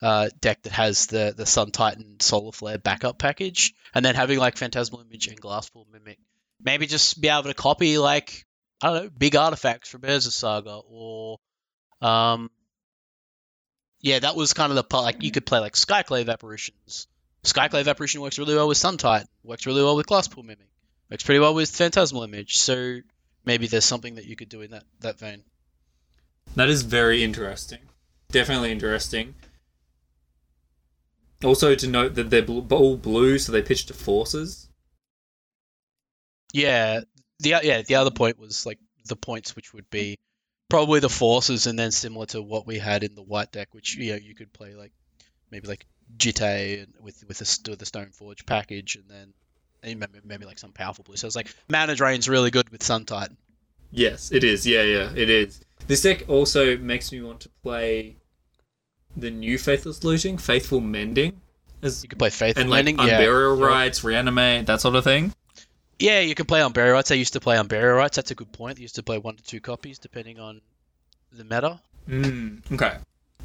uh, 0.00 0.28
deck 0.40 0.62
that 0.62 0.72
has 0.72 1.06
the 1.06 1.34
the 1.36 1.46
Sun 1.46 1.72
Titan 1.72 2.16
Solar 2.20 2.52
Flare 2.52 2.78
backup 2.78 3.18
package, 3.18 3.74
and 3.94 4.04
then 4.04 4.14
having 4.14 4.38
like 4.38 4.56
Phantasmal 4.56 5.02
Image 5.02 5.28
and 5.28 5.40
Glasspool 5.40 5.86
Mimic. 5.92 6.18
Maybe 6.62 6.86
just 6.86 7.20
be 7.20 7.28
able 7.28 7.44
to 7.44 7.54
copy 7.54 7.98
like 7.98 8.46
I 8.80 8.92
don't 8.92 9.04
know 9.04 9.10
big 9.10 9.36
artifacts 9.36 9.88
from 9.88 10.02
Urza 10.02 10.30
Saga 10.30 10.80
or 10.88 11.38
um 12.00 12.50
yeah 14.00 14.18
that 14.18 14.36
was 14.36 14.52
kind 14.52 14.70
of 14.70 14.76
the 14.76 14.84
part 14.84 15.04
like 15.04 15.22
you 15.22 15.30
could 15.30 15.46
play 15.46 15.58
like 15.58 15.74
Skyclave 15.74 16.30
Apparitions. 16.30 17.08
Skyclave 17.46 17.88
Apparition 17.88 18.20
works 18.20 18.38
really 18.38 18.54
well 18.54 18.68
with 18.68 18.76
Sun 18.76 18.98
Titan, 18.98 19.28
works 19.42 19.66
really 19.66 19.82
well 19.82 19.96
with 19.96 20.06
Glasspool 20.06 20.44
Mimic, 20.44 20.68
works 21.10 21.22
pretty 21.22 21.38
well 21.38 21.54
with 21.54 21.70
Phantasmal 21.70 22.24
Image. 22.24 22.56
So 22.56 22.98
maybe 23.44 23.66
there's 23.66 23.84
something 23.84 24.16
that 24.16 24.26
you 24.26 24.36
could 24.36 24.48
do 24.48 24.62
in 24.62 24.72
that 24.72 24.84
that 25.00 25.18
vein. 25.18 25.42
That 26.54 26.68
is 26.68 26.82
very 26.82 27.22
interesting. 27.22 27.80
Definitely 28.30 28.72
interesting. 28.72 29.34
Also 31.44 31.74
to 31.74 31.86
note 31.86 32.14
that 32.14 32.30
they're 32.30 32.46
all 32.46 32.96
blue, 32.96 33.38
so 33.38 33.52
they 33.52 33.62
pitch 33.62 33.86
to 33.86 33.94
forces. 33.94 34.68
Yeah, 36.52 37.00
the 37.40 37.60
yeah 37.62 37.82
the 37.82 37.96
other 37.96 38.10
point 38.10 38.38
was 38.38 38.66
like 38.66 38.78
the 39.04 39.16
points 39.16 39.54
which 39.54 39.72
would 39.72 39.88
be 39.90 40.18
probably 40.68 41.00
the 41.00 41.08
forces, 41.08 41.66
and 41.66 41.78
then 41.78 41.92
similar 41.92 42.26
to 42.26 42.42
what 42.42 42.66
we 42.66 42.78
had 42.78 43.04
in 43.04 43.14
the 43.14 43.22
white 43.22 43.52
deck, 43.52 43.68
which 43.72 43.96
you 43.96 44.12
know 44.12 44.18
you 44.18 44.34
could 44.34 44.52
play 44.52 44.74
like 44.74 44.92
maybe 45.50 45.68
like 45.68 45.86
Jitte 46.16 46.86
with 47.00 47.24
with 47.26 47.38
the, 47.38 47.44
st- 47.44 47.78
the 47.78 47.84
Stoneforge 47.84 48.46
package, 48.46 48.96
and 48.96 49.04
then 49.08 49.32
maybe, 49.82 50.20
maybe 50.24 50.44
like 50.46 50.58
some 50.58 50.72
powerful 50.72 51.04
blue. 51.04 51.16
So 51.16 51.26
it's 51.26 51.36
like 51.36 51.54
mana 51.68 51.94
drain's 51.94 52.28
really 52.28 52.50
good 52.50 52.68
with 52.70 52.82
Sun 52.82 53.04
Titan. 53.06 53.36
Yes, 53.90 54.32
it 54.32 54.44
is. 54.44 54.66
Yeah, 54.66 54.82
yeah, 54.82 55.12
it 55.14 55.30
is. 55.30 55.60
This 55.86 56.02
deck 56.02 56.24
also 56.28 56.76
makes 56.76 57.12
me 57.12 57.22
want 57.22 57.40
to 57.40 57.48
play 57.62 58.16
the 59.16 59.30
new 59.30 59.58
Faithless 59.58 60.02
Looting, 60.04 60.38
Faithful 60.38 60.80
Mending, 60.80 61.40
as 61.82 62.02
You 62.02 62.08
could 62.08 62.18
play 62.18 62.30
Faithful 62.30 62.62
and 62.62 62.70
like 62.70 62.84
Landing, 62.84 62.98
yeah. 62.98 63.20
Unburial 63.20 63.58
You're- 63.58 64.12
Reanimate, 64.12 64.66
that 64.66 64.80
sort 64.80 64.94
of 64.96 65.04
thing. 65.04 65.32
Yeah, 65.98 66.20
you 66.20 66.34
can 66.34 66.44
play 66.44 66.60
Unburial 66.60 66.92
Rites. 66.92 67.10
I 67.10 67.14
used 67.14 67.32
to 67.34 67.40
play 67.40 67.56
Unburial 67.56 67.96
Rites. 67.96 68.16
That's 68.16 68.30
a 68.30 68.34
good 68.34 68.52
point. 68.52 68.78
I 68.78 68.82
used 68.82 68.96
to 68.96 69.02
play 69.02 69.16
one 69.18 69.36
to 69.36 69.42
two 69.42 69.60
copies 69.60 69.98
depending 69.98 70.38
on 70.38 70.60
the 71.32 71.44
meta. 71.44 71.80
Mm, 72.08 72.60
okay. 72.72 72.96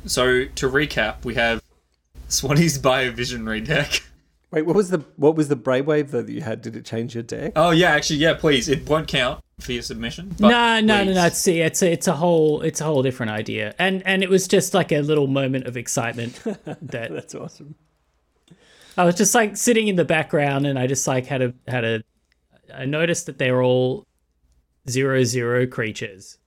So 0.06 0.46
to 0.46 0.70
recap, 0.70 1.24
we 1.24 1.36
have 1.36 1.62
Swanee's 2.32 2.78
Biovisionary 2.80 3.66
deck. 3.66 4.03
Wait, 4.52 4.64
what 4.64 4.76
was 4.76 4.90
the 4.90 4.99
what 5.16 5.36
was 5.36 5.48
the 5.48 5.56
Brainwave 5.56 6.12
though 6.12 6.22
that 6.22 6.32
you 6.32 6.41
had? 6.41 6.62
Did 6.62 6.76
it 6.76 6.86
change 6.86 7.14
your 7.14 7.24
deck? 7.24 7.53
Oh 7.56 7.72
yeah, 7.72 7.91
actually, 7.91 8.18
yeah. 8.20 8.34
Please, 8.34 8.68
it 8.68 8.88
won't 8.90 9.08
count 9.08 9.41
for 9.60 9.72
your 9.72 9.82
submission. 9.82 10.36
but 10.40 10.49
no, 10.49 10.80
no, 10.82 10.98
no, 10.98 11.03
please. 11.06 11.16
no. 11.16 11.30
See, 11.30 11.62
it's 11.62 11.82
a, 11.82 11.91
it's 11.91 12.08
a 12.08 12.14
whole 12.14 12.62
it's 12.62 12.82
a 12.82 12.84
whole 12.84 13.02
different 13.02 13.32
idea, 13.32 13.74
and 13.80 14.06
and 14.06 14.24
it 14.24 14.30
was 14.30 14.48
just 14.48 14.74
like 14.74 14.91
a 14.91 14.99
little 15.02 15.28
moment 15.28 15.68
of 15.68 15.78
excitement 15.78 16.36
that 16.44 17.12
That's 17.12 17.34
awesome. 17.36 17.76
I 18.98 19.06
was 19.06 19.16
just 19.16 19.34
like 19.34 19.56
sitting 19.56 19.88
in 19.88 19.95
the 19.95 20.03
background, 20.06 20.68
and 20.68 20.78
I 20.78 20.86
just 20.88 21.08
like 21.08 21.26
had 21.28 21.41
a 21.41 21.53
had 21.68 21.86
a. 21.86 22.03
I 22.74 22.86
noticed 22.86 23.26
that 23.28 23.38
they're 23.38 23.62
all 23.62 24.06
zero 24.90 25.24
zero 25.24 25.66
creatures, 25.66 26.38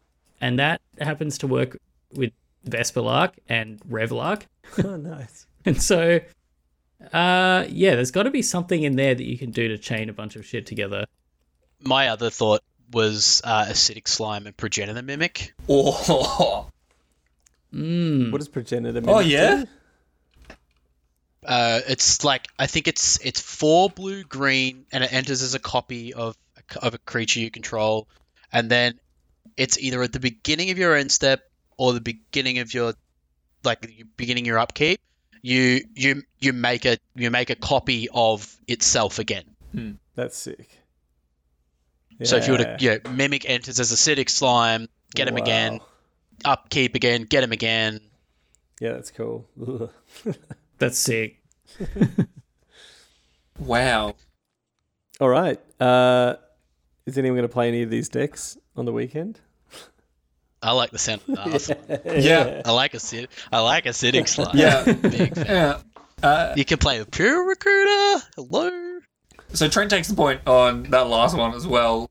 and 0.42 0.58
that 0.58 0.82
happens 1.00 1.38
to 1.38 1.46
work 1.46 1.78
with 2.12 2.32
Vesperlark 2.68 3.32
and 3.48 3.80
Reveillark, 3.80 4.42
Oh, 4.84 4.96
nice. 4.96 5.46
and 5.66 5.82
so, 5.82 6.20
uh, 7.12 7.64
yeah, 7.68 7.94
there's 7.94 8.10
got 8.10 8.24
to 8.24 8.30
be 8.30 8.42
something 8.42 8.82
in 8.82 8.96
there 8.96 9.14
that 9.14 9.24
you 9.24 9.38
can 9.38 9.50
do 9.50 9.68
to 9.68 9.78
chain 9.78 10.08
a 10.08 10.12
bunch 10.12 10.36
of 10.36 10.44
shit 10.44 10.66
together. 10.66 11.06
My 11.80 12.08
other 12.08 12.30
thought 12.30 12.62
was 12.92 13.42
uh, 13.44 13.66
Acidic 13.66 14.08
Slime 14.08 14.46
and 14.46 14.56
Progenitor 14.56 15.02
Mimic. 15.02 15.54
Oh, 15.68 16.68
Mm. 17.74 18.30
What 18.30 18.38
does 18.38 18.48
progenitor? 18.48 19.02
Oh, 19.06 19.18
yeah? 19.18 19.64
do? 19.64 20.56
Uh, 21.44 21.80
it's 21.88 22.24
like 22.24 22.46
I 22.58 22.66
think 22.66 22.88
it's 22.88 23.18
it's 23.22 23.40
four 23.40 23.90
blue 23.90 24.22
green, 24.22 24.86
and 24.92 25.04
it 25.04 25.12
enters 25.12 25.42
as 25.42 25.54
a 25.54 25.58
copy 25.58 26.14
of 26.14 26.36
of 26.80 26.94
a 26.94 26.98
creature 26.98 27.40
you 27.40 27.50
control, 27.50 28.08
and 28.52 28.70
then 28.70 28.98
it's 29.56 29.78
either 29.78 30.02
at 30.02 30.12
the 30.12 30.20
beginning 30.20 30.70
of 30.70 30.78
your 30.78 30.94
end 30.94 31.12
step 31.12 31.42
or 31.76 31.92
the 31.92 32.00
beginning 32.00 32.60
of 32.60 32.72
your 32.72 32.94
like 33.62 33.80
the 33.82 34.04
beginning 34.16 34.44
of 34.44 34.46
your 34.46 34.58
upkeep. 34.58 35.00
You 35.46 35.82
you 35.94 36.22
you 36.40 36.54
make 36.54 36.86
a 36.86 36.96
you 37.14 37.30
make 37.30 37.50
a 37.50 37.54
copy 37.54 38.08
of 38.10 38.56
itself 38.66 39.18
again. 39.18 39.44
That's 40.14 40.38
sick. 40.38 40.70
So 42.22 42.36
if 42.36 42.46
you 42.46 42.52
were 42.52 42.58
to 42.60 42.76
Yeah. 42.80 42.96
yeah, 43.04 43.10
mimic 43.10 43.46
enters 43.46 43.78
as 43.78 43.92
acidic 43.92 44.30
slime, 44.30 44.88
get 45.14 45.28
him 45.28 45.36
again, 45.36 45.80
upkeep 46.46 46.94
again, 46.94 47.24
get 47.24 47.44
him 47.44 47.52
again. 47.52 48.00
Yeah, 48.80 48.92
that's 48.92 49.10
cool. 49.10 49.46
That's 50.78 50.98
sick. 50.98 51.42
Wow. 53.58 54.16
All 55.20 55.28
right. 55.28 55.60
Uh, 55.80 56.34
is 57.06 57.16
anyone 57.18 57.36
going 57.36 57.48
to 57.48 57.52
play 57.52 57.68
any 57.68 57.82
of 57.82 57.90
these 57.90 58.08
decks 58.08 58.58
on 58.76 58.84
the 58.84 58.92
weekend? 58.92 59.40
I 60.64 60.72
like 60.72 60.90
the 60.90 60.98
sound 60.98 61.20
of 61.28 61.36
that. 61.36 62.02
Yeah. 62.22 62.62
I 62.64 62.70
like 62.72 62.94
acid. 62.94 63.28
I 63.52 63.60
like 63.60 63.84
acidic 63.84 64.28
slime. 64.28 64.56
Yeah. 64.56 64.84
Big 64.92 65.34
fan. 65.34 65.44
Yeah. 65.46 65.80
Uh, 66.22 66.54
You 66.56 66.64
can 66.64 66.78
play 66.78 66.98
the 66.98 67.06
Pure 67.06 67.46
Recruiter. 67.46 68.24
Hello. 68.36 68.98
so 69.52 69.68
Trent 69.68 69.90
takes 69.90 70.08
the 70.08 70.14
point 70.14 70.40
on 70.46 70.84
that 70.84 71.08
last 71.08 71.36
one 71.36 71.52
as 71.54 71.66
well. 71.66 72.08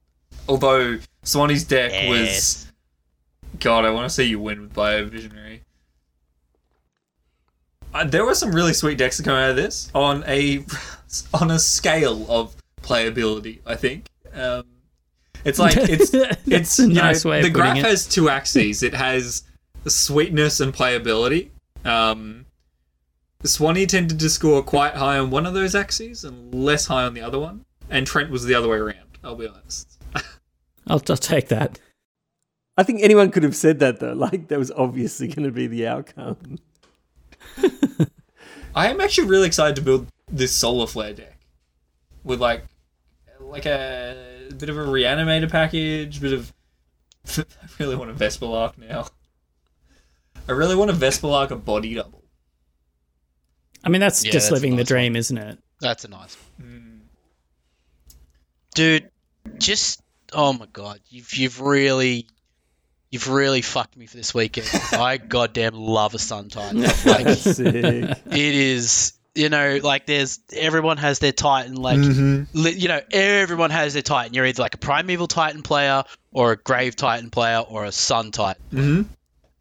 Although 0.47 0.99
Swanee's 1.23 1.63
deck 1.63 1.91
was 2.09 2.71
God, 3.59 3.85
I 3.85 3.89
want 3.91 4.05
to 4.07 4.13
see 4.13 4.25
you 4.25 4.39
win 4.39 4.61
with 4.61 4.73
Biovisionary. 4.73 5.61
Uh, 7.93 8.03
there 8.03 8.25
were 8.25 8.35
some 8.35 8.51
really 8.53 8.73
sweet 8.73 8.97
decks 8.97 9.17
that 9.17 9.23
come 9.23 9.35
out 9.35 9.49
of 9.51 9.55
this 9.55 9.89
on 9.95 10.23
a 10.27 10.65
on 11.33 11.49
a 11.51 11.59
scale 11.59 12.25
of 12.29 12.55
playability. 12.81 13.59
I 13.65 13.75
think 13.75 14.07
um, 14.33 14.63
it's 15.45 15.59
like 15.59 15.75
it's 15.77 16.13
it's 16.13 16.79
a 16.79 16.83
you 16.83 16.89
know, 16.89 17.01
nice 17.01 17.25
way 17.25 17.39
of 17.39 17.43
the 17.43 17.49
graph 17.49 17.77
it. 17.77 17.85
has 17.85 18.07
two 18.07 18.29
axes. 18.29 18.83
It 18.83 18.93
has 18.93 19.43
sweetness 19.85 20.59
and 20.59 20.73
playability. 20.73 21.49
Um, 21.85 22.45
Swanee 23.43 23.85
tended 23.85 24.19
to 24.19 24.29
score 24.29 24.63
quite 24.63 24.93
high 24.95 25.17
on 25.17 25.29
one 25.29 25.45
of 25.45 25.53
those 25.53 25.75
axes 25.75 26.23
and 26.23 26.53
less 26.53 26.85
high 26.85 27.03
on 27.03 27.13
the 27.13 27.21
other 27.21 27.39
one, 27.39 27.65
and 27.89 28.07
Trent 28.07 28.29
was 28.29 28.45
the 28.45 28.55
other 28.55 28.69
way 28.69 28.77
around. 28.77 29.17
I'll 29.23 29.35
be 29.35 29.47
honest. 29.47 29.99
I'll, 30.87 31.01
I'll 31.09 31.17
take 31.17 31.49
that. 31.49 31.79
I 32.77 32.83
think 32.83 33.01
anyone 33.03 33.31
could 33.31 33.43
have 33.43 33.55
said 33.55 33.79
that 33.79 33.99
though. 33.99 34.13
Like 34.13 34.47
that 34.47 34.59
was 34.59 34.71
obviously 34.71 35.27
going 35.27 35.45
to 35.45 35.51
be 35.51 35.67
the 35.67 35.87
outcome. 35.87 36.57
I 38.75 38.89
am 38.89 39.01
actually 39.01 39.27
really 39.27 39.47
excited 39.47 39.75
to 39.75 39.81
build 39.81 40.07
this 40.31 40.55
solar 40.55 40.87
flare 40.87 41.13
deck 41.13 41.37
with 42.23 42.41
like 42.41 42.63
like 43.39 43.65
a 43.65 44.32
bit 44.53 44.69
of 44.69 44.77
a 44.77 44.85
reanimator 44.85 45.49
package, 45.49 46.21
bit 46.21 46.33
of 46.33 46.53
I 47.37 47.43
really 47.79 47.95
want 47.95 48.11
a 48.11 48.13
Vesperlark 48.13 48.77
now. 48.77 49.07
I 50.47 50.51
really 50.51 50.75
want 50.75 50.91
a 50.91 50.93
Vesperlark 50.93 51.51
a 51.51 51.55
body 51.55 51.93
double. 51.95 52.23
I 53.83 53.89
mean, 53.89 54.01
that's 54.01 54.23
Yeah, 54.23 54.31
just 54.31 54.45
that's 54.45 54.51
a 54.51 54.53
living 54.55 54.71
the 54.71 54.77
nice 54.83 54.87
dream, 54.87 55.15
isn't 55.15 55.37
it? 55.37 55.59
That's 55.79 56.05
a 56.05 56.07
nice. 56.07 56.37
one. 56.57 56.67
Hmm. 56.67 56.97
Dude, 58.75 59.09
just 59.57 60.01
oh 60.33 60.53
my 60.53 60.65
god, 60.65 60.99
you've 61.09 61.33
you've 61.35 61.61
really 61.61 62.27
you've 63.09 63.29
really 63.29 63.61
fucked 63.61 63.95
me 63.95 64.05
for 64.07 64.17
this 64.17 64.33
weekend. 64.33 64.69
I 64.91 65.17
goddamn 65.17 65.75
love 65.75 66.13
a 66.13 66.19
Sun 66.19 66.49
Titan. 66.49 66.81
Like 67.05 67.27
it 67.27 68.55
is 68.55 69.13
you 69.35 69.49
know 69.49 69.79
like 69.81 70.05
there's 70.05 70.39
everyone 70.55 70.97
has 70.97 71.19
their 71.19 71.31
titan 71.31 71.75
like 71.75 71.97
li- 72.53 72.71
you 72.77 72.87
know 72.87 73.01
everyone 73.11 73.71
has 73.71 73.93
their 73.93 74.03
titan. 74.03 74.33
You're 74.33 74.45
either 74.45 74.61
like 74.61 74.75
a 74.75 74.77
primeval 74.77 75.27
titan 75.27 75.61
player 75.63 76.03
or 76.31 76.51
a 76.51 76.57
grave 76.57 76.95
titan 76.95 77.29
player 77.29 77.59
or 77.59 77.85
a 77.85 77.91
sun 77.91 78.31
titan. 78.31 78.61
Mm-hmm. 78.71 79.01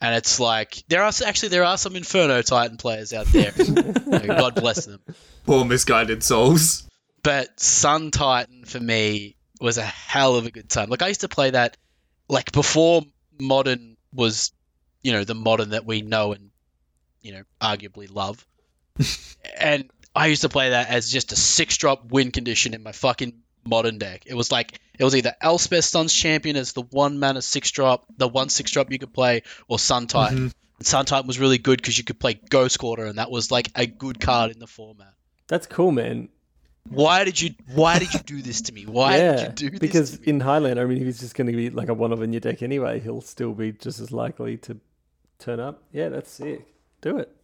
and 0.00 0.14
it's 0.14 0.38
like 0.40 0.82
there 0.88 1.02
are 1.02 1.12
actually 1.26 1.48
there 1.50 1.64
are 1.64 1.78
some 1.78 1.96
inferno 1.96 2.42
titan 2.42 2.76
players 2.76 3.12
out 3.12 3.26
there. 3.26 3.52
God 4.26 4.54
bless 4.56 4.84
them. 4.86 5.00
Poor 5.46 5.64
misguided 5.64 6.22
souls. 6.22 6.86
but 7.22 7.58
sun 7.58 8.10
titan 8.10 8.64
for 8.64 8.80
me 8.80 9.36
was 9.60 9.78
a 9.78 9.82
hell 9.82 10.36
of 10.36 10.44
a 10.46 10.50
good 10.50 10.68
time. 10.68 10.90
Like 10.90 11.02
i 11.02 11.08
used 11.08 11.22
to 11.22 11.28
play 11.28 11.50
that 11.50 11.76
like 12.28 12.52
before 12.52 13.02
modern 13.40 13.96
was 14.12 14.52
you 15.02 15.12
know 15.12 15.24
the 15.24 15.34
modern 15.34 15.70
that 15.70 15.86
we 15.86 16.02
know 16.02 16.32
and 16.32 16.50
you 17.22 17.32
know 17.32 17.42
arguably 17.60 18.12
love 18.14 18.44
and 19.58 19.88
i 20.14 20.26
used 20.26 20.42
to 20.42 20.48
play 20.48 20.70
that 20.70 20.88
as 20.88 21.10
just 21.10 21.32
a 21.32 21.36
six 21.36 21.76
drop 21.76 22.10
win 22.10 22.30
condition 22.30 22.74
in 22.74 22.82
my 22.82 22.92
fucking 22.92 23.32
modern 23.64 23.98
deck 23.98 24.24
it 24.26 24.34
was 24.34 24.50
like 24.50 24.80
it 24.98 25.04
was 25.04 25.14
either 25.14 25.34
elspeth 25.40 25.84
sun's 25.84 26.12
champion 26.12 26.56
as 26.56 26.72
the 26.72 26.82
one 26.82 27.18
mana 27.18 27.40
six 27.40 27.70
drop 27.70 28.04
the 28.16 28.28
one 28.28 28.48
six 28.48 28.70
drop 28.72 28.90
you 28.90 28.98
could 28.98 29.12
play 29.12 29.42
or 29.68 29.78
sun 29.78 30.06
titan 30.06 30.36
mm-hmm. 30.36 30.76
and 30.78 30.86
sun 30.86 31.04
titan 31.04 31.26
was 31.26 31.38
really 31.38 31.58
good 31.58 31.80
because 31.80 31.96
you 31.96 32.04
could 32.04 32.18
play 32.18 32.34
ghost 32.50 32.78
quarter 32.78 33.04
and 33.04 33.18
that 33.18 33.30
was 33.30 33.50
like 33.50 33.68
a 33.76 33.86
good 33.86 34.20
card 34.20 34.50
in 34.50 34.58
the 34.58 34.66
format 34.66 35.14
That's 35.46 35.66
cool, 35.66 35.92
man. 35.92 36.28
why 36.88 37.22
did 37.22 37.40
you 37.40 37.54
why 37.72 38.00
did 38.00 38.12
you 38.12 38.20
do 38.20 38.42
this 38.42 38.62
to 38.62 38.72
me 38.72 38.84
why 38.84 39.18
yeah, 39.18 39.36
did 39.36 39.60
you 39.60 39.70
do 39.70 39.70
this 39.70 39.78
because 39.78 40.14
in 40.16 40.40
Highland, 40.40 40.80
I 40.80 40.84
mean, 40.84 40.98
if 40.98 41.04
he's 41.04 41.20
just 41.20 41.36
going 41.36 41.46
to 41.46 41.52
be 41.52 41.70
like 41.70 41.88
a 41.88 41.94
one 41.94 42.12
of 42.12 42.20
in 42.20 42.32
your 42.32 42.40
deck 42.40 42.62
anyway, 42.62 42.98
he'll 42.98 43.20
still 43.20 43.54
be 43.54 43.70
just 43.70 44.00
as 44.00 44.10
likely 44.10 44.56
to 44.58 44.80
turn 45.38 45.60
up. 45.60 45.82
Yeah, 45.92 46.08
that's 46.08 46.30
sick. 46.30 46.66
Do 47.00 47.18
it. 47.18 47.34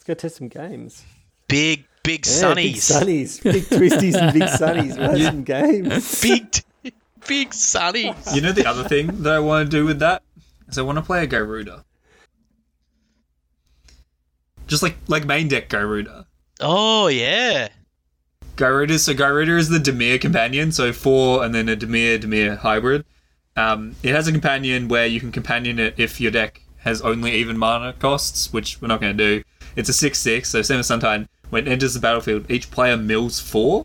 Let's 0.00 0.06
go 0.06 0.14
test 0.14 0.36
some 0.36 0.48
games. 0.48 1.04
big 1.46 1.84
big 2.02 2.26
Yeah, 2.26 2.54
big 2.54 2.74
sunnies 2.76 2.76
sunnies, 2.76 3.42
big 3.42 3.64
twisties, 3.64 4.14
and 4.14 4.32
big 4.32 4.48
sunnies. 4.48 4.96
We'll 4.96 5.10
have 5.10 5.22
some 5.34 5.44
games. 5.44 6.22
big 6.22 6.50
t- 6.50 6.62
big 7.28 7.50
sunnies 7.50 8.34
You 8.34 8.40
know 8.40 8.52
the 8.52 8.64
other 8.66 8.84
thing 8.88 9.22
that 9.22 9.34
I 9.34 9.38
want 9.40 9.70
to 9.70 9.76
do 9.76 9.84
with 9.84 9.98
that 9.98 10.22
is 10.68 10.78
I 10.78 10.82
want 10.82 10.96
to 10.96 11.02
play 11.02 11.22
a 11.22 11.26
Gyruda. 11.26 11.84
Just 14.66 14.82
like 14.82 14.96
like 15.06 15.26
main 15.26 15.48
deck 15.48 15.68
Gyruda. 15.68 16.24
oh 16.60 17.08
yeah 17.08 17.68
Gyruda, 18.56 18.98
so 18.98 19.12
Gyruda 19.14 19.58
is 19.58 19.68
the 19.68 19.78
Dimir 19.78 20.18
companion, 20.20 20.72
so 20.72 20.92
four 20.94 21.44
and 21.44 21.54
then 21.54 21.68
a 21.68 21.76
Dimir 21.76 22.18
Dimir 22.18 22.56
hybrid. 22.58 23.04
Um, 23.56 23.96
it 24.02 24.14
has 24.14 24.28
a 24.28 24.32
companion 24.32 24.88
where 24.88 25.06
you 25.06 25.20
can 25.20 25.30
companion 25.32 25.78
it 25.78 25.94
if 25.98 26.20
your 26.20 26.30
deck 26.30 26.62
has 26.78 27.00
only 27.02 27.32
even 27.32 27.58
mana 27.58 27.92
costs, 27.94 28.52
which 28.52 28.80
we're 28.80 28.88
not 28.88 29.00
going 29.00 29.16
to 29.16 29.38
do. 29.38 29.44
It's 29.76 29.88
a 29.88 29.92
6 29.92 30.18
6, 30.18 30.48
so 30.48 30.62
same 30.62 30.80
as 30.80 30.86
Sun 30.86 31.00
Titan. 31.00 31.28
When 31.50 31.66
it 31.66 31.70
enters 31.70 31.94
the 31.94 32.00
battlefield, 32.00 32.50
each 32.50 32.70
player 32.70 32.96
mills 32.96 33.40
four, 33.40 33.84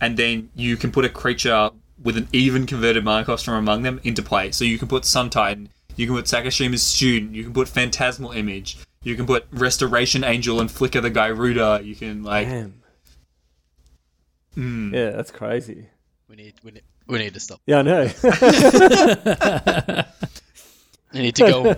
and 0.00 0.16
then 0.16 0.50
you 0.54 0.76
can 0.76 0.92
put 0.92 1.04
a 1.04 1.08
creature 1.08 1.70
with 2.02 2.16
an 2.16 2.28
even 2.32 2.66
converted 2.66 3.04
mana 3.04 3.24
cost 3.24 3.44
from 3.44 3.54
among 3.54 3.82
them 3.82 4.00
into 4.04 4.22
play. 4.22 4.52
So 4.52 4.64
you 4.64 4.78
can 4.78 4.88
put 4.88 5.04
Sun 5.04 5.30
Titan, 5.30 5.68
you 5.96 6.06
can 6.06 6.14
put 6.14 6.26
Sakashima's 6.26 6.82
Student, 6.82 7.34
you 7.34 7.44
can 7.44 7.52
put 7.52 7.68
Phantasmal 7.68 8.32
Image, 8.32 8.78
you 9.02 9.16
can 9.16 9.26
put 9.26 9.46
Restoration 9.50 10.24
Angel 10.24 10.60
and 10.60 10.70
Flicker 10.70 11.00
the 11.00 11.10
Guy 11.10 11.30
Gyruda, 11.30 11.84
you 11.84 11.96
can, 11.96 12.22
like. 12.22 12.48
Damn. 12.48 12.82
mm. 14.56 14.92
Yeah, 14.92 15.10
that's 15.10 15.30
crazy. 15.30 15.88
we 16.28 16.36
need 16.36 16.54
we 16.62 16.72
need 16.72 16.82
we 17.06 17.18
need 17.18 17.34
to 17.34 17.40
stop 17.40 17.60
Yeah, 17.66 17.78
I 17.78 17.82
know. 17.82 18.02
we 21.14 21.20
need 21.20 21.36
to 21.36 21.44
go 21.44 21.74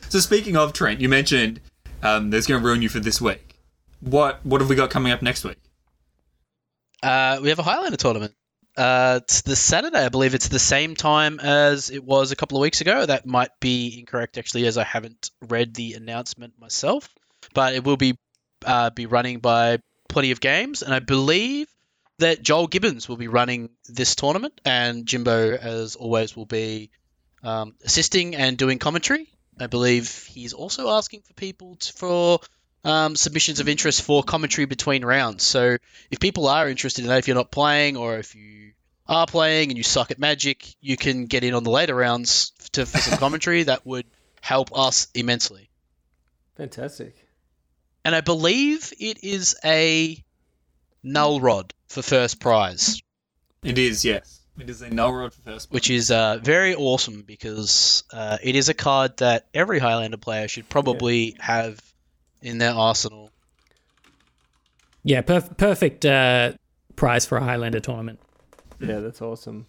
So 0.08 0.20
speaking 0.20 0.56
of 0.56 0.72
Trent, 0.72 1.00
you 1.00 1.08
mentioned 1.08 1.60
um, 2.04 2.30
there's 2.30 2.46
going 2.46 2.60
to 2.60 2.66
ruin 2.66 2.82
you 2.82 2.88
for 2.88 3.00
this 3.00 3.20
week. 3.20 3.56
What 4.00 4.44
what 4.44 4.60
have 4.60 4.70
we 4.70 4.76
got 4.76 4.90
coming 4.90 5.12
up 5.12 5.22
next 5.22 5.44
week? 5.44 5.58
uh 7.02 7.38
we 7.42 7.50
have 7.50 7.58
a 7.58 7.62
highlander 7.62 7.96
tournament. 7.96 8.34
Uh 8.76 9.20
it's 9.22 9.42
the 9.42 9.56
saturday 9.56 9.98
i 9.98 10.08
believe. 10.08 10.34
It's 10.34 10.48
the 10.48 10.58
same 10.58 10.94
time 10.94 11.38
as 11.40 11.90
it 11.90 12.02
was 12.04 12.32
a 12.32 12.36
couple 12.36 12.58
of 12.58 12.62
weeks 12.62 12.80
ago. 12.80 13.04
That 13.04 13.26
might 13.26 13.50
be 13.60 13.98
incorrect 13.98 14.38
actually 14.38 14.66
as 14.66 14.78
i 14.78 14.84
haven't 14.84 15.30
read 15.42 15.74
the 15.74 15.94
announcement 15.94 16.54
myself 16.58 17.08
but 17.52 17.74
it 17.74 17.84
will 17.84 17.96
be 17.96 18.18
uh, 18.64 18.90
be 18.90 19.06
running 19.06 19.40
by 19.40 19.78
plenty 20.08 20.30
of 20.30 20.40
games. 20.40 20.82
And 20.82 20.94
i 20.94 20.98
believe 20.98 21.68
that 22.18 22.42
joel 22.42 22.66
gibbons 22.66 23.08
will 23.08 23.16
be 23.16 23.28
running 23.28 23.70
this 23.88 24.14
tournament 24.14 24.60
and 24.64 25.04
jimbo 25.04 25.52
as 25.52 25.96
always 25.96 26.36
will 26.36 26.46
be 26.46 26.90
um, 27.42 27.74
assisting 27.84 28.34
and 28.36 28.56
doing 28.56 28.78
commentary 28.78 29.28
i 29.60 29.66
believe 29.66 30.24
he's 30.30 30.52
also 30.52 30.90
asking 30.90 31.22
for 31.22 31.34
people 31.34 31.76
to, 31.76 31.92
for 31.92 32.40
um, 32.84 33.16
submissions 33.16 33.60
of 33.60 33.68
interest 33.68 34.02
for 34.02 34.22
commentary 34.22 34.66
between 34.66 35.04
rounds 35.04 35.42
so 35.42 35.78
if 36.10 36.20
people 36.20 36.48
are 36.48 36.68
interested 36.68 37.02
in 37.02 37.08
that, 37.08 37.18
if 37.18 37.28
you're 37.28 37.36
not 37.36 37.50
playing 37.50 37.96
or 37.96 38.18
if 38.18 38.34
you 38.34 38.72
are 39.06 39.26
playing 39.26 39.70
and 39.70 39.76
you 39.76 39.84
suck 39.84 40.10
at 40.10 40.18
Magic, 40.18 40.66
you 40.80 40.96
can 40.96 41.26
get 41.26 41.44
in 41.44 41.54
on 41.54 41.64
the 41.64 41.70
later 41.70 41.94
rounds 41.94 42.52
to, 42.72 42.86
for 42.86 42.98
some 42.98 43.18
commentary. 43.18 43.64
that 43.64 43.86
would 43.86 44.06
help 44.40 44.76
us 44.76 45.08
immensely. 45.14 45.70
Fantastic. 46.56 47.16
And 48.04 48.14
I 48.14 48.20
believe 48.20 48.92
it 48.98 49.24
is 49.24 49.56
a 49.64 50.22
null 51.02 51.40
rod 51.40 51.72
for 51.88 52.02
first 52.02 52.40
prize, 52.40 53.00
It 53.62 53.78
is 53.78 54.04
yes. 54.04 54.40
It 54.58 54.70
is 54.70 54.82
a 54.82 54.90
null 54.90 55.12
rod 55.12 55.34
for 55.34 55.42
first. 55.42 55.72
which 55.72 55.90
is 55.90 56.10
uh, 56.10 56.38
very 56.42 56.74
awesome 56.76 57.22
because 57.22 58.04
uh, 58.12 58.38
it 58.42 58.54
is 58.54 58.68
a 58.68 58.74
card 58.74 59.16
that 59.16 59.46
every 59.52 59.80
Highlander 59.80 60.16
player 60.16 60.46
should 60.46 60.68
probably 60.68 61.36
have 61.40 61.80
in 62.40 62.58
their 62.58 62.72
arsenal. 62.72 63.30
Yeah, 65.02 65.22
perf- 65.22 65.56
perfect 65.56 66.04
uh, 66.04 66.52
prize 66.94 67.26
for 67.26 67.36
a 67.38 67.42
Highlander 67.42 67.80
tournament. 67.80 68.20
Yeah, 68.80 69.00
that's 69.00 69.20
awesome. 69.20 69.66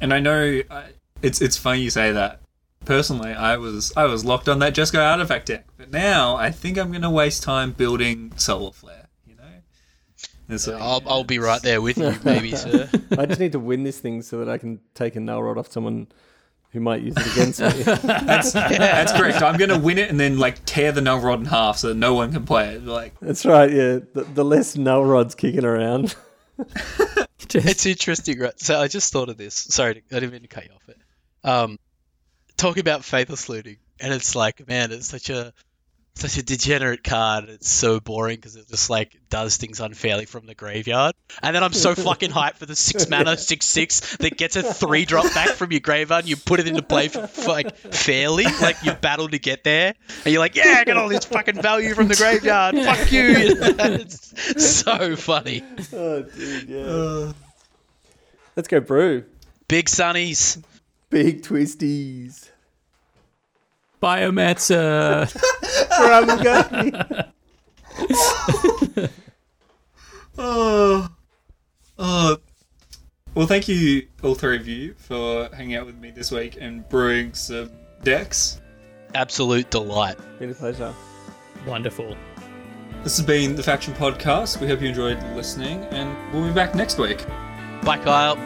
And 0.00 0.12
I 0.12 0.20
know 0.20 0.60
I, 0.70 0.84
it's 1.22 1.40
it's 1.40 1.56
funny 1.56 1.80
you 1.80 1.90
say 1.90 2.12
that. 2.12 2.40
Personally, 2.84 3.32
I 3.32 3.56
was 3.56 3.92
I 3.96 4.04
was 4.04 4.24
locked 4.24 4.48
on 4.48 4.58
that 4.60 4.74
Jesco 4.74 4.98
artifact 5.02 5.46
deck, 5.46 5.66
but 5.76 5.90
now 5.90 6.36
I 6.36 6.50
think 6.50 6.78
I'm 6.78 6.90
going 6.90 7.02
to 7.02 7.10
waste 7.10 7.42
time 7.42 7.72
building 7.72 8.32
solar 8.36 8.72
flare. 8.72 9.05
You 10.48 10.52
know, 10.52 10.54
It's 10.54 10.66
like, 10.66 10.80
I'll, 10.80 11.02
I'll 11.06 11.24
be 11.24 11.38
right 11.38 11.60
there 11.62 11.80
with 11.80 11.98
you, 11.98 12.14
maybe, 12.24 12.54
sir. 12.54 12.88
I 13.18 13.26
just 13.26 13.40
need 13.40 13.52
to 13.52 13.58
win 13.58 13.82
this 13.82 13.98
thing 13.98 14.22
so 14.22 14.38
that 14.38 14.48
I 14.48 14.58
can 14.58 14.80
take 14.94 15.16
a 15.16 15.20
null 15.20 15.42
rod 15.42 15.58
off 15.58 15.70
someone 15.70 16.06
who 16.70 16.80
might 16.80 17.02
use 17.02 17.14
it 17.16 17.32
against 17.32 17.60
me. 17.60 17.82
That's, 17.82 18.52
that's 18.52 19.12
correct. 19.12 19.40
I'm 19.42 19.56
going 19.56 19.70
to 19.70 19.78
win 19.78 19.98
it 19.98 20.10
and 20.10 20.20
then 20.20 20.38
like 20.38 20.64
tear 20.66 20.92
the 20.92 21.00
null 21.00 21.20
rod 21.20 21.40
in 21.40 21.46
half 21.46 21.78
so 21.78 21.88
that 21.88 21.94
no 21.94 22.14
one 22.14 22.32
can 22.32 22.44
play 22.44 22.74
it. 22.74 22.84
Like, 22.84 23.18
That's 23.20 23.46
right. 23.46 23.70
Yeah, 23.70 24.00
the, 24.12 24.26
the 24.34 24.44
less 24.44 24.76
null 24.76 25.04
rods 25.04 25.34
kicking 25.34 25.64
around. 25.64 26.14
Just- 27.48 27.66
it's 27.66 27.86
interesting, 27.86 28.38
right? 28.40 28.58
So 28.60 28.78
I 28.80 28.88
just 28.88 29.12
thought 29.12 29.28
of 29.28 29.36
this. 29.36 29.54
Sorry, 29.54 30.02
I 30.10 30.14
didn't 30.20 30.32
mean 30.32 30.42
to 30.42 30.48
cut 30.48 30.64
you 30.64 30.70
off. 30.74 30.88
It. 30.88 30.98
Um, 31.44 31.78
talking 32.56 32.80
about 32.80 33.04
faithless 33.04 33.48
looting, 33.48 33.76
and 34.00 34.12
it's 34.12 34.34
like, 34.34 34.66
man, 34.68 34.92
it's 34.92 35.08
such 35.08 35.30
a 35.30 35.52
such 36.16 36.38
a 36.38 36.42
degenerate 36.42 37.04
card. 37.04 37.48
It's 37.48 37.68
so 37.68 38.00
boring 38.00 38.36
because 38.36 38.56
it 38.56 38.68
just 38.68 38.88
like 38.88 39.18
does 39.28 39.58
things 39.58 39.80
unfairly 39.80 40.24
from 40.24 40.46
the 40.46 40.54
graveyard. 40.54 41.14
And 41.42 41.54
then 41.54 41.62
I'm 41.62 41.74
so 41.74 41.94
fucking 41.94 42.30
hyped 42.32 42.56
for 42.56 42.66
the 42.66 42.74
six 42.74 43.08
mana 43.08 43.36
six 43.36 43.66
six 43.66 44.16
that 44.16 44.36
gets 44.36 44.56
a 44.56 44.62
three 44.62 45.04
drop 45.04 45.32
back 45.34 45.50
from 45.50 45.70
your 45.70 45.80
graveyard. 45.80 46.24
And 46.24 46.28
you 46.28 46.36
put 46.36 46.58
it 46.58 46.66
into 46.66 46.82
play 46.82 47.08
for, 47.08 47.26
for, 47.26 47.50
like 47.50 47.76
fairly, 47.76 48.44
like 48.44 48.82
you 48.82 48.92
battle 48.92 49.28
to 49.28 49.38
get 49.38 49.62
there, 49.62 49.94
and 50.24 50.32
you're 50.32 50.40
like, 50.40 50.56
yeah, 50.56 50.76
I 50.78 50.84
got 50.84 50.96
all 50.96 51.08
this 51.08 51.26
fucking 51.26 51.60
value 51.60 51.94
from 51.94 52.08
the 52.08 52.16
graveyard. 52.16 52.74
Fuck 52.76 53.12
you. 53.12 53.24
it's 53.36 54.64
so 54.64 55.16
funny. 55.16 55.62
oh, 55.92 56.22
dude, 56.22 56.68
yeah. 56.68 57.32
Let's 58.56 58.68
go 58.68 58.80
brew. 58.80 59.24
Big 59.68 59.86
sunnies. 59.86 60.62
Big 61.10 61.42
twisties. 61.42 62.48
Biomancer. 64.02 65.26
Ramagani. 66.00 66.92
oh, 70.38 71.08
oh. 71.98 72.36
Well, 73.34 73.46
thank 73.46 73.68
you, 73.68 74.06
all 74.22 74.34
three 74.34 74.56
of 74.56 74.66
you, 74.66 74.94
for 74.94 75.50
hanging 75.54 75.76
out 75.76 75.84
with 75.86 75.96
me 75.96 76.10
this 76.10 76.30
week 76.30 76.56
and 76.60 76.88
brewing 76.88 77.34
some 77.34 77.70
decks. 78.02 78.60
Absolute 79.14 79.70
delight. 79.70 80.16
Been 80.38 80.50
a 80.50 80.54
pleasure. 80.54 80.94
Wonderful. 81.66 82.16
This 83.02 83.18
has 83.18 83.26
been 83.26 83.54
the 83.54 83.62
Faction 83.62 83.94
Podcast. 83.94 84.60
We 84.60 84.66
hope 84.66 84.80
you 84.80 84.88
enjoyed 84.88 85.22
listening, 85.34 85.84
and 85.90 86.16
we'll 86.32 86.48
be 86.48 86.54
back 86.54 86.74
next 86.74 86.98
week. 86.98 87.24
Bye, 87.82 87.98
Kyle. 87.98 88.36